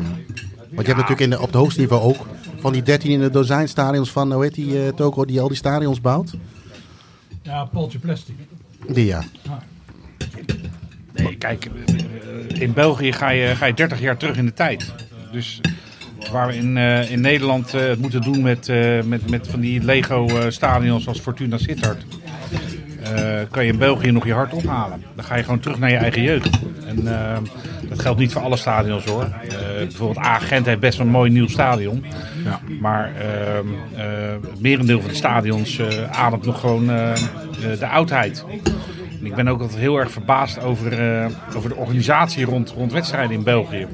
Want 0.69 0.88
je 0.88 0.93
hebt 0.93 1.09
natuurlijk 1.09 1.19
in 1.22 1.30
de, 1.30 1.39
op 1.39 1.45
het 1.45 1.55
hoogste 1.55 1.80
niveau 1.80 2.01
ook 2.01 2.26
van 2.59 2.74
die 2.74 2.84
13 2.84 3.11
in 3.11 3.19
de 3.19 3.30
dozijn 3.30 3.67
stadions 3.69 4.11
van, 4.11 4.34
hoe 4.34 4.43
heet 4.43 4.53
die 4.55 4.86
eh, 4.86 4.93
Toko, 4.93 5.26
die 5.26 5.41
al 5.41 5.47
die 5.47 5.57
stadions 5.57 6.01
bouwt? 6.01 6.34
Ja, 7.41 7.65
Paultje 7.65 7.99
Plastic. 7.99 8.36
Die 8.88 9.05
ja. 9.05 9.24
Nee, 11.13 11.36
kijk, 11.38 11.65
eh, 11.65 12.61
in 12.61 12.74
België 12.74 13.11
ga 13.11 13.30
je, 13.30 13.55
ga 13.55 13.65
je 13.65 13.74
30 13.74 13.99
jaar 13.99 14.17
terug 14.17 14.38
in 14.38 14.45
de 14.45 14.53
tijd. 14.53 14.93
Dus 15.32 15.61
waar 16.32 16.47
we 16.47 16.55
in, 16.55 16.78
eh, 16.78 17.11
in 17.11 17.22
Nederland 17.22 17.74
eh, 17.74 17.82
het 17.82 17.99
moeten 17.99 18.22
doen 18.22 18.41
met, 18.41 18.69
eh, 18.69 19.01
met, 19.03 19.30
met 19.30 19.47
van 19.47 19.59
die 19.59 19.84
Lego-stadions 19.84 21.07
als 21.07 21.19
Fortuna 21.19 21.57
Sittard. 21.57 22.05
eh, 23.03 23.39
kan 23.51 23.65
je 23.65 23.72
in 23.72 23.78
België 23.78 24.11
nog 24.11 24.26
je 24.26 24.34
hart 24.34 24.53
ophalen. 24.53 25.03
Dan 25.15 25.26
ga 25.26 25.36
je 25.36 25.43
gewoon 25.43 25.59
terug 25.59 25.80
naar 25.80 25.89
je 25.89 25.97
eigen 25.97 26.22
jeugd. 26.22 26.49
En 26.95 27.07
eh, 27.07 27.37
dat 27.89 27.99
geldt 28.01 28.19
niet 28.19 28.31
voor 28.31 28.41
alle 28.41 28.57
stadions 28.57 29.05
hoor. 29.05 29.23
Eh, 29.23 29.57
bijvoorbeeld 29.77 30.25
A-Gent 30.25 30.65
heeft 30.65 30.79
best 30.79 30.97
wel 30.97 31.05
een 31.05 31.11
mooi 31.11 31.31
nieuw 31.31 31.47
stadion. 31.47 32.05
Ja. 32.43 32.59
Maar 32.79 33.11
ehm, 33.15 33.67
eh, 33.95 34.31
het 34.51 34.61
merendeel 34.61 34.99
van 35.01 35.09
de 35.09 35.15
stadions 35.15 35.77
eh, 35.79 35.87
ademt 36.11 36.45
nog 36.45 36.59
gewoon 36.59 36.89
eh, 36.89 37.11
eh, 37.11 37.17
de 37.79 37.87
oudheid. 37.87 38.45
En 39.19 39.25
ik 39.25 39.35
ben 39.35 39.47
ook 39.47 39.61
altijd 39.61 39.79
heel 39.79 39.97
erg 39.97 40.11
verbaasd 40.11 40.61
over, 40.61 40.91
over 41.55 41.69
de 41.69 41.75
organisatie 41.75 42.45
rond, 42.45 42.69
rond 42.77 42.91
wedstrijden 42.91 43.31
in 43.35 43.43
België. 43.43 43.87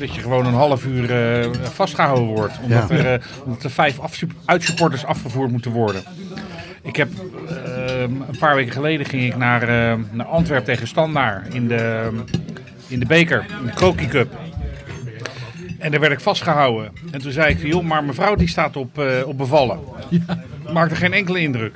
Dat 0.00 0.14
je 0.14 0.20
gewoon 0.20 0.46
een 0.46 0.54
half 0.54 0.84
uur 0.86 1.10
eh, 1.40 1.50
vastgehouden 1.72 2.26
wordt. 2.26 2.54
Omdat, 2.62 2.88
Ja. 2.88 2.94
er, 2.96 3.26
omdat 3.44 3.72
vijf 3.72 3.98
afsup- 3.98 4.32
uitsupporters 4.44 5.04
afgevoerd 5.04 5.50
moeten 5.50 5.70
worden. 5.70 6.02
Ik 6.82 6.96
heb 6.96 7.08
een 8.28 8.38
paar 8.38 8.54
weken 8.54 8.72
geleden 8.72 9.06
ging 9.06 9.24
ik 9.24 9.36
naar, 9.36 9.62
eh, 9.62 9.98
naar 10.10 10.26
Antwerpen 10.26 10.66
tegen 10.66 10.86
Standaard 10.86 11.54
in 11.54 11.68
de, 11.68 12.10
in 12.88 13.00
de 13.00 13.06
beker, 13.06 13.46
in 13.60 13.66
de 13.66 13.72
Kroki 13.72 14.06
Cup. 14.06 14.36
En 15.78 15.90
daar 15.90 16.00
werd 16.00 16.12
ik 16.12 16.20
vastgehouden. 16.20 16.92
En 17.10 17.20
toen 17.20 17.32
zei 17.32 17.54
ik, 17.54 17.62
joh, 17.62 17.84
maar 17.84 18.04
mevrouw 18.04 18.34
die 18.34 18.48
staat 18.48 18.76
op, 18.76 18.98
eh, 18.98 19.26
op 19.26 19.38
bevallen. 19.38 19.78
Maakte 20.72 20.94
geen 20.94 21.12
enkele 21.12 21.40
indruk. 21.40 21.74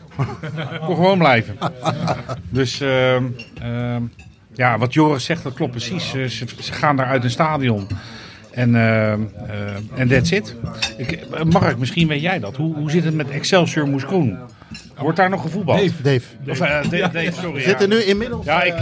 Kon 0.87 0.95
gewoon 0.95 1.19
blijven. 1.19 1.57
Dus 2.49 2.81
ehm, 2.81 3.25
ehm, 3.61 4.03
ja, 4.53 4.79
wat 4.79 4.95
Joris 4.95 5.25
zegt, 5.25 5.43
dat 5.43 5.55
klopt 5.55 5.71
precies. 5.71 6.11
Ze, 6.11 6.73
gaan 6.73 6.97
daar 6.97 7.07
uit 7.07 7.25
een 7.25 7.31
stadion. 7.31 7.87
En 8.51 8.75
ehm, 8.75 9.21
en 9.95 10.09
that's 10.09 10.31
it. 10.31 10.57
Ik, 10.97 11.11
eh, 11.11 11.43
Mark, 11.43 11.79
misschien 11.79 12.09
weet 12.09 12.21
jij 12.21 12.39
dat. 12.39 12.57
Hoe, 12.57 12.75
hoe 12.75 12.91
zit 12.91 13.05
het 13.05 13.15
met 13.15 13.31
Excelsior 13.31 13.89
Moeskroen? 13.89 14.39
Wordt 14.99 15.17
daar 15.17 15.31
nog 15.31 15.43
gevoetbald? 15.43 15.79
Dave. 15.81 16.03
Dave. 16.03 16.27
Of, 16.49 16.61
eh, 16.61 16.69
Dave, 16.69 17.11
Dave, 17.13 17.33
sorry. 17.33 17.53
We 17.53 17.59
ja. 17.61 17.69
zitten 17.69 17.89
nu 17.89 17.97
inmiddels 18.03 18.45
Ja, 18.45 18.63
ik... 18.63 18.75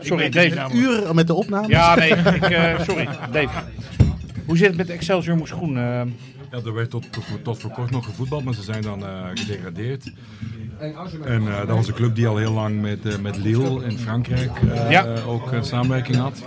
Sorry, 0.00 0.28
Dave. 0.28 0.74
uren 0.74 1.14
met 1.14 1.26
de 1.26 1.34
opname. 1.34 1.68
Ja, 1.68 1.94
nee, 1.94 2.10
ik, 2.10 2.42
eh, 2.42 2.80
sorry, 2.80 3.08
Dave. 3.32 3.48
Hoe 4.46 4.56
zit 4.56 4.66
het 4.66 4.76
met 4.76 4.90
Excelsior 4.90 5.36
Moeskroen? 5.36 5.78
Ja, 6.50 6.58
er 6.64 6.74
werd 6.74 6.90
tot, 6.90 7.12
tot, 7.12 7.24
tot 7.42 7.58
voor 7.60 7.70
kort 7.70 7.90
nog 7.90 8.04
gevoetbald, 8.04 8.44
maar 8.44 8.54
ze 8.54 8.62
zijn 8.62 8.82
dan 8.82 9.04
eh, 9.06 9.10
gedegradeerd. 9.34 10.12
En 11.24 11.48
eh, 11.48 11.58
dat 11.66 11.76
was 11.76 11.88
een 11.88 11.94
club 11.94 12.14
die 12.14 12.26
al 12.28 12.36
heel 12.36 12.52
lang 12.52 12.80
met, 12.80 13.06
eh, 13.06 13.18
met 13.18 13.36
Lille 13.36 13.84
in 13.84 13.98
Frankrijk 13.98 14.50
Ja. 14.88 15.06
ook 15.26 15.50
samenwerking 15.60 16.16
had. 16.16 16.42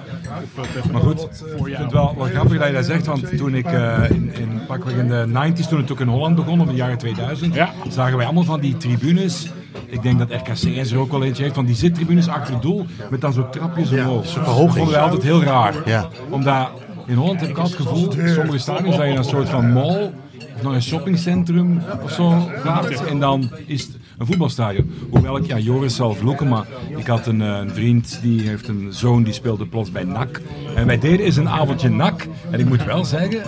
Maar 0.91 1.01
goed, 1.01 1.21
ik 1.21 1.63
vind 1.65 1.77
het 1.77 1.91
wel, 1.91 2.15
wel 2.17 2.25
grappig 2.25 2.57
dat 2.57 2.67
je 2.67 2.73
dat 2.73 2.85
zegt, 2.85 3.05
want 3.05 3.37
toen 3.37 3.55
ik 3.55 3.65
eh, 3.65 4.03
in, 4.09 4.33
in, 4.35 4.61
pakweg 4.67 4.95
in 4.95 5.07
de 5.07 5.25
90s, 5.27 5.67
toen 5.69 5.77
het 5.81 5.91
ook 5.91 5.99
in 5.99 6.07
Holland 6.07 6.35
begon, 6.35 6.59
of 6.61 6.65
in 6.65 6.71
de 6.71 6.77
jaren 6.77 6.97
2000, 6.97 7.53
Ja. 7.53 7.71
zagen 7.89 8.15
wij 8.17 8.25
allemaal 8.25 8.43
van 8.43 8.59
die 8.59 8.77
tribunes. 8.77 9.49
Ik 9.85 10.01
denk 10.01 10.19
dat 10.19 10.31
RKC 10.31 10.63
en 10.77 10.89
er 10.89 10.97
ook 10.97 11.11
wel 11.11 11.23
eentje 11.23 11.43
heeft, 11.43 11.55
van 11.55 11.65
die 11.65 11.75
zittribunes 11.75 12.27
achter 12.27 12.53
het 12.53 12.61
doel, 12.61 12.85
met 13.09 13.21
dan 13.21 13.33
zo 13.33 13.49
trapjes 13.49 13.91
omhoog. 13.91 14.25
zo'n 14.27 14.43
verhoging. 14.43 14.67
Dat 14.67 14.75
vonden 14.75 14.93
wij 14.93 15.03
altijd 15.03 15.23
heel 15.23 15.43
raar. 15.43 15.73
Ja. 15.85 16.07
Omdat 16.29 16.69
in 17.05 17.15
Holland 17.15 17.39
heb 17.39 17.49
ik 17.49 17.57
altijd 17.57 17.77
het 17.77 17.87
gevoel, 17.87 18.11
sommige 18.33 18.57
stadions 18.57 18.95
dat 18.95 19.05
je 19.05 19.09
naar 19.11 19.17
een 19.17 19.23
soort 19.29 19.49
van 19.49 19.73
mall 19.73 20.11
of 20.55 20.63
naar 20.63 20.73
een 20.73 20.81
shoppingcentrum 20.83 21.81
of 22.03 22.11
zo 22.11 22.49
gaat. 22.63 23.05
En 23.05 23.19
dan 23.19 23.49
is 23.65 23.81
het 23.81 23.97
een 24.17 24.25
voetbalstadion. 24.25 24.91
Hoewel 25.09 25.37
ik, 25.37 25.45
ja, 25.45 25.57
Joris 25.57 25.95
zal 25.95 26.13
vloeken, 26.13 26.47
maar 26.47 26.65
ik 26.97 27.07
had 27.07 27.25
een, 27.27 27.41
eh, 27.41 27.57
een 27.61 27.69
vriend 27.69 28.19
die 28.21 28.41
heeft 28.47 28.67
een 28.67 28.87
zoon 28.89 29.23
die 29.23 29.33
speelde 29.33 29.65
plots 29.65 29.91
bij 29.91 30.03
NAC. 30.03 30.41
En 30.75 30.85
wij 30.85 30.99
deden 30.99 31.25
eens 31.25 31.35
een 31.35 31.49
avondje 31.49 31.89
NAC. 31.89 32.27
En 32.51 32.59
ik 32.59 32.65
moet 32.65 32.83
wel 32.85 33.05
zeggen, 33.05 33.41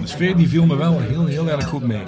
de 0.00 0.06
sfeer 0.06 0.36
die 0.36 0.48
viel 0.48 0.66
me 0.66 0.76
wel 0.76 1.00
heel, 1.00 1.26
heel 1.26 1.50
erg 1.50 1.66
goed 1.68 1.82
mee. 1.86 2.02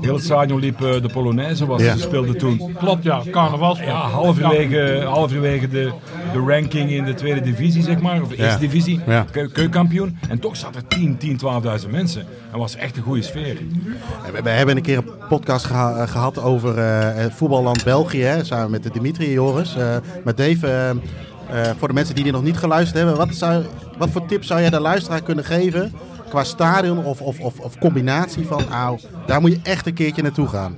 Heel 0.00 0.14
het 0.14 0.24
stadion 0.24 0.60
liep 0.60 0.82
eh, 0.82 1.02
de 1.02 1.08
Polonaise, 1.12 1.66
was 1.66 1.82
Ja. 1.82 1.92
ze 1.92 2.00
speelden 2.00 2.38
toen. 2.38 2.74
Klopt, 2.78 3.02
ja. 3.02 3.22
Carnaval. 3.30 3.76
Ja, 3.76 3.92
halverwege, 4.08 5.02
halverwege 5.06 5.68
de, 5.68 5.92
de 6.36 6.52
ranking 6.52 6.90
in 6.90 7.04
de 7.04 7.14
tweede 7.14 7.40
divisie, 7.40 7.82
zeg 7.82 8.00
maar. 8.00 8.22
Of 8.22 8.28
de 8.28 8.36
eerste 8.36 8.58
divisie, 8.58 9.00
keukenkampioen. 9.30 10.18
En 10.28 10.38
toch 10.38 10.56
zat 10.56 10.74
er 10.76 10.86
10, 10.86 11.16
10, 11.16 11.38
12.000 11.84 11.90
mensen. 11.90 12.24
En 12.52 12.58
was 12.58 12.76
echt 12.76 12.96
een 12.96 13.02
goede 13.02 13.22
sfeer. 13.22 13.56
We, 14.42 14.48
hebben 14.50 14.76
een 14.76 14.82
keer 14.82 14.96
een 14.98 15.10
podcast 15.28 15.64
geha- 15.64 15.96
eh, 16.02 16.08
gehad 16.08 16.38
over 16.42 16.78
eh, 16.78 17.24
voetballand 17.30 17.84
België, 17.84 18.22
hè, 18.22 18.44
samen 18.44 18.70
met 18.70 18.82
de 18.82 18.90
Dimitri 18.90 19.30
Joris. 19.32 19.76
eh, 19.76 19.96
met 20.24 20.36
Dave, 20.36 20.96
voor 21.78 21.88
de 21.88 21.94
mensen 21.94 22.14
die 22.14 22.24
dit 22.24 22.32
nog 22.32 22.42
niet 22.42 22.56
geluisterd 22.56 22.98
hebben, 22.98 23.16
wat, 23.16 23.34
zou, 23.34 23.64
wat 23.98 24.10
voor 24.10 24.26
tips 24.26 24.46
zou 24.46 24.60
jij 24.60 24.70
de 24.70 24.80
luisteraar 24.80 25.22
kunnen 25.22 25.44
geven 25.44 25.92
qua 26.28 26.44
stadion 26.44 27.04
of, 27.04 27.20
of, 27.20 27.40
of, 27.40 27.58
of 27.60 27.78
combinatie 27.78 28.46
van, 28.46 28.62
nou, 28.70 28.98
daar 29.26 29.40
moet 29.40 29.50
je 29.52 29.58
echt 29.62 29.86
een 29.86 29.94
keertje 29.94 30.22
naartoe 30.22 30.46
gaan. 30.48 30.76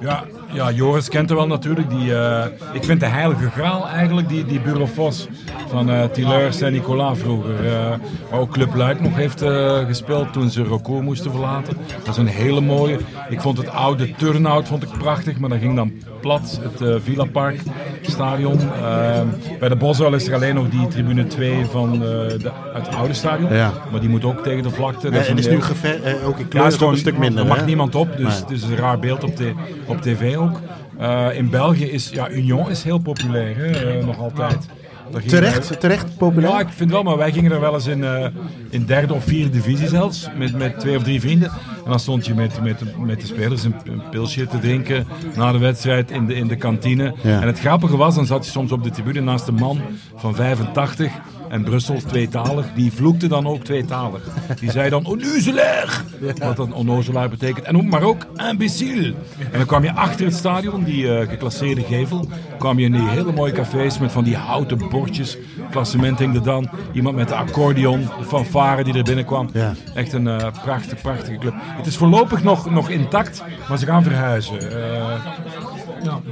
Ja, 0.00 0.24
ja, 0.52 0.70
Joris 0.70 1.08
kent 1.08 1.30
er 1.30 1.36
wel 1.36 1.46
natuurlijk. 1.46 1.90
Die, 1.90 2.14
eh, 2.14 2.46
ik 2.72 2.84
vind 2.84 3.00
de 3.00 3.06
heilige 3.06 3.50
graal 3.50 3.88
eigenlijk, 3.88 4.28
die, 4.28 4.44
die 4.44 4.60
Bureau 4.60 4.88
Vos 4.88 5.28
van 5.68 5.90
eh 5.90 6.04
Tillers 6.04 6.60
en 6.60 6.72
Nicolas 6.72 7.18
vroeger. 7.18 7.66
eh, 7.66 7.72
waar 8.30 8.40
ook 8.40 8.50
Club 8.52 8.74
Luik 8.74 9.00
nog 9.00 9.16
heeft 9.16 9.42
gespeeld 9.86 10.32
toen 10.32 10.50
ze 10.50 10.62
Recour 10.62 11.02
moesten 11.02 11.30
verlaten. 11.30 11.76
Dat 12.04 12.08
is 12.08 12.16
een 12.16 12.26
hele 12.26 12.60
mooie. 12.60 12.98
Ik 13.28 13.40
vond 13.40 13.58
het 13.58 13.68
oude 13.68 14.14
turnout 14.14 14.68
vond 14.68 14.82
ik 14.82 14.88
prachtig, 14.98 15.38
maar 15.38 15.48
dat 15.48 15.58
ging 15.58 15.76
dan 15.76 15.92
plat. 16.20 16.60
Het 16.62 17.02
Villa 17.02 17.24
Park 17.24 17.60
stadion. 18.02 18.58
Bij 19.58 19.68
de 19.68 19.76
Boswell 19.76 20.12
is 20.12 20.28
er 20.28 20.34
alleen 20.34 20.54
nog 20.54 20.68
die 20.68 20.88
tribune 20.88 21.26
2 21.26 21.64
van 21.64 21.98
de, 21.98 22.38
het 22.72 22.94
oude 22.94 23.14
stadion. 23.14 23.54
Ja. 23.54 23.72
Maar 23.90 24.00
die 24.00 24.08
moet 24.08 24.24
ook 24.24 24.42
tegen 24.42 24.62
de 24.62 24.70
vlakte. 24.70 25.10
Dat 25.10 25.26
En 25.26 25.36
het 25.36 25.46
is 25.46 25.48
nu 25.52 25.62
gever, 25.62 26.24
ook 26.24 26.38
in 26.38 26.42
ja, 26.42 26.48
kleur 26.48 26.66
is 26.66 26.82
ook 26.82 26.90
een 26.90 26.96
stuk 26.96 27.18
minder. 27.18 27.42
Er 27.42 27.48
mag 27.48 27.58
hè? 27.58 27.64
niemand 27.64 27.94
op, 27.94 28.16
dus 28.16 28.38
het 28.38 28.50
is 28.50 28.62
een 28.62 28.76
raar 28.76 28.98
beeld 28.98 29.24
op, 29.24 29.36
de, 29.36 29.52
op 29.90 30.00
tv 30.00 30.36
ook. 30.36 30.60
Eh, 30.98 31.26
in 31.32 31.50
België 31.50 31.84
is, 31.90 32.10
ja, 32.12 32.30
Union 32.30 32.70
is 32.70 32.82
heel 32.82 32.98
populair, 32.98 33.56
hè, 33.56 33.66
eh, 33.70 34.04
nog 34.04 34.18
altijd. 34.18 34.68
Terecht, 35.26 35.68
wij- 35.68 35.78
terecht 35.78 36.16
populair. 36.16 36.52
Ja, 36.52 36.60
ik 36.60 36.68
vind 36.68 36.90
wel, 36.90 37.02
maar 37.02 37.16
wij 37.16 37.32
gingen 37.32 37.52
er 37.52 37.60
wel 37.60 37.74
eens 37.74 37.86
in, 37.86 38.04
eh, 38.04 38.26
in 38.70 38.84
derde 38.84 39.14
of 39.14 39.24
vierde 39.24 39.50
divisie 39.50 39.88
zelfs, 39.88 40.28
met, 40.36 40.58
met 40.58 40.78
twee 40.80 40.96
of 40.96 41.02
drie 41.02 41.20
vrienden. 41.20 41.48
En 41.84 41.90
dan 41.90 42.00
stond 42.00 42.26
je 42.26 42.34
met, 42.34 42.62
met, 42.62 42.98
met 42.98 43.20
de 43.20 43.26
spelers 43.26 43.64
een, 43.64 43.74
een 43.84 44.02
pilsje 44.10 44.46
te 44.46 44.58
drinken 44.58 45.06
na 45.36 45.52
de 45.52 45.58
wedstrijd 45.58 46.10
in 46.10 46.26
de, 46.26 46.34
in 46.34 46.48
de 46.48 46.56
kantine. 46.56 47.14
Ja. 47.22 47.40
En 47.40 47.46
het 47.46 47.60
grappige 47.60 47.96
was, 47.96 48.14
dan 48.14 48.26
zat 48.26 48.44
je 48.44 48.50
soms 48.50 48.72
op 48.72 48.82
de 48.84 48.90
tribune 48.90 49.20
naast 49.20 49.46
een 49.48 49.54
man 49.54 49.80
van 50.16 50.34
85 50.34 51.12
en 51.50 51.62
Brussel 51.64 52.00
tweetalig. 52.06 52.66
Die 52.74 52.92
vloekte 52.92 53.28
dan 53.28 53.46
ook 53.46 53.64
tweetalig. 53.64 54.22
Die 54.60 54.70
zei 54.70 54.90
dan 54.90 55.04
onnozelaar, 55.04 56.04
wat 56.38 56.56
dan 56.56 56.72
onnozelaar 56.72 57.28
betekent. 57.28 57.66
En 57.66 57.76
ook, 57.76 57.82
maar 57.82 58.02
ook 58.02 58.26
imbécile. 58.50 59.14
En 59.38 59.58
dan 59.58 59.66
kwam 59.66 59.82
je 59.82 59.92
achter 59.92 60.24
het 60.26 60.34
stadion, 60.34 60.84
die 60.84 61.14
eh, 61.14 61.28
geclasseerde 61.28 61.82
gevel, 61.82 62.28
kwam 62.58 62.78
je 62.78 62.84
in 62.84 62.92
die 62.92 63.08
hele 63.08 63.32
mooie 63.32 63.52
cafés 63.52 63.98
met 63.98 64.12
van 64.12 64.24
die 64.24 64.36
houten 64.36 64.88
bordjes. 64.88 65.38
Klassement 65.70 66.18
hing 66.18 66.34
er 66.34 66.42
dan. 66.42 66.70
Iemand 66.92 67.16
met 67.16 67.28
de 67.28 67.34
accordeon, 67.34 68.00
de 68.00 68.24
fanfare 68.24 68.84
die 68.84 68.94
er 68.94 69.02
binnenkwam. 69.02 69.48
Ja. 69.52 69.74
Echt 69.94 70.12
een 70.12 70.26
eh 70.26 70.46
prachtige, 70.62 71.02
prachtige 71.02 71.38
club. 71.38 71.54
Het 71.56 71.86
is 71.86 71.96
voorlopig 71.96 72.42
nog, 72.42 72.70
nog 72.70 72.88
intact, 72.88 73.42
maar 73.68 73.78
ze 73.78 73.86
gaan 73.86 74.02
verhuizen. 74.02 74.72
eh, 74.72 75.14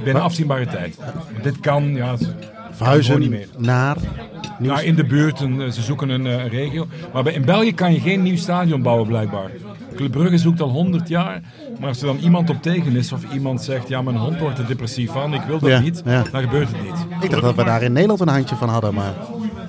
binnen 0.03 0.23
afzienbare 0.23 0.65
tijd. 0.65 0.97
Dit 1.41 1.59
kan, 1.59 1.93
ja, 1.93 2.15
Verhuizen 2.79 3.19
niet 3.19 3.29
meer. 3.29 3.47
naar... 3.57 3.97
Nou, 4.59 4.81
in 4.81 4.95
de 4.95 5.03
buurt, 5.05 5.39
een, 5.39 5.61
eh, 5.61 5.69
ze 5.69 5.81
zoeken 5.81 6.09
een, 6.09 6.27
eh, 6.27 6.33
een 6.33 6.49
regio. 6.49 6.87
Maar 7.13 7.27
in 7.27 7.45
België 7.45 7.73
kan 7.73 7.93
je 7.93 7.99
geen 7.99 8.21
nieuw 8.21 8.37
stadion 8.37 8.81
bouwen, 8.81 9.07
blijkbaar. 9.07 9.51
Club 9.95 10.11
Brugge 10.11 10.37
zoekt 10.37 10.61
al 10.61 10.69
100 10.69 11.07
jaar. 11.07 11.41
Maar 11.79 11.87
als 11.87 12.01
er 12.01 12.05
dan 12.05 12.17
iemand 12.17 12.49
op 12.49 12.61
tegen 12.61 12.95
is, 12.95 13.11
of 13.11 13.33
iemand 13.33 13.61
zegt: 13.61 13.87
Ja, 13.87 14.01
mijn 14.01 14.17
hond 14.17 14.39
wordt 14.39 14.57
er 14.57 14.67
depressief 14.67 15.11
van, 15.11 15.33
ik 15.33 15.41
wil 15.41 15.59
dat 15.59 15.69
Ja, 15.69 15.79
niet, 15.79 16.01
ja. 16.05 16.23
dan 16.31 16.41
gebeurt 16.41 16.67
het 16.71 16.83
niet. 16.83 17.05
Ik 17.21 17.29
dacht 17.29 17.41
dat 17.41 17.55
we 17.55 17.63
daar 17.63 17.81
in 17.81 17.91
Nederland 17.93 18.19
een 18.19 18.27
handje 18.27 18.55
van 18.55 18.69
hadden, 18.69 18.93
maar... 18.93 19.13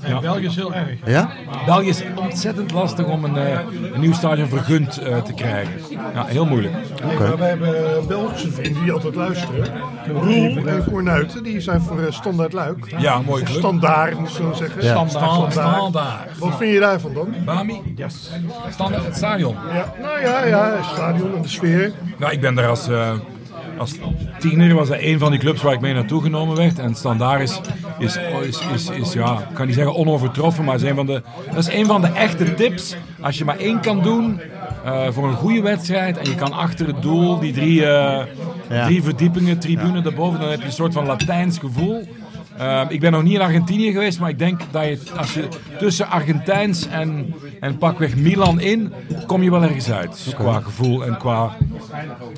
Ja. 0.07 0.21
België 0.21 0.47
is 0.47 0.57
heel 0.57 0.75
erg. 0.75 0.99
Ja? 1.05 1.31
België 1.67 1.89
is 1.89 2.03
ontzettend 2.15 2.73
lastig 2.73 3.07
om 3.07 3.25
een, 3.25 3.37
eh, 3.37 3.59
een 3.93 4.01
nieuw 4.01 4.13
stadion 4.13 4.49
vergund 4.49 4.99
eh, 4.99 5.23
te 5.23 5.33
krijgen. 5.33 5.73
Ja, 6.15 6.25
heel 6.25 6.47
moeilijk. 6.47 6.75
Maar 7.19 7.39
wij 7.39 7.49
hebben 7.49 8.07
Belgische 8.07 8.51
vrienden 8.51 8.83
die 8.83 8.93
altijd 8.93 9.15
luisteren. 9.15 9.67
Roel 10.07 10.67
en 10.67 10.85
Cornuiten, 10.91 11.43
die 11.43 11.61
zijn 11.61 11.81
voor 11.81 12.01
eh, 12.01 12.13
Standaard 12.13 12.53
Luik. 12.53 12.95
Ja, 12.99 13.21
mooie 13.23 13.43
Of 13.43 13.49
club. 13.49 13.59
Standaard, 13.59 14.19
moet 14.19 14.29
ik 14.29 14.35
zo 14.35 14.53
zeggen. 14.53 14.83
Ja. 14.83 15.09
Standaard. 15.09 15.53
Standaard. 15.53 16.39
Wat 16.39 16.57
vind 16.57 16.73
je 16.73 16.81
daarvan 16.81 17.15
dan? 17.15 17.35
Bami? 17.45 17.83
Yes. 17.97 18.31
Standaard, 18.71 19.05
het 19.05 19.17
stadion. 19.17 19.57
Ja, 19.73 19.95
nou 20.01 20.21
ja, 20.21 20.45
ja, 20.45 20.77
het 20.77 20.85
stadion 20.85 21.35
en 21.37 21.43
de 21.43 21.49
sfeer. 21.49 21.93
Nou, 22.17 22.33
ik 22.33 22.41
ben 22.41 22.55
daar 22.55 22.69
als, 22.69 22.89
eh, 22.89 23.13
als 23.81 23.95
tiener, 24.39 24.75
was 24.75 24.89
dat 24.89 24.99
een 25.01 25.19
van 25.19 25.31
die 25.31 25.41
clubs 25.41 25.63
waar 25.63 25.73
ik 25.73 25.81
mee 25.81 25.95
naartoe 25.95 26.23
genomen 26.23 26.57
werd. 26.57 26.79
En 26.79 26.95
Standaard 26.95 27.41
is, 27.41 27.61
is, 27.99 28.19
is, 28.47 28.61
is, 28.75 28.89
is, 28.91 29.13
ja, 29.13 29.39
ik 29.39 29.55
kan 29.55 29.67
niet 29.67 29.75
zeggen 29.75 29.95
onovertroffen, 29.95 30.65
maar 30.65 30.75
is 30.75 30.83
een 30.83 30.95
van 30.95 31.07
de, 31.07 31.23
dat 31.47 31.69
is 31.69 31.73
een 31.75 31.87
van 31.87 32.01
de 32.01 32.07
echte 32.07 32.55
tips. 32.55 32.97
Als 33.21 33.39
je 33.39 33.45
maar 33.45 33.59
één 33.59 33.81
kan 33.81 34.03
doen 34.03 34.41
eh, 34.85 35.03
voor 35.11 35.29
een 35.29 35.35
goede 35.35 35.63
wedstrijd 35.63 36.19
en 36.19 36.25
je 36.31 36.35
kan 36.35 36.53
achter 36.53 36.87
het 36.87 37.03
doel 37.03 37.39
die 37.39 37.53
drie, 37.53 37.87
eh, 37.87 38.27
Ja. 38.69 38.85
drie 38.85 39.03
verdiepingen, 39.03 39.59
tribune 39.59 40.03
daarboven, 40.03 40.41
dan 40.41 40.51
heb 40.51 40.59
je 40.61 40.67
een 40.67 40.73
soort 40.73 40.93
van 40.93 41.07
Latijns 41.07 41.59
gevoel. 41.59 42.09
Eh, 42.61 42.83
ik 42.89 43.01
ben 43.01 43.13
nog 43.13 43.23
niet 43.23 43.35
in 43.35 43.41
Argentinië 43.41 43.93
geweest, 43.93 44.21
maar 44.21 44.29
ik 44.29 44.39
denk 44.39 44.61
dat 44.71 44.85
je 44.85 44.99
als 45.17 45.35
je 45.35 45.49
tussen 45.79 46.09
Argentijns 46.09 46.89
en, 46.89 47.35
en 47.61 47.79
pakweg 47.79 48.17
Milan 48.17 48.61
in, 48.61 48.93
kom 49.27 49.43
je 49.43 49.51
wel 49.51 49.63
ergens 49.63 49.91
uit. 49.91 50.35
Qua 50.35 50.61
gevoel 50.61 51.05
en 51.05 51.17
qua, 51.17 51.57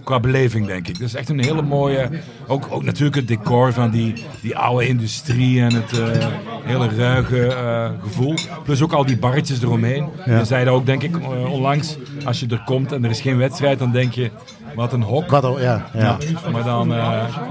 qua 0.04 0.20
beleving, 0.20 0.66
denk 0.66 0.88
ik. 0.88 0.98
Dat 0.98 1.08
is 1.08 1.14
echt 1.14 1.28
een 1.28 1.44
hele 1.44 1.62
mooie, 1.62 2.10
ook, 2.46 2.66
ook 2.70 2.82
natuurlijk 2.82 3.16
het 3.16 3.28
decor 3.28 3.72
van 3.72 3.90
die, 3.90 4.24
die 4.40 4.56
oude 4.56 4.88
industrie 4.88 5.60
en 5.60 5.74
het 5.74 5.98
eh, 5.98 6.26
hele 6.64 6.88
ruige 6.88 7.46
eh, 7.46 7.90
gevoel. 8.02 8.34
Plus 8.64 8.82
ook 8.82 8.92
al 8.92 9.06
die 9.06 9.18
barretjes 9.18 9.62
eromheen. 9.62 10.08
Ja. 10.26 10.38
Je 10.38 10.44
zei 10.44 10.64
dat 10.64 10.74
ook, 10.74 10.86
denk 10.86 11.02
ik, 11.02 11.16
eh, 11.16 11.52
onlangs, 11.52 11.96
als 12.24 12.40
je 12.40 12.46
er 12.46 12.62
komt 12.64 12.92
en 12.92 13.04
er 13.04 13.10
is 13.10 13.20
geen 13.20 13.36
wedstrijd, 13.36 13.78
dan 13.78 13.92
denk 13.92 14.12
je, 14.12 14.30
wat 14.74 14.92
een 14.92 15.02
hok. 15.02 15.30
Wat 15.30 15.60
ja, 15.60 15.86
ja. 15.92 16.16
Ja, 16.18 16.50
maar 16.50 16.64
dan, 16.64 16.92
eh, 16.92 16.96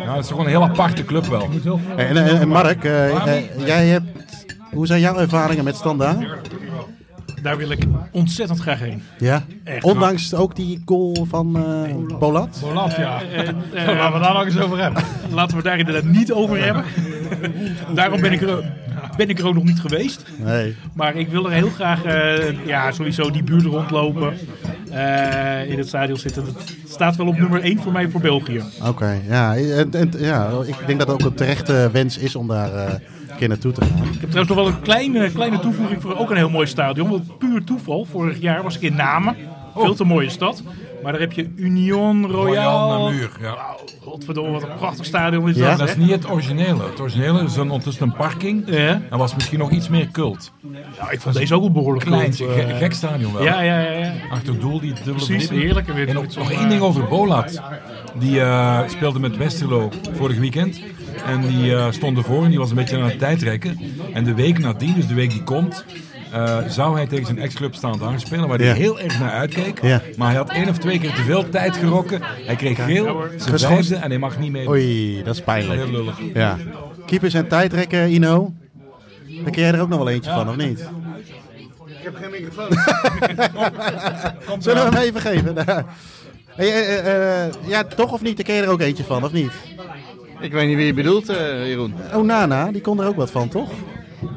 ja, 0.05 0.13
het 0.13 0.23
is 0.23 0.27
toch 0.27 0.39
een 0.39 0.47
heel 0.47 0.63
aparte 0.63 1.05
club 1.05 1.25
wel. 1.25 1.49
En, 1.95 2.17
en, 2.17 2.39
en 2.39 2.47
Mark, 2.47 2.83
eh, 2.83 3.37
eh, 3.37 3.43
jij 3.65 3.87
hebt... 3.87 4.05
Hoe 4.71 4.87
zijn 4.87 4.99
jouw 4.99 5.17
ervaringen 5.17 5.63
met 5.63 5.75
Standaard? 5.75 6.27
Daar 7.41 7.57
wil 7.57 7.69
ik 7.69 7.83
ontzettend 8.11 8.59
graag 8.59 8.79
heen. 8.79 9.03
Ja? 9.17 9.43
Echt. 9.63 9.83
Ondanks 9.83 10.33
ook 10.33 10.55
die 10.55 10.81
goal 10.85 11.25
van 11.29 11.55
eh 11.55 12.17
Bolat? 12.19 12.59
Bolat, 12.61 12.95
ja. 12.95 13.21
Eh, 13.21 13.47
eh, 13.47 13.55
Laten 13.97 14.13
we 14.13 14.19
daar 14.19 14.33
nog 14.33 14.45
eens 14.45 14.59
over 14.59 14.79
hebben. 14.81 15.03
Laten 15.31 15.57
we 15.57 15.63
daar 15.63 15.79
inderdaad 15.79 16.03
niet 16.03 16.33
over 16.33 16.63
hebben. 16.63 16.83
Daarom 17.93 18.21
ben 18.21 18.31
ik, 18.31 18.41
er, 18.41 18.73
ben 19.21 19.29
ik 19.29 19.39
er 19.39 19.47
ook 19.47 19.53
nog 19.53 19.63
niet 19.63 19.79
geweest. 19.79 20.25
Nee. 20.43 20.75
Maar 20.93 21.15
ik 21.15 21.27
wil 21.27 21.45
er 21.45 21.51
heel 21.51 21.69
graag 21.69 22.03
eh, 22.03 22.65
ja, 22.65 22.91
sowieso 22.91 23.31
die 23.31 23.43
buurt 23.43 23.63
rondlopen. 23.63 24.33
eh, 24.91 25.69
in 25.69 25.77
het 25.77 25.87
stadion 25.87 26.17
zitten. 26.17 26.45
Dat 26.45 26.75
staat 26.87 27.15
wel 27.15 27.27
op 27.27 27.37
nummer 27.37 27.61
1 27.61 27.79
voor 27.79 27.91
mij 27.91 28.09
voor 28.09 28.21
België. 28.21 28.61
Oké, 28.87 29.21
ja, 29.27 29.55
en, 29.55 29.93
en, 29.93 30.11
ja. 30.17 30.49
Ik 30.65 30.75
denk 30.87 30.99
dat 30.99 31.07
het 31.07 31.21
ook 31.21 31.29
een 31.29 31.35
terechte 31.35 31.89
wens 31.91 32.17
is 32.17 32.35
om 32.35 32.47
daar 32.47 32.73
eh, 32.73 32.93
een 33.29 33.35
keer 33.37 33.47
naartoe 33.47 33.71
te 33.71 33.81
gaan. 33.81 33.97
Ik 34.13 34.21
heb 34.21 34.29
trouwens 34.29 34.55
nog 34.55 34.57
wel 34.57 34.67
een 34.67 34.81
kleine, 34.81 35.31
kleine 35.31 35.59
toevoeging 35.59 36.01
voor 36.01 36.17
ook 36.17 36.29
een 36.29 36.37
heel 36.37 36.49
mooi 36.49 36.67
stadion. 36.67 37.09
Want 37.09 37.37
puur 37.37 37.63
toeval. 37.63 38.05
Vorig 38.05 38.39
jaar 38.39 38.63
was 38.63 38.75
ik 38.75 38.81
in 38.81 38.95
Namen. 38.95 39.35
Veel 39.75 39.95
te 39.95 40.03
mooie 40.03 40.29
stad. 40.29 40.63
Maar 41.03 41.11
daar 41.11 41.21
heb 41.21 41.31
je 41.31 41.49
Union 41.55 42.25
Royal. 42.31 42.45
Royal 42.45 42.89
Namur, 43.03 43.31
ja. 43.41 43.53
Wauw, 43.55 43.77
godverdomme, 44.01 44.51
wat 44.51 44.63
een 44.63 44.75
prachtig 44.77 45.05
stadion 45.05 45.49
is 45.49 45.55
Ja? 45.55 45.69
dat. 45.69 45.77
Dat 45.79 45.87
is 45.89 45.95
niet 45.95 46.09
het 46.11 46.29
originele. 46.29 46.83
Het 46.83 46.99
originele 46.99 47.43
is 47.43 47.55
een, 47.55 47.61
ondertussen 47.61 48.03
een 48.07 48.13
parking. 48.15 48.63
Ja. 48.65 49.01
Dat 49.09 49.19
was 49.19 49.35
misschien 49.35 49.59
nog 49.59 49.71
iets 49.71 49.89
meer 49.89 50.09
cult. 50.11 50.51
Ja, 50.99 51.09
ik 51.11 51.21
vond 51.21 51.35
deze 51.35 51.55
ook 51.55 51.61
wel 51.61 51.71
behoorlijk 51.71 52.05
Klein, 52.05 52.33
ge- 52.33 52.45
eh. 52.45 52.77
gek 52.77 52.93
stadion 52.93 53.33
wel. 53.33 53.43
Ja, 53.43 53.61
ja, 53.61 53.79
ja. 53.79 54.13
Achter 54.31 54.59
doel, 54.59 54.79
die 54.79 54.93
dubbele 54.93 55.25
Precies, 55.25 55.49
heerlijk. 55.49 55.87
En 55.87 55.95
En 56.07 56.13
zo'n, 56.13 56.27
nog 56.43 56.51
eh, 56.51 56.59
één 56.59 56.69
ding 56.69 56.81
over 56.81 57.03
Bolat. 57.07 57.61
Die 58.19 58.39
eh, 58.41 58.79
speelde 58.87 59.19
met 59.19 59.37
Westerlo 59.37 59.89
vorig 60.13 60.37
weekend. 60.37 60.81
En 61.25 61.41
die 61.47 61.91
stond 61.91 62.17
ervoor 62.17 62.43
en 62.43 62.49
die 62.49 62.59
was 62.59 62.69
een 62.69 62.75
beetje 62.75 62.97
aan 62.97 63.03
het 63.03 63.19
tijdrekken. 63.19 63.79
En 64.13 64.23
de 64.23 64.33
week 64.33 64.59
nadien, 64.59 64.93
dus 64.95 65.07
de 65.07 65.13
week 65.13 65.29
die 65.29 65.43
komt, 65.43 65.85
eh, 66.31 66.57
zou 66.67 66.95
hij 66.95 67.07
tegen 67.07 67.25
zijn 67.25 67.39
ex-club 67.39 67.75
staan 67.75 68.03
aanspelen. 68.03 68.47
Waar 68.47 68.57
hij 68.57 68.67
Ja. 68.67 68.73
heel 68.73 68.99
erg 68.99 69.19
naar 69.19 69.31
uitkeek. 69.31 69.81
Ja. 69.81 70.01
Maar 70.17 70.27
hij 70.27 70.37
had 70.37 70.49
één 70.49 70.69
of 70.69 70.77
twee 70.77 70.99
keer 70.99 71.13
te 71.13 71.21
veel 71.23 71.49
tijd 71.49 71.77
gerokken. 71.77 72.21
Hij 72.23 72.55
kreeg 72.55 72.85
geel, 72.85 73.23
zijn 73.37 73.59
vijfde 73.59 73.95
en 73.95 74.09
hij 74.09 74.19
mag 74.19 74.39
niet 74.39 74.51
mee. 74.51 74.67
Oei, 74.69 75.23
dat 75.23 75.35
is 75.35 75.41
pijnlijk. 75.41 75.79
Heel 75.81 75.91
lullig. 75.91 76.19
Ja. 76.33 76.57
Keepers 77.05 77.33
en 77.33 77.47
tijdrekken, 77.47 78.09
Ino. 78.09 78.53
Daar 79.43 79.51
ken 79.51 79.61
jij 79.61 79.71
er 79.73 79.81
ook 79.81 79.89
nog 79.89 79.97
wel 79.97 80.09
eentje 80.09 80.31
van, 80.31 80.49
of 80.49 80.55
niet? 80.55 80.79
Ik 80.79 80.87
heb 82.03 82.15
geen 82.15 82.31
microfoon. 82.31 82.67
Zullen 84.63 84.89
we 84.89 84.95
hem 84.97 85.03
even 85.03 85.21
geven? 85.21 85.55
Hey, 86.55 86.67
eh, 86.67 87.43
eh, 87.45 87.53
ja, 87.67 87.83
toch 87.83 88.11
of 88.11 88.21
niet? 88.21 88.35
Daar 88.35 88.45
ken 88.45 88.55
je 88.55 88.61
er 88.61 88.69
ook 88.69 88.81
eentje 88.81 89.03
van, 89.03 89.23
of 89.23 89.31
niet? 89.31 89.51
Ik 90.39 90.51
weet 90.51 90.67
niet 90.67 90.75
wie 90.75 90.85
je 90.85 90.93
bedoelt, 90.93 91.29
eh, 91.29 91.67
Jeroen. 91.67 91.93
Oh, 92.13 92.23
Nana, 92.23 92.71
die 92.71 92.81
kon 92.81 93.01
er 93.01 93.07
ook 93.07 93.15
wat 93.15 93.31
van, 93.31 93.49
toch? 93.49 93.69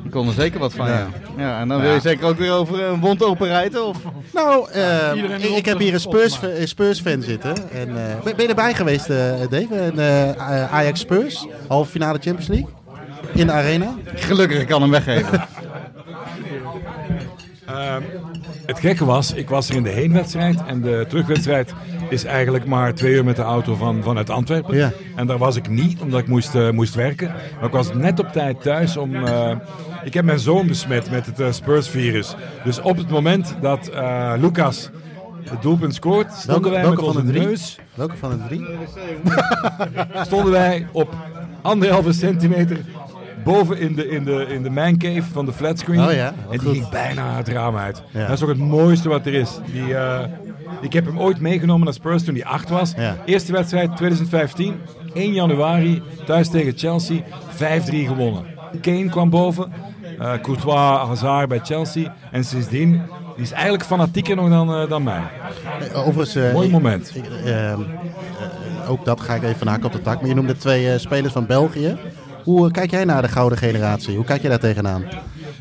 Ik 0.04 0.10
kon 0.10 0.28
er 0.28 0.34
zeker 0.34 0.60
wat 0.60 0.72
van, 0.72 0.86
Ja. 0.86 0.92
ja. 0.92 1.08
ja. 1.36 1.60
en 1.60 1.68
dan 1.68 1.80
wil 1.80 1.92
je 1.92 2.00
zeker 2.00 2.26
ook 2.26 2.38
weer 2.38 2.52
over 2.52 2.82
een 2.82 3.00
wond 3.00 3.22
openrijden? 3.22 3.86
Of? 3.86 3.96
Nou, 4.32 4.70
eh, 4.70 5.56
ik, 5.56 5.64
heb 5.64 5.78
hier 5.78 5.94
een 5.94 6.00
Spurs, 6.00 6.38
een 6.42 6.68
Spurs 6.68 7.00
fan 7.00 7.22
zitten. 7.22 7.70
En, 7.72 7.88
eh, 7.88 8.22
ben, 8.22 8.34
je 8.36 8.48
erbij 8.48 8.74
geweest, 8.74 9.10
eh, 9.10 9.32
Dave? 9.50 9.74
En, 9.74 9.98
eh, 9.98 10.72
Ajax 10.72 11.00
Spurs, 11.00 11.46
halve 11.68 11.90
finale 11.90 12.18
Champions 12.20 12.48
League. 12.48 12.68
In 13.34 13.46
de 13.46 13.52
arena. 13.52 13.94
Gelukkig, 14.14 14.60
ik 14.60 14.66
kan 14.66 14.82
hem 14.82 14.90
weggeven. 14.90 15.40
Het 18.66 18.78
gekke 18.78 19.04
was, 19.04 19.32
ik 19.32 19.48
was 19.48 19.68
er 19.68 19.74
in 19.74 19.82
de 19.82 19.90
heenwedstrijd 19.90 20.64
en 20.66 20.80
de 20.80 21.04
terugwedstrijd 21.08 21.72
is 22.08 22.24
eigenlijk 22.24 22.66
maar 22.66 22.94
twee 22.94 23.12
uur 23.12 23.24
met 23.24 23.36
de 23.36 23.42
auto 23.42 23.74
van, 23.74 24.02
vanuit 24.02 24.30
Antwerpen. 24.30 24.76
Ja. 24.76 24.92
En 25.16 25.26
daar 25.26 25.38
was 25.38 25.56
ik 25.56 25.68
niet, 25.68 26.00
omdat 26.00 26.20
ik 26.20 26.26
moest, 26.26 26.54
eh, 26.54 26.70
moest 26.70 26.94
werken. 26.94 27.28
Maar 27.56 27.64
ik 27.66 27.72
was 27.72 27.94
net 27.94 28.18
op 28.18 28.28
tijd 28.32 28.62
thuis 28.62 28.96
om... 28.96 29.14
eh, 29.14 29.56
ik 30.04 30.14
heb 30.14 30.24
mijn 30.24 30.38
zoon 30.38 30.66
besmet 30.66 31.10
met 31.10 31.26
het 31.26 31.40
eh, 31.40 31.52
Spurs-virus. 31.52 32.34
Dus 32.64 32.80
op 32.80 32.96
het 32.96 33.10
moment 33.10 33.56
dat 33.60 33.90
Lucas 34.40 34.90
het 35.50 35.62
doelpunt 35.62 35.94
scoort, 35.94 36.32
stonden 36.32 36.62
Welke, 36.62 36.70
wij 36.70 36.90
met 36.90 36.98
van 36.98 37.12
de 37.12 37.18
onze 37.18 37.32
drie? 37.32 37.46
neus... 37.46 37.78
Welke 37.94 38.16
van 38.16 38.30
de 38.30 38.38
drie? 38.48 38.66
stonden 40.26 40.52
wij 40.52 40.86
op 40.92 41.14
anderhalve 41.62 42.12
centimeter 42.12 42.78
boven 43.44 43.78
in 43.78 43.94
de, 43.94 44.08
in 44.08 44.24
de, 44.24 44.46
in 44.48 44.62
de 44.62 44.70
mancave 44.70 45.22
van 45.32 45.44
de 45.46 45.52
flatscreen. 45.52 46.00
Oh 46.00 46.12
ja, 46.12 46.26
en 46.50 46.58
die 46.58 46.70
ging 46.70 46.88
bijna 46.88 47.36
het 47.36 47.48
raam 47.48 47.76
uit. 47.76 48.02
Ja. 48.10 48.26
Dat 48.26 48.36
is 48.36 48.42
ook 48.42 48.48
het 48.48 48.58
mooiste 48.58 49.08
wat 49.08 49.26
er 49.26 49.34
is. 49.34 49.50
Die, 49.72 49.94
eh, 49.94 50.20
ik 50.80 50.92
heb 50.92 51.04
hem 51.06 51.18
ooit 51.20 51.40
meegenomen 51.40 51.84
naar 51.84 51.94
Spurs 51.94 52.24
toen 52.24 52.34
hij 52.34 52.44
acht 52.44 52.68
was. 52.68 52.92
Ja. 52.96 53.16
Eerste 53.24 53.52
wedstrijd 53.52 53.96
2015, 53.96 54.74
1 55.14 55.32
januari, 55.32 56.02
thuis 56.26 56.48
tegen 56.48 56.72
Chelsea, 56.76 57.20
5-3 57.50 58.06
gewonnen. 58.06 58.44
Kane 58.80 59.08
kwam 59.08 59.30
boven, 59.30 59.72
eh, 60.18 60.32
Courtois, 60.42 61.06
Hazard 61.06 61.48
bij 61.48 61.60
Chelsea. 61.62 62.14
En 62.30 62.44
sindsdien, 62.44 62.90
die 63.34 63.44
is 63.44 63.52
eigenlijk 63.52 63.84
fanatieker 63.84 64.36
nog 64.36 64.48
dan, 64.48 64.74
eh, 64.74 64.88
dan 64.88 65.02
mij. 65.02 65.22
Overigens, 65.94 66.52
Mooi 66.52 66.70
moment. 66.70 67.12
ik- 67.16 67.24
ook 68.88 69.04
dat 69.04 69.20
ga 69.20 69.34
ik 69.34 69.42
even 69.42 69.66
haken 69.68 69.84
op 69.84 69.92
de 69.92 70.00
tak. 70.02 70.20
Maar 70.20 70.28
je 70.28 70.34
noemde 70.34 70.56
twee 70.56 70.98
spelers 70.98 71.32
van 71.32 71.46
België. 71.46 71.96
Hoe 72.44 72.66
eh, 72.66 72.72
kijk 72.72 72.90
jij 72.90 73.04
naar 73.04 73.22
de 73.22 73.28
gouden 73.28 73.58
generatie? 73.58 74.16
Hoe 74.16 74.24
kijk 74.24 74.40
jij 74.40 74.50
daar 74.50 74.58
tegenaan? 74.58 75.04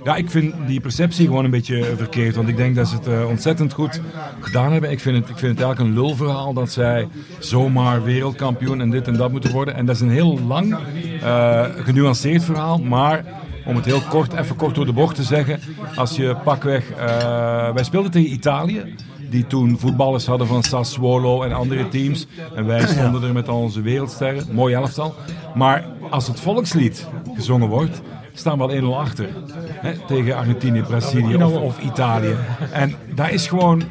Ja, 0.04 0.16
ik 0.16 0.30
vind 0.30 0.54
die 0.68 0.80
perceptie 0.80 1.26
gewoon 1.28 1.46
een 1.46 1.52
beetje 1.52 1.80
eh, 1.80 1.98
verkeerd. 1.98 2.36
Want 2.36 2.48
ik 2.48 2.58
denk 2.58 2.76
dat 2.76 2.88
ze 2.88 2.96
het 2.96 3.08
eh, 3.08 3.28
ontzettend 3.28 3.74
goed 3.74 4.02
gedaan 4.40 4.72
hebben. 4.72 4.92
Ik 4.92 5.00
vind, 5.00 5.18
het, 5.18 5.30
ik 5.30 5.38
vind 5.38 5.58
het 5.58 5.66
eigenlijk 5.66 5.98
een 5.98 6.04
lulverhaal 6.04 6.54
dat 6.54 6.72
zij 6.72 7.08
zomaar 7.40 8.04
wereldkampioen 8.04 8.82
en 8.82 8.90
dit 8.90 9.08
en 9.08 9.18
dat 9.18 9.32
moeten 9.32 9.52
worden. 9.52 9.76
En 9.76 9.86
dat 9.86 9.96
is 9.96 10.02
een 10.02 10.10
heel 10.10 10.40
lang, 10.48 10.76
eh, 11.22 11.66
genuanceerd 11.78 12.44
verhaal. 12.44 12.78
Maar 12.78 13.26
om 13.66 13.76
het 13.76 13.86
heel 13.86 14.02
kort, 14.02 14.34
even 14.34 14.56
kort 14.56 14.76
door 14.76 14.86
de 14.86 14.94
bocht 14.94 15.16
te 15.16 15.24
zeggen. 15.24 15.60
Als 15.96 16.16
je 16.16 16.36
pakweg... 16.44 16.92
eh, 16.92 17.74
wij 17.74 17.84
speelden 17.84 18.12
tegen 18.12 18.32
Italië. 18.34 18.96
Die 19.34 19.48
toen 19.48 19.80
voetballers 19.80 20.26
hadden 20.26 20.48
van 20.48 20.64
Sassuolo 20.64 21.44
en 21.44 21.54
andere 21.54 21.88
teams. 21.88 22.28
En 22.56 22.66
wij 22.66 22.88
stonden 22.88 23.24
er 23.24 23.34
met 23.34 23.48
al 23.48 23.62
onze 23.62 23.82
wereldsterren. 23.82 24.46
Mooi 24.52 24.74
elftal. 24.74 25.16
Maar 25.56 25.86
als 26.10 26.28
het 26.28 26.40
volkslied 26.40 27.08
gezongen 27.36 27.68
wordt, 27.68 28.02
staan 28.34 28.58
we 28.58 28.64
al 28.64 28.72
1-0 28.82 28.86
achter. 29.00 29.28
Hè, 29.70 29.94
tegen 30.08 30.36
Argentinië, 30.36 30.82
Brazilië 30.82 31.36
of, 31.44 31.54
of 31.56 31.80
Italië. 31.80 32.36
En 32.72 32.96
daar 33.16 33.32
is 33.32 33.48
gewoon... 33.48 33.84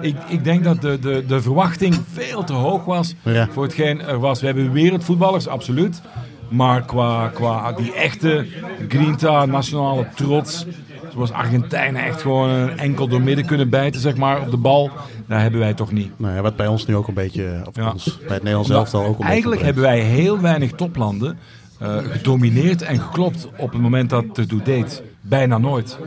Ik, 0.00 0.16
ik 0.28 0.44
denk 0.44 0.64
dat 0.64 0.80
de, 0.80 0.98
de, 0.98 1.24
de 1.26 1.42
verwachting 1.42 1.94
veel 2.12 2.44
te 2.44 2.52
hoog 2.52 2.84
was 2.84 3.14
Ja. 3.24 3.48
voor 3.52 3.62
hetgeen 3.62 4.00
er 4.02 4.18
was. 4.18 4.40
We 4.40 4.46
hebben 4.46 4.72
wereldvoetballers, 4.72 5.48
absoluut. 5.48 6.00
Maar 6.48 6.82
qua, 6.82 7.28
qua 7.28 7.72
die 7.72 7.94
echte 7.94 8.46
grinta, 8.88 9.46
nationale 9.46 10.06
trots... 10.14 10.66
Zoals 11.12 11.32
Argentijnen 11.32 12.04
echt 12.04 12.20
gewoon 12.22 12.48
een 12.50 12.78
enkel 12.78 13.08
door 13.08 13.20
midden 13.22 13.44
kunnen 13.46 13.68
bijten, 13.68 14.00
zeg 14.00 14.16
maar, 14.16 14.40
op 14.40 14.50
de 14.50 14.56
bal. 14.56 14.90
Daar 15.26 15.40
hebben 15.40 15.60
wij 15.60 15.74
toch 15.74 15.92
niet. 15.92 16.10
Nou 16.16 16.34
ja, 16.34 16.40
wat 16.42 16.56
bij 16.56 16.66
ons 16.66 16.86
nu 16.86 16.96
ook 16.96 17.08
een 17.08 17.14
beetje, 17.14 17.62
of 17.68 17.76
Ja. 17.76 17.90
ons, 17.92 18.04
bij 18.18 18.34
het 18.34 18.42
Nederlands 18.42 18.70
elftal 18.70 19.00
ook 19.00 19.06
een 19.08 19.16
beetje... 19.16 19.30
Eigenlijk 19.30 19.62
hebben 19.62 19.82
wij 19.82 20.00
heel 20.00 20.40
weinig 20.40 20.70
toplanden 20.72 21.38
eh, 21.78 21.96
gedomineerd 21.96 22.82
en 22.82 23.00
geklopt 23.00 23.48
op 23.56 23.72
het 23.72 23.80
moment 23.80 24.10
dat 24.10 24.24
het 24.28 24.38
ertoe 24.38 24.62
deed. 24.62 25.02
Bijna 25.20 25.58
nooit. 25.58 25.98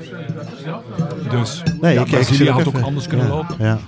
Dus 1.29 1.63
Nee, 1.81 1.93
ja, 1.93 2.03
Brazilië 2.03 2.49
had 2.49 2.67
ook 2.67 2.79
anders 2.79 3.07
kunnen 3.07 3.27
ja, 3.27 3.33
lopen. 3.33 3.55
ja. 3.59 3.79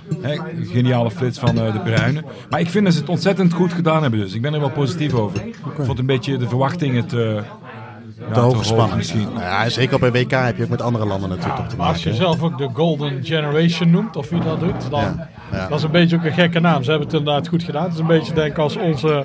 Geniale 0.72 1.10
flits 1.10 1.38
van 1.38 1.60
eh, 1.60 1.72
de 1.72 1.78
Bruinen. 1.80 2.24
Maar 2.50 2.60
ik 2.60 2.68
vind 2.70 2.84
dat 2.84 2.94
ze 2.94 3.00
het 3.00 3.08
ontzettend 3.08 3.52
goed 3.52 3.72
gedaan 3.72 4.02
hebben. 4.02 4.20
Dus 4.20 4.34
ik 4.34 4.42
ben 4.42 4.54
er 4.54 4.60
wel 4.60 4.70
positief 4.70 5.14
over. 5.14 5.46
Ik 5.46 5.56
vond 5.78 5.98
een 5.98 6.06
beetje 6.06 6.36
de 6.36 6.48
verwachtingen 6.48 7.06
te, 7.06 7.42
ja, 8.26 8.32
te 8.32 8.40
hoog 8.40 8.58
gespannen. 8.58 8.96
misschien. 8.96 9.22
Nou 9.22 9.40
ja, 9.40 9.68
zeker 9.68 9.94
op 9.94 10.02
een 10.02 10.12
WK 10.12 10.30
heb 10.30 10.56
je 10.56 10.62
ook 10.62 10.68
met 10.68 10.82
andere 10.82 11.06
landen 11.06 11.28
natuurlijk 11.28 11.56
toch 11.56 11.68
te 11.68 11.76
Maar 11.76 11.86
als 11.86 11.96
maken. 11.96 12.10
je 12.10 12.16
zelf 12.16 12.42
ook 12.42 12.58
de 12.58 12.68
Golden 12.72 13.24
Generation 13.24 13.90
noemt, 13.90 14.16
of 14.16 14.28
wie 14.28 14.40
dat 14.40 14.60
doet, 14.60 14.90
dan 14.90 15.20
dat 15.68 15.78
is 15.78 15.82
een 15.82 15.90
beetje 15.90 16.16
ook 16.16 16.24
een 16.24 16.32
gekke 16.32 16.60
naam. 16.60 16.82
Ze 16.82 16.90
hebben 16.90 17.08
het 17.08 17.18
inderdaad 17.18 17.48
goed 17.48 17.62
gedaan. 17.62 17.84
Het 17.84 17.92
is 17.92 17.98
een 17.98 18.06
beetje 18.06 18.32
denk 18.34 18.50
ik 18.50 18.58
als 18.58 18.76
onze 18.76 19.24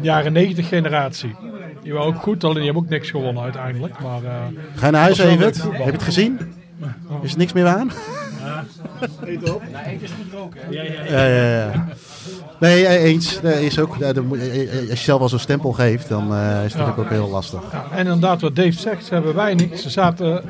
jaren 0.00 0.32
90 0.32 0.68
generatie. 0.68 1.34
Die 1.82 1.92
waren 1.92 2.08
ook 2.08 2.22
goed, 2.22 2.44
alleen 2.44 2.56
die 2.56 2.64
hebben 2.64 2.82
ook 2.82 2.88
niks 2.88 3.10
gewonnen 3.10 3.42
uiteindelijk. 3.42 4.00
Maar, 4.02 4.24
eh, 4.24 4.30
Ga 4.74 4.86
je 4.86 4.92
naar 4.92 5.00
huis 5.02 5.18
voetbal. 5.20 5.72
Heb 5.72 5.84
je 5.86 5.90
het 5.92 6.02
gezien? 6.02 6.38
Is 7.22 7.32
er 7.32 7.38
niks 7.38 7.52
meer 7.52 7.66
aan? 7.66 7.90
Ja, 10.70 11.24
ja, 11.24 11.58
ja. 11.58 11.86
Nee, 12.60 12.86
eh, 12.86 13.04
eens. 13.04 13.40
Is 13.40 13.78
ook, 13.78 13.96
eh, 14.00 14.08
eh, 14.08 14.16
als 14.90 14.98
je 14.98 15.04
zelf 15.04 15.20
al 15.20 15.28
zo'n 15.28 15.38
stempel 15.38 15.72
geeft, 15.72 16.08
dan 16.08 16.34
is 16.34 16.72
het 16.72 16.72
natuurlijk 16.72 16.98
ook 16.98 17.10
heel 17.10 17.28
lastig. 17.28 17.62
Ja, 17.72 17.84
en 17.90 17.98
inderdaad, 17.98 18.40
wat 18.40 18.56
Dave 18.56 18.72
zegt, 18.72 19.04
ze 19.04 19.14
hebben 19.14 19.34
weinig. 19.34 19.78
Ze 19.78 19.90
zaten, 19.90 20.42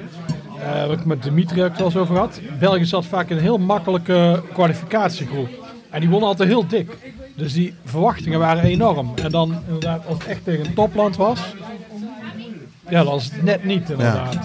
wat 0.87 0.99
ik 0.99 1.05
met 1.05 1.23
Dimitri 1.23 1.63
ook 1.65 1.77
wel 1.77 1.87
eens 1.87 1.97
over 1.97 2.17
had. 2.17 2.41
België 2.59 2.85
zat 2.85 3.07
vaak 3.07 3.29
in 3.31 3.37
een 3.37 3.43
heel 3.43 3.59
makkelijke 3.59 4.43
kwalificatiegroep. 4.53 5.49
En 5.91 6.01
die 6.01 6.09
wonnen 6.09 6.29
altijd 6.29 6.49
heel 6.49 6.67
dik. 6.67 6.97
Dus 7.35 7.53
die 7.53 7.75
verwachtingen 7.85 8.39
waren 8.39 8.65
enorm. 8.65 9.13
En 9.23 9.31
dan 9.31 9.55
inderdaad, 9.67 10.07
als 10.07 10.19
het 10.19 10.27
echt 10.27 10.45
tegen 10.45 10.67
een 10.67 10.75
topland 10.75 11.17
was, 11.17 11.41
ja, 12.89 13.03
dan 13.03 13.13
was 13.13 13.25
het 13.25 13.43
net 13.43 13.65
niet 13.65 13.91
inderdaad. 13.91 14.37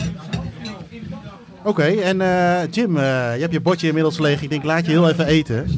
Oké, 1.65 1.84
en 1.84 2.22
eh, 2.22 2.72
Jim, 2.72 2.98
eh, 2.98 3.03
je 3.35 3.41
hebt 3.41 3.53
je 3.53 3.61
bordje 3.61 3.88
inmiddels 3.88 4.19
leeg. 4.19 4.41
Ik 4.41 4.49
denk, 4.49 4.64
laat 4.64 4.85
je 4.85 4.91
heel 4.91 5.10
even 5.10 5.26
eten. 5.26 5.56
Ja, 5.56 5.61
dat 5.61 5.68
is 5.68 5.76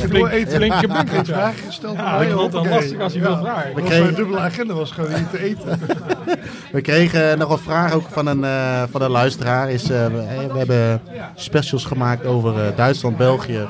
Lekker 0.00 0.08
flink, 0.08 0.12
dooreten. 0.30 0.52
flink. 0.56 0.72
Ja. 0.72 1.24
vragen 1.24 1.64
gesteld. 1.66 1.96
Ja, 1.96 2.20
ik 2.20 2.30
vond 2.30 2.42
het 2.42 2.52
dan 2.52 2.68
lastig 2.68 3.00
als 3.00 3.12
je 3.12 3.20
wil 3.20 3.36
vragen. 3.36 3.72
Was 3.74 3.82
kregen- 3.84 4.02
mijn 4.02 4.14
dubbele 4.14 4.38
agenda 4.38 4.74
was 4.74 4.90
gewoon 4.90 5.12
niet 5.14 5.30
te 5.30 5.42
eten. 5.42 5.80
We 6.72 6.80
kregen 6.80 7.38
nog 7.38 7.50
een 7.50 7.58
vraag 7.58 7.92
ook 7.92 8.06
van 8.10 8.26
een, 8.26 8.44
eh, 8.44 8.82
van 8.90 9.02
een 9.02 9.10
luisteraar. 9.10 9.70
Is, 9.70 9.82
eh, 9.90 10.06
we, 10.06 10.48
we 10.52 10.58
hebben 10.58 11.00
specials 11.34 11.84
gemaakt 11.84 12.26
over 12.26 12.64
eh, 12.66 12.76
Duitsland, 12.76 13.16
België 13.16 13.56
eh, 13.56 13.68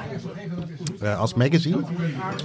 als 1.09 1.35
magazine. 1.35 1.77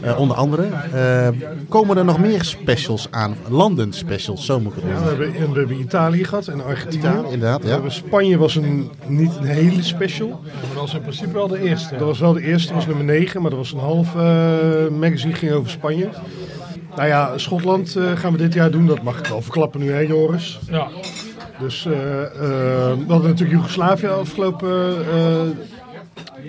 Eh, 0.01 0.19
onder 0.19 0.37
andere. 0.37 0.67
Eh, 0.93 1.27
komen 1.69 1.97
er 1.97 2.05
nog 2.05 2.19
meer 2.19 2.43
specials 2.43 3.07
aan? 3.11 3.35
Landen 3.49 3.93
specials, 3.93 4.45
zo 4.45 4.59
moet 4.59 4.75
ik 4.75 4.83
het 4.83 4.91
Ja, 4.91 4.99
we, 4.99 5.07
hebben, 5.07 5.35
en 5.35 5.51
we 5.51 5.59
hebben 5.59 5.79
Italië 5.79 6.23
gehad 6.23 6.47
en 6.47 6.63
Argentinië. 6.63 7.03
Italië, 7.03 7.33
inderdaad, 7.33 7.61
We 7.61 7.67
ja. 7.67 7.73
hebben 7.73 7.91
Spanje 7.91 8.37
was 8.37 8.55
een, 8.55 8.89
niet 9.07 9.35
een 9.35 9.45
hele 9.45 9.83
special. 9.83 10.29
Maar 10.29 10.61
dat 10.73 10.81
was 10.81 10.93
in 10.93 11.01
principe 11.01 11.33
wel 11.33 11.47
de 11.47 11.59
eerste. 11.59 11.95
Dat 11.97 12.07
was 12.07 12.19
wel 12.19 12.33
de 12.33 12.41
eerste, 12.41 12.67
dat 12.67 12.75
was 12.75 12.85
nummer 12.85 13.05
9, 13.05 13.41
maar 13.41 13.49
dat 13.49 13.59
was 13.59 13.71
een 13.71 13.79
half 13.79 14.15
eh, 14.15 14.87
magazine, 14.99 15.33
ging 15.33 15.51
over 15.51 15.69
Spanje. 15.69 16.09
Nou 16.95 17.07
ja, 17.07 17.37
Schotland 17.37 17.95
eh, 17.95 18.11
gaan 18.11 18.31
we 18.31 18.37
dit 18.37 18.53
jaar 18.53 18.71
doen, 18.71 18.87
dat 18.87 19.01
mag 19.01 19.19
ik 19.19 19.25
wel 19.25 19.41
verklappen 19.41 19.79
nu, 19.79 19.91
hè 19.91 19.99
Joris? 19.99 20.59
Ja. 20.69 20.87
Dus 21.59 21.85
eh, 21.85 22.23
eh, 22.23 22.29
we 22.97 23.05
hadden 23.07 23.29
natuurlijk 23.29 23.51
Joegoslavië 23.51 24.07
afgelopen 24.07 24.95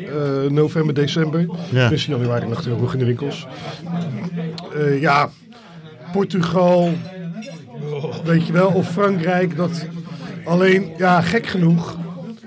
eh, 0.05 0.51
november, 0.51 0.95
december. 0.95 1.47
Ja. 1.71 1.89
Dus 1.89 2.07
januari 2.07 2.47
nog 2.47 2.93
in 2.93 2.99
de 2.99 3.05
winkels. 3.05 3.47
Eh, 4.75 5.01
ja, 5.01 5.29
Portugal, 6.13 6.93
weet 8.25 8.47
je 8.47 8.53
wel, 8.53 8.69
of 8.69 8.91
Frankrijk. 8.91 9.57
Dat 9.57 9.87
alleen, 10.45 10.93
ja, 10.97 11.21
gek 11.21 11.47
genoeg 11.47 11.97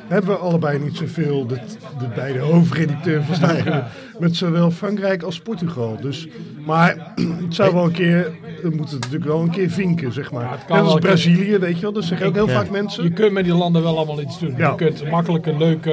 hebben 0.08 0.30
we 0.30 0.38
allebei 0.38 0.80
niet 0.80 0.98
zoveel. 0.98 1.48
De, 1.48 1.56
de 2.00 2.08
beide 2.16 2.40
hoofdredacteuren 2.40 3.26
verstaan 3.26 3.58
met 4.20 4.36
zowel 4.36 4.72
Frankrijk 4.72 5.24
als 5.24 5.40
Portugal. 5.40 5.98
Dus, 6.02 6.28
maar 6.66 7.14
het 7.46 7.56
zou 7.56 7.74
wel 7.74 7.84
een 7.84 7.92
keer, 7.92 8.32
we 8.62 8.70
moeten 8.70 8.96
het 8.96 9.04
natuurlijk 9.04 9.26
wel 9.32 9.42
een 9.42 9.50
keer 9.50 9.70
vinken, 9.70 10.14
zeg 10.14 10.32
maar. 10.32 10.64
kan 10.68 10.78
Net 10.78 10.86
als. 10.92 11.00
Brazilië, 11.00 11.58
weet 11.58 11.76
je 11.76 11.82
wel, 11.82 11.92
dat 11.94 12.04
zeggen 12.04 12.28
ook 12.28 12.34
heel 12.36 12.48
Ja. 12.48 12.54
vaak 12.54 12.70
mensen. 12.70 13.04
Je 13.04 13.12
kunt 13.12 13.32
met 13.32 13.44
die 13.44 13.54
landen 13.54 13.84
wel 13.84 13.98
allemaal 13.98 14.22
iets 14.22 14.40
doen. 14.40 14.54
Ja. 14.58 14.70
Je 14.70 14.76
kunt 14.76 15.10
makkelijk 15.10 15.46
een 15.46 15.58
leuke 15.58 15.90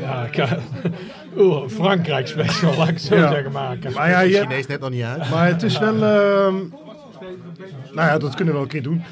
ja, 0.00 0.24
ik 0.30 0.34
ga- 0.36 0.58
Oeh, 1.38 1.68
Frankrijk 1.68 2.26
special, 2.28 2.76
laat 2.76 2.88
ik 2.88 2.94
het 2.94 3.02
zo 3.02 3.16
Ja. 3.16 3.30
zeggen, 3.32 3.52
maken. 3.52 3.92
Maar 3.92 4.08
ja, 4.10 4.20
je, 4.20 4.38
Chinees 4.40 4.66
net 4.66 4.80
nog 4.80 4.90
niet 4.90 5.02
uit. 5.02 5.30
Maar 5.30 5.46
het 5.46 5.62
is 5.62 5.78
wel. 5.78 5.94
ehm, 5.94 6.54
nou 7.92 8.08
ja, 8.08 8.18
dat 8.18 8.34
kunnen 8.34 8.46
we 8.46 8.52
wel 8.52 8.62
een 8.62 8.68
keer 8.68 8.82
doen. 8.82 9.02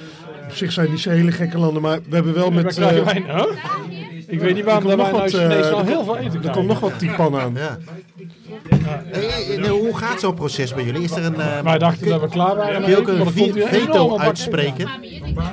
Op 0.49 0.53
zich 0.59 0.73
zijn 0.73 0.87
het 0.87 0.95
niet 0.95 1.05
zo 1.05 1.11
hele 1.11 1.33
gekke 1.33 1.59
landen, 1.59 1.83
maar 1.83 1.99
we 2.09 2.15
hebben 2.15 2.35
wel 2.35 2.51
met. 2.51 2.79
eh, 2.79 2.89
huh? 2.89 3.45
Ik 4.33 4.41
weet 4.41 4.55
niet 4.55 4.65
waarom 4.65 4.91
er 4.91 4.97
dat 4.97 5.11
komt 5.11 5.21
wij 5.21 5.31
nog 5.31 5.33
nou 5.33 5.49
wat, 5.49 5.51
Chinees 5.51 5.67
eh, 5.67 5.73
al 5.73 5.79
er 5.81 5.87
heel 5.87 5.95
komt- 5.97 6.07
veel 6.07 6.17
eten 6.17 6.45
Er 6.45 6.51
komt 6.51 6.67
nog 6.67 6.81
wat 6.81 6.99
tipan 6.99 7.37
aan. 7.41 7.55
Ja. 7.55 7.79
Hoe 9.71 9.97
gaat 9.97 10.21
zo'n 10.21 10.35
proces 10.35 10.75
bij 10.75 10.85
jullie? 10.85 11.03
Is 11.03 11.11
er 11.17 11.25
een, 11.25 11.41
eh, 11.41 11.61
Wij 11.61 11.79
dachten 11.79 12.09
dat 12.09 12.21
we 12.21 12.29
klaar 12.29 12.57
waren. 12.57 12.81
kun 12.83 12.91
je 12.91 12.99
ook 12.99 13.09
een 13.09 13.33
veto 13.69 14.19
uitspreken? 14.19 14.89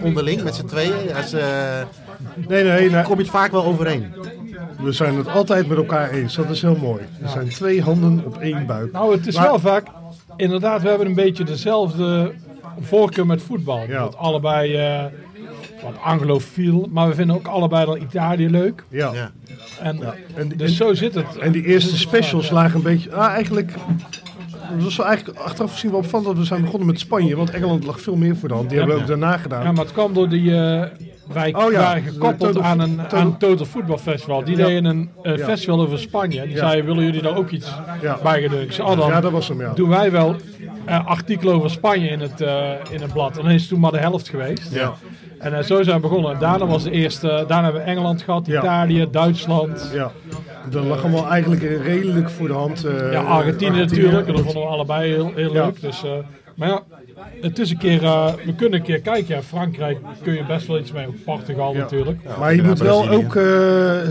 Onderling, 0.04 0.44
met 0.44 0.56
z'n 0.56 0.66
tweeën? 0.66 1.16
Als, 1.16 1.34
eh, 1.34 1.44
Nee, 2.48 2.64
nee, 2.64 2.90
nee. 2.90 3.04
kom 3.04 3.16
je 3.16 3.22
het 3.22 3.32
vaak 3.32 3.52
wel 3.52 3.64
overeen? 3.66 4.14
We 4.82 4.92
zijn 4.92 5.16
het 5.18 5.28
altijd 5.30 5.68
met 5.68 5.78
elkaar 5.78 6.10
eens. 6.12 6.36
Dat 6.36 6.50
is 6.50 6.62
heel 6.62 6.76
mooi. 6.76 7.02
Er 7.24 7.30
zijn 7.30 7.50
twee 7.50 7.82
handen 7.82 8.24
op 8.26 8.38
één 8.38 8.66
buik. 8.66 8.92
Nou, 8.92 9.12
het 9.16 9.28
is 9.28 9.36
Maar- 9.36 9.46
wel 9.46 9.60
vaak. 9.60 9.88
Inderdaad, 10.36 10.82
we 10.82 10.90
hebben 10.90 11.08
een 11.08 11.14
beetje 11.16 11.44
dezelfde 11.44 12.32
voorkeur 12.80 13.26
met 13.26 13.42
voetbal. 13.42 13.80
Ja. 13.88 14.00
Dat 14.00 14.18
allebei 14.18 14.76
eh, 14.76 15.04
wat 15.92 16.02
anglofiel, 16.02 16.88
maar 16.92 17.08
we 17.08 17.14
vinden 17.16 17.36
ook 17.36 17.48
allebei 17.48 17.86
dan 17.86 18.02
Italië 18.02 18.50
leuk. 18.50 18.84
Ja. 18.90 19.12
Ja. 19.14 19.32
En, 19.82 20.00
En, 20.36 20.48
dus 20.50 20.70
en, 20.70 20.76
zo 20.76 20.94
zit 20.94 21.16
het. 21.16 21.38
en 21.38 21.52
die 21.52 21.66
eerste 21.66 21.98
specials 21.98 22.50
lagen 22.50 22.76
een 22.76 22.82
beetje. 22.84 23.14
Ah, 23.14 23.28
eigenlijk. 23.34 23.72
Het 24.62 24.84
was 24.84 25.00
eigenlijk 25.00 25.38
achteraf 25.40 25.72
gezien 25.72 25.92
wel 25.92 26.00
opvallend 26.00 26.28
dat 26.28 26.38
we 26.38 26.44
zijn 26.44 26.62
begonnen 26.62 26.88
met 26.88 27.00
Spanje. 27.00 27.36
Want 27.36 27.50
Engeland 27.50 27.84
lag 27.86 28.02
veel 28.02 28.16
meer 28.16 28.36
voor 28.36 28.48
de 28.50 28.54
hand. 28.56 28.70
Die 28.70 28.78
hebben 28.78 28.96
we 28.96 29.02
ook 29.02 29.08
daarna 29.08 29.38
gedaan. 29.38 29.64
Ja, 29.64 29.72
maar 29.72 29.84
het 29.84 29.94
kwam 29.94 30.14
door 30.14 30.30
die. 30.30 30.56
eh, 30.56 30.84
wij 31.34 31.54
Oh 31.56 31.72
ja, 31.72 31.80
waren 31.80 32.04
gekoppeld 32.04 32.54
Total- 32.54 32.64
aan 32.70 32.80
een 32.80 32.96
Total- 32.98 33.20
aan 33.20 33.38
Total 33.38 33.66
Football 33.66 33.98
Festival. 33.98 34.44
Die 34.44 34.58
Ja. 34.58 34.66
deden 34.66 34.86
een 34.86 35.10
eh, 35.22 35.38
Ja. 35.38 35.46
festival 35.46 35.80
over 35.82 36.00
Spanje. 36.00 36.42
Die 36.42 36.52
Ja. 36.52 36.58
zeiden: 36.58 36.86
willen 36.86 37.04
jullie 37.04 37.22
daar 37.22 37.36
ook 37.38 37.50
iets 37.50 37.72
Ja. 38.02 38.20
bij 38.24 38.48
doen? 38.48 38.62
Ik 38.62 38.72
zei: 38.72 38.88
oh, 38.88 38.98
dan 38.98 39.08
Ja, 39.08 39.22
dat 39.22 39.32
was 39.32 39.48
hem, 39.48 39.62
ja. 39.62 39.74
doen 39.74 39.90
wij 39.90 40.12
wel 40.12 40.36
eh, 40.86 41.06
artikelen 41.08 41.54
over 41.56 41.70
Spanje 41.70 42.08
in 42.10 42.20
het, 42.20 42.42
eh, 42.42 42.70
in 42.90 43.02
het 43.02 43.14
blad. 43.14 43.38
En 43.38 43.44
dan 43.44 43.52
is 43.52 43.62
het 43.62 43.70
toen 43.70 43.80
maar 43.80 43.92
de 43.92 43.98
helft 44.00 44.30
geweest. 44.30 44.74
Ja. 44.74 44.94
En 45.40 45.54
eh, 45.58 45.64
zo 45.64 45.84
zijn 45.84 45.96
we 45.96 46.02
begonnen. 46.02 46.32
En 46.34 46.40
daarna 46.40 46.66
was 46.66 46.84
de 46.84 46.92
eerste. 46.92 47.28
Daarna 47.28 47.64
hebben 47.64 47.82
we 47.82 47.88
Engeland 47.88 48.22
gehad, 48.22 48.46
Ja. 48.46 48.60
Italië, 48.60 49.08
Duitsland. 49.12 49.92
Ja, 49.94 50.12
dat 50.70 50.84
lag 50.86 51.02
allemaal 51.04 51.30
eigenlijk 51.30 51.62
redelijk 51.84 52.30
voor 52.30 52.48
de 52.48 52.54
hand. 52.54 52.84
eh, 52.86 53.12
Ja, 53.12 53.22
Argentinië 53.22 53.80
natuurlijk. 53.80 54.28
En 54.28 54.34
dat 54.34 54.44
vonden 54.44 54.62
we 54.64 54.68
allebei 54.68 55.12
heel, 55.14 55.32
heel 55.36 55.54
Ja. 55.54 55.66
leuk. 55.66 55.82
Dus, 55.82 56.04
eh, 56.04 56.12
maar 56.56 56.68
ja, 56.68 56.82
het 57.42 57.60
is 57.60 57.70
een 57.72 57.78
keer. 57.78 58.04
eh, 58.04 58.34
we 58.46 58.54
kunnen 58.56 58.80
een 58.80 58.86
keer 58.86 59.00
kijken. 59.02 59.36
Ja, 59.36 59.42
Frankrijk 59.42 59.98
kun 60.24 60.34
je 60.34 60.46
best 60.46 60.68
wel 60.68 60.80
iets 60.80 60.92
mee. 60.92 61.06
Portugal 61.26 61.74
Ja. 61.74 61.80
natuurlijk. 61.80 62.20
Maar 62.40 62.56
je 62.56 62.64
moet 62.64 62.80
wel 62.80 63.10
ook, 63.10 63.36
eh, 63.36 63.44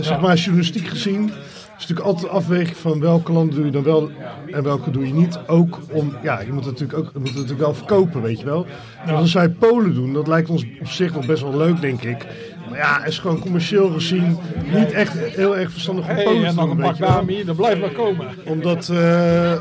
zeg 0.01 0.21
maar, 0.21 0.37
journalistiek 0.37 0.87
gezien, 0.87 1.31
is 1.79 1.87
natuurlijk 1.87 2.17
altijd 2.17 2.33
afweging 2.33 2.77
van 2.77 3.01
welke 3.01 3.33
landen 3.33 3.55
doe 3.55 3.65
je 3.65 3.71
dan 3.71 3.83
wel 3.83 4.11
en 4.47 4.63
welke 4.63 4.91
doe 4.91 5.07
je 5.07 5.13
niet. 5.13 5.39
Ook 5.47 5.79
om, 5.93 6.13
ja, 6.23 6.41
je 6.41 6.53
moet 6.53 6.65
het 6.65 6.79
natuurlijk, 6.79 6.99
ook, 6.99 7.15
moet 7.15 7.27
het 7.27 7.35
natuurlijk 7.35 7.61
wel 7.61 7.75
verkopen, 7.75 8.23
weet 8.23 8.39
je 8.39 8.45
wel. 8.45 8.67
En 9.07 9.15
als 9.15 9.33
wij 9.33 9.49
Polen 9.49 9.95
doen, 9.95 10.13
dat 10.13 10.27
lijkt 10.27 10.51
ons 10.51 10.67
op 10.81 10.87
zich 10.87 11.15
nog 11.15 11.27
best 11.27 11.43
wel 11.43 11.57
leuk, 11.57 11.81
denk 11.81 12.03
ik. 12.03 12.27
Maar 12.69 12.79
ja, 12.79 13.05
is 13.05 13.19
gewoon 13.19 13.39
commercieel 13.39 13.91
gezien 13.91 14.39
niet 14.75 14.93
echt 14.93 15.19
heel 15.19 15.57
erg 15.57 15.71
verstandig 15.71 16.09
om 16.09 16.15
Hey, 16.15 16.25
Polen 16.25 16.45
en 16.45 16.55
te 16.55 16.61
nog 16.61 16.71
een 16.71 16.77
bak. 16.77 16.99
Bami, 16.99 17.45
dat 17.45 17.57
blijft 17.57 17.81
maar 17.81 17.91
komen. 17.91 18.27
Omdat, 18.45 18.89
eh, 18.89 19.53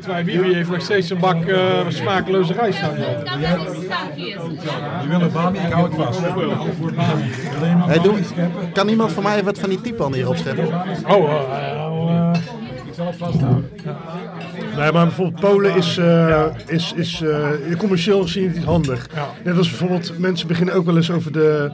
Terwijl 0.00 0.24
Bibi 0.24 0.54
heeft 0.54 0.70
nog 0.70 0.82
steeds 0.82 1.10
een 1.10 1.18
bak 1.18 1.44
eh, 1.44 1.88
smakeloze 1.88 2.52
rijst 2.52 2.80
hier. 4.14 4.38
Die 5.00 5.08
willen 5.08 5.32
Bami, 5.32 5.58
ik 5.58 5.72
hou 5.72 5.86
het 5.86 5.94
vast. 5.94 6.20
Hey, 7.86 7.98
doe, 7.98 8.18
kan 8.72 8.88
iemand 8.88 9.12
van 9.12 9.22
mij 9.22 9.44
wat 9.44 9.58
van 9.58 9.68
die 9.68 9.80
type 9.80 10.08
hier 10.12 10.28
opscheppen? 10.28 10.66
Oh, 11.06 11.32
eh, 11.32 12.32
Ik 12.86 12.94
zal 12.94 13.06
het 13.06 13.16
vasthouden. 13.16 13.70
Nee, 14.76 14.92
maar 14.92 15.04
bijvoorbeeld 15.04 15.40
Polen 15.40 15.74
is, 15.74 15.96
eh, 15.96 16.44
is, 16.66 16.92
is 16.96 17.20
eh, 17.20 17.76
commercieel 17.78 18.22
gezien 18.22 18.52
niet 18.52 18.64
handig. 18.64 19.06
Ja. 19.14 19.26
Net 19.44 19.56
als 19.56 19.68
bijvoorbeeld 19.68 20.18
mensen 20.18 20.48
beginnen 20.48 20.74
ook 20.74 20.84
wel 20.84 20.96
eens 20.96 21.10
over 21.10 21.32
de. 21.32 21.70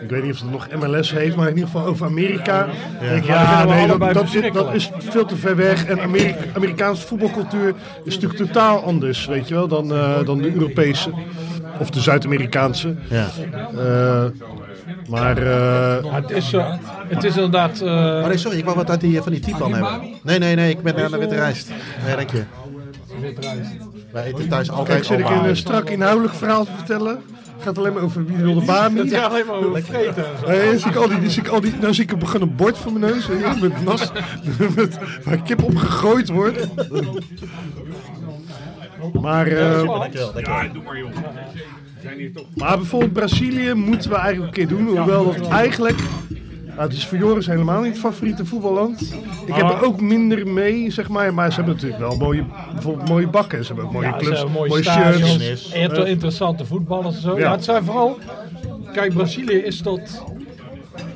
Ik 0.00 0.10
weet 0.10 0.22
niet 0.22 0.32
of 0.32 0.40
het 0.40 0.50
nog 0.50 0.68
MLS 0.80 1.12
heet, 1.12 1.36
maar 1.36 1.48
in 1.48 1.54
ieder 1.54 1.70
geval 1.70 1.86
over 1.86 2.06
Amerika. 2.06 2.66
Ja, 3.00 3.62
ik, 3.62 3.68
nee, 3.68 3.86
dat, 3.86 4.14
dat, 4.14 4.34
is, 4.34 4.52
dat 4.52 4.74
is 4.74 4.90
veel 4.98 5.24
te 5.24 5.36
ver 5.36 5.56
weg. 5.56 5.84
En 5.86 6.00
Amerika, 6.00 6.38
Amerikaanse 6.54 7.06
voetbalcultuur 7.06 7.74
is 8.04 8.14
natuurlijk 8.14 8.42
totaal 8.44 8.82
anders, 8.82 9.26
weet 9.26 9.48
je 9.48 9.54
wel, 9.54 9.68
dan, 9.68 9.92
eh, 9.92 10.24
dan 10.24 10.38
de 10.38 10.52
Europese. 10.52 11.10
Of 11.78 11.90
de 11.90 12.00
Zuid-Amerikaanse. 12.00 12.94
Ja. 13.08 13.26
Eh, 13.78 14.24
maar 15.08 15.36
eh, 15.38 16.04
maar 16.10 16.20
het, 16.22 16.30
is, 16.30 16.52
het 17.08 17.24
is 17.24 17.34
inderdaad... 17.34 17.80
eh, 17.80 17.88
Oh 17.88 18.26
nee, 18.26 18.36
sorry, 18.36 18.58
ik 18.58 18.64
wou 18.64 18.76
wat 18.76 18.90
uit 18.90 19.00
die, 19.00 19.22
van 19.22 19.32
die 19.32 19.40
type 19.40 19.62
hebben. 19.68 20.00
Nee, 20.22 20.38
nee, 20.38 20.54
nee, 20.54 20.70
ik 20.70 20.82
ben 20.82 20.94
naar 20.94 21.10
de 21.10 21.18
witte 21.18 21.34
rijst. 21.34 21.70
Nee, 22.06 22.16
dank 22.16 22.30
je. 22.30 22.42
Wij 24.12 24.24
eten 24.24 24.48
thuis 24.48 24.66
kijk, 24.66 24.78
altijd 24.78 25.06
zit 25.06 25.18
ik 25.18 25.28
een 25.30 25.56
strak 25.56 25.90
inhoudelijk 25.90 26.34
verhaal 26.34 26.64
te 26.64 26.70
vertellen. 26.76 27.18
Het 27.56 27.64
gaat 27.64 27.78
alleen 27.78 27.92
maar 27.92 28.02
over 28.02 28.26
wie 28.26 28.36
wil 28.36 28.54
de 28.54 28.64
baan 28.64 28.96
het 28.96 29.10
gaat 29.12 29.30
alleen 29.30 29.46
maar 29.46 29.54
over 29.54 29.82
vreten 29.82 30.24
en 30.24 30.38
zo. 30.40 30.46
Nee, 30.48 30.78
zie 30.78 30.90
ik 30.90 30.96
al 30.96 31.08
die, 31.08 31.30
zie 31.30 31.42
ik 31.42 31.48
al 31.48 31.60
die, 31.60 31.74
nou 31.80 31.94
zie 31.94 32.04
ik 32.04 32.12
een, 32.12 32.42
een 32.42 32.56
bord 32.56 32.78
voor 32.78 32.92
mijn 32.92 33.12
neus, 33.12 33.28
met 33.60 33.84
nas, 33.84 34.12
met, 34.76 34.98
waar 35.24 35.42
kip 35.42 35.62
op 35.62 35.76
gegooid 35.76 36.28
wordt. 36.28 36.68
Maar, 39.20 39.46
eh, 39.46 39.82
maar 42.54 42.76
bijvoorbeeld 42.76 43.12
Brazilië 43.12 43.74
moeten 43.74 44.10
we 44.10 44.16
eigenlijk 44.16 44.56
een 44.56 44.66
keer 44.66 44.76
doen, 44.76 44.86
hoewel 44.86 45.24
dat 45.24 45.48
eigenlijk, 45.48 45.98
nou, 46.76 46.88
het 46.88 46.96
is 46.96 47.06
voor 47.06 47.18
Joris 47.18 47.46
helemaal 47.46 47.80
niet 47.80 47.90
het 47.90 48.00
favoriete 48.00 48.44
voetballand. 48.44 49.14
Ik 49.46 49.54
heb 49.54 49.70
er 49.70 49.84
ook 49.84 50.00
minder 50.00 50.46
mee, 50.48 50.90
zeg 50.90 51.08
maar, 51.08 51.34
maar 51.34 51.48
ze 51.50 51.54
hebben 51.56 51.74
natuurlijk 51.74 52.00
wel 52.00 52.16
mooie, 52.16 52.44
bijvoorbeeld 52.72 53.08
mooie 53.08 53.28
bakken, 53.28 53.60
ze 53.60 53.66
hebben 53.66 53.84
ook 53.84 53.92
mooie 53.92 54.06
Ja, 54.06 54.16
clubs, 54.16 54.36
hebben 54.36 54.52
mooie, 54.54 54.68
mooie 54.68 54.82
stadions. 54.82 55.42
shirts. 55.42 55.70
En 55.72 55.76
je 55.80 55.84
hebt 55.84 55.96
wel 55.96 56.06
interessante 56.06 56.64
voetballers 56.66 57.14
en 57.14 57.20
zo. 57.22 57.32
Ja. 57.34 57.38
Ja. 57.38 57.50
het 57.52 57.64
zijn 57.64 57.84
vooral... 57.84 58.18
Kijk, 58.92 59.14
Brazilië 59.14 59.56
is 59.56 59.80
tot 59.80 60.00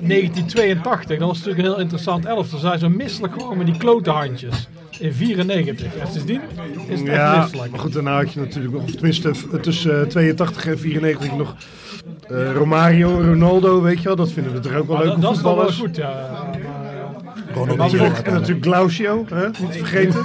1982. 0.01 1.19
Dat 1.19 1.29
was 1.29 1.37
natuurlijk 1.39 1.67
een 1.67 1.73
heel 1.73 1.81
interessant 1.83 2.25
elftal. 2.25 2.59
Ze 2.59 2.67
zijn 2.67 2.79
zo 2.79 2.89
misselijk 2.89 3.33
geworden 3.33 3.59
met 3.59 3.67
die 3.67 3.77
klote 3.77 4.11
handjes. 4.11 4.69
In 4.99 5.13
94. 5.13 5.97
En 5.97 6.07
sindsdien 6.13 6.41
is 6.89 6.99
het 6.99 7.09
echt 7.09 7.17
Ja, 7.17 7.41
misselijk. 7.41 7.71
maar 7.71 7.81
goed, 7.81 7.93
daarna 7.93 8.17
had 8.17 8.33
je 8.33 8.41
natuurlijk 8.41 8.75
nog, 8.75 8.83
of 8.83 8.91
tenminste 8.91 9.31
tussen 9.61 10.01
eh, 10.03 10.07
82 10.07 10.67
en 10.67 10.79
94 10.79 11.37
nog 11.37 11.49
eh, 11.51 11.90
Romario, 12.53 13.21
Ronaldo, 13.21 13.83
weet 13.83 13.99
je 13.99 14.05
wel. 14.05 14.17
Dat 14.17 14.33
vinden 14.33 14.53
we 14.53 14.61
toch 14.61 14.75
ook 14.75 14.87
wel 14.87 14.97
Maar 14.97 15.05
leuke 15.05 15.21
dat, 15.21 15.31
dat 15.31 15.37
is 15.37 15.43
wel 15.55 15.73
goed, 15.73 15.97
ja. 15.97 16.51
Ronald 17.55 17.71
En 17.71 17.77
natuurlijk, 17.77 18.19
en 18.19 18.33
natuurlijk 18.33 18.65
Glausio, 18.67 19.25
hè? 19.29 19.47
niet 19.47 19.73
te 19.73 19.79
vergeten. 19.79 20.25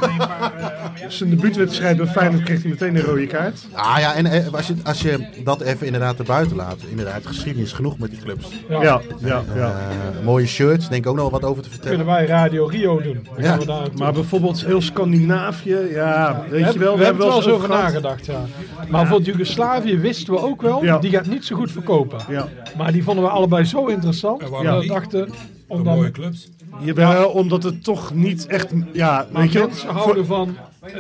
Zijn 1.08 1.30
debuutwedstrijd 1.30 1.98
bij 1.98 2.06
Feyenoord 2.08 2.44
kreeg 2.44 2.62
hij 2.62 2.70
meteen 2.70 2.96
een 2.96 3.02
rode 3.02 3.28
kaart. 3.28 3.66
Ah 3.74 3.96
ja, 4.00 4.14
en 4.14 4.26
eh, 4.26 4.54
als 4.54 4.68
je, 4.68 4.74
als 4.84 5.02
je 5.02 5.28
dat 5.44 5.62
even 5.62 5.86
inderdaad 5.86 6.20
erbuiten 6.20 6.56
laat. 6.56 6.78
Inderdaad, 6.90 7.26
geschiedenis 7.26 7.72
genoeg 7.72 7.98
met 8.00 8.10
die 8.10 8.20
clubs. 8.20 8.48
Ja, 8.70 8.82
ja, 8.82 9.02
ja. 9.20 9.44
Eh, 9.56 10.24
mooie 10.24 10.46
shirts, 10.46 10.90
denk 10.90 11.04
ik 11.04 11.10
ook 11.10 11.16
nog 11.18 11.30
wat 11.32 11.44
over 11.44 11.64
te 11.64 11.70
Kunnen 11.70 11.90
vertellen. 11.90 12.06
wij 12.06 12.26
Radio 12.26 12.66
Rio 12.66 13.02
doen. 13.02 13.28
Dan 13.38 13.44
Ja. 13.44 13.60
Maar 13.98 14.14
bijvoorbeeld 14.14 14.66
heel 14.66 14.82
Scandinavië, 14.82 15.78
ja, 15.92 16.44
weet 16.50 16.74
je 16.74 16.80
wel. 16.80 16.98
we, 16.98 17.04
hebben 17.04 17.24
er 17.24 17.28
wel 17.30 17.38
eens 17.38 17.46
eens 17.46 17.56
over 17.56 17.70
nagedacht, 17.70 18.26
ja. 18.26 18.42
Maar 18.78 19.02
bijvoorbeeld 19.02 19.26
Joegoslavië 19.26 19.98
wisten 19.98 20.34
we 20.34 20.40
ook 20.40 20.62
wel, 20.62 20.84
Ja. 20.84 20.98
die 20.98 21.12
gaat 21.12 21.26
niet 21.26 21.46
zo 21.46 21.56
goed 21.56 21.72
verkopen. 21.72 22.20
Ja. 22.30 22.48
Maar 22.78 22.92
die 22.92 23.04
vonden 23.04 23.24
we 23.24 23.30
allebei 23.30 23.64
zo 23.66 23.86
interessant. 23.86 24.42
En 24.42 24.62
Ja. 24.62 24.80
We 24.80 24.88
dachten, 24.88 25.20
Een 25.22 25.32
omdat 25.68 25.96
mooie 25.96 26.12
clubs. 26.12 26.50
Jawel, 26.80 27.30
omdat 27.30 27.64
het 27.64 27.84
toch 27.84 28.14
niet 28.14 28.46
echt, 28.46 28.68
ja, 28.94 29.26
maar 29.32 29.42
weet 29.42 29.52
je 29.52 29.60
mensen 29.60 29.88
voor- 29.90 29.98
houden 29.98 30.26
van 30.26 30.56
eh, 30.82 30.92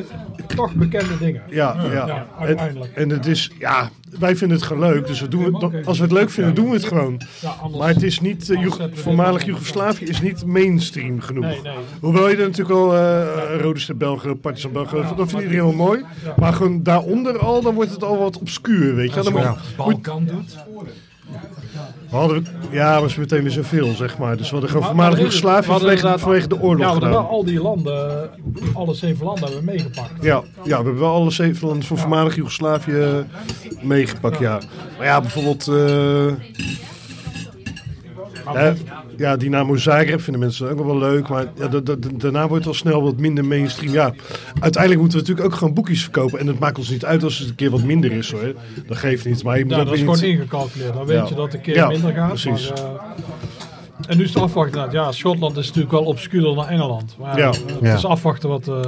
toch 0.55 0.73
bekende 0.73 1.17
dingen. 1.17 1.41
Ja, 1.49 1.75
ja. 1.91 2.25
Uiteindelijk. 2.39 2.93
en 2.95 3.09
het 3.09 3.25
is, 3.25 3.51
ja, 3.59 3.89
wij 4.19 4.35
vinden 4.35 4.57
het 4.57 4.65
gewoon 4.65 4.89
leuk. 4.89 5.07
Dus 5.07 5.21
we 5.21 5.27
doen 5.27 5.43
het, 5.43 5.85
als 5.87 5.97
we 5.97 6.03
het 6.03 6.11
leuk 6.13 6.29
vinden, 6.29 6.55
doen 6.55 6.65
we 6.69 6.73
het 6.75 6.85
gewoon. 6.85 7.21
Ja, 7.41 7.49
anders- 7.49 7.79
Maar 7.79 7.93
het 7.93 8.03
is 8.03 8.19
niet, 8.19 8.49
eh, 8.49 8.61
Joeg- 8.61 8.79
voormalig. 8.93 9.45
Joegoslavië 9.45 10.05
is 10.05 10.21
niet 10.21 10.45
mainstream 10.45 11.21
genoeg. 11.21 11.43
Nee, 11.45 11.61
nee. 11.63 11.73
Hoewel 12.01 12.29
je 12.29 12.35
er 12.35 12.41
natuurlijk 12.47 12.75
al 12.79 12.95
eh 12.95 13.59
Rode 13.61 13.95
Belgen, 13.95 14.39
Partizan 14.39 14.71
Belgen, 14.71 14.97
dat 15.01 15.15
vindt 15.15 15.31
iedereen 15.31 15.51
heel 15.67 15.71
mooi. 15.73 16.03
Maar 16.37 16.53
gewoon 16.53 16.83
daaronder 16.83 17.37
al, 17.39 17.61
dan 17.61 17.73
wordt 17.75 17.91
het 17.91 18.03
al 18.03 18.17
wat 18.17 18.39
obscuur, 18.39 18.95
weet 18.95 19.09
je. 19.13 19.15
Dan 19.15 19.23
je 19.23 19.29
moet, 19.31 19.43
wat 19.43 19.57
Balkan 19.75 20.25
doet. 20.25 20.55
We 22.09 22.15
hadden, 22.15 22.47
ja, 22.71 23.01
was 23.01 23.15
meteen 23.15 23.41
weer 23.41 23.51
zoveel, 23.51 23.93
zeg 23.95 24.17
maar. 24.17 24.37
Dus 24.37 24.45
we 24.45 24.51
hadden 24.51 24.69
gewoon 24.69 24.85
voormalig 24.85 25.17
Joegoslavië 25.19 25.67
vanwege, 25.67 26.13
vanwege 26.19 26.47
de 26.47 26.61
oorlog 26.61 26.79
Ja, 26.79 26.85
we 26.85 26.91
hebben 26.91 27.07
gedaan. 27.09 27.23
wel 27.23 27.31
al 27.31 27.43
die 27.45 27.61
landen, 27.61 28.29
alle 28.73 28.93
zeven 28.93 29.25
landen 29.25 29.43
hebben 29.43 29.65
we 29.65 29.71
meegepakt. 29.71 30.11
Ja, 30.23 30.43
ja, 30.63 30.63
we 30.63 30.73
hebben 30.73 30.99
wel 30.99 31.13
alle 31.13 31.31
zeven 31.31 31.67
landen 31.67 31.85
van 31.87 31.97
voormalig 31.97 32.35
Joegoslavië 32.35 33.25
meegepakt, 33.81 34.39
ja. 34.39 34.59
Maar 34.97 35.05
ja, 35.05 35.21
bijvoorbeeld... 35.21 35.67
eh, 35.67 36.33
ja, 38.53 38.73
ja, 39.17 39.37
Dynamo 39.37 39.75
Zagreb 39.75 40.21
vinden 40.21 40.41
mensen 40.41 40.69
ook 40.69 40.85
wel 40.85 40.97
leuk. 40.97 41.27
Maar 41.27 41.45
ja, 41.55 41.67
daarna 42.15 42.47
wordt 42.47 42.63
het 42.65 42.73
al 42.73 42.79
snel 42.79 43.01
wat 43.03 43.17
minder 43.17 43.45
mainstream. 43.45 43.93
Ja, 43.93 44.13
uiteindelijk 44.59 45.01
moeten 45.01 45.19
we 45.19 45.25
natuurlijk 45.25 45.53
ook 45.53 45.59
gewoon 45.59 45.73
boekjes 45.73 46.01
verkopen. 46.01 46.39
En 46.39 46.47
het 46.47 46.59
maakt 46.59 46.77
ons 46.77 46.89
niet 46.89 47.05
uit 47.05 47.23
als 47.23 47.37
het 47.39 47.49
een 47.49 47.55
keer 47.55 47.69
wat 47.69 47.83
minder 47.83 48.11
is 48.11 48.31
hoor. 48.31 48.53
Dat 48.87 48.97
geeft 48.97 49.25
niet. 49.25 49.43
Maar 49.43 49.57
je 49.57 49.65
moet 49.65 49.73
Ja, 49.75 49.83
dat 49.83 49.93
is 49.93 49.99
gewoon 49.99 50.15
niet- 50.15 50.23
ingecalculeerd. 50.23 50.93
Dan 50.93 51.05
weet 51.05 51.17
Ja. 51.17 51.25
je 51.29 51.35
dat 51.35 51.45
het 51.45 51.53
een 51.53 51.61
keer 51.61 51.75
Ja, 51.75 51.87
minder 51.87 52.13
gaat. 52.13 52.27
precies. 52.27 52.69
Maar, 52.69 52.77
eh, 52.77 52.83
en 54.07 54.17
nu 54.17 54.23
is 54.23 54.33
het 54.33 54.43
afwachten. 54.43 54.79
inderdaad. 54.81 55.05
Ja, 55.05 55.11
Schotland 55.11 55.57
is 55.57 55.65
natuurlijk 55.65 55.91
wel 55.93 56.03
obscuurder 56.03 56.55
dan 56.55 56.67
Engeland. 56.67 57.15
Maar 57.19 57.37
Ja. 57.39 57.51
ja, 57.79 57.85
het 57.89 57.97
is 57.97 58.05
afwachten 58.05 58.49
wat... 58.49 58.67
eh, 58.67 58.81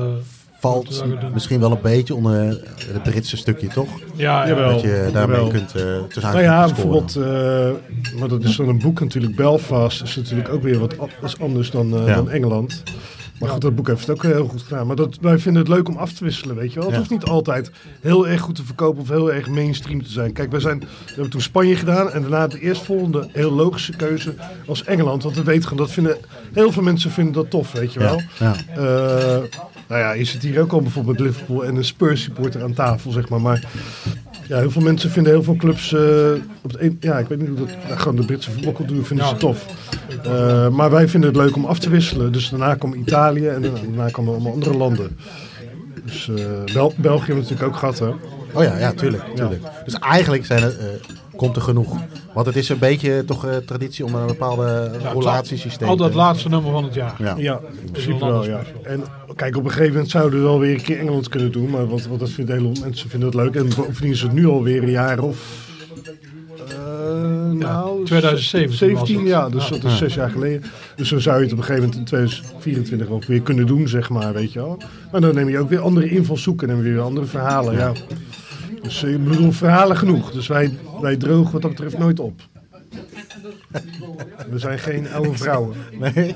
Valt 0.59 1.03
misschien 1.33 1.59
wel 1.59 1.71
een 1.71 1.81
beetje 1.81 2.15
onder 2.15 2.47
eh, 2.49 2.55
het 2.93 3.03
Britse 3.03 3.37
stukje, 3.37 3.67
toch? 3.67 3.89
ja. 4.15 4.47
Jawel. 4.47 4.69
Dat 4.71 4.81
je 4.81 5.09
daarmee 5.13 5.35
jawel. 5.35 5.51
kunt 5.51 5.75
uh, 5.75 6.03
tussen 6.03 6.21
Nou 6.31 6.41
ja, 6.41 6.65
bijvoorbeeld, 6.65 7.15
eh, 7.15 7.69
maar 8.19 8.27
dat 8.27 8.43
is 8.43 8.55
dan 8.55 8.67
een 8.67 8.79
boek 8.79 8.99
natuurlijk. 8.99 9.35
Belfast 9.35 10.01
is 10.03 10.15
natuurlijk 10.15 10.49
ook 10.49 10.61
weer 10.63 10.79
wat 10.79 10.95
anders 11.39 11.71
dan, 11.71 11.93
eh, 11.97 12.07
Ja. 12.07 12.15
dan 12.15 12.29
Engeland. 12.29 12.83
Maar 13.39 13.49
goed, 13.49 13.61
dat 13.61 13.75
boek 13.75 13.87
heeft 13.87 14.07
het 14.07 14.09
ook 14.09 14.23
heel 14.23 14.47
goed 14.47 14.61
gedaan. 14.61 14.87
Maar 14.87 14.95
dat, 14.95 15.17
wij 15.21 15.39
vinden 15.39 15.61
het 15.61 15.71
leuk 15.71 15.87
om 15.87 15.97
af 15.97 16.11
te 16.13 16.23
wisselen, 16.23 16.55
weet 16.55 16.73
je 16.73 16.75
wel. 16.79 16.83
Het 16.83 16.91
Ja. 16.93 16.97
hoeft 16.97 17.11
niet 17.11 17.23
altijd 17.23 17.71
heel 18.01 18.27
erg 18.27 18.41
goed 18.41 18.55
te 18.55 18.63
verkopen 18.65 19.01
of 19.01 19.09
heel 19.09 19.31
erg 19.33 19.47
mainstream 19.49 20.03
te 20.03 20.11
zijn. 20.11 20.33
Kijk, 20.33 20.51
wij 20.51 20.59
zijn, 20.59 20.79
we 20.79 20.85
hebben 21.07 21.29
toen 21.29 21.41
Spanje 21.41 21.75
gedaan 21.75 22.11
en 22.11 22.21
daarna 22.21 22.47
de 22.47 22.59
eerstvolgende 22.59 23.29
heel 23.31 23.51
logische 23.51 23.95
keuze 23.95 24.33
was 24.65 24.83
Engeland. 24.83 25.23
Want 25.23 25.35
we 25.35 25.43
weten 25.43 25.63
gewoon, 25.67 25.83
dat 25.85 25.91
vinden, 25.93 26.17
heel 26.53 26.71
veel 26.71 26.83
mensen 26.83 27.11
vinden 27.11 27.33
dat 27.33 27.49
tof, 27.49 27.71
weet 27.71 27.93
je 27.93 27.99
wel. 27.99 28.21
Ja, 28.39 28.55
Eh, 28.75 29.37
nou 29.87 30.01
ja, 30.01 30.11
je 30.11 30.23
zit 30.23 30.41
hier 30.43 30.61
ook 30.61 30.71
al 30.71 30.81
bijvoorbeeld 30.81 31.17
met 31.19 31.27
Liverpool 31.27 31.65
en 31.65 31.75
een 31.75 31.85
Spurs 31.85 32.21
supporter 32.23 32.63
aan 32.63 32.73
tafel, 32.73 33.11
zeg 33.11 33.29
maar. 33.29 33.41
Maar 33.41 33.63
ja, 34.47 34.57
heel 34.59 34.71
veel 34.71 34.81
mensen 34.81 35.09
vinden 35.11 35.31
heel 35.31 35.43
veel 35.43 35.55
clubs 35.55 35.93
eh, 35.93 36.01
op 36.61 36.71
het 36.71 36.81
een, 36.81 36.97
ja, 36.99 37.17
ik 37.19 37.27
weet 37.27 37.39
niet 37.39 37.47
hoe 37.47 37.57
dat, 37.57 37.67
nou, 37.87 37.99
gewoon 37.99 38.15
de 38.15 38.25
Britse 38.25 38.51
voetbalcultuur 38.51 39.03
vinden 39.05 39.27
ze 39.27 39.35
tof. 39.37 39.65
Eh, 40.23 40.69
maar 40.69 40.91
wij 40.91 41.07
vinden 41.07 41.29
het 41.29 41.39
leuk 41.39 41.55
om 41.55 41.65
af 41.65 41.79
te 41.79 41.89
wisselen. 41.89 42.31
Dus 42.31 42.49
daarna 42.49 42.75
kwam 42.75 42.93
Italië 42.93 43.47
en 43.47 43.61
daarna, 43.61 43.79
daarna 43.79 44.09
kwamen 44.09 44.33
allemaal 44.33 44.51
andere 44.53 44.77
landen. 44.77 45.17
Dus 46.05 46.29
eh, 46.29 46.35
Bel- 46.73 46.93
België 46.97 47.25
hebben 47.25 47.43
we 47.45 47.49
natuurlijk 47.49 47.63
ook 47.69 47.75
gehad, 47.75 47.99
hè. 47.99 48.07
Oh 48.53 48.63
ja, 48.63 48.77
ja, 48.77 48.91
tuurlijk. 48.91 49.23
tuurlijk. 49.35 49.61
Dus 49.85 49.93
eigenlijk 49.93 50.45
zijn 50.45 50.63
er, 50.63 50.79
eh, 50.79 50.85
komt 51.37 51.55
er 51.55 51.61
genoeg. 51.61 51.99
Want 52.33 52.45
het 52.45 52.55
is 52.55 52.69
een 52.69 52.79
beetje 52.79 53.25
toch 53.25 53.45
eh, 53.45 53.55
traditie 53.55 54.05
om 54.05 54.15
een 54.15 54.27
bepaalde 54.27 54.91
relatiesysteem 55.13 55.87
Altijd 55.87 56.07
het 56.09 56.17
te 56.17 56.23
laatste 56.23 56.49
nummer 56.49 56.71
van 56.71 56.83
het 56.83 56.93
jaar. 56.93 57.15
Ja. 57.17 57.33
Ja, 57.37 57.59
in 57.85 57.91
principe 57.91 58.25
wel, 58.25 58.45
ja. 58.45 58.61
En 58.83 59.03
kijk, 59.35 59.57
op 59.57 59.63
een 59.63 59.69
gegeven 59.69 59.91
moment 59.93 60.09
zouden 60.11 60.39
we 60.39 60.45
wel 60.45 60.59
weer 60.59 60.73
een 60.73 60.81
keer 60.81 60.99
Engeland 60.99 61.29
kunnen 61.29 61.51
doen. 61.51 61.69
Maar 61.69 61.87
want, 61.87 62.07
want 62.07 62.19
dat 62.19 62.29
vinden 62.29 62.55
hele 62.57 62.71
mensen 62.81 63.09
vinden 63.09 63.29
het 63.29 63.37
leuk. 63.37 63.55
En 63.55 63.67
bovendien 63.75 64.11
is 64.11 64.21
het 64.21 64.33
nu 64.33 64.47
alweer 64.47 64.83
een 64.83 64.89
jaar 64.89 65.19
of... 65.19 65.65
eh, 66.69 67.51
nou, 67.51 68.05
2017 68.05 68.69
was 68.69 68.77
17, 68.77 69.19
het. 69.19 69.27
ja. 69.27 69.49
Dus 69.49 69.67
dat 69.69 69.83
is 69.83 69.97
zes 69.97 70.13
jaar 70.13 70.29
geleden. 70.29 70.63
Dus 70.95 71.09
dan 71.09 71.21
zou 71.21 71.37
je 71.37 71.43
het 71.43 71.51
op 71.51 71.57
een 71.57 71.63
gegeven 71.63 71.89
moment 71.89 71.99
in 71.99 72.05
2024 72.05 73.07
ook 73.09 73.23
weer 73.23 73.41
kunnen 73.41 73.67
doen, 73.67 73.87
zeg 73.87 74.09
maar, 74.09 74.33
weet 74.33 74.53
je 74.53 74.59
wel. 74.59 74.77
Maar 75.11 75.21
dan 75.21 75.35
neem 75.35 75.49
je 75.49 75.59
ook 75.59 75.69
weer 75.69 75.79
andere 75.79 76.09
invalshoeken 76.09 76.69
en 76.69 76.81
weer 76.81 76.99
andere 76.99 77.25
verhalen, 77.25 77.75
ja. 77.75 77.91
Dus 78.87 79.03
eh, 79.03 79.11
ik 79.13 79.23
bedoel, 79.23 79.51
verhalen 79.51 79.97
genoeg. 79.97 80.31
Dus 80.31 80.47
wij, 80.47 80.77
wij 81.01 81.15
drogen 81.17 81.51
wat 81.51 81.61
dat 81.61 81.71
betreft 81.71 81.97
nooit 81.97 82.19
op. 82.19 82.41
We 84.49 84.59
zijn 84.59 84.79
geen 84.79 85.11
oude 85.13 85.37
vrouwen. 85.37 85.75
Nee. 85.99 86.35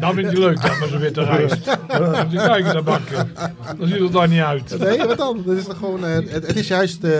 Dat 0.00 0.14
vind 0.14 0.30
ik 0.32 0.38
leuk, 0.38 0.62
dat 0.62 0.78
met 0.80 0.88
zo'n 0.88 0.98
witte 0.98 1.24
rijst. 1.24 1.64
Dan 1.88 2.10
moet 2.10 2.32
je 2.32 2.36
kijken 2.38 2.72
naar 2.74 2.82
bakken. 2.82 3.32
Dan 3.78 3.88
ziet 3.88 3.98
het 3.98 4.12
daar 4.12 4.28
niet 4.28 4.40
uit. 4.40 4.78
Nee, 4.78 4.98
wat 4.98 5.18
dan? 5.18 5.42
Dat 5.46 5.56
is 5.56 5.64
toch 5.64 5.76
gewoon, 5.76 6.04
eh, 6.06 6.12
het, 6.14 6.46
het 6.46 6.56
is 6.56 6.68
juist... 6.68 7.04
eh, 7.04 7.12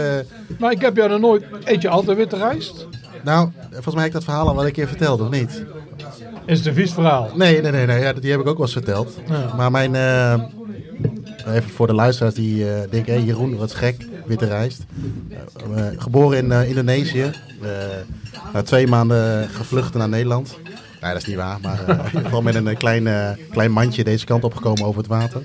Maar 0.58 0.72
ik 0.72 0.80
heb 0.80 0.96
jou 0.96 1.08
nog 1.10 1.20
nooit... 1.20 1.44
Eet 1.64 1.82
je 1.82 1.88
altijd 1.88 2.16
witte 2.16 2.36
rijst? 2.36 2.86
nou, 3.24 3.50
volgens 3.70 3.94
mij 3.94 4.04
heb 4.04 4.12
ik 4.12 4.12
dat 4.12 4.24
verhaal 4.24 4.48
al 4.48 4.54
wel 4.56 4.66
een 4.66 4.72
keer 4.72 4.88
verteld, 4.88 5.20
of 5.20 5.30
niet? 5.30 5.64
Is 6.46 6.58
het 6.58 6.66
een 6.66 6.74
vies 6.74 6.92
verhaal? 6.92 7.30
Nee, 7.34 7.60
nee, 7.62 7.70
nee, 7.72 7.86
nee 7.86 8.00
ja, 8.00 8.12
die 8.12 8.30
heb 8.30 8.40
ik 8.40 8.46
ook 8.46 8.56
wel 8.56 8.66
eens 8.66 8.72
verteld. 8.74 9.18
Ja. 9.28 9.54
Maar 9.56 9.70
mijn... 9.70 9.94
eh, 9.94 10.40
even 11.54 11.70
voor 11.70 11.86
de 11.86 11.94
luisteraars 11.94 12.34
die 12.34 12.70
eh, 12.70 12.90
denken, 12.90 13.14
hé 13.14 13.20
Jeroen, 13.20 13.56
wat 13.56 13.68
is 13.68 13.74
gek, 13.74 14.06
witte 14.26 14.46
rijst. 14.46 14.84
Eh, 15.30 15.88
eh, 15.88 16.00
geboren 16.00 16.38
in 16.38 16.52
eh, 16.52 16.68
Indonesië. 16.68 17.30
na 18.52 18.62
twee 18.62 18.86
maanden 18.86 19.48
gevlucht 19.48 19.94
naar 19.94 20.08
Nederland. 20.08 20.58
Nee, 21.00 21.12
dat 21.12 21.22
is 21.22 21.28
niet 21.28 21.36
waar. 21.36 21.58
Maar 21.62 21.78
geval 22.24 22.42
met 22.42 22.54
een 22.54 22.76
klein, 22.76 23.36
klein 23.50 23.70
mandje 23.70 24.04
deze 24.04 24.24
kant 24.24 24.44
opgekomen 24.44 24.84
over 24.84 24.98
het 25.00 25.10
water. 25.10 25.42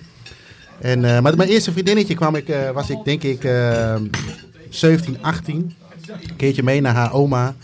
En, 0.80 1.00
maar 1.00 1.36
mijn 1.36 1.50
eerste 1.50 1.72
vriendinnetje 1.72 2.16
kwam 2.16 2.36
ik, 2.36 2.56
was 2.74 2.90
ik 2.90 2.98
denk 3.04 3.24
ik 3.24 3.44
eh 3.44 3.96
17, 4.70 5.18
18. 5.22 5.76
Een 6.08 6.36
keertje 6.36 6.64
mee 6.64 6.82
naar 6.82 6.94
haar 6.94 7.14
oma. 7.14 7.56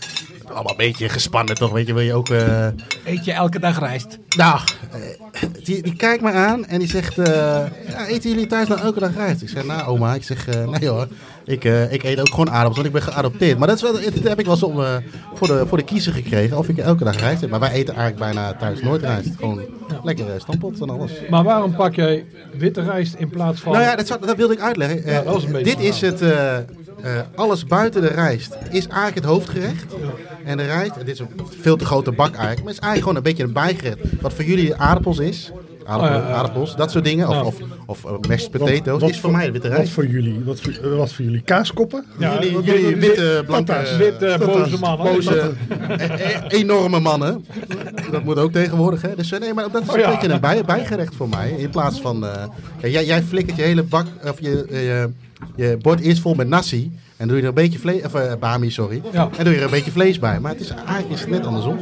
Allemaal 0.46 0.70
een 0.70 0.76
beetje 0.76 1.08
gespannen 1.08 1.54
toch, 1.54 1.72
weet 1.72 1.86
je. 1.86 1.94
Wil 1.94 2.02
je 2.02 2.14
ook... 2.14 2.28
eh, 2.28 2.66
Eet 3.04 3.24
je 3.24 3.32
elke 3.32 3.58
dag 3.58 3.78
rijst? 3.78 4.18
nou, 4.36 4.60
eh, 4.92 5.40
die, 5.64 5.82
die 5.82 5.96
kijkt 5.96 6.22
me 6.22 6.30
aan 6.32 6.66
en 6.66 6.78
die 6.78 6.88
zegt: 6.88 7.18
eh, 7.18 7.26
ja, 7.88 8.06
Eten 8.06 8.30
jullie 8.30 8.46
thuis 8.46 8.68
nou 8.68 8.80
elke 8.80 9.00
dag 9.00 9.14
rijst? 9.14 9.42
Ik 9.42 9.48
zeg: 9.48 9.64
Nou, 9.64 9.86
oma, 9.86 10.14
ik 10.14 10.22
zeg: 10.24 10.46
Nee 10.80 10.88
hoor, 10.88 11.08
ik, 11.44 11.64
ik 11.90 12.02
eet 12.02 12.20
ook 12.20 12.28
gewoon 12.28 12.50
aardappels, 12.50 12.74
want 12.76 12.86
ik 12.86 12.92
ben 12.92 13.02
geadopteerd. 13.02 13.58
Maar 13.58 13.68
dat, 13.68 13.76
is 13.76 13.82
wel, 13.82 13.92
dat 13.92 14.02
heb 14.22 14.38
ik 14.38 14.44
wel 14.44 14.54
eens 14.54 14.62
om, 14.62 14.82
voor, 15.34 15.46
de, 15.46 15.64
voor 15.66 15.78
de 15.78 15.84
kiezer 15.84 16.12
gekregen 16.12 16.58
of 16.58 16.68
ik 16.68 16.78
elke 16.78 17.04
dag 17.04 17.20
rijst 17.20 17.42
eet. 17.42 17.50
Maar 17.50 17.60
wij 17.60 17.70
eten 17.72 17.94
eigenlijk 17.94 18.24
bijna 18.34 18.54
thuis 18.54 18.82
nooit 18.82 19.02
rijst. 19.02 19.30
Gewoon 19.38 19.60
lekker 20.02 20.24
stampot 20.38 20.80
en 20.80 20.90
alles. 20.90 21.12
Maar 21.30 21.42
waarom 21.44 21.74
pak 21.74 21.94
jij 21.94 22.24
witte 22.58 22.82
rijst 22.82 23.14
in 23.14 23.28
plaats 23.28 23.60
van... 23.60 23.72
Nou 23.72 23.84
ja, 23.84 23.96
dat, 23.96 24.06
zou- 24.06 24.26
dat 24.26 24.36
wilde 24.36 24.54
ik 24.54 24.60
uitleggen. 24.60 25.02
Ja, 25.12 25.22
dat 25.22 25.36
is 25.36 25.44
een 25.44 25.52
beetje 25.52 25.76
dit 25.76 25.84
is 25.84 26.00
het, 26.00 26.20
eh, 27.04 27.18
eh, 27.18 27.24
alles 27.34 27.64
buiten 27.64 28.00
de 28.00 28.08
rijst 28.08 28.56
is 28.70 28.86
eigenlijk 28.86 29.14
het 29.14 29.24
hoofdgerecht. 29.24 29.84
En 30.44 30.56
de 30.56 30.64
rijst, 30.64 30.94
dit 30.96 31.08
is 31.08 31.18
een 31.18 31.28
veel 31.60 31.76
te 31.76 31.84
grote 31.84 32.12
bak 32.12 32.28
eigenlijk, 32.34 32.58
maar 32.64 32.72
het 32.74 32.82
is 32.82 32.88
eigenlijk 32.88 32.98
gewoon 33.02 33.16
een 33.16 33.22
beetje 33.22 33.42
een 33.44 33.52
bijgerecht. 33.52 34.20
Wat 34.20 34.32
voor 34.32 34.44
jullie 34.44 34.74
aardappels 34.76 35.18
is, 35.18 35.52
aardappel- 35.86 36.16
Oh, 36.18 36.22
ja, 36.22 36.28
ja. 36.28 36.34
aardappels, 36.34 36.76
dat 36.76 36.90
soort 36.90 37.04
dingen, 37.04 37.28
of, 37.28 37.34
Ja. 37.34 37.42
of, 37.44 37.54
of 37.86 38.04
eh, 38.04 38.10
mashed 38.28 38.50
potatoes, 38.50 39.02
is 39.10 39.20
voor 39.20 39.30
mij 39.30 39.46
de 39.46 39.52
witte 39.52 39.68
Wat 39.68 39.76
rijst. 39.76 39.92
voor 39.92 40.06
jullie? 40.06 40.40
Wat 40.44 40.60
voor, 40.60 40.96
wat 40.96 41.12
voor 41.12 41.24
jullie? 41.24 41.40
Kaaskoppen? 41.40 42.04
Ja, 42.18 42.34
jullie, 42.34 42.52
wat- 42.54 42.64
jullie 42.64 42.90
wat- 42.90 42.94
witte, 43.00 43.42
blanke. 43.46 43.94
Witte, 43.98 44.36
boze 44.46 44.78
mannen. 44.78 45.12
boze, 45.14 45.52
eh, 45.88 46.34
eh, 46.34 46.42
enorme 46.48 47.00
mannen. 47.00 47.44
Dat 48.10 48.24
moet 48.24 48.38
ook 48.38 48.52
tegenwoordig, 48.52 49.02
hè. 49.02 49.14
Dus 49.16 49.32
eh, 49.32 49.40
nee, 49.40 49.54
maar 49.54 49.70
dat 49.70 49.82
is 49.82 49.88
Oh, 49.88 49.94
een 49.94 50.00
ja. 50.00 50.10
beetje 50.10 50.28
een 50.28 50.40
bij, 50.40 50.64
bijgerecht 50.64 51.14
voor 51.14 51.28
mij. 51.28 51.50
In 51.50 51.70
plaats 51.70 52.00
van, 52.00 52.26
eh, 52.26 52.32
kijk, 52.80 52.92
jij, 52.92 53.04
jij 53.04 53.22
flikkert 53.22 53.56
je 53.56 53.62
hele 53.62 53.82
bak, 53.82 54.06
of 54.24 54.40
je, 54.40 54.64
eh, 54.64 55.04
je, 55.56 55.78
bord 55.82 56.00
eerst 56.00 56.20
vol 56.20 56.34
met 56.34 56.48
nasi. 56.48 56.92
En 57.16 57.28
doe 57.28 57.36
je 57.36 57.42
er 57.42 57.48
een 57.48 57.54
beetje 57.54 57.78
vlees, 57.78 58.02
of 58.04 58.38
bami, 58.38 58.70
sorry. 58.70 59.02
Ja. 59.12 59.28
En 59.36 59.44
doe 59.44 59.52
je 59.52 59.58
er 59.58 59.64
een 59.64 59.70
beetje 59.70 59.90
vlees 59.90 60.18
bij. 60.18 60.40
Maar 60.40 60.50
het 60.52 60.60
is, 60.60 60.68
eigenlijk 60.70 61.08
is 61.10 61.20
het 61.20 61.30
net 61.30 61.46
andersom. 61.46 61.78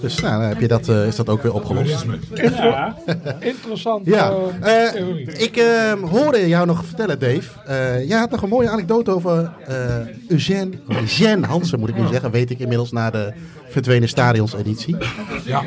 Dus 0.00 0.20
nou, 0.20 0.40
dan 0.40 0.48
heb 0.48 0.60
je 0.60 0.68
dat, 0.68 0.88
eh, 0.88 1.06
is 1.06 1.16
dat 1.16 1.28
ook 1.28 1.42
weer 1.42 1.54
opgelost. 1.54 2.04
Inter- 2.34 2.94
Interessant. 3.40 4.06
Ja, 4.06 4.32
eh, 4.60 5.42
ik 5.42 5.56
eh, 5.56 5.92
hoorde 6.10 6.48
jou 6.48 6.66
nog 6.66 6.84
vertellen, 6.84 7.18
Dave. 7.18 7.48
Eh, 7.66 8.08
jij 8.08 8.18
had 8.18 8.30
nog 8.30 8.42
een 8.42 8.48
mooie 8.48 8.68
anekdote 8.70 9.10
over 9.10 9.52
eh 9.66 9.96
Eugène, 10.28 10.70
Eugène 10.88 11.46
Hansen, 11.46 11.78
moet 11.78 11.88
ik 11.88 11.96
nu 11.96 12.06
zeggen. 12.10 12.30
Weet 12.30 12.50
ik 12.50 12.58
inmiddels 12.58 12.92
na 12.92 13.10
de 13.10 13.32
verdwenen 13.68 14.08
stadions-editie. 14.08 14.96
Ja. 15.44 15.62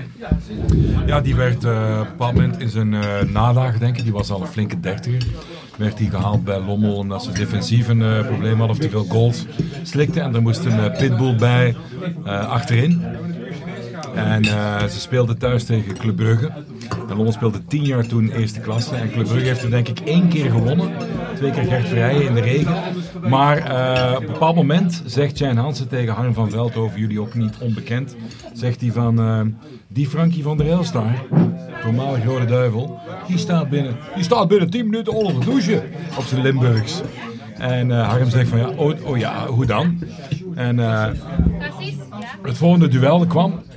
ja, 1.05 1.21
die 1.21 1.35
werd 1.35 1.63
eh, 1.63 1.71
op 1.99 2.05
een 2.05 2.11
bepaald 2.11 2.33
moment 2.33 2.59
in 2.59 2.69
zijn 2.69 2.93
eh 2.93 3.21
nadagen, 3.31 3.79
denk 3.79 3.97
ik, 3.97 4.03
die 4.03 4.13
was 4.13 4.29
al 4.31 4.41
een 4.41 4.47
flinke 4.47 4.79
dertiger, 4.79 5.21
werd 5.81 5.99
hij 5.99 6.07
gehaald 6.07 6.43
bij 6.43 6.59
Lommel 6.59 6.95
omdat 6.95 7.23
ze 7.23 7.31
defensief 7.31 7.87
een 7.87 8.01
eh, 8.01 8.25
probleem 8.25 8.57
hadden 8.57 8.69
of 8.69 8.77
te 8.77 8.89
veel 8.89 9.05
goals 9.09 9.45
slikte. 9.83 10.19
En 10.19 10.35
er 10.35 10.41
moest 10.41 10.65
een 10.65 10.79
eh, 10.79 10.97
pitbull 10.97 11.35
bij 11.35 11.75
eh, 12.25 12.49
achterin. 12.49 13.05
En 14.15 14.43
eh, 14.43 14.83
ze 14.83 14.99
speelden 14.99 15.37
thuis 15.37 15.63
tegen 15.63 15.97
Club 15.97 16.15
Brugge. 16.15 16.51
En 17.09 17.15
Lommel 17.15 17.31
speelde 17.31 17.65
tien 17.65 17.83
jaar 17.83 18.07
toen 18.07 18.31
eerste 18.31 18.59
klasse. 18.59 18.95
En 18.95 19.11
Club 19.11 19.27
Brugge 19.27 19.45
heeft 19.45 19.63
er 19.63 19.69
denk 19.69 19.87
ik 19.87 19.99
één 19.99 20.27
keer 20.27 20.51
gewonnen. 20.51 20.91
Twee 21.35 21.51
keer 21.51 21.63
Gert 21.63 21.87
Vrijen 21.87 22.25
in 22.25 22.33
de 22.33 22.41
regen. 22.41 22.75
Maar 23.27 23.57
eh, 23.57 24.13
op 24.15 24.21
een 24.21 24.31
bepaald 24.31 24.55
moment 24.55 25.03
zegt 25.05 25.37
Jan 25.37 25.57
Hansen 25.57 25.87
tegen 25.87 26.13
Harm 26.13 26.33
van 26.33 26.49
Veldhoven, 26.49 26.99
jullie 26.99 27.21
ook 27.21 27.33
niet 27.33 27.57
onbekend, 27.59 28.15
zegt 28.53 28.81
hij 28.81 28.91
van 28.91 29.19
eh, 29.19 29.41
die 29.87 30.07
Frankie 30.07 30.43
van 30.43 30.57
der 30.57 30.69
Elst 30.69 30.93
daar, 30.93 31.23
voormalig 31.81 32.25
Rode 32.25 32.45
Duivel, 32.45 32.99
die 33.27 33.37
staat 33.37 33.69
binnen, 33.69 33.95
die 34.15 34.23
staat 34.23 34.47
binnen 34.47 34.69
10 34.69 34.85
minuten 34.85 35.13
onder 35.13 35.39
de 35.39 35.45
douche 35.45 35.83
op 36.17 36.23
zijn 36.23 36.41
Limburgs. 36.41 37.01
En 37.57 37.89
Harm 37.89 38.29
zegt 38.29 38.49
van 38.49 38.59
ja, 38.59 38.69
oh, 38.69 38.93
oh 39.03 39.17
ja, 39.17 39.47
hoe 39.47 39.65
dan? 39.65 39.99
En 40.55 40.79
eh, 40.79 41.09
Precies, 41.59 41.95
ja. 42.09 43.57
het 43.57 43.70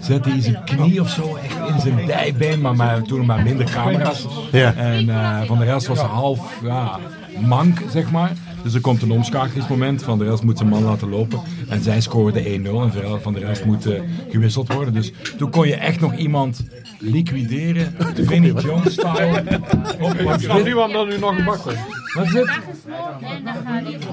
Zette 0.00 0.28
hij 0.28 0.40
zijn 0.40 0.64
knie 0.64 1.00
of 1.00 1.08
zo 1.08 1.36
echt 1.36 1.74
in 1.74 1.80
zijn 1.80 2.06
dijbeen, 2.06 2.60
maar, 2.60 2.76
maar 2.76 3.02
toen 3.02 3.26
maar 3.26 3.42
minder 3.42 3.70
camera's. 3.70 4.26
Ja. 4.52 4.74
En 4.74 5.08
eh, 5.08 5.40
Van 5.42 5.58
der 5.58 5.68
Elst 5.68 5.86
was 5.86 5.98
half 5.98 6.60
ja, 6.62 6.98
mank, 7.40 7.82
zeg 7.90 8.10
maar. 8.10 8.30
Dus 8.62 8.74
er 8.74 8.80
komt 8.80 9.02
een 9.02 9.10
omschakelingsmoment. 9.10 10.02
Van 10.02 10.18
der 10.18 10.26
Elst 10.26 10.42
moet 10.42 10.58
zijn 10.58 10.68
man 10.68 10.82
laten 10.82 11.08
lopen. 11.08 11.40
En 11.68 11.82
zij 11.82 12.00
scoorde 12.00 12.42
1-0. 12.42 12.46
En 12.46 13.20
Van 13.22 13.32
der 13.32 13.42
Elst 13.42 13.64
moet 13.64 13.86
eh, 13.86 14.00
gewisseld 14.28 14.72
worden. 14.72 14.94
Dus 14.94 15.12
toen 15.36 15.50
kon 15.50 15.68
je 15.68 15.74
echt 15.74 16.00
nog 16.00 16.16
iemand 16.16 16.64
liquideren. 16.98 17.94
Vinnie 18.14 18.54
Jones-style. 18.54 19.42
Ik 20.32 20.40
snap 20.40 20.64
niet 20.64 20.74
waarom 20.74 20.92
dat 20.92 21.08
nu 21.08 21.18
nog 21.18 21.62
komt. 21.62 21.76
Wat 22.14 22.24
is 22.24 22.32
het? 22.32 22.46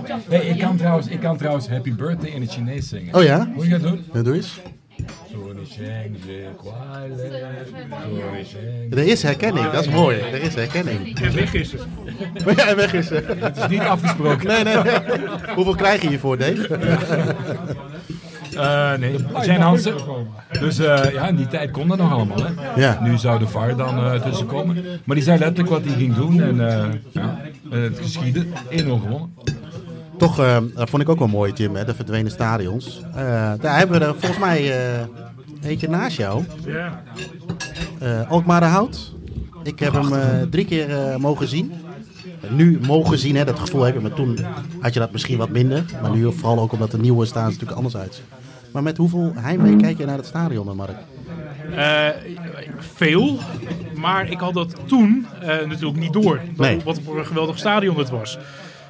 Dan 0.07 0.21
Hey, 0.29 0.39
ik, 0.39 0.59
kan 0.59 0.77
trouwens, 0.77 1.07
ik 1.07 1.19
kan 1.19 1.37
trouwens 1.37 1.67
Happy 1.69 1.93
Birthday 1.93 2.29
in 2.29 2.41
het 2.41 2.51
Chinees 2.51 2.89
zingen. 2.89 3.15
Oh 3.15 3.23
ja? 3.23 3.51
Moet 3.55 3.63
je 3.63 3.69
dat 3.69 3.81
doen? 3.81 4.05
Ja, 4.13 4.21
doe 4.21 4.35
eens. 4.35 4.59
Het 4.95 5.48
Er 8.91 9.07
is 9.07 9.23
herkenning, 9.23 9.71
dat 9.71 9.85
is 9.85 9.89
mooi. 9.91 10.17
Er 10.19 10.41
is 10.41 10.55
herkenning. 10.55 11.19
En 11.19 11.35
weg 11.35 11.53
is 11.53 11.71
het. 11.71 11.81
Ja, 12.57 12.67
en 12.67 12.75
weg 12.75 12.93
is 12.93 13.09
het. 13.09 13.57
is 13.57 13.67
niet 13.67 13.79
afgesproken. 13.79 14.47
Nee, 14.47 14.63
nee, 14.63 14.75
nee. 14.75 14.99
Hoeveel 15.55 15.75
krijg 15.75 16.01
je 16.01 16.07
hiervoor, 16.07 16.37
Dave? 16.37 16.79
Eh, 18.57 18.93
nee, 18.93 19.15
Jan 19.45 19.61
Hansen. 19.61 19.95
Dus 20.59 20.79
eh, 20.79 21.11
ja, 21.13 21.27
in 21.27 21.35
die 21.35 21.47
tijd 21.47 21.71
kon 21.71 21.87
dat 21.87 21.97
nog 21.97 22.11
allemaal. 22.11 22.37
Hè. 22.37 22.81
Ja. 22.81 22.99
Nu 23.01 23.17
zou 23.17 23.39
de 23.39 23.47
VAR 23.47 23.75
dan 23.75 23.97
eh 23.97 24.21
tussenkomen. 24.21 24.83
Maar 25.03 25.15
die 25.15 25.25
zei 25.25 25.39
letterlijk 25.39 25.69
wat 25.69 25.83
hij 25.83 25.95
ging 25.95 26.15
doen. 26.15 26.41
En 26.41 26.69
eh, 26.69 26.85
ja, 27.11 27.39
het 27.69 27.99
geschiedde. 27.99 28.45
1-0 28.69 28.77
gewonnen. 28.85 29.33
Toch, 30.19 30.39
eh, 30.39 30.57
dat 30.75 30.89
vond 30.89 31.01
ik 31.01 31.09
ook 31.09 31.19
wel 31.19 31.27
mooi, 31.27 31.53
Tim, 31.53 31.75
hè, 31.75 31.85
de 31.85 31.93
verdwenen 31.93 32.31
stadions. 32.31 33.01
Eh, 33.15 33.23
daar 33.61 33.77
hebben 33.77 33.99
we 33.99 34.05
er 34.05 34.11
volgens 34.17 34.39
mij 34.39 34.71
eh, 34.71 35.05
eentje 35.63 35.89
naast 35.89 36.17
jou. 36.17 36.43
Ja. 36.65 37.03
Eh 37.99 38.29
Alkmaar 38.29 38.59
de 38.59 38.65
Hout. 38.65 39.13
Ik 39.63 39.79
heb 39.79 39.93
hem 39.93 40.13
eh, 40.13 40.41
drie 40.49 40.65
keer 40.65 40.89
eh, 40.89 41.15
mogen 41.15 41.47
zien. 41.47 41.71
Nu 42.49 42.79
mogen 42.87 43.17
zien, 43.17 43.35
hè, 43.35 43.45
dat 43.45 43.59
gevoel 43.59 43.81
heb 43.81 43.93
je, 43.93 43.99
maar 43.99 44.13
toen 44.13 44.39
had 44.79 44.93
je 44.93 44.99
dat 44.99 45.11
misschien 45.11 45.37
wat 45.37 45.49
minder. 45.49 45.85
Maar 46.01 46.11
nu 46.11 46.33
vooral 46.33 46.59
ook 46.59 46.71
omdat 46.71 46.91
de 46.91 46.97
nieuwe 46.97 47.25
staan 47.25 47.43
natuurlijk 47.43 47.71
anders 47.71 47.97
uitzien. 47.97 48.23
Maar 48.73 48.83
met 48.83 48.97
hoeveel 48.97 49.31
heimwee 49.35 49.75
kijk 49.75 49.97
je 49.97 50.05
naar 50.05 50.17
het 50.17 50.25
stadion, 50.25 50.65
dan, 50.65 50.75
Mark? 50.75 50.97
Veel, 52.77 53.37
maar 53.95 54.29
ik 54.31 54.39
had 54.39 54.53
dat 54.53 54.75
toen 54.85 55.25
natuurlijk 55.67 55.99
niet 55.99 56.13
door. 56.13 56.39
Nee. 56.57 56.81
Wat 56.83 56.99
voor 57.05 57.19
een 57.19 57.25
geweldig 57.25 57.57
stadion 57.57 57.97
het 57.97 58.09
was. 58.09 58.37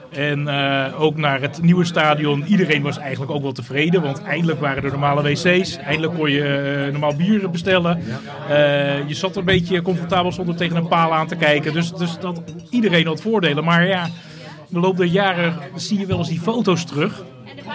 En 0.09 0.47
eh, 0.47 1.01
ook 1.01 1.17
naar 1.17 1.41
het 1.41 1.61
nieuwe 1.61 1.85
stadion. 1.85 2.43
Iedereen 2.45 2.81
was 2.81 2.97
eigenlijk 2.97 3.31
ook 3.31 3.41
wel 3.41 3.51
tevreden. 3.51 4.01
Want 4.01 4.23
eindelijk 4.23 4.59
waren 4.59 4.83
er 4.83 4.91
normale 4.91 5.21
wc's. 5.21 5.77
Eindelijk 5.77 6.13
kon 6.13 6.31
je 6.31 6.43
eh, 6.43 6.91
normaal 6.91 7.15
bier 7.15 7.49
bestellen. 7.49 8.03
Eh, 8.49 9.07
je 9.07 9.13
zat 9.13 9.31
er 9.31 9.37
een 9.37 9.45
beetje 9.45 9.81
comfortabel 9.81 10.31
zonder 10.31 10.55
tegen 10.55 10.75
een 10.75 10.87
paal 10.87 11.13
aan 11.13 11.27
te 11.27 11.35
kijken. 11.35 11.73
Dus, 11.73 11.91
dus 11.91 12.19
dat, 12.19 12.41
iedereen 12.69 13.07
had 13.07 13.21
voordelen. 13.21 13.63
Maar 13.63 13.87
ja, 13.87 14.05
in 14.05 14.11
de 14.69 14.79
loop 14.79 14.97
der 14.97 15.05
jaren 15.05 15.55
zie 15.75 15.99
je 15.99 16.05
wel 16.05 16.17
eens 16.17 16.29
die 16.29 16.39
foto's 16.39 16.85
terug. 16.85 17.23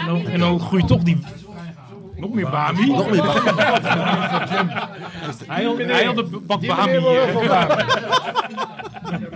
En 0.01 0.07
dan, 0.07 0.27
en 0.27 0.41
dan 0.41 0.61
groeit 0.61 0.87
toch 0.87 1.03
die... 1.03 1.19
Nog 2.17 2.33
meer 2.33 2.51
Bami. 2.51 2.87
Nog 2.87 3.11
meer 3.11 3.23
Bami. 3.23 3.41
Hij 5.47 5.65
had, 5.65 5.79
hij 5.79 6.05
had 6.05 6.19
een 6.19 6.43
bak 6.47 6.67
Bami. 6.67 6.99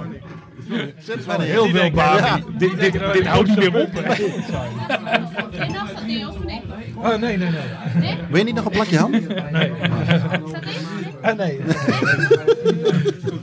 eh, 0.71 1.19
vandaag. 1.19 1.47
Heel 1.47 1.69
veel 1.69 1.91
Bami. 1.91 2.45
Dit, 2.59 2.81
dit, 2.81 2.93
dit 3.13 3.27
houdt 3.27 3.49
niet 3.49 3.59
meer 3.59 3.81
op. 3.83 3.91
hè. 3.93 4.01
En 4.01 5.73
het 5.73 6.07
niet, 6.07 6.27
of 6.27 6.45
nee? 6.45 6.63
Oh, 6.95 7.17
nee, 7.17 7.37
nee, 7.37 7.49
nee. 7.95 8.17
Wil 8.29 8.39
je 8.39 8.45
niet 8.45 8.55
nog 8.55 8.65
een 8.65 8.71
plakje 8.71 8.99
ham? 8.99 9.11
Nee. 9.11 9.73
Ah, 11.23 11.37
nee. 11.37 11.61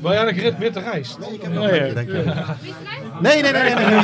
Wil 0.02 0.12
jij 0.12 0.46
een 0.46 0.56
witte 0.58 0.80
rijst? 0.80 1.18
Dank 1.20 1.42
je. 1.42 1.50
Witte 1.50 2.22
rijst? 2.22 2.56
Nee, 3.22 3.42
nee, 3.42 3.52
nee, 3.52 3.64
nee. 3.64 3.76
nee, 3.76 4.02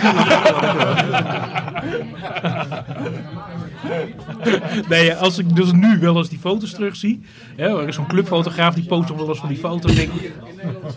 Nee, 4.89 5.13
als 5.13 5.37
ik 5.37 5.55
dus 5.55 5.71
nu 5.71 5.99
wel 5.99 6.17
eens 6.17 6.29
die 6.29 6.39
foto's 6.39 6.71
terugzie. 6.71 7.21
Hè, 7.55 7.81
er 7.81 7.87
is 7.87 7.95
zo'n 7.95 8.07
clubfotograaf 8.07 8.73
die 8.73 8.85
post 8.85 9.09
nog 9.09 9.17
wel 9.17 9.27
eens 9.27 9.39
van 9.39 9.49
die 9.49 9.57
foto's. 9.57 9.95
Denk, 9.95 10.13
ik, 10.13 10.31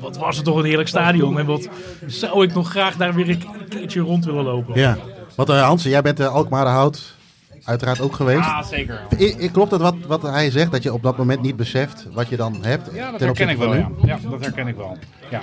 wat 0.00 0.16
was 0.16 0.36
het 0.36 0.44
toch 0.44 0.56
een 0.56 0.64
heerlijk 0.64 0.88
stadion. 0.88 1.38
En 1.38 1.46
wat 1.46 1.68
zou 2.06 2.44
ik 2.44 2.54
nog 2.54 2.70
graag 2.70 2.96
daar 2.96 3.14
weer 3.14 3.28
een 3.28 3.44
keertje 3.68 4.00
rond 4.00 4.24
willen 4.24 4.44
lopen. 4.44 4.80
Ja. 4.80 4.98
Want 5.34 5.50
uh, 5.50 5.66
Hans, 5.66 5.82
jij 5.82 6.02
bent 6.02 6.16
de 6.16 6.26
Alkmaar 6.26 6.66
Hout 6.66 7.14
uiteraard 7.64 8.00
ook 8.00 8.14
geweest. 8.14 8.44
Ja, 8.44 8.62
zeker. 8.62 9.00
I, 9.18 9.36
I, 9.40 9.50
klopt 9.50 9.70
dat 9.70 9.80
wat, 9.80 9.94
wat 10.06 10.22
hij 10.22 10.50
zegt, 10.50 10.72
dat 10.72 10.82
je 10.82 10.92
op 10.92 11.02
dat 11.02 11.16
moment 11.16 11.42
niet 11.42 11.56
beseft 11.56 12.06
wat 12.12 12.28
je 12.28 12.36
dan 12.36 12.58
hebt? 12.64 12.90
Ja, 12.94 13.10
dat 13.10 13.18
ten 13.18 13.26
herken 13.26 13.48
ik 13.48 13.56
wel. 13.56 13.74
Ja. 13.74 13.90
dat 14.30 14.40
herken 14.40 14.66
ik 14.66 14.76
wel. 14.76 14.98
Ja. 15.30 15.42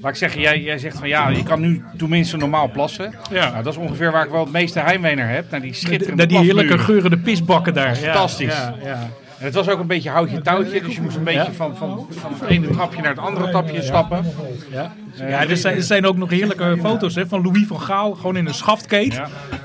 Laat 0.00 0.10
ik 0.10 0.18
zeggen, 0.18 0.40
jij, 0.40 0.60
jij 0.60 0.78
zegt 0.78 0.98
van 0.98 1.08
ja, 1.08 1.28
je 1.28 1.42
kan 1.42 1.60
nu 1.60 1.84
tenminste 1.96 2.36
normaal 2.36 2.70
plassen. 2.70 3.14
Ja. 3.30 3.50
Nou, 3.50 3.62
dat 3.62 3.72
is 3.72 3.78
ongeveer 3.78 4.12
waar 4.12 4.24
ik 4.24 4.30
wel 4.30 4.40
het 4.40 4.52
meeste 4.52 4.80
heimwee 4.80 5.14
naar 5.14 5.30
heb. 5.30 5.50
Naar 5.50 5.60
die 5.60 5.74
schitterende 5.74 6.16
Naar 6.16 6.26
die 6.26 6.38
heerlijke 6.38 6.78
geurende 6.78 7.18
pisbakken 7.18 7.74
daar. 7.74 8.00
Ja, 8.00 8.12
Fantastisch. 8.12 8.54
Ja, 8.54 8.74
ja. 8.82 9.08
En 9.42 9.48
het 9.48 9.54
was 9.56 9.68
ook 9.68 9.78
een 9.80 9.86
beetje 9.86 10.10
houtje 10.10 10.40
touwtje, 10.42 10.82
dus 10.82 10.94
je 10.94 11.00
moest 11.02 11.16
een 11.16 11.24
beetje 11.24 11.52
van, 11.52 11.76
van, 11.76 12.06
van 12.10 12.32
het 12.40 12.48
ene 12.48 12.68
trapje 12.70 13.00
naar 13.00 13.10
het 13.10 13.18
andere 13.18 13.50
trapje 13.50 13.82
stappen. 13.82 14.24
Ja, 14.70 14.92
ja 15.16 15.46
er, 15.48 15.56
zijn, 15.56 15.76
er 15.76 15.82
zijn 15.82 16.06
ook 16.06 16.16
nog 16.16 16.30
heerlijke 16.30 16.76
foto's 16.80 17.14
hè, 17.14 17.26
van 17.26 17.42
Louis 17.42 17.66
van 17.66 17.80
Gaal, 17.80 18.14
gewoon 18.14 18.36
in 18.36 18.46
een 18.46 18.54
schaftkeet. 18.54 19.14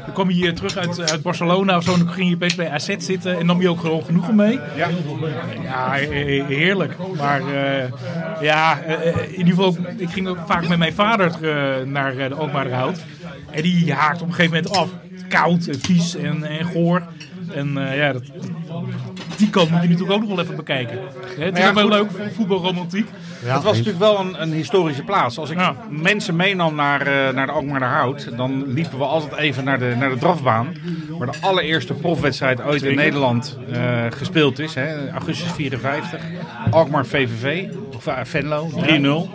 Dan 0.06 0.14
kwam 0.14 0.28
hij 0.28 0.36
hier 0.36 0.54
terug 0.56 0.78
uit, 0.78 1.12
uit 1.12 1.22
Barcelona 1.22 1.78
of 1.78 1.84
zo, 1.84 1.94
en 1.94 2.00
dan 2.00 2.10
ging 2.10 2.30
je 2.30 2.36
opeens 2.36 2.56
bij 2.56 2.70
AZ 2.70 2.96
zitten 2.98 3.40
en 3.40 3.46
nam 3.46 3.62
je 3.62 3.70
ook 3.70 3.80
gewoon 3.80 4.04
genoegen 4.04 4.36
mee. 4.36 4.60
Ja. 4.76 4.88
Ja, 5.64 5.92
he- 5.92 6.44
heerlijk. 6.48 6.96
Maar 7.18 7.42
eh, 7.42 7.84
ja, 8.42 8.80
eh, 8.82 8.94
eh, 9.08 9.16
in 9.24 9.30
ieder 9.38 9.48
geval, 9.54 9.78
ik 9.98 10.10
ging 10.10 10.28
ook 10.28 10.40
vaak 10.46 10.68
met 10.68 10.78
mijn 10.78 10.94
vader 10.94 11.32
eh, 11.42 11.86
naar 11.86 12.18
eh, 12.18 12.28
de 12.30 12.36
Alkmaarderhout. 12.36 13.00
En 13.52 13.62
die 13.62 13.94
haakt 13.94 14.22
op 14.22 14.28
een 14.28 14.34
gegeven 14.34 14.56
moment 14.64 14.78
af. 14.78 14.90
Koud, 15.30 15.68
en 15.68 15.80
vies 15.80 16.16
en, 16.16 16.44
en 16.44 16.66
goor. 16.66 17.04
En 17.54 17.78
eh, 17.78 17.98
ja, 17.98 18.14
dat, 18.14 18.24
die 19.38 19.50
kant 19.50 19.70
moet 19.70 19.82
je 19.82 19.88
natuurlijk 19.88 20.14
ook 20.14 20.28
nog 20.28 20.30
wel 20.36 20.40
even 20.44 20.56
bekijken. 20.56 21.00
Hè, 21.38 21.44
het 21.44 21.58
is 21.58 21.64
ja, 21.64 21.70
ook 21.70 21.76
wel 21.76 21.88
leuk, 21.88 22.10
voetbalromantiek. 22.36 23.08
Ja, 23.46 23.54
het 23.54 23.64
was 23.64 23.78
eens. 23.78 23.86
natuurlijk 23.86 24.14
wel 24.14 24.20
een, 24.20 24.42
een 24.42 24.52
historische 24.54 25.04
plaats. 25.04 25.38
Als 25.38 25.50
ik 25.50 25.58
Ja. 25.58 25.76
mensen 25.90 26.36
meenam 26.36 26.76
naar, 26.76 27.02
eh, 27.02 27.34
naar 27.34 27.46
de 27.46 27.52
Alkmaarderhout, 27.52 28.30
dan 28.38 28.74
liepen 28.74 28.98
we 28.98 29.04
altijd 29.04 29.36
even 29.36 29.64
naar 29.64 29.80
de, 29.80 29.96
naar 30.00 30.10
de 30.10 30.18
drafbaan. 30.18 30.74
Waar 31.18 31.32
de 31.32 31.38
allereerste 31.42 31.94
profwedstrijd 31.94 32.62
ooit 32.64 32.84
in 32.84 32.96
Nederland 32.96 33.58
eh, 33.72 34.06
gespeeld 34.10 34.60
is. 34.60 34.76
Hè, 34.76 35.10
augustus 35.12 35.52
54. 35.52 36.22
Alkmaar 36.72 37.06
VVV, 37.06 37.66
of 37.96 38.08
Venlo, 38.24 38.70
3-0. 38.70 39.30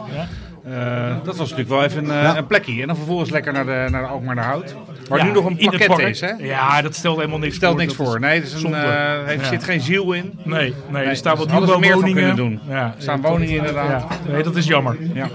Eh, 0.65 1.17
dat 1.25 1.37
was 1.37 1.51
natuurlijk 1.51 1.69
wel 1.69 1.85
even 1.85 2.11
eh, 2.11 2.33
een 2.37 2.47
plekje. 2.47 2.81
En 2.81 2.87
dan 2.87 2.97
vervolgens 2.97 3.31
lekker 3.31 3.53
naar 3.53 3.65
de, 3.65 3.87
naar 3.91 4.03
de 4.03 4.09
Alkmaarderhout. 4.09 4.75
Waar 5.13 5.21
Ja, 5.21 5.27
nu 5.27 5.33
nog 5.33 5.45
een 5.45 5.57
pakket 5.57 5.99
is. 5.99 6.21
Hè? 6.21 6.31
Ja, 6.39 6.83
dat 6.83 6.95
stelt 6.95 7.17
helemaal 7.17 7.39
niks 7.39 7.57
Stelt 7.57 7.73
voor. 7.73 7.81
niks 7.81 7.97
Dat 7.97 8.07
voor. 8.07 8.15
is 8.17 8.21
Nee, 8.21 8.39
er 8.39 8.45
is 8.45 8.63
een, 8.63 8.75
eh, 8.75 9.25
heeft, 9.27 9.41
Ja. 9.43 9.49
zit 9.49 9.65
geen 9.65 9.81
ziel 9.81 10.13
in. 10.13 10.33
Nee, 10.45 10.59
nee, 10.61 10.75
Nee, 10.91 11.03
er 11.05 11.17
staan 11.17 11.37
wat 11.37 11.49
dus 11.49 11.55
ze 11.57 11.61
meer 11.61 11.69
van 11.69 11.81
nieuwbouwwoningen. 11.81 12.35
kunnen 12.37 12.37
doen. 12.37 12.75
Ja, 12.75 12.85
Er 12.97 13.03
staan 13.03 13.21
woningen 13.21 13.57
inderdaad. 13.57 14.05
Ja, 14.27 14.33
nee, 14.33 14.43
dat 14.43 14.57
is 14.57 14.67
jammer. 14.67 14.97
Ja. 15.15 15.29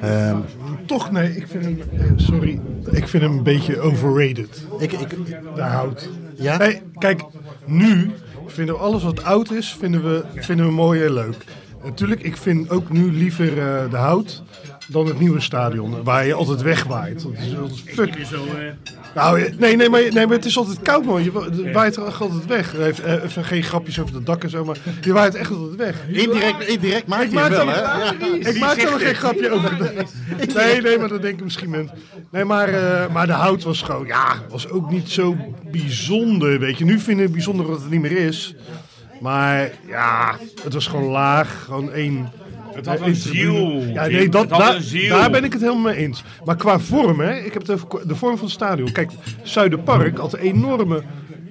Ehm, 0.00 0.36
Toch, 0.86 1.10
nee, 1.10 1.36
ik 1.36 1.46
vind 1.48 1.64
hem, 1.64 1.80
eh, 1.98 2.04
sorry, 2.16 2.60
ik 2.90 3.08
vind 3.08 3.22
hem 3.22 3.32
een 3.32 3.42
beetje 3.42 3.80
overrated. 3.80 4.66
ik, 4.78 4.92
ik, 4.92 5.08
De 5.54 5.62
hout. 5.62 6.08
ja? 6.36 6.56
Nee, 6.56 6.82
kijk, 6.98 7.20
nu 7.66 8.10
vinden 8.46 8.74
we 8.74 8.80
alles 8.80 9.02
wat 9.02 9.24
oud 9.24 9.50
is, 9.52 9.76
vinden 9.78 10.02
we, 10.02 10.24
vinden 10.34 10.66
we 10.66 10.72
mooi 10.72 11.04
en 11.04 11.12
leuk. 11.12 11.44
Natuurlijk, 11.84 12.22
ik 12.22 12.36
vind 12.36 12.70
ook 12.70 12.90
nu 12.90 13.12
liever 13.12 13.48
eh, 13.48 13.90
de 13.90 13.96
hout 13.96 14.42
dan 14.86 15.06
het 15.06 15.18
nieuwe 15.20 15.40
stadion, 15.40 16.02
waar 16.04 16.26
je 16.26 16.34
altijd 16.34 16.62
wegwaait. 16.62 17.22
Dat 17.22 17.32
is, 17.32 17.54
dat 17.54 17.70
is 17.70 17.82
fuck. 17.94 18.14
Nou, 19.14 19.38
je- 19.40 19.54
nee, 19.58 19.76
nee, 19.76 19.88
maar, 19.88 20.00
nee, 20.00 20.26
maar 20.26 20.36
het 20.36 20.44
is 20.44 20.56
altijd 20.56 20.82
koud, 20.82 21.04
man. 21.04 21.22
Je 21.24 21.32
wa- 21.32 21.46
je 21.52 21.72
waait 21.72 21.96
er 21.96 22.06
echt 22.06 22.20
altijd 22.20 22.46
weg. 22.46 22.74
Eh, 22.76 23.22
even 23.24 23.44
geen 23.44 23.62
grapjes 23.62 24.00
over 24.00 24.14
het 24.14 24.26
dak 24.26 24.42
en 24.42 24.50
zo, 24.50 24.64
maar 24.64 24.76
je 25.02 25.12
waait 25.12 25.34
echt 25.34 25.50
altijd 25.50 25.76
weg. 25.76 25.96
Indirect, 26.08 26.66
indirect 26.66 27.06
maakt 27.06 27.24
Ik 27.24 27.32
maak 27.32 27.50
wel, 27.50 27.68
er- 27.68 27.74
hè? 27.74 27.80
Ja. 27.80 28.12
Ik 28.50 28.58
maak 28.58 28.76
er 28.76 28.90
nog 28.90 29.02
geen 29.02 29.14
grapje 29.14 29.50
over. 29.50 29.78
Nee, 30.54 30.80
nee, 30.80 30.98
maar 30.98 31.08
dat 31.08 31.22
denken 31.22 31.44
misschien 31.44 31.70
mensen. 31.70 31.96
Nee, 32.30 32.44
maar, 32.44 32.68
eh, 32.68 33.12
maar 33.12 33.26
de 33.26 33.32
hout 33.32 33.62
was 33.62 33.82
gewoon, 33.82 34.06
ja, 34.06 34.34
was 34.50 34.68
ook 34.68 34.90
niet 34.90 35.08
zo 35.10 35.36
bijzonder. 35.70 36.58
Weet 36.58 36.78
je, 36.78 36.84
nu 36.84 36.98
vinden 36.98 37.16
we 37.16 37.22
het 37.22 37.32
bijzonder 37.32 37.66
dat 37.66 37.80
het 37.80 37.90
niet 37.90 38.00
meer 38.00 38.16
is. 38.26 38.54
Maar 39.20 39.70
ja, 39.86 40.36
het 40.62 40.74
was 40.74 40.86
gewoon 40.86 41.10
laag. 41.10 41.62
Gewoon 41.64 41.92
één. 41.92 42.32
Het 42.74 42.86
had 42.86 43.00
een 43.00 43.14
ziel. 43.14 43.82
Ja, 43.94 44.06
nee, 44.06 44.28
dat, 44.28 44.48
daar, 44.48 44.74
een 44.76 44.82
ziel. 44.82 45.16
daar 45.18 45.30
ben 45.30 45.44
ik 45.44 45.52
het 45.52 45.60
helemaal 45.62 45.82
mee 45.82 45.96
eens. 45.96 46.22
Maar 46.44 46.56
qua 46.56 46.78
vorm, 46.78 47.20
hè, 47.20 47.34
ik 47.38 47.52
heb 47.52 47.62
het 47.66 47.70
over 47.70 48.08
de 48.08 48.14
vorm 48.14 48.36
van 48.36 48.44
het 48.44 48.54
stadion. 48.54 48.92
Kijk, 48.92 49.10
Zuiderpark 49.42 50.18
had 50.18 50.32
een 50.32 50.38
enorme 50.38 51.02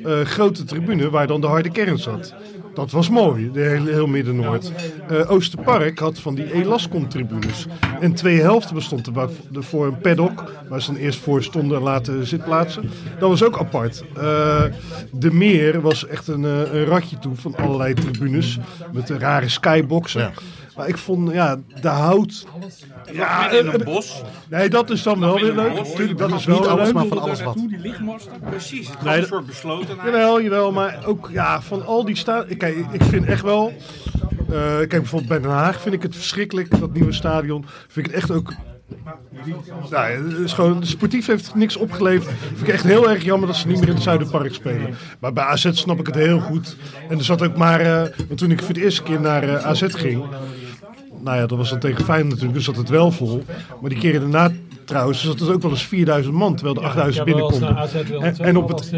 eh, 0.06 0.20
grote 0.22 0.64
tribune 0.64 1.10
waar 1.10 1.28
dan 1.28 1.42
de 1.42 1.48
harde 1.48 1.70
kern 1.72 1.98
zat. 1.98 2.34
Dat 2.74 2.92
was 2.92 3.10
mooi, 3.10 3.52
de 3.52 3.60
hele, 3.62 3.92
heel 3.92 4.08
Midden-Noord. 4.08 4.72
Eh, 5.08 5.32
Oosterpark 5.32 6.00
had 6.00 6.20
van 6.20 6.36
die 6.36 6.54
Elascom-tribunes. 6.54 7.66
En 8.00 8.14
twee 8.14 8.40
helften 8.42 8.76
bestond 8.76 9.08
er 9.08 9.14
waar- 9.14 9.30
voor 9.54 9.86
een 9.86 9.98
paddock, 9.98 10.52
waar 10.70 10.82
ze 10.82 10.92
dan 10.92 11.02
eerst 11.02 11.20
voor 11.20 11.44
stonden 11.44 11.78
en 11.78 11.84
later 11.84 12.28
zitplaatsen. 12.28 12.90
Dat 13.20 13.30
was 13.30 13.44
ook 13.44 13.60
apart. 13.60 14.04
Eh, 14.16 14.64
de 15.12 15.32
Meer 15.34 15.82
was 15.82 16.08
echt 16.08 16.28
een, 16.28 16.44
een 16.44 16.86
ratje 16.86 17.20
toe 17.20 17.36
van 17.36 17.56
allerlei 17.56 17.94
tribunes. 17.94 18.58
Met 18.94 19.10
rare 19.10 19.50
skyboxen. 19.50 20.32
Maar 20.76 20.88
ik 20.88 20.98
vond, 20.98 21.32
ja, 21.32 21.58
de 21.82 21.88
hout... 21.88 22.46
Ja, 23.12 23.50
in 23.50 23.68
eh, 23.68 23.74
een 23.74 23.84
bos. 23.84 24.22
Nee, 24.50 24.70
dat 24.70 24.90
is 24.90 25.04
dan 25.04 25.20
wel 25.20 25.40
weer 25.40 25.54
leuk. 25.54 25.84
Tuurlijk, 25.84 26.18
dat 26.20 26.32
is 26.32 26.46
wel 26.46 26.60
Niet 26.60 26.68
alles, 26.68 26.86
leuk. 26.86 26.94
maar 26.94 27.06
van 27.06 27.20
alles 27.20 27.42
wat. 27.44 27.54
Die 27.56 27.78
lichtmasten. 27.80 28.32
Precies, 28.50 28.90
het 28.90 29.02
Nee, 29.02 29.14
was 29.14 29.22
een 29.22 29.28
soort 29.28 29.46
besloten. 29.46 29.96
Jawel, 30.06 30.42
jawel, 30.42 30.72
maar 30.72 31.00
ook 31.06 31.30
ja, 31.32 31.62
van 31.62 31.86
al 31.86 32.06
die 32.06 32.16
staat. 32.16 32.58
Kijk, 32.58 32.86
ik 32.92 33.04
vind 33.04 33.26
echt 33.26 33.42
wel. 33.42 33.74
eh, 34.50 34.78
kijk, 34.78 34.90
bijvoorbeeld 34.90 35.30
bij 35.30 35.40
Den 35.40 35.50
Haag 35.58 35.82
vind 35.82 35.96
ik 35.96 36.02
het 36.02 36.16
verschrikkelijk, 36.16 36.80
dat 36.80 36.94
nieuwe 36.94 37.12
stadion. 37.14 37.66
Vind 37.88 38.06
ik 38.08 38.14
het 38.14 38.22
echt 38.22 38.32
ook. 38.32 38.54
Nou, 39.90 40.12
het 40.12 40.38
is 40.38 40.54
gewoon, 40.54 40.86
sportief 40.86 41.26
heeft 41.26 41.56
niks 41.56 41.76
opgeleverd. 41.78 42.36
Vind 42.48 42.62
ik 42.62 42.68
echt 42.68 42.84
heel 42.84 43.10
erg 43.10 43.24
jammer 43.24 43.48
dat 43.48 43.58
ze 43.58 43.68
niet 43.68 43.80
meer 43.80 43.88
in 43.88 43.94
het 43.94 44.04
Zuiderpark 44.04 44.54
spelen. 44.54 44.96
Maar 45.20 45.34
bij 45.34 45.44
AZ 45.44 45.70
snap 45.72 46.00
ik 46.00 46.06
het 46.06 46.16
heel 46.16 46.40
goed. 46.40 46.76
En 47.10 47.18
er 47.18 47.24
zat 47.24 47.42
ook 47.42 47.58
maar. 47.58 47.80
eh, 47.80 48.10
want 48.28 48.38
toen 48.40 48.52
ik 48.52 48.62
voor 48.62 48.74
de 48.74 48.84
eerste 48.84 49.04
keer 49.04 49.22
naar 49.22 49.44
eh, 49.44 49.66
AZ 49.66 49.84
ging. 49.88 50.24
Nou 51.24 51.38
ja, 51.38 51.46
dat 51.46 51.58
was 51.58 51.70
dan 51.70 51.80
tegen 51.80 52.04
Feyenoord 52.04 52.30
natuurlijk, 52.30 52.54
dus 52.54 52.66
zat 52.66 52.76
het 52.76 52.90
wel 52.90 53.12
vol. 53.12 53.44
Maar 53.82 53.90
die 53.90 54.00
keren 54.00 54.32
daarna 54.32 54.56
trouwens 54.92 55.24
zat 55.24 55.40
er 55.40 55.54
ook 55.54 55.62
wel 55.62 55.72
eens 55.72 55.84
4000 55.86 56.36
man, 56.36 56.56
terwijl 56.56 56.76
er 56.78 56.84
8000 56.84 57.28
ik 57.28 57.34
heb 57.34 57.38
wel 57.42 57.50
eens 57.52 57.60
binnenkonden. 57.60 57.92
naar 57.92 58.02
AZ 58.02 58.10
willen 58.10 58.48
En, 58.48 58.58
op 58.58 58.68
het, 58.70 58.92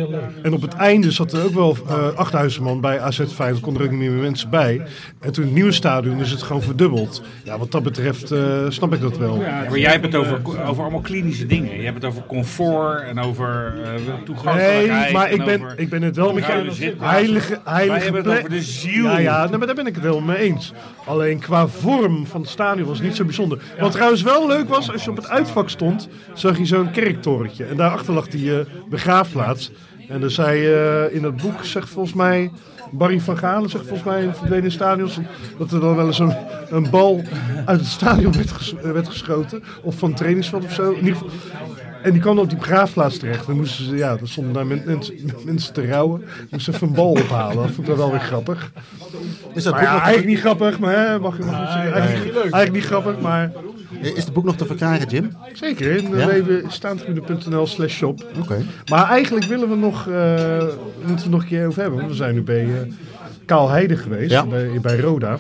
en 0.44 0.54
op 0.54 0.62
het 0.62 0.74
einde 0.74 1.12
zat 1.12 1.34
er 1.34 1.44
ook 1.44 1.54
wel 1.54 1.78
eh 1.88 2.08
8000 2.16 2.64
man 2.64 2.82
bij 2.82 3.00
AZ 3.00 3.22
Feyenoord, 3.34 3.62
konden 3.62 3.82
er 3.82 3.88
ook 3.88 3.94
niet 3.94 4.10
meer 4.10 4.22
mensen 4.22 4.50
bij. 4.50 4.82
En 5.20 5.32
toen 5.32 5.44
het 5.44 5.54
nieuwe 5.54 5.72
stadion 5.72 6.20
is 6.20 6.32
het 6.32 6.42
gewoon 6.42 6.62
verdubbeld. 6.62 7.22
Ja, 7.44 7.58
wat 7.58 7.72
dat 7.72 7.84
betreft 7.84 8.32
eh, 8.32 8.40
snap 8.70 8.94
ik 8.94 9.02
dat 9.02 9.18
wel. 9.18 9.38
Maar 9.38 9.78
jij 9.78 9.92
hebt 9.92 10.06
het 10.06 10.16
over, 10.16 10.42
over 10.68 10.82
allemaal 10.84 11.02
klinische 11.02 11.46
dingen. 11.46 11.78
Je 11.78 11.84
hebt 11.84 11.96
het 11.96 12.06
over 12.06 12.24
comfort 12.28 13.02
en 13.08 13.20
over 13.20 13.74
uh, 13.78 13.84
Nee, 14.08 14.24
toegankelijkheid. 14.26 15.14
maar 15.14 15.32
ik 15.32 15.40
en 15.40 15.46
ben, 15.46 15.62
ik 15.76 15.90
ben 15.90 16.02
het 16.02 16.16
wel 16.16 16.34
met 16.34 16.46
je 16.46 16.66
zitplaatsen. 16.72 16.98
heilige, 17.20 17.60
heilige 17.64 17.92
Wij 17.94 18.00
hebben 18.04 18.22
het 18.22 18.32
plek- 18.32 18.38
over 18.38 18.50
de 18.50 18.62
ziel. 18.62 19.04
Ja, 19.04 19.18
ja 19.20 19.46
nee, 19.48 19.58
maar 19.58 19.68
daar 19.68 19.76
ben 19.76 19.88
ik 19.88 19.96
het 19.96 20.04
wel 20.04 20.22
mee 20.22 20.38
eens. 20.38 20.74
Alleen 21.06 21.40
qua 21.40 21.68
vorm 21.68 22.26
van 22.28 22.42
het 22.42 22.50
stadion 22.50 22.88
was 22.88 22.98
het 22.98 23.08
niet 23.08 23.16
zo 23.16 23.24
bijzonder. 23.26 23.60
Wat 23.80 23.92
trouwens 23.92 24.22
wel 24.22 24.48
leuk 24.48 24.70
was, 24.70 24.92
als 24.92 25.04
je 25.04 25.10
op 25.10 25.16
het 25.16 25.30
uitvak 25.30 25.70
stond, 25.70 25.82
zag 26.34 26.58
je 26.58 26.66
zo'n 26.66 26.92
kerktorentje. 26.92 27.66
En 27.66 27.76
daarachter 27.78 28.14
lag 28.14 28.28
die 28.28 28.60
eh, 28.60 28.66
begraafplaats. 28.90 29.72
En 30.10 30.20
dan 30.20 30.30
zei 30.30 30.66
eh, 30.74 31.16
in 31.16 31.24
het 31.24 31.36
boek, 31.42 31.64
zegt 31.64 31.90
volgens 31.90 32.14
mij... 32.16 32.52
Barry 32.92 33.20
van 33.20 33.38
Galen 33.38 33.70
zegt 33.70 33.88
volgens 33.88 34.10
mij 34.10 34.58
in 34.58 34.64
het 34.64 34.72
stadions... 34.72 35.20
dat 35.58 35.72
er 35.72 35.80
dan 35.80 35.96
wel 35.96 36.06
eens 36.08 36.20
een, 36.20 36.36
een 36.70 36.90
bal 36.90 37.22
uit 37.66 37.80
het 37.80 37.90
stadion 37.90 38.32
werd, 38.34 38.52
ges- 38.52 38.74
werd 38.82 39.08
geschoten. 39.08 39.64
Of 39.82 39.96
van 39.98 40.10
het 40.10 40.18
trainingsveld 40.18 40.64
of 40.64 40.74
zo. 40.74 40.92
In 40.92 40.98
ieder 40.98 41.14
geval, 41.14 41.30
en 42.04 42.12
die 42.12 42.22
kwam 42.22 42.40
op 42.40 42.50
die 42.50 42.58
begraafplaats 42.58 43.18
terecht. 43.18 43.46
Dan 43.48 43.56
moesten 43.56 43.86
ze, 43.86 43.96
ja, 43.96 44.16
dan 44.16 44.28
stonden 44.28 44.54
daar 44.54 44.66
men- 44.68 44.82
mensen, 44.86 45.16
mensen 45.46 45.74
te 45.74 45.88
rouwen. 45.88 46.24
Moesten 46.50 46.74
even 46.74 46.88
een 46.88 46.94
bal 46.94 47.12
ophalen. 47.12 47.56
Dat 47.56 47.72
vond 47.72 47.88
ik 47.90 47.96
wel 47.96 48.12
weer 48.12 48.20
grappig. 48.20 48.72
Is 49.54 49.64
dat 49.64 49.74
Maar 49.74 49.84
ja, 49.84 49.92
eigenlijk 49.96 50.28
niet 50.28 50.40
grappig, 50.40 50.80
maar 50.80 50.94
hè, 51.08 51.20
mag 51.20 51.38
je 51.38 51.44
mag 51.44 51.60
je 51.60 51.72
zeggen. 51.72 51.94
Eigenlijk, 51.94 52.26
niet- 52.26 52.42
eigenlijk 52.44 52.74
niet 52.74 52.86
grappig, 52.86 53.20
maar 53.20 53.52
is 54.04 54.24
het 54.24 54.34
boek 54.34 54.44
nog 54.46 54.56
te 54.56 54.66
verkrijgen, 54.66 55.10
Jim? 55.10 55.32
zeker. 55.54 55.96
In 55.96 56.18
Ja? 56.18 56.28
www.staantribune.nl 56.28 57.68
slash 57.68 57.94
shop. 57.94 58.24
Oké. 58.42 58.58
Maar 58.90 59.10
eigenlijk 59.10 59.46
willen 59.46 59.70
we 59.70 59.76
nog, 59.76 60.08
eh 60.08 60.64
moeten 61.08 61.26
we 61.26 61.32
nog 61.32 61.42
een 61.42 61.48
keer 61.48 61.68
over 61.68 61.82
hebben. 61.82 62.00
Want 62.00 62.12
we 62.12 62.18
zijn 62.18 62.34
nu 62.34 62.42
bij 62.42 62.64
eh 62.64 62.92
Kaal 63.46 63.70
Heide 63.70 63.98
geweest, 63.98 64.32
Ja. 64.32 64.46
bij, 64.46 64.70
bij 64.82 65.00
Roda. 65.00 65.38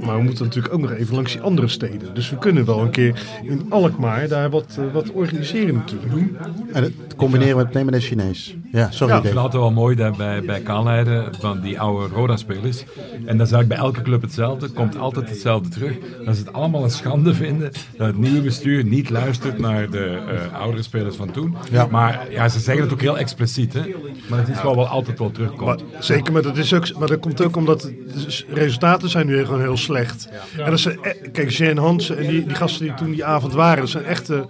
Maar 0.00 0.16
we 0.16 0.22
moeten 0.22 0.44
natuurlijk 0.44 0.74
ook 0.74 0.80
nog 0.80 0.92
even 0.92 1.14
langs 1.14 1.32
die 1.32 1.40
andere 1.40 1.68
steden. 1.68 2.14
Dus 2.14 2.30
we 2.30 2.38
kunnen 2.38 2.64
wel 2.64 2.80
een 2.80 2.90
keer 2.90 3.22
in 3.42 3.66
Alkmaar 3.68 4.28
daar 4.28 4.50
wat, 4.50 4.76
eh, 4.78 4.84
wat 4.92 5.10
organiseren 5.12 5.74
natuurlijk. 5.74 6.30
En 6.72 6.82
het 6.82 6.92
combineren 7.16 7.56
met 7.56 7.72
nemen 7.72 7.94
en 7.94 8.00
Chinees. 8.00 8.56
Ja, 8.72 8.90
sorry 8.90 9.12
Ja, 9.12 9.18
Ik 9.18 9.22
vind 9.24 9.34
het 9.34 9.44
altijd 9.44 9.62
wel 9.62 9.72
mooi 9.72 9.96
dat 9.96 10.16
bij, 10.16 10.42
bij 10.42 10.60
Kaanleiden 10.60 11.34
van 11.40 11.60
die 11.60 11.80
oude 11.80 12.14
Roda-spelers. 12.14 12.84
En 13.24 13.36
dat 13.38 13.46
is 13.46 13.52
eigenlijk 13.52 13.68
bij 13.68 13.78
elke 13.78 14.02
club 14.02 14.22
hetzelfde. 14.22 14.68
komt 14.68 14.98
altijd 14.98 15.28
hetzelfde 15.28 15.68
terug. 15.68 15.96
Dat 16.24 16.36
ze 16.36 16.42
het 16.44 16.52
allemaal 16.52 16.84
een 16.84 16.90
schande 16.90 17.34
vinden 17.34 17.70
dat 17.96 18.06
het 18.06 18.18
nieuwe 18.18 18.40
bestuur 18.40 18.84
niet 18.84 19.10
luistert 19.10 19.58
naar 19.58 19.90
de 19.90 20.18
eh, 20.28 20.60
oudere 20.60 20.82
spelers 20.82 21.16
van 21.16 21.30
toen. 21.30 21.56
Ja. 21.70 21.86
Maar 21.90 22.26
ja, 22.30 22.48
ze 22.48 22.58
zeggen 22.60 22.84
het 22.84 22.92
ook 22.92 23.00
heel 23.00 23.18
expliciet. 23.18 23.72
Hè? 23.72 23.80
Maar 24.28 24.38
het 24.38 24.48
is 24.48 24.62
wel, 24.62 24.76
wel 24.76 24.86
altijd 24.86 25.18
wel 25.18 25.26
Maar, 25.26 25.36
terugkomt. 25.36 25.82
zeker, 25.98 26.32
maar 26.32 26.42
dat, 26.42 26.56
is 26.56 26.74
ook, 26.74 26.98
maar 26.98 27.08
dat 27.08 27.20
komt 27.20 27.42
ook 27.44 27.56
omdat 27.56 27.80
de 27.80 28.44
resultaten 28.48 29.08
zijn 29.08 29.26
nu 29.26 29.44
gewoon 29.44 29.60
heel 29.60 29.76
slecht. 29.82 30.28
En 30.58 30.70
dat 30.70 30.80
zijn, 30.80 30.98
e- 31.02 31.30
kijk, 31.32 31.50
Jean 31.50 31.76
Hansen 31.76 32.16
en 32.18 32.26
die, 32.26 32.46
die 32.46 32.54
gasten 32.56 32.84
die 32.86 32.94
toen 32.94 33.10
die 33.10 33.24
avond 33.24 33.52
waren, 33.52 33.80
dat 33.80 33.88
zijn 33.90 34.04
echte 34.04 34.46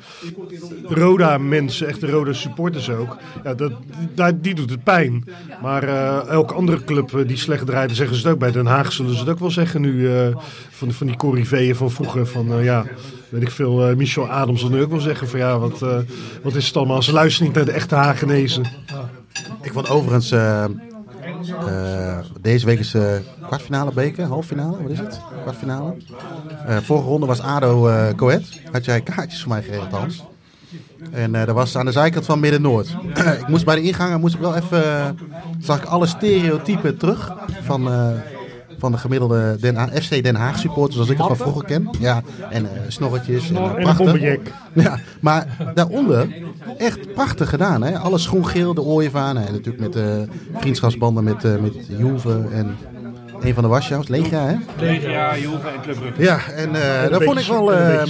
Roda-mensen, 0.89 1.87
echte 1.89 2.11
Roda-supporters 2.11 2.91
ook. 2.91 3.17
Ja, 3.45 3.55
dat, 3.55 3.73
die, 4.15 4.41
die 4.41 4.55
doet 4.55 4.71
het 4.71 4.85
pijn. 4.85 5.25
Maar 5.63 5.83
eh, 5.83 6.29
elke 6.29 6.55
andere 6.55 6.85
club 6.85 7.15
eh, 7.19 7.29
die 7.29 7.37
slecht 7.37 7.67
draaide, 7.67 7.95
zeggen 7.95 8.17
ze 8.17 8.23
het 8.23 8.33
ook. 8.33 8.39
Bij 8.41 8.53
Den 8.53 8.67
Haag 8.67 8.93
zullen 8.93 9.13
ze 9.15 9.21
het 9.21 9.29
ook 9.29 9.39
wel 9.39 9.51
zeggen 9.51 9.81
nu. 9.81 10.09
eh, 10.15 10.27
van, 10.71 10.93
van 10.93 11.07
die 11.07 11.17
corriveeën 11.17 11.77
van 11.77 11.91
vroeger. 11.91 12.27
Van 12.27 12.53
eh, 12.53 12.65
ja, 12.65 12.85
weet 13.29 13.43
ik 13.43 13.51
veel. 13.51 13.89
eh, 13.89 13.97
Michel 13.97 14.29
Adams 14.29 14.61
zal 14.61 14.71
nu 14.71 14.83
ook 14.83 14.91
wel 14.91 15.01
zeggen 15.01 15.29
van 15.29 15.39
ja, 15.39 15.59
wat, 15.59 15.83
eh, 15.83 15.99
wat 16.43 16.55
is 16.55 16.67
het 16.67 16.77
allemaal? 16.77 17.03
Ze 17.03 17.13
luisteren 17.13 17.47
niet 17.47 17.57
naar 17.57 17.65
de 17.67 17.73
echte 17.73 17.95
Hagenezen. 17.95 18.65
Ik 19.63 19.73
vond 19.73 19.89
overigens, 19.89 20.33
eh, 21.49 22.19
deze 22.41 22.67
week 22.67 22.79
is 22.79 22.95
eh 22.95 23.15
kwartfinale 23.47 23.93
beker, 23.93 24.25
halffinale, 24.25 24.83
wat 24.83 24.91
is 24.91 24.99
het? 24.99 25.21
Kwartfinale. 25.43 25.95
Eh, 26.67 26.77
vorige 26.77 27.09
ronde 27.09 27.27
was 27.27 27.41
ADO 27.41 27.91
Coët. 28.17 28.61
Had 28.73 28.85
jij 28.85 29.01
kaartjes 29.01 29.41
voor 29.41 29.53
mij 29.53 29.63
geregeld, 29.63 29.91
Hans? 29.91 30.25
En 31.11 31.33
dat 31.33 31.49
was 31.49 31.77
aan 31.77 31.85
de 31.85 31.93
zijkant 31.93 32.25
van 32.25 32.41
Midden-Noord. 32.41 32.97
ik 33.41 33.49
moest 33.49 33.65
bij 33.65 33.75
de 33.75 33.83
ingangen, 33.83 34.21
moest 34.21 34.35
ik 34.35 34.41
wel 34.41 34.57
even, 34.57 35.19
zag 35.59 35.79
ik 35.83 35.85
alle 35.85 36.07
stereotypen 36.07 36.97
terug 36.97 37.33
van, 37.63 37.89
van 38.83 38.93
de 38.93 38.99
gemiddelde 38.99 39.57
Den 39.61 39.77
Ha- 39.77 39.89
FC 40.03 40.23
Den 40.23 40.35
Haag 40.35 40.59
supporters, 40.59 40.95
zoals 40.95 41.11
ik 41.11 41.17
het 41.19 41.27
van 41.27 41.37
vroeger 41.37 41.65
ken. 41.65 41.89
Ja, 42.01 42.23
en 42.51 42.65
eh, 42.65 42.71
snorretjes. 42.89 43.49
En, 43.51 43.57
eh, 43.57 43.65
En 43.65 43.83
prachtig. 43.83 44.39
Ja, 44.73 44.99
maar 45.21 45.47
daaronder 45.75 46.29
echt 46.79 47.13
prachtig 47.15 47.49
gedaan. 47.49 47.83
Hè? 47.83 47.99
Alles 47.99 48.27
groen-geel, 48.27 48.75
de 48.75 48.83
ooievaar. 48.83 49.37
En 49.37 49.53
natuurlijk 49.53 49.79
met 49.81 49.97
eh, 49.97 50.05
vriendschapsbanden 50.55 51.25
met, 51.25 51.43
met 51.61 51.73
Juve 51.99 52.43
en 52.53 52.77
een 53.43 53.55
van 53.55 53.63
de 53.63 53.69
Warschau's, 53.69 54.09
Legia. 54.09 54.47
Hè? 54.47 54.55
Legia, 54.79 55.37
Juve 55.37 55.69
en 55.69 55.81
Club 55.83 55.97
Brugge. 55.99 56.23
Ja, 56.23 56.39
en 56.57 56.75
eh, 57.05 57.11
dat 57.11 57.23
vond 57.23 57.39
ik 57.41 57.47
wel... 57.47 57.73
eh, 57.73 58.03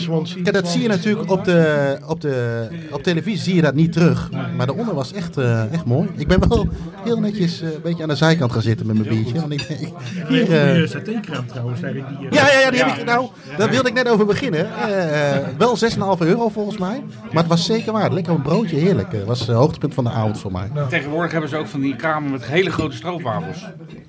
kijk, 0.43 0.53
dat 0.53 0.69
zie 0.69 0.83
je 0.83 0.89
natuurlijk 0.89 1.31
op, 1.31 1.45
de, 1.45 1.97
op, 2.07 2.21
de, 2.21 2.67
op 2.91 3.03
televisie 3.03 3.41
zie 3.43 3.55
je 3.55 3.63
dat 3.63 3.75
niet 3.75 3.93
terug. 3.93 4.31
Maar 4.57 4.67
daaronder 4.67 4.95
was 4.95 5.13
echt, 5.13 5.37
eh, 5.37 5.73
echt 5.73 5.85
mooi. 5.85 6.09
Ik 6.17 6.29
ben 6.29 6.49
wel 6.49 6.69
heel 7.05 7.21
netjes 7.21 7.63
eh, 7.63 7.69
een 7.73 7.81
beetje 7.83 8.03
aan 8.03 8.09
de 8.09 8.15
zijkant 8.15 8.53
gaan 8.53 8.63
zitten 8.63 8.87
met 8.87 8.97
mijn 8.97 9.09
biertje. 9.09 9.41
Want 9.41 9.53
ik 9.53 9.69
denk, 9.69 9.81
hier... 10.29 10.81
eh, 10.83 10.89
satékraam 10.89 11.47
trouwens, 11.47 11.81
ik. 11.81 11.93
Die, 11.93 12.03
ja, 12.31 12.47
ja, 12.53 12.61
ja, 12.61 12.71
die 12.71 12.83
heb 12.85 12.97
ik, 12.97 13.05
nou, 13.05 13.27
daar 13.57 13.71
wilde 13.71 13.89
ik 13.89 13.95
net 13.95 14.09
over 14.09 14.27
beginnen. 14.27 14.67
Eh, 14.83 15.37
eh, 15.37 15.43
wel 15.59 15.77
6,5 15.77 16.27
euro 16.27 16.49
volgens 16.49 16.79
mij. 16.79 17.03
Maar 17.33 17.43
het 17.43 17.47
was 17.53 17.65
zeker 17.67 17.93
waard. 17.93 18.13
Lekker 18.13 18.33
een 18.33 18.43
broodje, 18.43 18.77
heerlijk. 18.77 19.13
Het 19.13 19.25
was 19.25 19.41
het 19.41 19.49
hoogtepunt 19.49 19.95
van 19.95 20.05
de 20.05 20.11
avond 20.11 20.39
voor 20.41 20.53
mij. 20.53 20.71
Tegenwoordig 20.89 21.33
hebben 21.33 21.51
ze 21.51 21.57
ook 21.57 21.67
van 21.67 21.81
die 21.81 21.97
kramen 21.97 22.31
met 22.31 22.45
hele 22.45 22.71
grote 22.71 22.97
stroopwafels. 22.97 23.67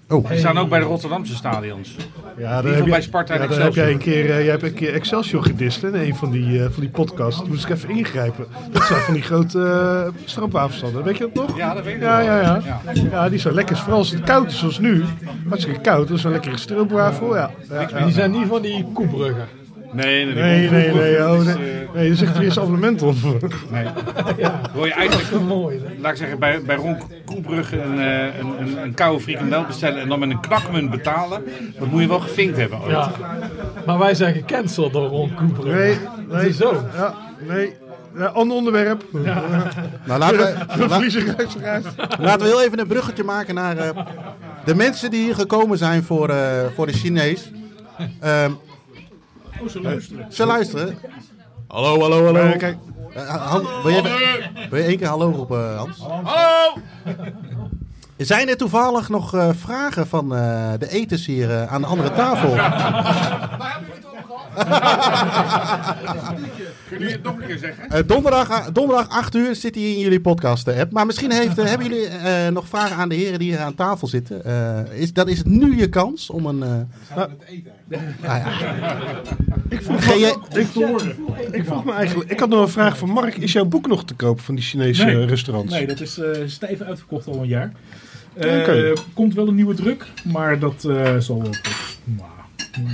Oh, 0.09 0.29
Die 0.29 0.37
staan 0.39 0.57
ook 0.57 0.69
bij 0.69 0.79
de 0.79 0.85
Rotterdamse 1.13 1.35
stadions. 1.35 1.95
Ja, 2.37 2.61
Die 2.61 2.73
van 2.73 2.89
bij 2.89 3.01
Sparta 3.01 3.33
ja, 3.33 3.47
dan 3.47 3.61
heb 3.61 3.73
jij 3.75 3.91
een 3.91 3.97
keer, 3.97 4.29
eh, 4.29 4.39
jij 4.41 4.49
hebt 4.49 4.63
een 4.63 4.73
keer 4.73 4.93
Excelsior 4.93 5.43
gedist 5.43 5.83
in 5.83 5.93
een 5.93 6.15
van 6.15 6.31
die, 6.31 6.59
eh, 6.63 6.69
van 6.69 6.79
die 6.81 6.89
podcasts. 6.89 7.39
Toen 7.39 7.49
moest 7.49 7.63
ik 7.63 7.69
even 7.69 7.89
ingrijpen. 7.89 8.45
Dat 8.71 8.83
zijn 8.83 8.99
van 9.01 9.13
die 9.13 9.23
grote 9.23 9.57
uh. 9.59 11.03
Weet 11.03 11.17
je 11.17 11.29
dat 11.33 11.47
nog? 11.47 11.57
Ja, 11.57 11.73
dat 11.73 11.83
weet 11.83 11.95
ik 11.95 12.01
Ja, 12.01 12.17
wel. 12.17 12.25
ja, 12.25 12.41
ja. 12.41 12.81
Ja, 13.11 13.29
die 13.29 13.39
zijn 13.39 13.53
lekker. 13.53 13.77
Vooral 13.77 13.97
als 13.97 14.11
het 14.11 14.23
koud 14.23 14.47
is 14.47 14.59
zoals 14.59 14.79
nu. 14.79 15.03
Hartstikke 15.47 15.81
koud. 15.81 16.07
Dat 16.07 16.17
is 16.17 16.23
een 16.23 16.31
lekkere 16.31 16.57
stroopwafel. 16.57 17.35
Ja. 17.35 17.51
Die 18.03 18.13
zijn 18.13 18.31
niet 18.31 18.47
van 18.47 18.61
die 18.61 18.85
koebruggen. 18.93 19.47
Nee, 19.93 20.25
nee, 20.25 20.33
Nee, 20.33 20.69
nee, 20.69 20.93
nee. 20.93 21.17
Oh, 21.17 21.37
Dus, 21.37 21.45
nee. 21.45 21.55
eh, 21.55 21.81
Nee, 21.93 22.09
er 22.09 22.15
zegt 22.15 22.35
er 22.35 22.41
eerst 22.43 22.57
abonnement 22.57 23.01
op. 23.01 23.15
Nee. 23.71 23.85
Wil 24.73 24.85
je 24.85 24.93
eigenlijk, 24.93 25.43
Mooi. 25.43 25.81
hè? 25.85 26.01
laat 26.01 26.11
ik 26.11 26.17
zeggen, 26.17 26.39
bij, 26.39 26.61
bij 26.61 26.75
Ron 26.75 26.97
Koelbrugge 27.25 27.81
een, 27.81 27.99
eh, 27.99 28.37
een, 28.39 28.61
een, 28.61 28.83
een 28.83 28.93
koude 28.93 29.23
frikandel 29.23 29.65
bestellen 29.65 30.01
en 30.01 30.09
dan 30.09 30.19
met 30.19 30.29
een 30.29 30.39
knakmunt 30.39 30.89
betalen, 30.89 31.43
dat 31.79 31.87
moet 31.87 32.01
je 32.01 32.07
wel 32.07 32.19
gevinkt 32.19 32.57
hebben 32.57 32.79
ooit. 32.81 32.91
Ja. 32.91 33.11
Maar 33.85 33.97
wij 33.97 34.15
zijn 34.15 34.33
gecanceld 34.33 34.93
door 34.93 35.07
Ron 35.07 35.33
Koebrugge. 35.35 35.69
Nee, 35.79 35.97
nee. 36.41 36.53
Zo. 36.53 36.83
Ja, 36.95 37.13
nee. 37.47 37.73
Ja, 38.17 38.25
ander 38.25 38.57
onderwerp. 38.57 39.03
nou 39.11 40.19
laten 40.19 40.37
we, 40.37 40.55
laten 42.19 42.39
we 42.39 42.45
heel 42.45 42.61
even 42.63 42.79
een 42.79 42.87
bruggetje 42.87 43.23
maken 43.23 43.55
naar 43.55 43.77
eh, 43.77 43.89
de 44.65 44.75
mensen 44.75 45.11
die 45.11 45.23
hier 45.23 45.35
gekomen 45.35 45.77
zijn 45.77 46.03
voor, 46.03 46.29
eh, 46.29 46.65
voor 46.75 46.85
de 46.85 46.93
Chinees. 46.93 47.51
Ehm, 48.19 48.51
Oh, 49.61 49.67
ze 49.69 49.81
luisteren. 49.81 50.25
ze 50.29 50.45
luisteren. 50.45 50.97
Hallo, 51.67 51.99
hallo, 52.01 52.25
hallo. 52.25 52.39
Eh, 52.39 52.57
kijk, 52.57 52.77
Eh, 53.15 53.27
Han- 53.51 53.61
wil, 53.83 53.91
je 53.91 53.97
even- 53.97 54.69
wil 54.69 54.79
je 54.79 54.85
één 54.85 54.97
keer 54.97 55.07
hallo 55.07 55.29
roepen, 55.29 55.77
Hans? 55.77 55.99
Hallo! 55.99 56.73
Zijn 58.17 58.49
er 58.49 58.57
toevallig 58.57 59.09
nog 59.09 59.33
eh, 59.35 59.49
vragen 59.59 60.07
van 60.07 60.35
eh, 60.35 60.71
de 60.79 60.89
eters 60.89 61.25
hier 61.25 61.51
eh, 61.61 61.73
aan 61.73 61.81
de 61.81 61.87
andere 61.87 62.11
tafel? 62.11 62.49
Kun 62.53 62.57
je 66.55 66.62
het 66.62 66.62
nog 67.23 67.39
een 67.39 67.45
keer 67.47 67.57
zeggen? 67.57 67.89
Eh, 67.89 67.99
donderdag, 68.05 68.71
donderdag 68.71 69.09
8 69.09 69.35
uur 69.35 69.55
zit 69.55 69.75
hij 69.75 69.83
in 69.83 69.99
jullie 69.99 70.21
podcast-app. 70.21 70.91
Maar 70.91 71.05
misschien 71.05 71.31
heeft, 71.31 71.57
eh, 71.57 71.65
hebben 71.65 71.87
jullie 71.89 72.07
eh, 72.07 72.47
nog 72.51 72.67
vragen 72.67 72.95
aan 72.95 73.09
de 73.09 73.15
heren 73.15 73.39
die 73.39 73.49
hier 73.51 73.59
aan 73.59 73.75
tafel 73.75 74.07
zitten. 74.07 74.45
Eh, 74.45 74.99
is, 75.01 75.13
dan 75.13 75.29
is 75.29 75.37
het 75.37 75.47
nu 75.47 75.77
je 75.77 75.89
kans 75.89 76.29
om 76.29 76.45
een... 76.45 76.63
eh, 76.63 76.69
nou, 77.15 77.29
ja. 78.21 78.45
ik 79.69 79.81
vroeg, 79.81 80.07
me, 80.07 80.13
je- 80.19 80.37
ik, 80.59 80.67
ik 81.53 81.65
vroeg 81.65 81.85
me 81.85 81.91
eigenlijk... 81.93 82.31
Ik 82.31 82.39
had 82.39 82.49
nog 82.49 82.61
een 82.61 82.69
vraag 82.69 82.97
van 82.97 83.09
Mark. 83.09 83.35
Is 83.37 83.51
jouw 83.51 83.65
boek 83.65 83.87
nog 83.87 84.05
te 84.05 84.13
koop 84.13 84.39
van 84.39 84.55
die 84.55 84.63
Chinese 84.63 85.05
Nee. 85.05 85.21
eh, 85.21 85.27
restaurants? 85.27 85.71
Nee, 85.73 85.87
dat 85.87 85.99
is 85.99 86.17
eh 86.19 86.29
stijf 86.45 86.81
uitverkocht 86.81 87.27
al 87.27 87.41
een 87.41 87.47
jaar. 87.47 87.71
Eh 88.33 88.91
komt 89.13 89.33
wel 89.33 89.47
een 89.47 89.55
nieuwe 89.55 89.73
druk, 89.75 90.05
maar 90.23 90.59
dat 90.59 90.85
eh, 90.85 91.17
zal 91.17 91.41
wel 91.41 91.51
nou, 92.03 92.29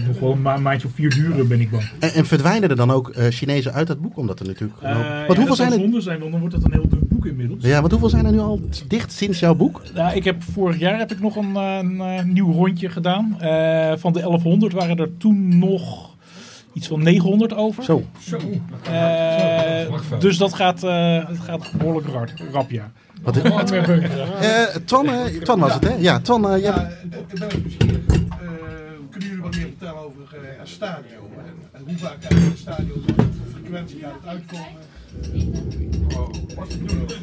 nog 0.08 0.20
wel 0.20 0.32
een 0.32 0.42
ma- 0.42 0.58
maandje 0.58 0.88
of 0.88 0.94
vier 0.94 1.10
duren, 1.10 1.48
ben 1.48 1.60
ik 1.62 1.72
bang. 1.72 1.84
En, 2.00 2.14
en 2.14 2.26
verdwijnen 2.26 2.70
er 2.70 2.76
dan 2.76 2.92
ook 2.92 3.10
eh, 3.10 3.26
Chinezen 3.30 3.74
uit 3.74 3.88
dat 3.88 4.02
boek? 4.02 4.18
Omdat 4.18 4.40
er 4.40 4.46
natuurlijk... 4.48 4.82
Nou- 4.82 5.04
ja, 5.04 5.26
dat 5.28 5.36
hoeveel 5.36 5.56
zou 5.56 5.70
zijn 5.70 5.72
er... 5.72 5.86
zonde 5.86 6.02
zijn, 6.02 6.20
want 6.20 6.32
dan 6.32 6.40
wordt 6.40 6.56
het 6.56 6.66
een 6.66 6.72
heel 6.72 6.88
dun 6.90 7.08
boek 7.10 7.26
inmiddels. 7.26 7.64
Ja, 7.64 7.80
want 7.80 7.92
hoeveel 7.92 8.10
zijn 8.10 8.26
er 8.26 8.32
nu 8.32 8.40
al 8.40 8.62
dicht 8.88 9.12
sinds 9.12 9.40
jouw 9.40 9.56
boek? 9.56 9.82
Nou, 9.94 10.16
ik 10.16 10.24
heb, 10.24 10.44
vorig 10.44 10.80
jaar 10.80 10.98
heb 11.00 11.12
ik 11.12 11.20
nog 11.20 11.36
een, 11.36 11.56
eh, 11.56 11.78
een, 11.82 12.02
eh, 12.02 12.24
nieuw 12.24 12.52
rondje 12.52 12.90
gedaan. 12.90 13.36
Eh, 13.40 13.92
van 13.98 14.14
de 14.14 14.20
1100 14.22 14.74
waren 14.74 14.98
er 14.98 15.18
toen 15.18 15.60
nog 15.60 16.10
iets 16.74 16.88
van 16.88 17.04
900 17.04 17.54
over. 17.56 17.84
Zo. 17.84 18.04
Eh, 18.92 20.20
dus 20.20 20.38
dat 20.38 20.54
gaat, 20.54 20.84
eh, 20.84 21.28
het 21.28 21.40
gaat 21.40 21.72
behoorlijk 21.78 22.08
rap, 22.08 22.30
rap 22.52 22.72
ja. 22.72 22.92
Wat 23.22 23.36
is-. 23.36 23.44
Eh, 23.44 24.64
Twan, 24.86 25.08
Twan 25.44 25.60
was 25.60 25.74
het, 25.74 25.84
hè? 25.84 25.96
Ja, 25.98 26.20
Twan, 26.20 26.50
eh, 26.50 26.62
ja, 26.64 26.90
ik 27.10 27.40
ben 27.40 27.48
nieuwsgierig. 27.62 28.00
Eh, 28.08 28.48
kunnen 29.20 29.38
jullie 29.38 29.44
wat 29.44 29.56
meer 29.56 29.68
vertellen 29.78 30.02
over 30.02 30.50
eh, 30.50 30.62
Estadio? 30.62 31.30
En, 31.38 31.54
en 31.72 31.82
hoe 31.86 31.98
vaak 31.98 32.20
kijk 32.20 32.34
je? 32.34 32.50
Wat 32.66 33.16
voor 33.16 33.60
frequentie 33.60 34.00
gaat 34.00 34.14
het 34.22 34.30
uitkomen? 34.30 34.82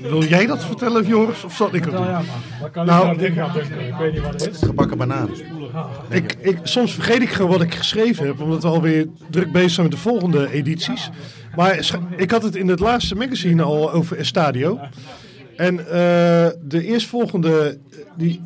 Wil 0.02 0.24
jij 0.24 0.46
dat 0.46 0.64
vertellen, 0.64 1.06
Joris? 1.06 1.44
Of 1.44 1.54
zal 1.54 1.74
ik 1.74 1.84
het 1.84 1.92
Nou 1.92 2.04
doen? 2.04 2.12
ja, 2.12 2.20
maar 2.20 2.60
dan 2.60 2.70
kan 2.70 2.82
ik 2.82 3.34
Nou. 3.34 3.60
Ik 3.60 3.94
weet 3.98 4.12
niet 4.12 4.22
wat 4.22 4.32
het 4.32 4.54
is. 4.54 4.58
gebakken 4.58 4.98
banaan. 4.98 5.30
Ik, 6.08 6.36
ik, 6.40 6.58
soms 6.62 6.94
vergeet 6.94 7.22
ik 7.22 7.28
gewoon 7.28 7.50
wat 7.50 7.62
ik 7.62 7.74
geschreven 7.74 8.26
heb, 8.26 8.40
omdat 8.40 8.62
we 8.62 8.68
alweer 8.68 9.08
druk 9.30 9.52
bezig 9.52 9.70
zijn 9.70 9.86
met 9.86 9.94
de 9.94 10.02
volgende 10.02 10.50
edities. 10.50 11.10
Maar 11.56 11.92
ik 12.16 12.30
had 12.30 12.42
het 12.42 12.56
in 12.56 12.68
het 12.68 12.80
laatste 12.80 13.14
magazine 13.14 13.62
al 13.62 13.92
over 13.92 14.18
Estadio. 14.18 14.80
En 15.56 15.78
eh, 15.78 16.48
de 16.62 16.84
eerstvolgende, 16.84 17.78
eh, 17.90 17.98
die... 18.16 18.42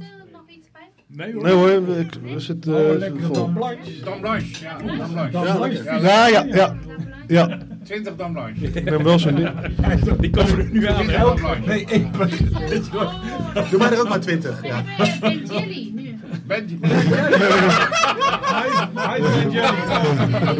Nee 1.12 1.32
hoor. 1.32 1.43
Nee 1.43 1.53
hoor, 1.53 1.70
ik, 1.99 2.11
we 2.23 2.41
zitten 2.41 2.74
Oh, 2.74 2.91
eh, 2.93 2.99
lekker 2.99 3.23
vol. 3.23 3.35
Dan 3.35 3.53
Blanche. 3.53 4.01
Dam 4.05 4.20
Blanche. 4.20 4.65
Ja, 4.65 4.77
Dam 4.97 5.11
Blanche. 5.12 5.31
Dan 5.32 5.57
Blanche. 5.57 5.82
Ja, 6.03 6.27
ja, 6.27 6.45
ja. 6.45 6.77
ja. 7.27 7.59
20 7.85 8.16
Dam 8.16 8.32
Blanche. 8.32 8.65
Ik 8.66 8.85
ben 8.85 9.03
wel 9.03 9.19
zo'n 9.19 9.35
ding. 9.35 9.51
Die 10.20 10.31
komen 10.31 10.59
er 10.59 10.69
nu 10.73 10.87
aan. 10.87 11.07
Nee, 11.66 11.87
één 11.87 12.11
Doe 13.70 13.78
mij 13.78 13.91
er 13.91 14.01
ook 14.01 14.09
maar 14.09 14.20
20. 14.20 14.62
Ja. 14.66 14.85
En 15.20 15.45
jullie 15.45 15.93
nu? 15.95 16.19
Benji. 16.47 16.78
Hij 18.95 19.20
vindt 19.23 19.53
Jelly. 19.53 19.66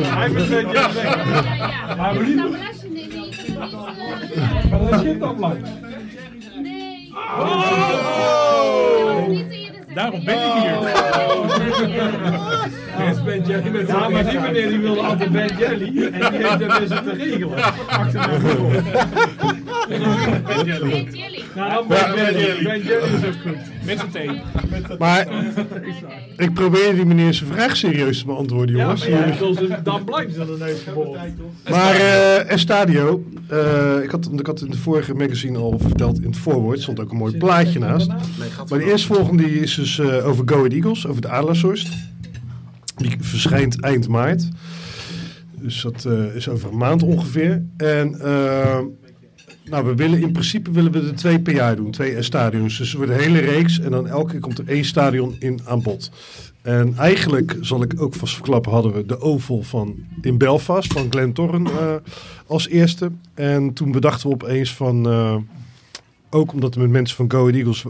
Hij 0.07 0.31
vindt 0.31 0.49
Jelly. 0.49 0.73
Ja, 0.73 0.91
ja. 1.03 1.95
Maar 1.97 2.15
we 2.19 2.25
niet- 2.27 2.37
Dan 2.37 2.55
eh, 2.55 2.61
Maar 4.71 4.91
dat 4.91 5.01
zit 5.01 5.21
Dan 5.21 5.37
Blanche. 5.37 5.63
Nee. 6.63 7.13
Oh! 7.39 9.29
Daarom 10.01 10.25
ben 10.25 10.35
ik 10.35 10.53
hier. 10.63 10.79
Ben 13.25 13.43
Jelly 13.47 13.69
met 13.71 13.89
ja, 13.89 14.09
maar 14.09 14.31
die 14.31 14.41
meneer 14.41 14.69
die 14.69 14.79
wilde 14.79 15.01
altijd 15.01 15.31
Ben 15.33 15.57
Jelly. 15.59 15.87
En 16.13 16.31
die 16.31 16.47
heeft 16.47 16.59
dat 16.59 16.79
weer 16.79 16.87
zitten 16.89 17.15
regelen. 17.17 17.49
Ben 20.47 20.65
Jelly. 20.65 21.09
Nou, 21.55 21.87
Ben 21.89 22.15
Jelly. 22.17 22.63
Ben 22.63 22.83
Jelly 22.83 23.15
is 23.15 23.25
ook 23.27 23.35
goed. 23.43 23.57
Met 23.85 23.99
z'n 23.99 24.09
thee. 24.13 24.41
Maar 24.99 25.27
ik 26.37 26.55
probeer 26.55 26.95
die 26.95 27.05
meneer 27.05 27.35
zijn 27.35 27.53
vraag 27.53 27.77
serieus 27.77 28.19
te 28.19 28.25
beantwoorden, 28.27 28.77
Ja, 28.77 28.83
jongens. 28.83 29.01
maar 29.01 29.11
jij 29.11 29.21
hebt 29.29 29.43
ons 29.43 29.61
een- 29.61 29.75
dan 29.83 30.05
blijkt 30.05 30.39
aan 30.41 30.47
de 30.47 30.57
neus 30.59 30.83
geboren. 30.89 31.21
Maar 31.71 31.95
eh 31.95 32.51
Estadio, 32.51 33.25
eh, 33.49 34.03
ik, 34.03 34.11
had, 34.11 34.29
ik 34.39 34.47
had 34.47 34.61
in 34.61 34.71
de 34.71 34.77
vorige 34.77 35.15
magazine 35.15 35.59
al 35.59 35.79
verteld, 35.83 36.19
in 36.21 36.27
het 36.27 36.37
voorwoord 36.37 36.81
stond 36.83 37.01
ook 37.01 37.11
een 37.11 37.17
mooi 37.17 37.37
plaatje 37.37 37.79
naast. 37.79 38.09
Maar 38.69 38.79
de 38.79 38.85
eerstvolgende 38.85 39.43
die 39.43 39.61
is 39.61 39.75
dus 39.75 39.90
eh, 39.99 40.27
over 40.27 40.43
Go 40.47 40.57
Ahead 40.57 40.73
Eagles, 40.73 41.07
over 41.07 41.21
de 41.21 41.29
Adlershorst. 41.29 41.89
Die 42.97 43.17
verschijnt 43.21 43.81
eind 43.81 44.09
maart. 44.09 44.49
Dus 45.51 45.83
dat 45.83 46.05
eh, 46.05 46.35
is 46.35 46.49
over 46.49 46.71
een 46.71 46.77
maand 46.77 47.03
ongeveer. 47.03 47.63
En 47.77 48.21
eh, 48.21 48.79
nou, 49.65 49.85
we 49.85 49.95
willen 49.95 50.21
in 50.21 50.33
principe 50.33 50.71
willen 50.71 50.93
we 50.93 51.01
er 51.01 51.15
twee 51.15 51.41
per 51.41 51.55
jaar 51.55 51.77
doen, 51.77 51.91
twee 51.91 52.23
stadions. 52.23 52.79
Dus 52.79 52.91
voor 52.91 53.07
de 53.07 53.13
hele 53.13 53.39
reeks 53.39 53.81
en 53.81 53.91
dan 53.91 54.09
elke 54.09 54.31
keer 54.31 54.41
komt 54.41 54.59
er 54.59 54.69
één 54.69 54.85
stadion 54.85 55.37
in 55.39 55.61
aan 55.65 55.83
bod. 55.83 56.11
En 56.63 56.95
eigenlijk, 56.97 57.57
zal 57.61 57.83
ik 57.83 58.03
ook 58.03 58.15
vast 58.15 58.35
verklappen, 58.35 58.73
hadden 58.73 58.93
we 58.93 59.07
de 59.07 59.21
Oval 59.21 59.63
van, 59.63 59.95
in 60.21 60.39
Belfast 60.39 60.93
van 60.93 61.07
Glen 61.11 61.33
Torren 61.33 61.67
als 62.47 62.69
eerste. 62.69 63.11
En 63.35 63.73
toen 63.73 63.93
bedachten 63.93 64.29
we 64.29 64.35
opeens 64.35 64.75
van, 64.75 65.07
ook 66.31 66.53
omdat 66.53 66.75
we 66.75 66.81
met 66.81 66.91
mensen 66.91 67.17
van 67.17 67.31
Go 67.31 67.41
Ahead 67.41 67.55
Eagles 67.55 67.85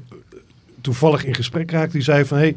toevallig 0.80 1.24
in 1.24 1.34
gesprek 1.34 1.70
raakten, 1.70 1.92
die 1.92 2.02
zeiden 2.02 2.26
van, 2.26 2.38
hey, 2.38 2.56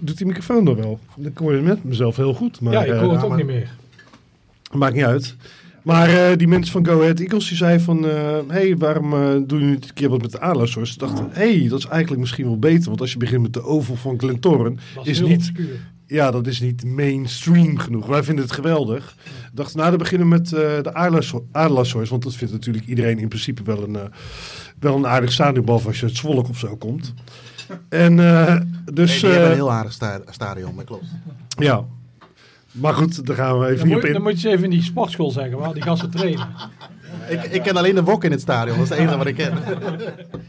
doet 0.00 0.16
die 0.16 0.26
microfoon 0.26 0.64
dan 0.64 0.76
wel? 0.76 1.00
Ik 1.16 1.38
hoor 1.38 1.52
het 1.52 1.62
met 1.62 1.84
mezelf 1.84 2.16
heel 2.16 2.34
goed. 2.34 2.60
Maar, 2.60 2.72
Ja, 2.72 2.84
ik 2.84 2.92
eh, 2.92 3.00
hoor 3.00 3.12
het 3.12 3.24
ook 3.24 3.36
niet 3.36 3.46
meer. 3.46 3.70
Maakt 4.72 4.94
niet 4.94 5.04
uit. 5.04 5.36
Maar 5.82 6.08
eh, 6.08 6.36
die 6.36 6.48
mensen 6.48 6.72
van 6.72 6.86
Go 6.86 7.00
Ahead 7.00 7.20
Eagles 7.20 7.48
die 7.48 7.56
zeiden 7.56 7.80
van... 7.80 8.02
hé, 8.02 8.42
hey, 8.46 8.76
waarom 8.76 9.12
eh, 9.12 9.20
doen 9.20 9.58
jullie 9.58 9.74
niet 9.74 9.88
een 9.88 9.94
keer 9.94 10.08
wat 10.08 10.22
met 10.22 10.32
de 10.32 10.40
Adlershorst? 10.40 10.92
Ze 10.92 10.98
dachten, 10.98 11.28
hé, 11.30 11.58
hey, 11.58 11.68
dat 11.68 11.78
is 11.78 11.86
eigenlijk 11.86 12.20
misschien 12.20 12.44
wel 12.44 12.58
beter. 12.58 12.88
Want 12.88 13.00
als 13.00 13.12
je 13.12 13.18
begint 13.18 13.42
met 13.42 13.52
de 13.52 13.62
oval 13.62 13.96
van 13.96 14.18
Glentorren... 14.18 14.78
Dat 14.94 15.06
is 15.06 15.18
heel 15.18 15.28
niet, 15.28 15.36
obscuur. 15.36 15.80
Ja, 16.06 16.30
dat 16.30 16.46
is 16.46 16.60
niet 16.60 16.84
mainstream 16.84 17.78
genoeg. 17.78 18.06
Wij 18.06 18.22
vinden 18.22 18.44
het 18.44 18.52
geweldig. 18.54 19.14
Dachten, 19.52 19.76
nou, 19.78 19.90
dan 19.90 19.98
beginnen 19.98 20.28
we 20.28 20.34
met 20.34 20.52
eh, 20.52 20.82
de. 20.82 20.94
Adlershorst, 21.52 22.10
Want 22.10 22.22
dat 22.22 22.34
vindt 22.34 22.52
natuurlijk 22.52 22.86
iedereen 22.86 23.18
in 23.18 23.28
principe 23.28 23.62
wel 23.62 23.82
een, 23.82 23.96
eh, 23.96 24.02
wel 24.78 24.96
een 24.96 25.06
aardig 25.06 25.32
stadionbal... 25.32 25.82
als 25.86 26.00
je 26.00 26.06
het 26.06 26.16
Zwolk 26.16 26.48
of 26.48 26.58
zo 26.58 26.76
komt. 26.76 27.14
En 27.88 28.20
eh, 28.20 28.60
dus... 28.92 29.22
Nee, 29.22 29.38
een 29.38 29.52
heel 29.52 29.72
aardig 29.72 29.92
sta- 29.92 30.20
stadion, 30.30 30.76
dat 30.76 30.84
klopt. 30.84 31.04
Ja. 31.58 31.84
Maar 32.70 32.94
goed, 32.94 33.26
daar 33.26 33.36
gaan 33.36 33.58
we 33.58 33.66
even 33.66 33.78
Dan 33.78 33.86
niet 33.86 33.94
moet, 33.94 34.04
op 34.04 34.08
dan 34.12 34.16
in. 34.16 34.22
moet 34.22 34.40
je 34.40 34.48
eens 34.48 34.56
even 34.56 34.64
in 34.64 34.70
die 34.78 34.82
sportschool 34.82 35.30
zeggen 35.30 35.58
waar 35.58 35.72
die 35.72 35.82
gasten 35.82 36.10
trainen. 36.10 36.48
Ik, 37.28 37.42
ik 37.42 37.62
ken 37.62 37.76
alleen 37.76 37.94
de 37.94 38.02
wok 38.02 38.24
in 38.24 38.30
het 38.30 38.40
stadion, 38.40 38.76
dat 38.76 38.84
is 38.84 38.90
het 38.90 38.98
enige 38.98 39.16
wat 39.16 39.26
ik 39.26 39.34
ken. 39.34 39.52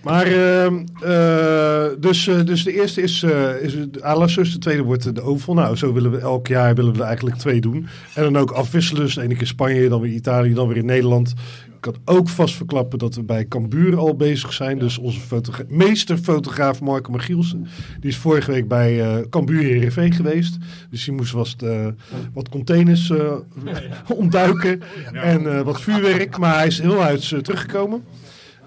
Maar 0.04 0.26
ehm, 0.26 0.84
eh, 1.02 1.86
dus, 2.00 2.28
eh, 2.28 2.46
dus 2.46 2.64
de 2.64 2.74
eerste 2.74 3.02
is, 3.02 3.24
eh 3.24 3.62
is 3.62 3.76
Alassus, 4.02 4.54
de 4.54 4.60
tweede 4.60 4.84
wordt 4.84 5.16
de 5.16 5.22
Oval. 5.22 5.54
Nou, 5.54 5.76
zo 5.76 5.94
willen 5.94 6.12
we 6.12 6.18
elk 6.18 6.48
jaar 6.48 6.76
willen 6.76 6.94
we 6.94 7.00
er 7.00 7.06
eigenlijk 7.06 7.36
twee 7.38 7.62
doen. 7.62 7.88
En 8.14 8.24
dan 8.24 8.38
ook 8.38 8.52
afwisselen. 8.52 9.02
Dus 9.02 9.16
de 9.16 9.36
keer 9.36 9.48
Spanje, 9.48 9.90
dan 9.90 10.02
weer 10.02 10.12
Italië, 10.12 10.54
dan 10.54 10.68
weer 10.68 10.78
in 10.78 10.86
Nederland. 10.86 11.34
Ik 11.78 11.84
kan 11.84 11.96
ook 12.06 12.30
vast 12.30 12.56
verklappen 12.56 13.00
dat 13.00 13.16
we 13.16 13.24
bij 13.24 13.48
Cambuur 13.48 13.98
al 13.98 14.16
bezig 14.16 14.54
zijn. 14.54 14.80
Dus 14.80 14.98
onze 14.98 15.20
fotogra 15.20 15.64
meesterfotograaf 15.68 16.82
Marco 16.82 17.12
Magielsen. 17.12 17.68
Die 18.00 18.10
is 18.10 18.18
vorige 18.18 18.52
week 18.52 18.68
bij 18.68 19.02
eh 19.02 19.30
Cambuur 19.30 19.64
Heerenveen 19.64 20.14
geweest. 20.14 20.58
Dus 20.90 21.04
die 21.06 21.14
moest 21.14 21.32
wat, 21.32 21.56
eh, 21.64 21.88
wat 22.34 22.50
containers 22.50 23.10
eh, 23.10 23.34
ontduiken. 24.22 24.82
En 25.14 25.58
eh, 25.58 25.62
wat 25.62 25.82
vuurwerk. 25.82 26.38
Maar 26.38 26.56
hij 26.56 26.68
is 26.68 26.80
heel 26.80 27.04
uit 27.04 27.28
teruggekomen. 27.28 28.04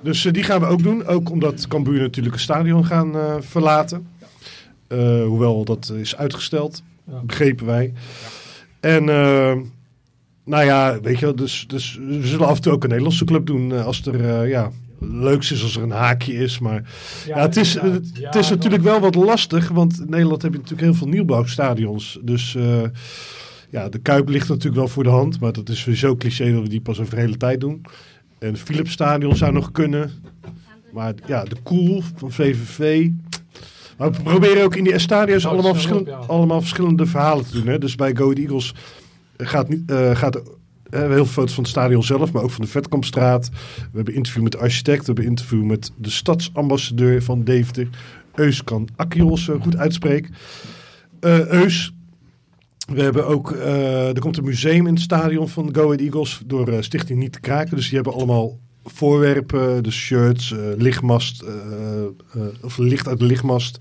Dus 0.03 0.23
die 0.23 0.43
gaan 0.43 0.61
we 0.61 0.67
ook 0.67 0.83
doen. 0.83 1.07
Ook 1.07 1.31
omdat 1.31 1.69
Cambuur 1.69 2.01
natuurlijk 2.01 2.35
een 2.35 2.41
stadion 2.41 2.85
gaan 2.85 3.43
verlaten. 3.43 4.07
Hoewel 5.27 5.65
dat 5.65 5.93
is 5.97 6.17
uitgesteld, 6.17 6.83
begrepen 7.25 7.67
wij. 7.67 7.93
En 8.81 9.05
nou 10.51 10.65
ja, 10.65 11.01
weet 11.01 11.19
je 11.19 11.25
wel, 11.25 11.35
dus, 11.37 11.65
dus 11.69 11.99
we 12.09 12.27
zullen 12.27 12.47
af 12.47 12.57
en 12.57 12.63
toe 12.63 12.73
ook 12.73 12.83
een 12.83 12.89
Nederlandse 12.89 13.25
club 13.25 13.47
doen. 13.47 13.73
eh, 13.73 13.85
als 13.87 14.07
er, 14.07 14.25
eh, 14.43 14.49
ja, 14.49 14.71
leukst 14.99 15.53
is 15.53 15.63
als 15.63 15.77
er 15.77 15.83
een 15.83 15.91
haakje 15.91 16.35
is. 16.35 16.59
Maar 16.59 16.83
ja, 17.27 17.39
het 17.41 17.57
is, 17.57 17.75
het, 17.75 18.11
Ja, 18.15 18.35
is 18.35 18.51
natuurlijk 18.51 18.83
wel 18.83 19.01
wat 19.01 19.15
lastig. 19.15 19.69
Want 19.69 19.99
in 20.01 20.11
Nederland 20.11 20.43
heb 20.43 20.53
je 20.53 20.59
natuurlijk 20.59 20.87
heel 20.89 20.95
veel 20.99 21.09
nieuwbouwstadions. 21.09 22.19
Dus... 22.23 22.55
eh, 22.55 22.83
ja, 23.73 23.89
de 23.89 23.99
Kuip 23.99 24.29
ligt 24.29 24.49
natuurlijk 24.49 24.77
wel 24.77 24.89
voor 24.89 25.03
de 25.03 25.09
hand, 25.11 25.41
maar 25.41 25.53
dat 25.53 25.69
is 25.69 25.81
sowieso 25.81 26.17
cliché 26.17 26.53
dat 26.53 26.63
we 26.63 26.69
die 26.69 26.81
pas 26.81 27.01
over 27.01 27.15
de 27.15 27.21
hele 27.21 27.37
tijd 27.37 27.61
doen. 27.61 27.83
En 28.39 28.57
Philips 28.57 28.93
Stadion 28.93 29.37
zou 29.37 29.53
nog 29.53 29.73
kunnen. 29.73 30.11
Maar 30.93 31.15
ja, 31.27 31.45
de 31.45 31.57
Koel 31.63 32.03
van 32.17 32.33
VVV. 32.33 33.09
Maar 33.99 34.11
we 34.13 34.23
proberen 34.23 34.65
ook 34.65 34.77
in 34.77 34.85
die 34.85 34.99
stadions 34.99 35.47
allemaal, 35.47 35.73
verschillen- 35.75 36.29
allemaal 36.29 36.61
verschillende 36.61 37.07
verhalen 37.07 37.45
te 37.47 37.53
doen. 37.53 37.67
Hè? 37.67 37.79
Dus 37.79 37.95
bij 37.95 38.17
Go 38.17 38.33
Eagles 38.33 38.75
gaat, 39.47 39.69
niet, 39.69 39.91
eh, 39.91 40.17
gaat 40.17 40.37
eh, 40.37 40.43
we 40.91 40.97
hebben 40.97 41.17
heel 41.17 41.25
veel 41.25 41.35
foto's 41.35 41.55
van 41.55 41.63
het 41.63 41.73
stadion 41.73 42.03
zelf, 42.03 42.33
maar 42.33 42.43
ook 42.43 42.51
van 42.51 42.65
de 42.65 42.71
Vetkampstraat. 42.71 43.49
We 43.77 43.97
hebben 43.97 44.15
interview 44.15 44.43
met 44.43 44.53
de 44.53 44.59
architect, 44.59 44.99
we 45.01 45.07
hebben 45.07 45.25
interview 45.25 45.65
met 45.65 45.93
de 45.97 46.11
stadsambassadeur 46.11 47.23
van 47.23 47.45
Deventer. 47.45 47.89
Eus 48.35 48.65
kan 48.65 48.89
Akkios 48.97 49.45
zo 49.45 49.59
goed 49.59 49.77
uitspreek. 49.77 50.29
Eh, 51.21 51.47
Eus, 51.47 51.93
we 52.93 53.03
hebben 53.03 53.27
ook, 53.27 53.53
eh, 53.53 54.09
er 54.09 54.21
komt 54.21 54.37
een 54.37 54.45
museum 54.45 54.87
in 54.87 54.95
het 54.95 55.03
stadion 55.03 55.49
van 55.49 55.75
Go 55.75 55.85
Ahead 55.85 56.01
Eagles 56.01 56.43
door 56.47 56.69
eh, 56.69 56.81
Stichting 56.81 57.19
Niet 57.19 57.33
te 57.33 57.41
Kraken. 57.41 57.77
Dus 57.77 57.87
die 57.87 57.95
hebben 57.95 58.15
allemaal 58.15 58.59
voorwerpen, 58.85 59.83
dus 59.83 59.95
shirts, 59.95 60.53
eh, 60.53 60.59
lichtmast, 60.77 61.43
eh, 61.43 62.03
eh, 62.03 62.43
of 62.63 62.79
licht 62.79 63.09
uit 63.09 63.19
de 63.19 63.25
lichtmast. 63.25 63.79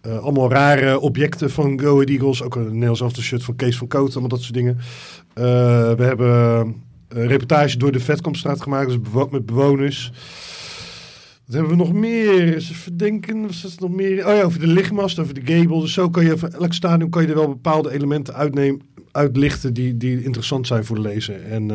Eh, 0.00 0.18
allemaal 0.18 0.50
rare 0.50 1.00
objecten 1.00 1.50
van 1.50 1.80
Go 1.80 2.00
Eagles. 2.00 2.42
Ook 2.42 2.56
een 2.56 2.64
Nederlands 2.72 3.00
elftal 3.00 3.22
shirt 3.22 3.44
van 3.44 3.56
Kees 3.56 3.76
van 3.76 3.86
Koot, 3.88 4.10
allemaal 4.10 4.28
dat 4.28 4.40
soort 4.40 4.54
dingen. 4.54 4.76
Eh, 5.34 5.44
we 5.92 6.04
hebben 6.04 6.28
een 7.08 7.26
reportage 7.26 7.78
door 7.78 7.92
de 7.92 8.00
Vetkampstraat 8.00 8.62
gemaakt, 8.62 8.86
dus 8.88 9.00
bewo- 9.00 9.28
met 9.30 9.46
bewoners. 9.46 10.12
Wat 11.46 11.54
hebben 11.56 11.70
we 11.76 11.84
nog 11.84 11.92
meer? 11.92 12.54
Eens 12.54 12.70
even 12.70 12.96
denken. 12.96 13.46
Was 13.46 13.62
dat 13.62 13.80
nog 13.80 13.90
meer? 13.90 14.26
Oh 14.26 14.34
ja, 14.34 14.42
over 14.42 14.60
de 14.60 14.66
lichtmast, 14.66 15.18
over 15.18 15.34
de 15.34 15.52
gable. 15.54 15.80
Dus 15.80 15.92
zo 15.92 16.10
kan 16.10 16.24
je 16.24 16.38
van 16.38 16.52
elk 16.52 16.72
stadion 16.72 17.10
kan 17.10 17.22
je 17.22 17.28
er 17.28 17.34
wel 17.34 17.48
bepaalde 17.48 17.92
elementen 17.92 18.34
uitnemen, 18.34 18.80
uitlichten 19.12 19.74
die, 19.74 19.96
die 19.96 20.24
interessant 20.24 20.66
zijn 20.66 20.84
voor 20.84 20.96
de 20.96 21.02
lezer. 21.02 21.42
En 21.42 21.70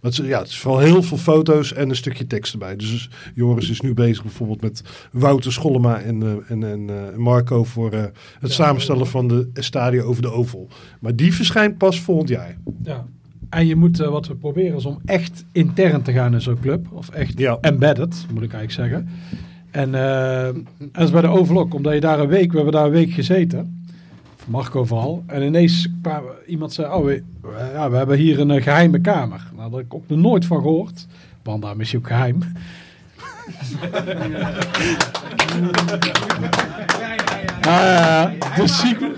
het, 0.00 0.12
is, 0.12 0.26
ja, 0.26 0.38
het 0.38 0.48
is 0.48 0.58
vooral 0.58 0.80
heel 0.80 1.02
veel 1.02 1.16
foto's 1.16 1.72
en 1.72 1.88
een 1.88 1.96
stukje 1.96 2.26
tekst 2.26 2.52
erbij. 2.52 2.76
Dus 2.76 3.10
Joris 3.34 3.70
is 3.70 3.80
nu 3.80 3.94
bezig 3.94 4.22
bijvoorbeeld 4.22 4.60
met 4.60 4.82
Wouter 5.12 5.52
Schollema 5.52 6.00
en, 6.00 6.22
eh, 6.22 6.50
en, 6.50 6.64
en 6.64 6.90
eh, 6.90 7.16
Marco 7.16 7.64
voor 7.64 7.92
eh, 7.92 8.04
het 8.40 8.52
samenstellen 8.52 9.06
van 9.06 9.28
de 9.28 9.50
stadio 9.54 10.04
over 10.04 10.22
de 10.22 10.30
oval. 10.30 10.68
Maar 11.00 11.16
die 11.16 11.34
verschijnt 11.34 11.78
pas 11.78 12.00
volgend 12.00 12.28
jaar. 12.28 12.56
Ja. 12.82 13.06
En 13.48 13.66
je 13.66 13.76
moet, 13.76 13.96
wat 13.96 14.26
we 14.26 14.34
proberen, 14.34 14.76
is 14.76 14.84
om 14.84 15.00
echt 15.04 15.44
intern 15.52 16.02
te 16.02 16.12
gaan 16.12 16.34
in 16.34 16.40
zo'n 16.40 16.60
club. 16.60 16.86
Of 16.92 17.08
echt 17.08 17.40
embedded, 17.60 18.26
moet 18.32 18.42
ik 18.42 18.52
eigenlijk 18.52 18.72
zeggen. 18.72 19.08
En 19.70 19.88
is 20.94 21.10
bij 21.10 21.20
de 21.20 21.28
Overlock, 21.28 21.74
omdat 21.74 21.92
je 21.92 22.00
daar 22.00 22.20
een 22.20 22.28
week, 22.28 22.50
we 22.50 22.56
hebben 22.56 22.74
daar 22.74 22.84
een 22.84 22.90
week 22.90 23.10
gezeten. 23.10 23.79
Marco 24.50 24.84
vooral. 24.84 25.22
En 25.26 25.42
ineens 25.42 25.88
kwam 26.02 26.22
iemand 26.46 26.72
zei, 26.72 26.92
oh, 26.92 27.04
we, 27.04 27.22
ja, 27.72 27.90
we 27.90 27.96
hebben 27.96 28.16
hier 28.16 28.40
een 28.40 28.50
eh, 28.50 28.62
geheime 28.62 29.00
kamer. 29.00 29.50
Nou, 29.56 29.70
daar 29.70 29.78
heb 29.78 29.86
ik 29.86 29.94
ook 29.94 30.08
nog 30.08 30.18
nooit 30.18 30.44
van 30.44 30.60
gehoord. 30.60 31.06
Want 31.42 31.62
daarom 31.62 31.80
is 31.80 31.90
hij 31.90 32.00
ook 32.00 32.06
geheim. 32.06 32.38
Ja. 37.62 38.32
De 38.56 38.66
secret. 38.68 39.10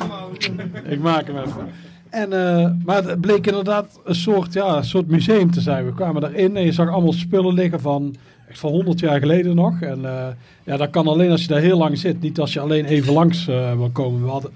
Ik 0.85 1.01
maak 1.01 1.27
hem 1.27 1.37
even. 1.37 1.69
En, 2.11 2.33
eh, 2.33 2.71
maar 2.85 3.05
het 3.05 3.21
bleek 3.21 3.47
inderdaad 3.47 4.01
een 4.05 4.15
soort, 4.15 4.53
ja, 4.53 4.77
een 4.77 4.85
soort 4.85 5.09
museum 5.09 5.51
te 5.51 5.61
zijn. 5.61 5.85
We 5.85 5.95
kwamen 5.95 6.21
daarin 6.21 6.57
en 6.57 6.65
je 6.65 6.73
zag 6.73 6.89
allemaal 6.89 7.13
spullen 7.13 7.55
liggen 7.55 7.81
van, 7.81 8.15
echt 8.49 8.59
van 8.59 8.71
100 8.71 9.01
jaar 9.01 9.19
geleden 9.19 9.55
nog. 9.55 9.81
En 9.81 10.05
eh, 10.05 10.27
ja, 10.65 10.77
dat 10.77 10.91
kan 10.91 11.07
alleen 11.07 11.31
als 11.31 11.43
je 11.43 11.49
daar 11.49 11.61
heel 11.61 11.79
lang 11.79 11.99
zit. 11.99 12.21
Niet 12.21 12.41
als 12.41 12.53
je 12.53 12.61
alleen 12.61 12.85
even 12.85 13.13
langs 13.13 13.45
wil 13.45 13.91
komen. 13.93 14.23
We, 14.23 14.29
hadden, 14.29 14.51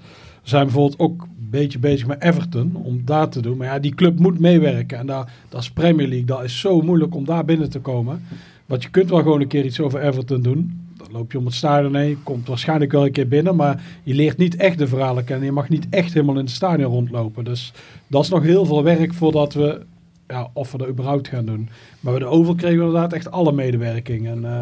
zijn 0.49 0.63
bijvoorbeeld 0.63 0.99
ook 0.99 1.21
een 1.21 1.49
beetje 1.49 1.79
bezig 1.79 2.07
met 2.07 2.21
Everton 2.21 2.75
om 2.75 3.01
daar 3.05 3.29
te 3.29 3.41
doen. 3.41 3.57
Maar 3.57 3.67
ja, 3.67 3.79
die 3.79 3.95
club 3.95 4.19
moet 4.19 4.39
meewerken. 4.39 4.97
En 4.97 5.05
daar, 5.05 5.33
dat 5.49 5.61
is 5.61 5.71
Premier 5.71 6.07
League. 6.07 6.25
Dat 6.25 6.43
is 6.43 6.59
zo 6.59 6.81
moeilijk 6.81 7.15
om 7.15 7.25
daar 7.25 7.45
binnen 7.45 7.69
te 7.69 7.79
komen. 7.79 8.21
Want 8.65 8.83
je 8.83 8.89
kunt 8.89 9.09
wel 9.09 9.21
gewoon 9.21 9.41
een 9.41 9.47
keer 9.47 9.65
iets 9.65 9.79
over 9.79 10.01
Everton 10.01 10.41
doen. 10.41 10.85
Dan 10.97 11.07
loop 11.11 11.31
je 11.31 11.37
om 11.37 11.45
het 11.45 11.53
stadion 11.53 11.95
heen, 11.95 12.23
komt 12.23 12.47
waarschijnlijk 12.47 12.91
wel 12.91 13.05
een 13.05 13.11
keer 13.11 13.27
binnen, 13.27 13.55
maar 13.55 13.83
je 14.03 14.13
leert 14.13 14.37
niet 14.37 14.55
echt 14.55 14.77
de 14.77 14.87
verhalen 14.87 15.23
kennen. 15.23 15.45
Je 15.45 15.51
mag 15.51 15.69
niet 15.69 15.87
echt 15.89 16.13
helemaal 16.13 16.35
in 16.35 16.45
het 16.45 16.53
stadion 16.53 16.91
rondlopen. 16.91 17.43
Dus 17.43 17.73
dat 18.07 18.23
is 18.23 18.29
nog 18.29 18.43
heel 18.43 18.65
veel 18.65 18.83
werk 18.83 19.13
voordat 19.13 19.53
we, 19.53 19.81
ja, 20.27 20.49
of 20.53 20.71
we 20.71 20.77
dat 20.77 20.87
überhaupt 20.87 21.27
gaan 21.27 21.45
doen. 21.45 21.69
Maar 21.99 22.13
bij 22.13 22.21
de 22.21 22.29
Oval 22.29 22.55
kregen 22.55 22.77
we 22.77 22.85
inderdaad 22.85 23.13
echt 23.13 23.31
alle 23.31 23.51
medewerking. 23.51 24.27
En 24.27 24.45
eh, 24.45 24.61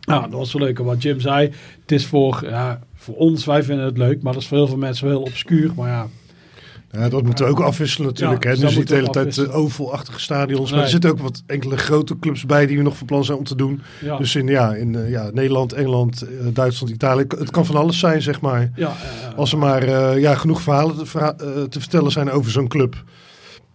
Ja, 0.00 0.20
dat 0.20 0.30
was 0.30 0.52
wel 0.52 0.62
leuk. 0.66 0.78
Wat 0.78 1.02
Jim 1.02 1.20
zei, 1.20 1.50
het 1.80 1.92
is 1.92 2.06
voor, 2.06 2.40
ja, 2.48 2.80
voor 2.94 3.14
ons, 3.16 3.44
wij 3.44 3.62
vinden 3.62 3.84
het 3.84 3.98
leuk, 3.98 4.22
maar 4.22 4.32
dat 4.32 4.42
is 4.42 4.48
voor 4.48 4.56
heel 4.56 4.66
veel 4.68 4.76
mensen 4.76 5.06
wel 5.06 5.16
heel 5.16 5.26
obscuur. 5.26 5.70
Maar 5.76 5.88
ja, 5.88 6.06
Ja, 6.92 7.08
dat 7.08 7.22
moeten 7.22 7.44
we 7.44 7.50
ook 7.50 7.60
afwisselen 7.60 8.06
natuurlijk. 8.08 8.44
Ja, 8.44 8.50
hè. 8.50 8.56
dus 8.56 8.74
je 8.74 8.84
de 8.84 8.94
hele 8.94 9.06
tijd 9.10 9.26
eh, 9.26 9.30
afwisselen. 9.32 9.52
ovalachtige 9.64 10.20
stadions. 10.20 10.70
Maar 10.72 10.80
er 10.82 10.88
zitten 10.88 11.10
ook 11.10 11.18
wat 11.18 11.42
enkele 11.46 11.76
grote 11.76 12.18
clubs 12.18 12.46
bij 12.46 12.66
die 12.66 12.76
we 12.76 12.82
nog 12.82 12.96
van 12.96 13.06
plan 13.06 13.24
zijn 13.24 13.38
om 13.38 13.44
te 13.44 13.54
doen. 13.56 13.82
Ja. 14.00 14.16
Dus 14.16 14.34
in, 14.34 14.46
ja, 14.46 14.74
in 14.74 14.94
eh, 14.94 15.10
ja, 15.10 15.30
Nederland, 15.32 15.72
Engeland, 15.72 16.22
eh, 16.22 16.28
Duitsland, 16.52 16.92
Italië. 16.92 17.24
Het 17.38 17.50
kan 17.50 17.66
van 17.66 17.76
alles 17.76 17.98
zijn, 17.98 18.22
zeg 18.22 18.40
maar. 18.40 18.70
ja. 18.76 18.92
Als 19.36 19.52
er 19.52 19.58
maar 19.58 19.82
eh, 19.82 20.20
ja, 20.20 20.34
genoeg 20.34 20.60
verhalen 20.62 20.96
te, 20.96 21.06
verha- 21.06 21.36
eh, 21.36 21.62
te 21.62 21.80
vertellen 21.80 22.10
zijn 22.12 22.30
over 22.30 22.50
zo'n 22.50 22.68
club. 22.68 23.02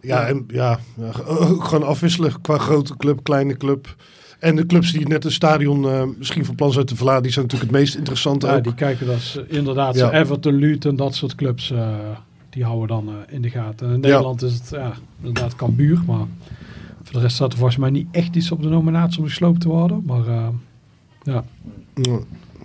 Ja, 0.02 0.22
Ja. 0.22 0.28
en 0.28 0.44
ja, 0.48 0.80
ja, 0.98 1.12
ook 1.26 1.64
gewoon 1.64 1.88
afwisselen 1.88 2.42
qua 2.42 2.58
grote 2.58 2.98
club, 2.98 3.24
kleine 3.24 3.58
club. 3.58 3.96
En 4.40 4.56
de 4.56 4.66
clubs 4.66 4.92
die 4.92 5.08
net 5.08 5.26
een 5.26 5.32
stadion 5.32 5.86
eh, 5.90 6.04
misschien 6.18 6.46
van 6.46 6.56
plan 6.56 6.72
zijn 6.72 6.86
te 6.86 6.96
verlaten, 6.96 7.24
die 7.24 7.32
zijn 7.32 7.46
natuurlijk 7.46 7.72
het 7.72 7.82
meest 7.82 7.96
interessant 7.96 8.42
Ja, 8.44 8.56
ook. 8.56 8.64
die 8.64 8.74
kijken 8.74 9.06
dat 9.08 9.16
is 9.16 9.40
inderdaad 9.48 9.96
Ja. 9.96 10.12
Everton, 10.12 10.54
Luton, 10.56 10.96
dat 10.96 11.16
soort 11.16 11.36
clubs, 11.36 11.72
eh, 11.72 11.88
die 12.50 12.64
houden 12.64 12.88
dan 12.88 13.08
eh, 13.10 13.34
in 13.36 13.42
de 13.42 13.50
gaten. 13.50 13.88
En 13.88 13.94
in 13.94 14.00
Nederland 14.00 14.42
is 14.42 14.54
het 14.54 14.70
ja, 14.72 14.94
inderdaad 15.24 15.56
Cambuur, 15.56 16.00
maar 16.08 16.26
voor 17.04 17.14
de 17.14 17.20
rest 17.20 17.36
staat 17.36 17.52
er 17.52 17.58
volgens 17.58 17.78
mij 17.80 17.90
niet 17.90 18.08
echt 18.12 18.36
iets 18.36 18.52
op 18.52 18.62
de 18.62 18.68
nominatie 18.70 19.20
om 19.20 19.26
gesloopt 19.28 19.62
te 19.62 19.68
worden. 19.68 20.04
Maar 20.06 20.28
eh, 20.28 20.48
ja, 21.24 21.44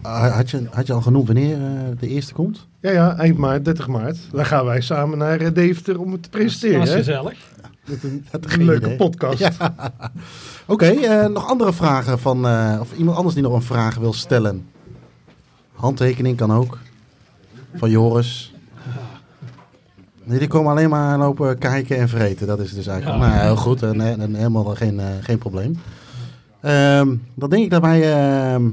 Had 0.03 0.51
je, 0.51 0.67
had 0.71 0.87
je 0.87 0.93
al 0.93 1.01
genoemd 1.01 1.27
wanneer 1.27 1.59
de 2.01 2.09
eerste 2.09 2.33
komt? 2.35 2.67
Ja, 2.81 2.91
ja, 2.91 3.17
eind 3.17 3.37
maart, 3.39 3.65
30 3.65 3.87
maart. 3.89 4.19
Dan 4.33 4.47
gaan 4.47 4.65
wij 4.65 4.81
samen 4.81 5.19
naar 5.19 5.53
Deventer 5.53 6.01
om 6.01 6.13
het 6.13 6.23
te 6.23 6.29
presenteren. 6.29 6.79
dat 6.79 6.89
is 6.89 6.95
gezellig. 6.95 7.39
Een 8.03 8.27
Dat 8.31 8.57
leuke 8.57 8.85
idee. 8.85 8.97
podcast. 8.97 9.49
Oké, 10.67 10.87
eh, 10.87 11.27
nog 11.27 11.49
andere 11.49 11.73
vragen 11.73 12.19
van, 12.19 12.47
eh, 12.47 12.77
of 12.81 12.93
iemand 12.97 13.17
anders 13.17 13.35
die 13.35 13.45
nog 13.45 13.53
een 13.53 13.63
vraag 13.63 13.97
wil 13.97 14.13
stellen? 14.13 14.67
Handtekening 15.75 16.37
kan 16.37 16.53
ook. 16.53 16.79
Van 17.75 17.91
Joris. 17.91 18.55
Nee, 20.25 20.39
die 20.39 20.49
komen 20.49 20.71
alleen 20.71 20.91
maar 20.91 21.19
lopen 21.19 21.59
kijken 21.59 21.97
en 21.99 22.09
vreten. 22.09 22.47
Dat 22.47 22.59
is 22.59 22.75
dus 22.75 22.87
eigenlijk. 22.87 23.23
Ja. 23.23 23.29
Nou, 23.29 23.41
heel 23.41 23.57
goed. 23.57 23.83
En, 23.83 24.01
en, 24.01 24.21
en 24.21 24.35
helemaal 24.35 24.65
geen, 24.65 25.01
eh, 25.01 25.07
geen 25.21 25.39
probleem. 25.39 25.79
Ehm, 26.61 27.15
dan 27.35 27.51
denk 27.51 27.65
ik 27.65 27.71
dat 27.71 27.83
wij 27.83 28.13
ehm, 28.13 28.69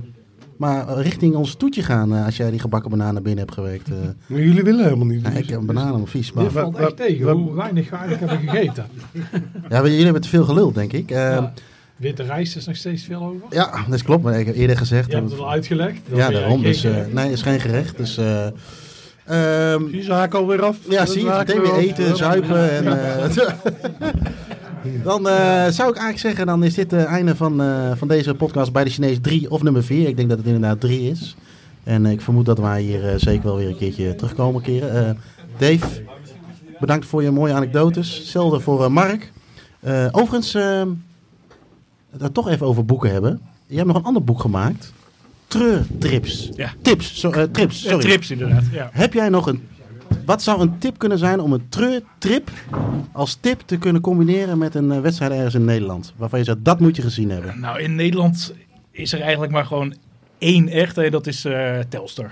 maar 0.57 0.99
richting 1.01 1.35
ons 1.35 1.55
toetje 1.55 1.83
gaan. 1.83 2.15
eh, 2.15 2.25
als 2.25 2.37
jij 2.37 2.49
die 2.51 2.59
gebakken 2.59 2.89
bananen 2.89 3.23
binnen 3.23 3.43
hebt 3.43 3.53
gewerkt. 3.57 3.89
eh. 3.89 3.95
Maar 4.27 4.39
jullie 4.39 4.63
willen 4.63 4.83
helemaal 4.83 5.05
niet. 5.05 5.21
Ja, 5.21 5.29
ik 5.31 5.49
heb 5.49 5.59
een 5.59 5.65
banaan 5.65 6.07
vies. 6.07 6.31
Maar, 6.31 6.43
Dit 6.43 6.53
valt 6.53 6.77
echt 6.77 6.95
tegen, 6.97 7.29
hoe 7.29 7.53
weinig 7.55 7.89
we 7.89 7.95
eigenlijk 7.95 8.31
hebben 8.31 8.49
gegeten. 8.49 8.85
ja, 9.69 9.81
jullie 9.83 10.03
hebben 10.03 10.21
te 10.21 10.29
veel 10.29 10.43
geluld, 10.43 10.75
denk 10.75 10.93
ik. 10.93 11.11
Ehm, 11.11 11.19
Ja. 11.19 11.53
Witte 11.95 12.23
rijst 12.23 12.55
is 12.55 12.65
nog 12.65 12.75
steeds 12.75 13.03
veel 13.03 13.21
over. 13.23 13.41
ja, 13.49 13.85
dat 13.89 14.03
klopt. 14.03 14.23
Maar 14.23 14.39
ik 14.39 14.45
heb 14.45 14.55
eerder 14.55 14.77
gezegd. 14.77 15.09
Je 15.11 15.15
hebt 15.17 15.31
het 15.31 15.39
al 15.39 15.51
uitgelegd. 15.51 15.99
Ja, 16.13 16.29
daarom. 16.29 16.61
Dus, 16.63 16.83
eh, 16.83 16.91
gerecht. 16.91 17.13
nee, 17.13 17.31
is 17.31 17.41
geen 17.41 17.59
gerecht. 17.59 17.97
Dus, 17.97 18.17
eh, 18.17 18.47
ehm, 19.25 19.85
Die 19.91 20.03
zaak 20.03 20.33
alweer 20.33 20.61
af. 20.61 20.77
ja, 20.89 21.05
zie 21.05 21.23
je, 21.23 21.29
meteen 21.37 21.61
weer 21.61 21.73
eten, 21.75 22.17
zuipen. 22.17 22.71
En, 22.71 22.85
eh, 23.17 23.29
dan 25.03 25.27
eh, 25.27 25.35
zou 25.67 25.89
ik 25.89 25.95
eigenlijk 25.95 26.19
zeggen, 26.19 26.45
dan 26.45 26.63
is 26.63 26.73
dit 26.73 26.91
het 26.91 27.05
einde 27.05 27.35
van, 27.35 27.61
eh, 27.61 27.91
van 27.95 28.07
deze 28.07 28.33
podcast 28.35 28.71
bij 28.71 28.83
de 28.83 28.89
Chinees 28.89 29.17
3 29.21 29.51
of 29.51 29.63
nummer 29.63 29.83
4. 29.83 30.07
Ik 30.07 30.15
denk 30.17 30.29
dat 30.29 30.37
het 30.37 30.47
inderdaad 30.47 30.79
3 30.79 31.09
is. 31.09 31.35
En 31.83 32.05
ik 32.05 32.21
vermoed 32.21 32.45
dat 32.45 32.57
wij 32.59 32.81
hier 32.81 33.09
eh, 33.09 33.13
zeker 33.17 33.43
wel 33.43 33.55
weer 33.55 33.67
een 33.67 33.77
keertje 33.77 34.15
terugkomen 34.15 34.61
keren. 34.61 35.17
Dave, 35.57 36.03
bedankt 36.79 37.05
voor 37.05 37.23
je 37.23 37.31
mooie 37.31 37.53
anekdotes. 37.53 38.17
Hetzelfde 38.17 38.59
voor 38.59 38.91
Mark. 38.91 39.31
Overigens, 40.11 40.53
het 42.17 42.33
toch 42.33 42.49
even 42.49 42.65
over 42.65 42.85
boeken 42.85 43.11
hebben. 43.11 43.41
Je 43.67 43.75
hebt 43.75 43.87
nog 43.87 43.97
een 43.97 44.03
ander 44.03 44.23
boek 44.23 44.39
gemaakt. 44.41 44.93
Treurtrips. 45.47 46.49
Ja. 46.55 46.73
Tips, 46.81 47.19
so- 47.19 47.51
trips, 47.51 47.81
Ja, 47.81 47.89
sorry. 47.89 48.05
trips 48.05 48.31
inderdaad. 48.31 48.63
Ja. 48.71 48.89
Heb 48.93 49.13
jij 49.13 49.29
nog 49.29 49.47
een. 49.47 49.61
Wat 50.25 50.41
zou 50.43 50.61
een 50.61 50.77
tip 50.77 50.97
kunnen 50.97 51.17
zijn 51.17 51.39
om 51.39 51.53
een 51.53 51.69
treurtrip 51.69 52.49
als 53.11 53.35
tip 53.35 53.61
te 53.65 53.77
kunnen 53.77 54.01
combineren 54.01 54.57
met 54.57 54.75
een 54.75 54.91
eh, 54.91 54.99
wedstrijd 54.99 55.31
ergens 55.31 55.53
in 55.55 55.65
Nederland? 55.65 56.13
Waarvan 56.15 56.39
je 56.39 56.45
zegt, 56.45 56.57
dat 56.65 56.79
moet 56.79 56.95
je 56.95 57.01
gezien 57.01 57.29
hebben. 57.29 57.59
Nou, 57.59 57.79
in 57.81 57.95
Nederland 57.95 58.53
is 58.91 59.13
er 59.13 59.21
eigenlijk 59.21 59.51
maar 59.51 59.65
gewoon 59.65 59.95
één 60.37 60.67
echte. 60.69 61.03
en 61.03 61.11
Dat 61.11 61.27
is 61.27 61.45
eh, 61.45 61.79
Telstar. 61.89 62.31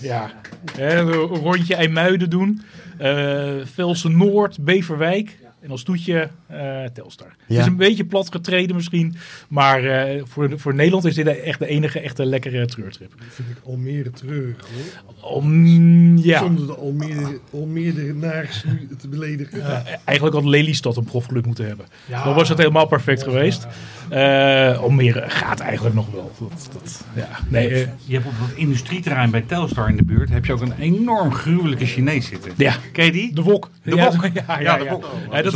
Ja. 0.00 0.30
Hè, 0.72 0.98
een 0.98 1.12
rondje 1.12 1.74
IJmuiden 1.74 2.30
doen. 2.30 2.62
eh 2.98 3.52
Velsen 3.64 4.16
Noord, 4.16 4.64
Beverwijk. 4.64 5.38
En 5.64 5.70
als 5.70 5.82
toetje 5.82 6.28
eh, 6.46 6.84
Telstar. 6.92 7.26
Het 7.26 7.36
Ja. 7.56 7.60
is 7.60 7.66
een 7.66 7.76
beetje 7.76 8.04
plat 8.04 8.28
getreden 8.32 8.76
misschien. 8.76 9.14
Maar 9.48 9.84
eh, 9.84 10.22
voor, 10.24 10.50
voor 10.56 10.74
Nederland 10.74 11.04
is 11.04 11.14
dit 11.14 11.26
echt 11.26 11.58
de 11.58 11.66
enige 11.66 12.00
echte 12.00 12.26
lekkere 12.26 12.66
treurtrip. 12.66 13.12
vind 13.28 13.48
ik 13.48 13.56
Almere 13.66 14.10
treurig 14.10 14.56
hoor. 14.60 15.32
Om, 15.32 16.16
ja. 16.18 16.38
Zonder 16.38 16.66
de 16.66 16.74
Almere, 16.74 17.38
Almere 17.52 18.12
naars 18.14 18.64
te 18.98 19.08
beledigen. 19.08 19.60
Eh, 19.62 19.78
eigenlijk 20.04 20.36
had 20.36 20.44
Lelystad 20.44 20.96
een 20.96 21.04
profclub 21.04 21.46
moeten 21.46 21.66
hebben. 21.66 21.86
Dan 22.24 22.34
was 22.34 22.48
het 22.48 22.58
helemaal 22.58 22.86
perfect 22.86 23.22
geweest. 23.22 23.66
Eh 24.08 24.78
Almere 24.78 25.24
gaat 25.30 25.60
eigenlijk 25.60 25.94
nog 25.94 26.10
wel. 26.12 26.32
Dat, 26.38 26.68
dat, 26.72 27.04
ja. 27.14 27.28
nee, 27.48 27.68
Je 28.04 28.14
hebt 28.14 28.26
op 28.26 28.32
dat 28.40 28.56
industrieterrein 28.56 29.30
bij 29.30 29.40
Telstar 29.42 29.88
in 29.88 29.96
de 29.96 30.04
buurt 30.04 30.30
heb 30.30 30.44
je 30.44 30.52
ook 30.52 30.60
een 30.60 30.78
enorm 30.78 31.32
gruwelijke 31.32 31.86
Chinees 31.86 32.26
zitten. 32.26 32.52
ja. 32.56 32.74
Ken 32.92 33.04
je 33.04 33.12
die? 33.12 33.34
De 33.34 33.42
wok. 33.42 33.70
De 33.82 33.94
ja, 33.96 34.10
wok. 34.10 34.22
Ja, 34.22 34.30
ja, 34.34 34.42
Ja, 34.46 34.60
ja, 34.60 34.84
de 34.84 34.90
wok. 34.90 35.10
Ja, 35.32 35.42
dat 35.42 35.52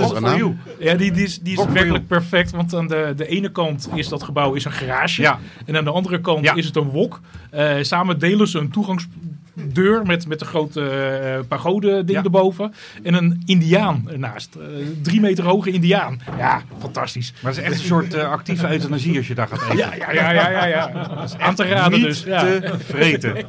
Ja, 0.78 0.94
die, 0.94 1.12
die 1.12 1.24
is, 1.24 1.38
die 1.38 1.58
is 1.58 1.64
werkelijk 1.72 2.06
perfect. 2.06 2.50
Want 2.50 2.74
aan 2.74 2.86
de, 2.86 3.12
de 3.16 3.26
ene 3.26 3.52
kant 3.52 3.88
is 3.94 4.08
dat 4.08 4.22
gebouw 4.22 4.52
is 4.54 4.64
een 4.64 4.72
garage. 4.72 5.22
Ja. 5.22 5.38
En 5.66 5.76
aan 5.76 5.84
de 5.84 5.90
andere 5.90 6.20
kant 6.20 6.44
Ja. 6.44 6.54
is 6.54 6.66
het 6.66 6.76
een 6.76 6.88
wok. 6.90 7.20
Eh, 7.50 7.74
samen 7.80 8.18
delen 8.18 8.48
ze 8.48 8.58
een 8.58 8.70
toegangsdeur 9.58 10.06
met, 10.06 10.26
met 10.28 10.40
een 10.40 10.46
grote 10.46 10.80
eh, 10.88 11.38
pagode 11.48 12.04
ding 12.04 12.18
Ja. 12.18 12.24
erboven. 12.24 12.74
En 13.02 13.14
een 13.14 13.42
indiaan 13.44 14.08
ernaast. 14.12 14.54
Eh, 14.54 14.66
drie 15.02 15.20
meter 15.20 15.44
hoge 15.44 15.70
indiaan. 15.70 16.20
Ja, 16.38 16.62
fantastisch. 16.78 17.32
Maar 17.42 17.52
het 17.52 17.60
is 17.60 17.66
echt 17.66 17.80
een 17.80 17.86
soort 17.86 18.14
eh, 18.14 18.30
actieve 18.30 18.70
euthanasie 18.70 19.16
als 19.16 19.28
je 19.28 19.34
daar 19.34 19.48
gaat 19.48 19.62
eten. 19.62 19.76
Ja, 19.76 19.94
ja, 19.94 20.12
ja, 20.12 20.30
ja, 20.32 20.50
ja, 20.50 20.64
ja. 20.66 20.86
Dat 21.14 21.24
is 21.24 21.38
aan 21.38 21.54
te 21.54 21.64
raden 21.64 21.98
Niet 21.98 22.06
dus. 22.08 22.22
Ja. 22.22 22.40
te 22.40 22.74
vreten. 22.78 23.36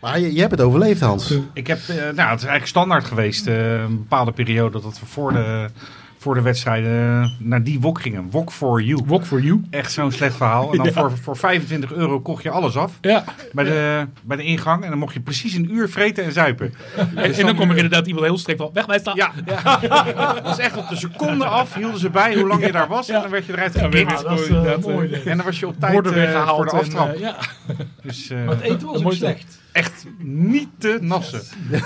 Maar 0.00 0.20
je, 0.20 0.34
je 0.34 0.40
hebt 0.40 0.50
het 0.50 0.60
overleefd, 0.60 1.00
Hans. 1.00 1.34
Ik 1.52 1.66
heb, 1.66 1.78
nou, 1.88 2.00
het 2.04 2.16
is 2.16 2.22
eigenlijk 2.24 2.66
standaard 2.66 3.04
geweest, 3.04 3.46
eh, 3.46 3.72
een 3.82 3.96
bepaalde 3.98 4.32
periode, 4.32 4.80
dat 4.80 5.00
we 5.00 5.06
voor 5.06 5.32
de, 5.32 5.66
voor 6.24 6.34
de 6.34 6.40
wedstrijden 6.42 7.22
eh, 7.22 7.30
naar 7.38 7.62
die 7.62 7.80
wok 7.80 8.00
gingen. 8.00 8.30
Wok 8.30 8.52
for 8.52 8.82
you. 8.82 9.02
Wok 9.06 9.24
for 9.24 9.40
you. 9.40 9.62
Echt 9.70 9.92
zo'n 9.92 10.12
slecht 10.12 10.36
verhaal. 10.36 10.72
En 10.72 10.76
dan 10.76 10.92
voor, 11.02 11.12
voor 11.22 11.36
25 11.36 11.92
euro 11.92 12.20
kocht 12.20 12.42
je 12.42 12.50
alles 12.50 12.76
af 12.76 12.92
Ja. 13.00 13.24
bij 13.52 13.64
de, 13.64 14.06
bij 14.22 14.36
de 14.36 14.42
ingang. 14.42 14.82
En 14.84 14.90
dan 14.90 14.98
mocht 14.98 15.14
je 15.14 15.20
precies 15.20 15.54
een 15.54 15.72
uur 15.74 15.88
vreten 15.88 16.24
en 16.24 16.32
zuipen. 16.32 16.74
En, 17.14 17.34
en 17.34 17.46
dan 17.46 17.54
kom 17.56 17.70
er 17.70 17.76
inderdaad 17.76 18.06
iemand 18.06 18.26
heel 18.26 18.38
strikt 18.38 18.60
van 18.60 18.70
weg 18.72 18.86
bij 18.86 18.98
staan. 18.98 19.16
Ja, 19.16 19.30
dat 19.44 20.42
was 20.42 20.58
echt 20.66 20.76
op 20.76 20.88
de 20.88 20.96
seconde 20.96 21.44
af. 21.44 21.74
Hielden 21.74 22.00
ze 22.00 22.10
bij 22.10 22.34
hoe 22.34 22.46
lang 22.46 22.66
je 22.66 22.72
daar 22.72 22.88
was. 22.88 23.08
En 23.08 23.20
dan 23.20 23.30
werd 23.30 23.46
je 23.46 23.52
eruit 23.52 23.74
Ja, 23.74 23.80
gekikt. 23.80 24.22
dat 24.22 24.40
is, 24.40 24.48
eh, 24.48 24.76
mooi. 24.78 25.12
En 25.12 25.36
dan 25.36 25.46
was 25.46 25.58
je 25.60 25.66
op 25.66 25.80
tijd 25.80 26.06
eh, 26.06 26.12
weggehaald. 26.12 26.56
voor 26.56 26.64
de 26.64 26.70
en, 26.70 26.78
aftrap. 26.78 27.12
eh, 27.14 27.20
ja. 27.20 27.36
Dus 28.02 28.30
eh, 28.30 28.48
Het 28.48 28.60
eten 28.60 28.86
was 28.86 29.04
ook 29.04 29.12
slecht. 29.12 29.62
Echt 29.74 30.06
niet 30.18 30.68
te 30.78 30.98
nassen. 31.00 31.40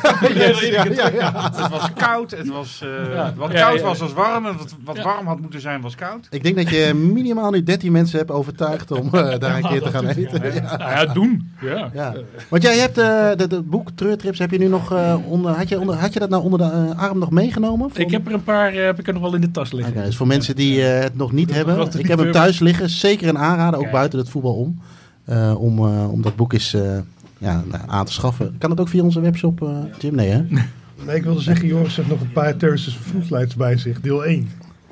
Het 1.56 1.69
was 1.70 1.93
koud. 1.97 2.31
Het 2.31 2.48
was, 2.48 2.82
eh, 2.82 3.15
Ja. 3.15 3.32
Wat 3.36 3.52
Ja, 3.52 3.60
koud 3.60 3.78
ja. 3.78 3.85
was, 3.85 3.98
was 3.98 4.12
warm. 4.12 4.47
En 4.47 4.56
wat, 4.56 4.77
wat 4.85 4.97
Ja. 4.97 5.02
warm 5.02 5.27
had 5.27 5.40
moeten 5.40 5.60
zijn, 5.60 5.81
was 5.81 5.94
koud. 5.94 6.27
Ik 6.31 6.43
denk 6.43 6.56
dat 6.56 6.69
je 6.69 6.94
minimaal 6.94 7.51
nu 7.51 7.62
13 7.62 7.93
mensen 7.93 8.19
hebt 8.19 8.31
overtuigd 8.31 8.90
om 8.90 9.06
eh, 9.15 9.39
daar 9.39 9.56
een 9.56 9.69
keer 9.69 9.82
te 9.82 9.90
gaan 9.90 10.06
eten. 10.06 10.52
Ja. 10.55 10.77
Nou 10.77 10.90
ja, 10.90 11.06
doen. 11.06 11.51
Ja. 11.60 11.90
Ja. 11.94 12.15
Want 12.48 12.62
jij 12.62 12.78
hebt 12.78 12.98
eh 12.98 13.28
dat 13.36 13.51
dat 13.51 13.70
boek 13.70 13.90
Treurtrips, 13.94 14.39
heb 14.39 14.51
je 14.51 14.59
nu 14.59 14.66
nog 14.69 14.93
eh, 14.93 15.16
onder, 15.27 15.52
had 15.52 15.69
je, 15.69 15.81
onder, 15.81 15.94
had 15.94 16.12
je 16.12 16.19
dat 16.20 16.31
nou 16.31 16.43
onder 16.43 16.59
de 16.59 16.65
eh, 16.65 16.98
arm 16.98 17.19
nog 17.19 17.31
meegenomen? 17.31 17.90
Ik 17.94 18.10
heb 18.10 18.27
er 18.27 18.32
een 18.32 18.44
paar 18.44 18.73
eh, 18.73 18.85
heb 18.85 18.98
ik 18.98 19.06
er 19.06 19.12
nog 19.12 19.23
wel 19.23 19.35
in 19.35 19.40
de 19.40 19.51
tas 19.51 19.73
liggen. 19.73 19.94
Oké, 19.94 20.05
dus 20.05 20.16
voor 20.16 20.27
mensen 20.27 20.56
die 20.56 20.82
eh, 20.85 21.02
het 21.02 21.16
nog 21.16 21.32
niet 21.32 21.55
hebben. 21.55 21.89
Ik 21.98 22.06
heb 22.09 22.19
hem 22.19 22.32
thuis 22.32 22.59
liggen. 22.59 22.90
Zeker 22.90 23.28
een 23.28 23.39
aanrader, 23.39 23.81
ook 23.81 23.90
buiten 23.90 24.19
het 24.19 24.28
voetbal 24.31 24.55
om. 24.55 24.78
Eh, 25.24 25.55
om, 25.60 25.78
eh, 25.78 26.12
om 26.12 26.23
dat 26.23 26.36
boek 26.36 26.52
eens 26.52 26.74
eh, 26.74 26.98
ja, 27.39 27.62
nou, 27.69 27.82
aan 27.86 28.05
te 28.05 28.12
schaffen. 28.12 28.55
Kan 28.59 28.70
dat 28.70 28.81
ook 28.81 28.89
via 28.89 29.02
onze 29.02 29.20
webshop, 29.20 29.62
eh, 29.62 29.69
Jim? 29.98 30.15
Nee, 30.15 30.28
hè? 30.28 30.43
Nee, 31.06 31.16
ik 31.16 31.23
wilde 31.23 31.40
zeggen, 31.40 31.66
Joris 31.66 31.97
heeft 31.97 32.09
nog 32.09 32.20
een 32.20 32.32
paar 32.32 32.56
Terraces 32.56 32.98
bij 33.56 33.77
zich, 33.77 34.01
deel 34.01 34.24
1. 34.24 34.48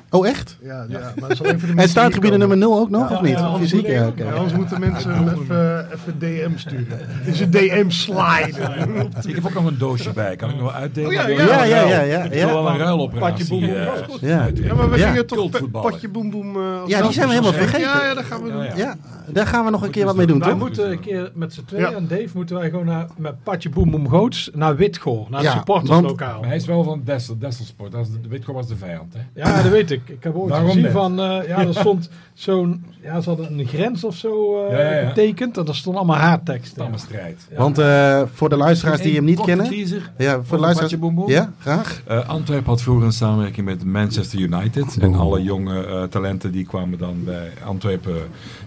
Oh, 0.09 0.27
echt? 0.27 0.57
Ja, 0.61 0.85
ja 0.89 0.99
maar 0.99 1.13
dat 1.19 1.31
is 1.31 1.39
alleen 1.43 1.59
voor 1.59 1.61
de 1.61 1.67
En 1.67 1.75
mensen 1.75 1.89
starttribune 1.89 2.29
die 2.31 2.39
nummer 2.39 2.57
0 2.57 2.79
ook 2.79 2.89
nog, 2.89 3.09
Ja, 3.09 3.15
of 3.15 3.21
niet? 3.21 3.31
ja, 3.31 3.39
anders 3.45 3.71
Fysiek, 3.71 3.87
ja. 3.87 4.11
Ja, 4.15 4.31
anders 4.31 4.53
moeten 4.53 4.79
mensen 4.79 5.11
even, 5.41 5.87
even 5.93 6.19
DM 6.19 6.51
sturen. 6.57 6.85
Het 6.99 7.27
is 7.33 7.39
een 7.39 7.51
DM 7.51 7.89
sliden. 7.89 9.09
Ik 9.27 9.35
heb 9.35 9.45
ook 9.45 9.53
nog 9.53 9.65
een 9.65 9.77
doosje 9.77 10.11
bij. 10.13 10.35
Kan 10.35 10.49
ik 10.49 10.55
nog 10.55 10.63
wel 10.63 10.73
uitdelen? 10.73 11.09
Oh 11.09 11.13
ja, 11.15 11.27
ja. 11.27 11.43
Ja, 11.45 11.63
ja, 11.63 11.81
ja, 11.87 12.01
ja, 12.01 12.23
Ik 12.23 12.33
ja. 12.33 12.45
wil 12.45 12.63
wel 12.63 12.69
een 12.71 12.77
ruiloperatie. 12.77 13.29
Patje 13.31 13.47
boem, 13.47 13.63
eh. 13.63 14.29
Ja. 14.29 14.47
Ja, 14.53 14.73
maar 14.73 14.89
we 14.89 14.97
Ja. 14.97 15.07
gingen 15.07 15.25
toch. 15.27 15.71
Patje 15.71 16.09
Boem 16.09 16.29
Boem... 16.31 16.55
eh, 16.55 16.81
als 16.81 16.89
Ja, 16.89 17.01
die 17.01 17.11
zijn 17.13 17.27
we 17.27 17.33
helemaal 17.33 17.53
vergeten. 17.53 17.79
Ja, 17.81 18.03
ja, 18.05 18.13
dat 18.13 18.23
gaan 18.23 18.43
we 18.43 18.51
doen. 18.51 18.63
Ja, 18.63 18.71
ja. 18.75 18.75
Ja, 18.77 19.33
daar 19.33 19.47
gaan 19.47 19.65
we 19.65 19.71
nog 19.71 19.81
een 19.83 19.89
keer 19.89 20.05
wat 20.05 20.15
mee 20.15 20.25
doen, 20.27 20.39
Wij 20.39 20.49
toch? 20.49 20.59
moeten 20.59 20.91
een 20.91 20.99
keer 20.99 21.31
met 21.33 21.53
z'n 21.53 21.63
tweeën 21.65 21.89
Ja. 21.89 21.95
en 21.95 22.07
Dave 22.07 22.29
moeten 22.33 22.55
wij 22.55 22.69
gewoon 22.69 22.85
naar, 22.85 23.05
met 23.17 23.43
Patje 23.43 23.69
Boem 23.69 23.91
Boem 23.91 24.09
Goots 24.09 24.49
naar 24.53 24.75
Witgoor, 24.75 25.25
naar 25.29 25.41
Ja, 25.41 25.47
het 25.47 25.57
supporterslokaal. 25.57 26.39
Maar 26.39 26.47
hij 26.47 26.57
is 26.57 26.65
wel 26.65 26.83
van 26.83 27.01
Dessel, 27.05 27.37
Desselsport. 27.39 27.91
Dat 27.91 28.05
is 28.05 28.11
de, 28.11 28.21
de 28.21 28.27
Witgoor 28.27 28.53
was 28.55 28.67
de 28.67 28.75
vijand. 28.75 29.13
Hè? 29.13 29.41
Ja, 29.41 29.61
dat 29.61 29.71
weet 29.71 29.91
ik. 29.91 29.96
Ik 30.05 30.23
heb 30.23 30.35
ooit 30.35 30.49
Waarom 30.49 30.67
gezien 30.67 30.83
net? 30.83 30.91
van, 30.91 31.19
eh, 31.19 31.47
ja, 31.47 31.59
er 31.59 31.73
stond 31.83 32.09
zo'n, 32.33 32.85
ja, 33.01 33.21
ze 33.21 33.29
hadden 33.29 33.59
een 33.59 33.65
grens 33.67 34.03
of 34.03 34.15
zo 34.15 34.65
eh, 34.65 34.71
Ja, 34.71 34.79
ja, 34.79 34.99
ja. 34.99 35.07
getekend. 35.07 35.57
En 35.57 35.67
er 35.67 35.75
stond 35.75 35.95
allemaal 35.95 36.15
haatteksten. 36.15 36.81
Allemaal 36.81 36.99
strijd. 36.99 37.47
Want 37.57 37.77
eh, 37.77 38.21
voor 38.33 38.49
de 38.49 38.57
luisteraars 38.57 39.01
die 39.01 39.15
hem 39.15 39.23
niet 39.23 39.41
kennen. 39.41 39.67
teaser 39.67 40.11
Ja, 40.17 40.43
voor 40.43 40.57
de 40.57 40.63
luisteraars. 40.63 40.95
Ja, 41.27 41.53
graag. 41.59 42.01
Eh, 42.05 42.29
Antwerpen 42.29 42.69
had 42.69 42.81
vroeger 42.81 43.05
een 43.05 43.11
samenwerking 43.11 43.65
met 43.65 43.85
Manchester 43.85 44.39
United. 44.39 44.97
En 44.97 45.15
alle 45.15 45.43
jonge 45.43 45.85
eh, 45.85 46.03
talenten 46.03 46.51
die 46.51 46.65
kwamen 46.65 46.97
dan 46.97 47.23
bij 47.23 47.51
Antwerpen 47.65 48.15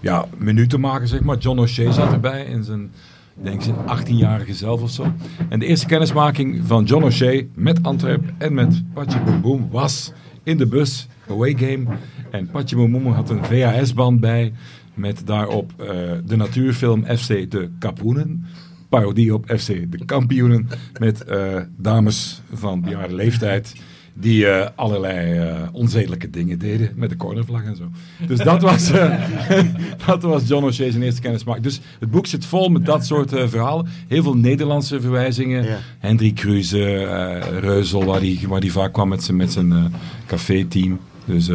ja, 0.01 0.25
minuten 0.37 0.79
maken, 0.79 1.07
zeg 1.07 1.21
maar. 1.21 1.37
John 1.37 1.59
O'Shea 1.59 1.91
zat 1.91 2.11
erbij 2.11 2.45
in 2.45 2.63
zijn, 2.63 2.91
ik 3.37 3.43
denk 3.43 3.61
zijn 3.61 3.75
18-jarige 3.75 4.53
zelf 4.53 4.81
of 4.81 4.89
zo. 4.89 5.05
En 5.49 5.59
de 5.59 5.65
eerste 5.65 5.85
kennismaking 5.85 6.61
van 6.65 6.83
John 6.83 7.03
O'Shea 7.03 7.43
met 7.53 7.83
Antwerpen 7.83 8.35
en 8.37 8.53
met 8.53 8.83
Patje 8.93 9.19
Boem 9.19 9.41
Boem 9.41 9.67
was 9.71 10.11
in 10.43 10.57
de 10.57 10.67
bus, 10.67 11.07
away 11.29 11.55
game. 11.57 11.97
En 12.31 12.49
Patje 12.49 12.75
Boem 12.75 13.07
had 13.07 13.29
een 13.29 13.45
VHS-band 13.45 14.19
bij 14.19 14.53
met 14.93 15.21
daarop 15.25 15.73
eh, 15.77 15.87
de 16.25 16.35
natuurfilm 16.35 17.05
FC 17.05 17.27
De 17.27 17.69
Kapoenen 17.79 18.45
parodie 18.91 19.33
op 19.33 19.45
FC 19.45 19.67
de 19.67 20.05
kampioenen. 20.05 20.67
Met 20.99 21.23
eh, 21.23 21.61
dames 21.77 22.41
van 22.53 22.81
bejaarde 22.81 23.15
leeftijd. 23.15 23.75
Die 24.13 24.47
eh, 24.47 24.69
allerlei 24.75 25.37
eh, 25.37 25.67
onzedelijke 25.71 26.29
dingen 26.29 26.59
deden. 26.59 26.91
Met 26.95 27.09
de 27.09 27.17
cornervlag 27.17 27.63
en 27.63 27.75
zo. 27.75 27.83
Dus 28.27 28.39
dat 28.39 28.61
was, 28.61 28.91
eh, 28.91 29.23
dat 30.05 30.21
was 30.21 30.47
John 30.47 30.65
O'Shea 30.65 30.91
zijn 30.91 31.03
eerste 31.03 31.21
kennismaking. 31.21 31.63
Dus 31.63 31.81
het 31.99 32.11
boek 32.11 32.25
zit 32.25 32.45
vol 32.45 32.69
met 32.69 32.85
dat 32.85 33.05
soort 33.05 33.29
verhalen. 33.29 33.87
Heel 34.07 34.23
veel 34.23 34.35
Nederlandse 34.35 35.01
verwijzingen. 35.01 35.63
Ja. 35.63 35.77
Hendrik 35.99 36.35
Kruse, 36.35 37.39
Reuzel, 37.59 38.03
waar 38.03 38.19
die, 38.19 38.47
waar 38.47 38.59
die 38.59 38.71
vaak 38.71 38.93
kwam 38.93 39.07
met 39.07 39.23
zijn, 39.23 39.37
met 39.37 39.51
zijn 39.51 39.93
café-team. 40.25 40.99
Dus 41.25 41.49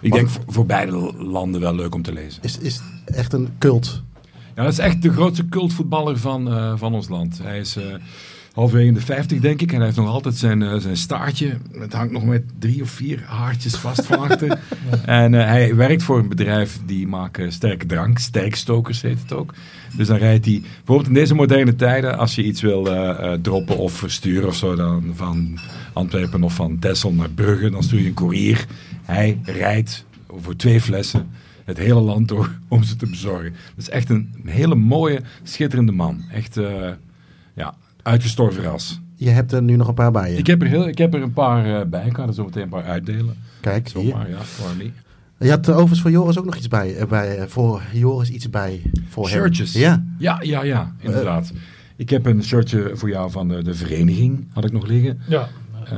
ik 0.00 0.12
denk 0.12 0.28
voor, 0.28 0.42
voor 0.46 0.66
beide 0.66 1.12
landen 1.18 1.60
wel 1.60 1.74
leuk 1.74 1.94
om 1.94 2.02
te 2.02 2.12
lezen. 2.12 2.42
Is, 2.42 2.58
is 2.58 2.80
echt 3.04 3.32
een 3.32 3.48
cult. 3.58 4.02
Ja, 4.54 4.62
dat 4.62 4.72
is 4.72 4.78
echt 4.78 5.02
de 5.02 5.12
grootste 5.12 5.48
cultvoetballer 5.48 6.18
van, 6.18 6.78
van 6.78 6.94
ons 6.94 7.08
land. 7.08 7.40
Hij 7.42 7.58
is 7.58 7.76
halverwege 8.58 8.92
de 8.92 9.00
50, 9.00 9.40
denk 9.40 9.60
ik. 9.60 9.70
En 9.70 9.76
hij 9.76 9.84
heeft 9.84 9.98
nog 9.98 10.08
altijd 10.08 10.34
zijn, 10.34 10.62
eh, 10.62 10.76
zijn 10.76 10.96
staartje. 10.96 11.56
Het 11.78 11.92
hangt 11.92 12.12
nog 12.12 12.24
met 12.24 12.42
drie 12.58 12.82
of 12.82 12.90
vier 12.90 13.22
haartjes 13.26 13.76
vast 13.76 14.06
van 14.06 14.18
achter. 14.18 14.58
En 15.04 15.34
eh, 15.34 15.46
hij 15.46 15.74
werkt 15.74 16.02
voor 16.02 16.18
een 16.18 16.28
bedrijf 16.28 16.78
die 16.86 17.06
maken 17.06 17.52
sterke 17.52 17.86
drank. 17.86 18.18
Sterkstokers 18.18 19.02
heet 19.02 19.20
het 19.20 19.32
ook. 19.32 19.54
Dus 19.96 20.06
dan 20.06 20.16
rijdt 20.16 20.44
hij... 20.44 20.62
Bijvoorbeeld 20.76 21.08
in 21.08 21.14
deze 21.14 21.34
moderne 21.34 21.76
tijden, 21.76 22.18
als 22.18 22.34
je 22.34 22.42
iets 22.42 22.60
wil 22.60 22.86
eh, 22.86 23.32
eh, 23.32 23.40
droppen 23.40 23.78
of 23.78 23.92
versturen 23.92 24.48
of 24.48 24.56
zo... 24.56 24.74
Dan 24.74 25.12
van 25.14 25.58
Antwerpen 25.92 26.42
of 26.42 26.54
van 26.54 26.78
Texel 26.78 27.12
naar 27.12 27.30
Brugge, 27.30 27.70
dan 27.70 27.82
stuur 27.82 28.00
je 28.00 28.06
een 28.06 28.14
koerier. 28.14 28.66
Hij 29.02 29.38
rijdt 29.42 30.04
voor 30.40 30.56
twee 30.56 30.80
flessen 30.80 31.30
het 31.64 31.78
hele 31.78 32.00
land 32.00 32.28
door 32.28 32.50
om 32.68 32.82
ze 32.82 32.96
te 32.96 33.06
bezorgen. 33.06 33.52
Dat 33.52 33.76
is 33.76 33.90
echt 33.90 34.10
een, 34.10 34.42
hele 34.44 34.74
mooie, 34.74 35.20
schitterende 35.42 35.92
man. 35.92 36.24
Echt, 36.32 36.56
eh, 36.56 36.90
ja, 37.54 37.74
uitgestorven 38.08 38.62
ras. 38.62 39.00
Je 39.14 39.28
hebt 39.28 39.52
er 39.52 39.62
nu 39.62 39.76
nog 39.76 39.88
een 39.88 39.94
paar 39.94 40.10
bij 40.10 40.30
je. 40.32 40.36
Ik 40.38 40.46
heb 40.46 40.62
er, 40.62 40.68
heel, 40.68 40.88
ik 40.88 40.98
heb 40.98 41.14
er 41.14 41.22
een 41.22 41.32
paar 41.32 41.80
eh, 41.80 41.86
bij. 41.86 42.06
Ik 42.06 42.14
ga 42.16 42.26
er 42.26 42.34
zo 42.34 42.44
meteen 42.44 42.62
een 42.62 42.68
paar 42.68 42.84
uitdelen. 42.84 43.36
Kijk, 43.60 43.88
hier. 43.88 44.02
Zomaar, 44.10 44.28
ja, 44.30 44.38
niet? 44.78 44.92
Je 45.38 45.50
had 45.50 45.68
uh, 45.68 45.74
overigens 45.74 46.00
voor 46.00 46.10
Joris 46.10 46.38
ook 46.38 46.44
nog 46.44 46.56
iets 46.56 46.68
bij. 46.68 46.96
eh, 46.96 47.06
bij 47.06 47.36
eh, 47.38 47.46
voor 47.46 47.82
Joris 47.92 48.30
iets 48.30 48.50
bij. 48.50 48.82
Voor 49.08 49.28
hem. 49.28 49.38
Shirtjes. 49.38 49.72
Ja. 49.72 50.04
Ja, 50.18 50.38
ja, 50.42 50.62
ja, 50.64 50.94
inderdaad. 51.00 51.52
Ik 51.96 52.10
heb 52.10 52.26
een 52.26 52.44
shirtje 52.44 52.90
voor 52.94 53.08
jou 53.08 53.30
van 53.30 53.48
de, 53.48 53.62
de 53.62 53.74
vereniging, 53.74 54.46
had 54.52 54.64
ik 54.64 54.72
nog 54.72 54.86
liggen. 54.86 55.18
Ja. 55.28 55.48
Eh, 55.84 55.96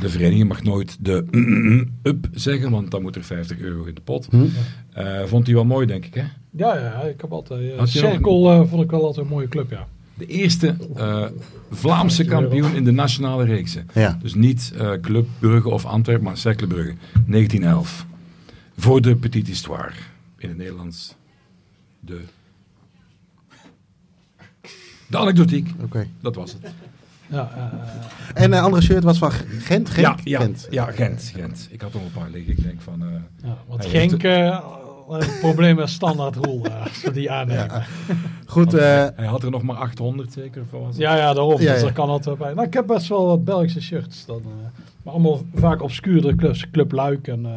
de 0.00 0.08
vereniging 0.08 0.48
mag 0.48 0.62
nooit 0.62 0.96
de 1.04 1.24
up 2.10 2.26
zeggen, 2.32 2.70
want 2.70 2.90
dan 2.90 3.02
moet 3.02 3.16
er 3.16 3.24
50 3.24 3.58
euro 3.58 3.84
in 3.84 3.94
de 3.94 4.00
pot. 4.00 4.26
Hm. 4.30 4.44
Eh, 4.92 5.24
vond 5.24 5.46
hij 5.46 5.54
wel 5.54 5.64
mooi, 5.64 5.86
denk 5.86 6.04
ik, 6.04 6.14
hè? 6.14 6.22
Ja, 6.56 6.78
ja, 6.78 7.00
ik 7.02 7.20
heb 7.20 7.32
altijd... 7.32 7.72
eh, 7.78 7.84
Cirkel 7.84 8.50
eh, 8.50 8.62
vond 8.68 8.82
ik 8.82 8.90
wel 8.90 9.04
altijd 9.04 9.26
een 9.26 9.32
mooie 9.32 9.48
club, 9.48 9.70
ja. 9.70 9.86
De 10.20 10.26
eerste 10.26 10.76
eh, 10.96 11.24
Vlaamse 11.70 12.24
kampioen 12.24 12.74
in 12.74 12.84
de 12.84 12.90
nationale 12.90 13.44
reeksen. 13.44 13.88
Ja. 13.94 14.18
Dus 14.22 14.34
niet 14.34 14.72
eh, 14.76 14.92
Club 15.00 15.28
Brugge 15.38 15.68
of 15.68 15.84
Antwerpen, 15.84 16.24
maar 16.24 16.36
Cercle 16.36 16.66
Brugge. 16.66 16.94
1911. 17.26 18.06
Voor 18.76 19.00
de 19.00 19.16
Petite 19.16 19.50
Histoire. 19.50 19.92
In 20.38 20.48
het 20.48 20.58
Nederlands. 20.58 21.14
De... 22.00 22.20
De 25.06 25.18
anekdotiek. 25.18 25.70
Oké. 25.82 26.06
Dat 26.20 26.34
was 26.34 26.52
het. 26.52 26.72
ja 27.26 27.50
eh, 28.34 28.42
En 28.42 28.52
een 28.52 28.62
andere 28.62 28.82
shirt 28.82 29.04
was 29.04 29.18
van 29.18 29.30
Gent? 29.32 29.88
Gent? 29.90 29.96
Ja, 29.96 30.16
ja, 30.24 30.40
Gent. 30.40 30.66
ja, 30.70 30.84
Gent, 30.84 31.32
Gent. 31.34 31.68
Ik 31.70 31.80
had 31.80 31.92
nog 31.92 32.02
een 32.02 32.12
paar 32.12 32.30
liggen. 32.30 32.52
Ik 32.52 32.62
denk 32.62 32.80
van... 32.80 33.02
eh, 33.02 33.08
ja, 33.48 33.58
want 33.68 33.86
Genk, 33.86 34.22
heeft- 34.22 34.62
probleem 35.40 35.78
is 35.80 35.92
standaard 35.92 36.36
rol, 36.36 36.64
eh, 36.64 36.82
als 36.82 37.02
we 37.02 37.10
die 37.10 37.30
aannemen. 37.30 37.82
Goed, 38.46 38.74
eh, 38.74 38.80
hij 39.16 39.26
had 39.26 39.42
er 39.42 39.50
nog 39.50 39.62
maar 39.62 39.76
800 39.76 40.32
zeker. 40.32 40.62
Het? 40.86 40.96
Ja, 40.96 41.16
ja, 41.16 41.32
daarom. 41.34 41.60
Ja, 41.60 41.72
Dus 41.72 41.80
ja. 41.80 41.86
er 41.86 41.92
kan 41.92 42.08
altijd 42.08 42.38
bij. 42.38 42.54
Nou, 42.54 42.66
ik 42.66 42.74
heb 42.74 42.86
best 42.86 43.08
wel 43.08 43.26
wat 43.26 43.44
Belgische 43.44 43.80
shirts. 43.80 44.26
Dan, 44.26 44.40
eh, 44.40 44.48
maar 45.02 45.12
allemaal 45.14 45.42
vaak 45.54 45.82
obscuurdere 45.82 46.34
clubs. 46.34 46.70
Club 46.70 46.92
Luik 46.92 47.28
en 47.28 47.46
eh, 47.46 47.52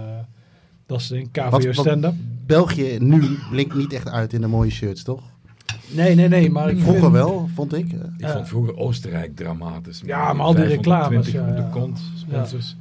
dat 0.86 1.00
is 1.00 1.10
een 1.10 1.32
KVO 1.32 1.72
stand-up. 1.72 2.14
België 2.46 2.98
nu 3.00 3.38
blinkt 3.50 3.76
niet 3.76 3.94
echt 3.94 4.10
uit 4.10 4.34
in 4.34 4.42
de 4.42 4.48
mooie 4.48 4.72
shirts, 4.72 5.04
toch? 5.04 5.22
Nee, 5.92 6.16
nee, 6.16 6.28
nee. 6.28 6.50
Maar 6.52 6.70
ik 6.70 6.78
Vroeger 6.80 7.02
vind- 7.02 7.14
wel, 7.14 7.50
vond 7.56 7.74
ik. 7.74 7.92
Eh, 7.92 8.00
Ik 8.00 8.10
Ja. 8.18 8.34
vond 8.34 8.48
vroeger 8.48 8.78
Oostenrijk 8.78 9.36
dramatisch. 9.36 10.02
Ja, 10.06 10.34
maar 10.34 10.46
al 10.46 10.54
die 10.56 10.64
reclames, 10.64 11.08
520 11.28 11.34
ja, 11.34 11.50
op 11.50 11.56
de 11.74 11.80
kont, 11.80 12.02
sponsors. 12.18 12.76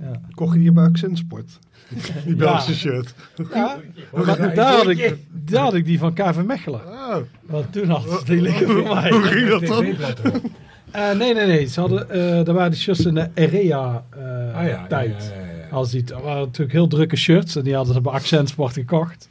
Ja. 0.00 0.20
Kocht 0.34 0.54
je 0.54 0.60
die 0.60 0.72
bij 0.72 0.84
Accentsport? 0.84 1.58
Die 2.26 2.34
Belgische 2.36 2.70
Ja. 2.70 2.76
shirt. 2.76 3.14
Ja, 3.52 3.76
maar 4.12 4.54
daar, 4.54 4.72
had 4.76 4.88
ik, 4.88 5.16
daar 5.32 5.62
had 5.62 5.74
ik 5.74 5.84
die 5.84 5.98
van 5.98 6.12
KV 6.14 6.36
Mechelen. 6.46 6.80
Oh. 6.86 7.16
Want 7.42 7.72
toen 7.72 7.88
had 7.88 8.02
ze 8.02 8.24
die 8.24 8.40
liggen 8.40 8.66
voor 8.66 8.94
mij. 8.94 9.10
Hoe 9.10 9.22
ging 9.22 9.48
dat 9.48 9.66
dan? 10.22 10.42
Eh, 10.90 11.12
nee, 11.12 11.34
nee, 11.34 11.46
nee. 11.46 11.66
Ze 11.66 11.80
hadden, 11.80 12.10
eh 12.10 12.44
daar 12.44 12.54
waren 12.54 12.70
die 12.70 12.80
shirts 12.80 13.04
in 13.04 13.14
de 13.14 13.28
Area-tijd. 13.34 14.54
Ah, 14.54 14.64
ja, 14.66 15.00
ja, 15.00 15.00
ja, 15.00 15.00
ja, 15.00 15.56
ja. 15.62 15.68
Als 15.70 15.90
die, 15.90 16.00
het 16.00 16.10
waren 16.10 16.40
natuurlijk 16.44 16.72
heel 16.72 16.86
drukke 16.88 17.16
shirts. 17.16 17.56
En 17.56 17.62
die 17.62 17.74
hadden 17.74 17.94
ze 17.94 18.00
bij 18.00 18.12
Accentsport 18.12 18.72
gekocht. 18.72 19.28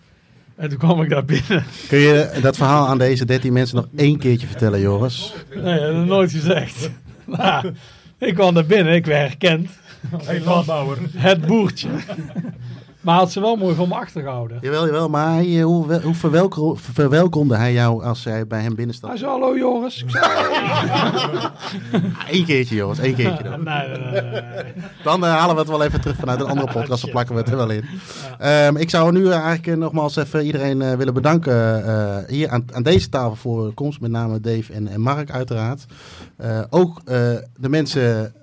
En 0.55 0.69
toen 0.69 0.77
kwam 0.77 1.01
ik 1.01 1.09
daar 1.09 1.25
binnen. 1.25 1.63
Kun 1.87 1.99
je 1.99 2.39
dat 2.41 2.55
verhaal 2.55 2.87
aan 2.87 2.97
deze 2.97 3.25
13 3.25 3.53
mensen 3.53 3.75
nog 3.75 3.87
één 3.95 4.17
keertje 4.17 4.47
vertellen, 4.47 4.79
Joris? 4.79 5.33
Nee, 5.55 5.63
dat 5.79 5.81
heb 5.93 6.01
ik 6.03 6.05
nooit 6.05 6.31
gezegd. 6.31 6.89
Nou, 7.25 7.73
ik 8.17 8.33
kwam 8.33 8.53
daar 8.53 8.65
binnen, 8.65 8.93
ik 8.93 9.05
werd 9.05 9.27
herkend. 9.29 9.69
Landbouwer. 10.45 10.97
Het 11.15 11.45
boertje. 11.45 11.89
Maar 13.01 13.15
had 13.17 13.31
ze 13.31 13.39
wel 13.39 13.55
mooi 13.55 13.75
voor 13.75 13.87
me 13.87 13.93
achtergehouden. 13.95 14.57
Jawel, 14.61 14.85
jawel, 14.85 15.09
maar 15.09 15.33
hij, 15.33 15.57
eh, 15.59 15.63
hoe, 15.63 15.99
hoe 16.01 16.13
verwelko- 16.13 16.75
verwelkomde 16.75 17.55
hij 17.55 17.73
jou 17.73 18.03
als 18.03 18.23
hij 18.23 18.47
bij 18.47 18.57
hem 18.57 18.67
Hij 18.67 18.75
binnenstapte? 18.75 19.17
zei, 19.17 19.29
hallo 19.31 19.57
Joris. 19.57 20.03
Ik 20.03 20.09
zei, 20.09 20.25
Eén 22.31 22.45
keertje, 22.45 22.75
Joris, 22.75 22.99
één 22.99 23.15
keertje 23.15 23.43
dan. 23.43 23.63
nee, 23.73 23.87
nee, 23.87 24.11
nee, 24.11 24.31
nee. 24.31 24.73
Dan 25.03 25.25
eh, 25.25 25.31
halen 25.37 25.55
we 25.55 25.61
het 25.61 25.69
wel 25.69 25.83
even 25.83 26.01
terug 26.01 26.15
vanuit 26.15 26.39
een 26.39 26.47
andere 26.47 26.71
podcast, 26.79 27.01
dan 27.01 27.11
plakken 27.11 27.35
we 27.35 27.41
het 27.41 27.49
er 27.49 27.57
wel 27.57 27.69
in. 27.69 27.85
Ehm, 28.39 28.75
ik 28.75 28.89
zou 28.89 29.11
nu 29.11 29.29
eigenlijk 29.29 29.67
eh, 29.67 29.75
nogmaals 29.75 30.15
even 30.15 30.45
iedereen 30.45 30.81
eh, 30.81 30.93
willen 30.93 31.13
bedanken 31.13 31.85
eh, 31.85 32.17
hier 32.27 32.49
aan, 32.49 32.65
aan 32.73 32.83
deze 32.83 33.09
tafel 33.09 33.35
voor 33.35 33.67
de 33.67 33.73
komst. 33.73 33.99
Met 33.99 34.11
name 34.11 34.39
Dave 34.39 34.73
en, 34.73 34.87
en 34.87 35.01
Mark 35.01 35.31
uiteraard. 35.31 35.85
Eh, 36.37 36.59
ook 36.69 37.01
eh, 37.05 37.15
de 37.57 37.69
mensen... 37.69 38.33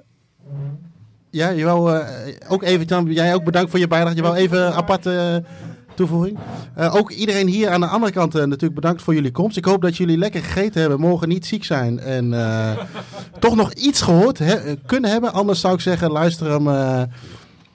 Ja, 1.30 1.48
je 1.48 1.64
eh, 1.64 2.50
ook 2.52 2.62
even, 2.62 3.12
jij 3.12 3.34
ook 3.34 3.44
bedankt 3.44 3.70
voor 3.70 3.78
je 3.78 3.88
bijdrage. 3.88 4.16
Je 4.16 4.22
wou 4.22 4.36
even 4.36 4.66
een 4.66 4.72
aparte 4.72 5.42
eh, 5.44 5.52
toevoeging. 5.94 6.38
Eh, 6.74 6.94
ook 6.94 7.10
iedereen 7.10 7.46
hier 7.46 7.70
aan 7.70 7.80
de 7.80 7.86
andere 7.86 8.12
kant 8.12 8.32
natuurlijk 8.32 8.74
bedankt 8.74 9.02
voor 9.02 9.14
jullie 9.14 9.30
komst. 9.30 9.56
Ik 9.56 9.64
hoop 9.64 9.82
dat 9.82 9.96
jullie 9.96 10.18
lekker 10.18 10.42
gegeten 10.42 10.80
hebben, 10.80 11.00
morgen 11.00 11.28
niet 11.28 11.46
ziek 11.46 11.64
zijn 11.64 12.00
en 12.00 12.34
toch 13.38 13.56
nog 13.56 13.72
iets 13.72 14.00
gehoord 14.02 14.40
eh, 14.40 14.54
kunnen 14.86 15.10
hebben. 15.10 15.32
Anders 15.32 15.60
zou 15.60 15.74
ik 15.74 15.80
zeggen, 15.80 16.10
luister 16.10 16.50
hem. 16.50 16.68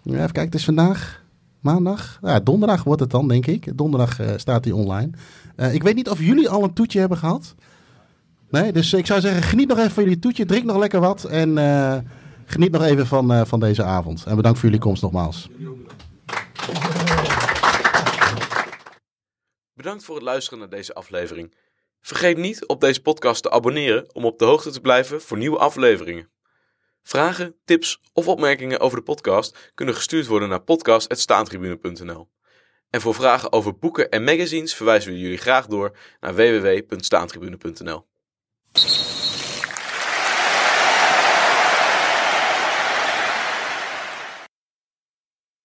even 0.04 0.16
kijken, 0.16 0.42
het 0.42 0.56
is 0.56 0.66
vandaag 0.66 1.24
maandag. 1.60 2.20
Ja, 2.22 2.40
donderdag 2.40 2.84
wordt 2.84 3.02
het 3.02 3.12
dan, 3.12 3.28
denk 3.28 3.46
ik. 3.46 3.78
Donderdag 3.78 4.20
staat 4.36 4.66
hij 4.66 4.74
online. 4.74 5.10
Ik 5.72 5.84
weet 5.84 5.96
niet 5.96 6.10
of 6.10 6.20
jullie 6.20 6.50
al 6.50 6.64
een 6.64 6.74
toetje 6.74 7.00
hebben 7.00 7.18
gehad. 7.18 7.56
Nee, 8.50 8.72
dus 8.72 8.94
ik 8.94 9.06
zou 9.06 9.20
zeggen, 9.20 9.44
geniet 9.44 9.68
nog 9.68 9.78
even 9.78 9.92
van 9.92 10.04
jullie 10.04 10.20
toetje. 10.20 10.46
Drink 10.46 10.66
nog 10.66 10.78
lekker 10.78 11.00
wat 11.00 11.24
en 11.24 11.58
geniet 12.46 12.72
nog 12.72 12.84
even 12.84 13.08
van, 13.08 13.32
eh, 13.32 13.46
van 13.46 13.60
deze 13.60 13.84
avond. 13.84 14.24
En 14.26 14.36
bedankt 14.36 14.60
voor 14.60 14.68
jullie 14.68 14.84
komst 14.84 15.02
nogmaals. 15.02 15.50
Bedankt 19.74 20.04
voor 20.04 20.16
het 20.16 20.24
luisteren 20.24 20.60
naar 20.60 20.70
deze 20.70 20.94
aflevering. 20.94 21.54
Vergeet 22.02 22.38
niet 22.38 22.68
op 22.68 22.82
deze 22.82 23.02
podcast 23.02 23.44
te 23.44 23.52
abonneren 23.52 24.16
om 24.16 24.26
op 24.26 24.40
de 24.40 24.46
hoogte 24.46 24.72
te 24.72 24.82
blijven 24.82 25.22
voor 25.22 25.38
nieuwe 25.38 25.58
afleveringen. 25.58 26.30
Vragen, 27.04 27.56
tips 27.66 28.02
of 28.14 28.28
opmerkingen 28.28 28.80
over 28.80 28.98
de 28.98 29.04
podcast 29.04 29.72
kunnen 29.74 29.96
gestuurd 29.96 30.28
worden 30.28 30.50
naar 30.50 30.62
podcast.staantribune.nl. 30.62 32.30
En 32.90 33.02
voor 33.02 33.16
vragen 33.16 33.52
over 33.52 33.78
boeken 33.78 34.10
en 34.10 34.24
magazines 34.24 34.76
verwijzen 34.76 35.12
we 35.12 35.20
jullie 35.20 35.38
graag 35.38 35.68
door 35.68 35.98
naar 36.20 36.36
www.staantribune.nl. 36.36 38.06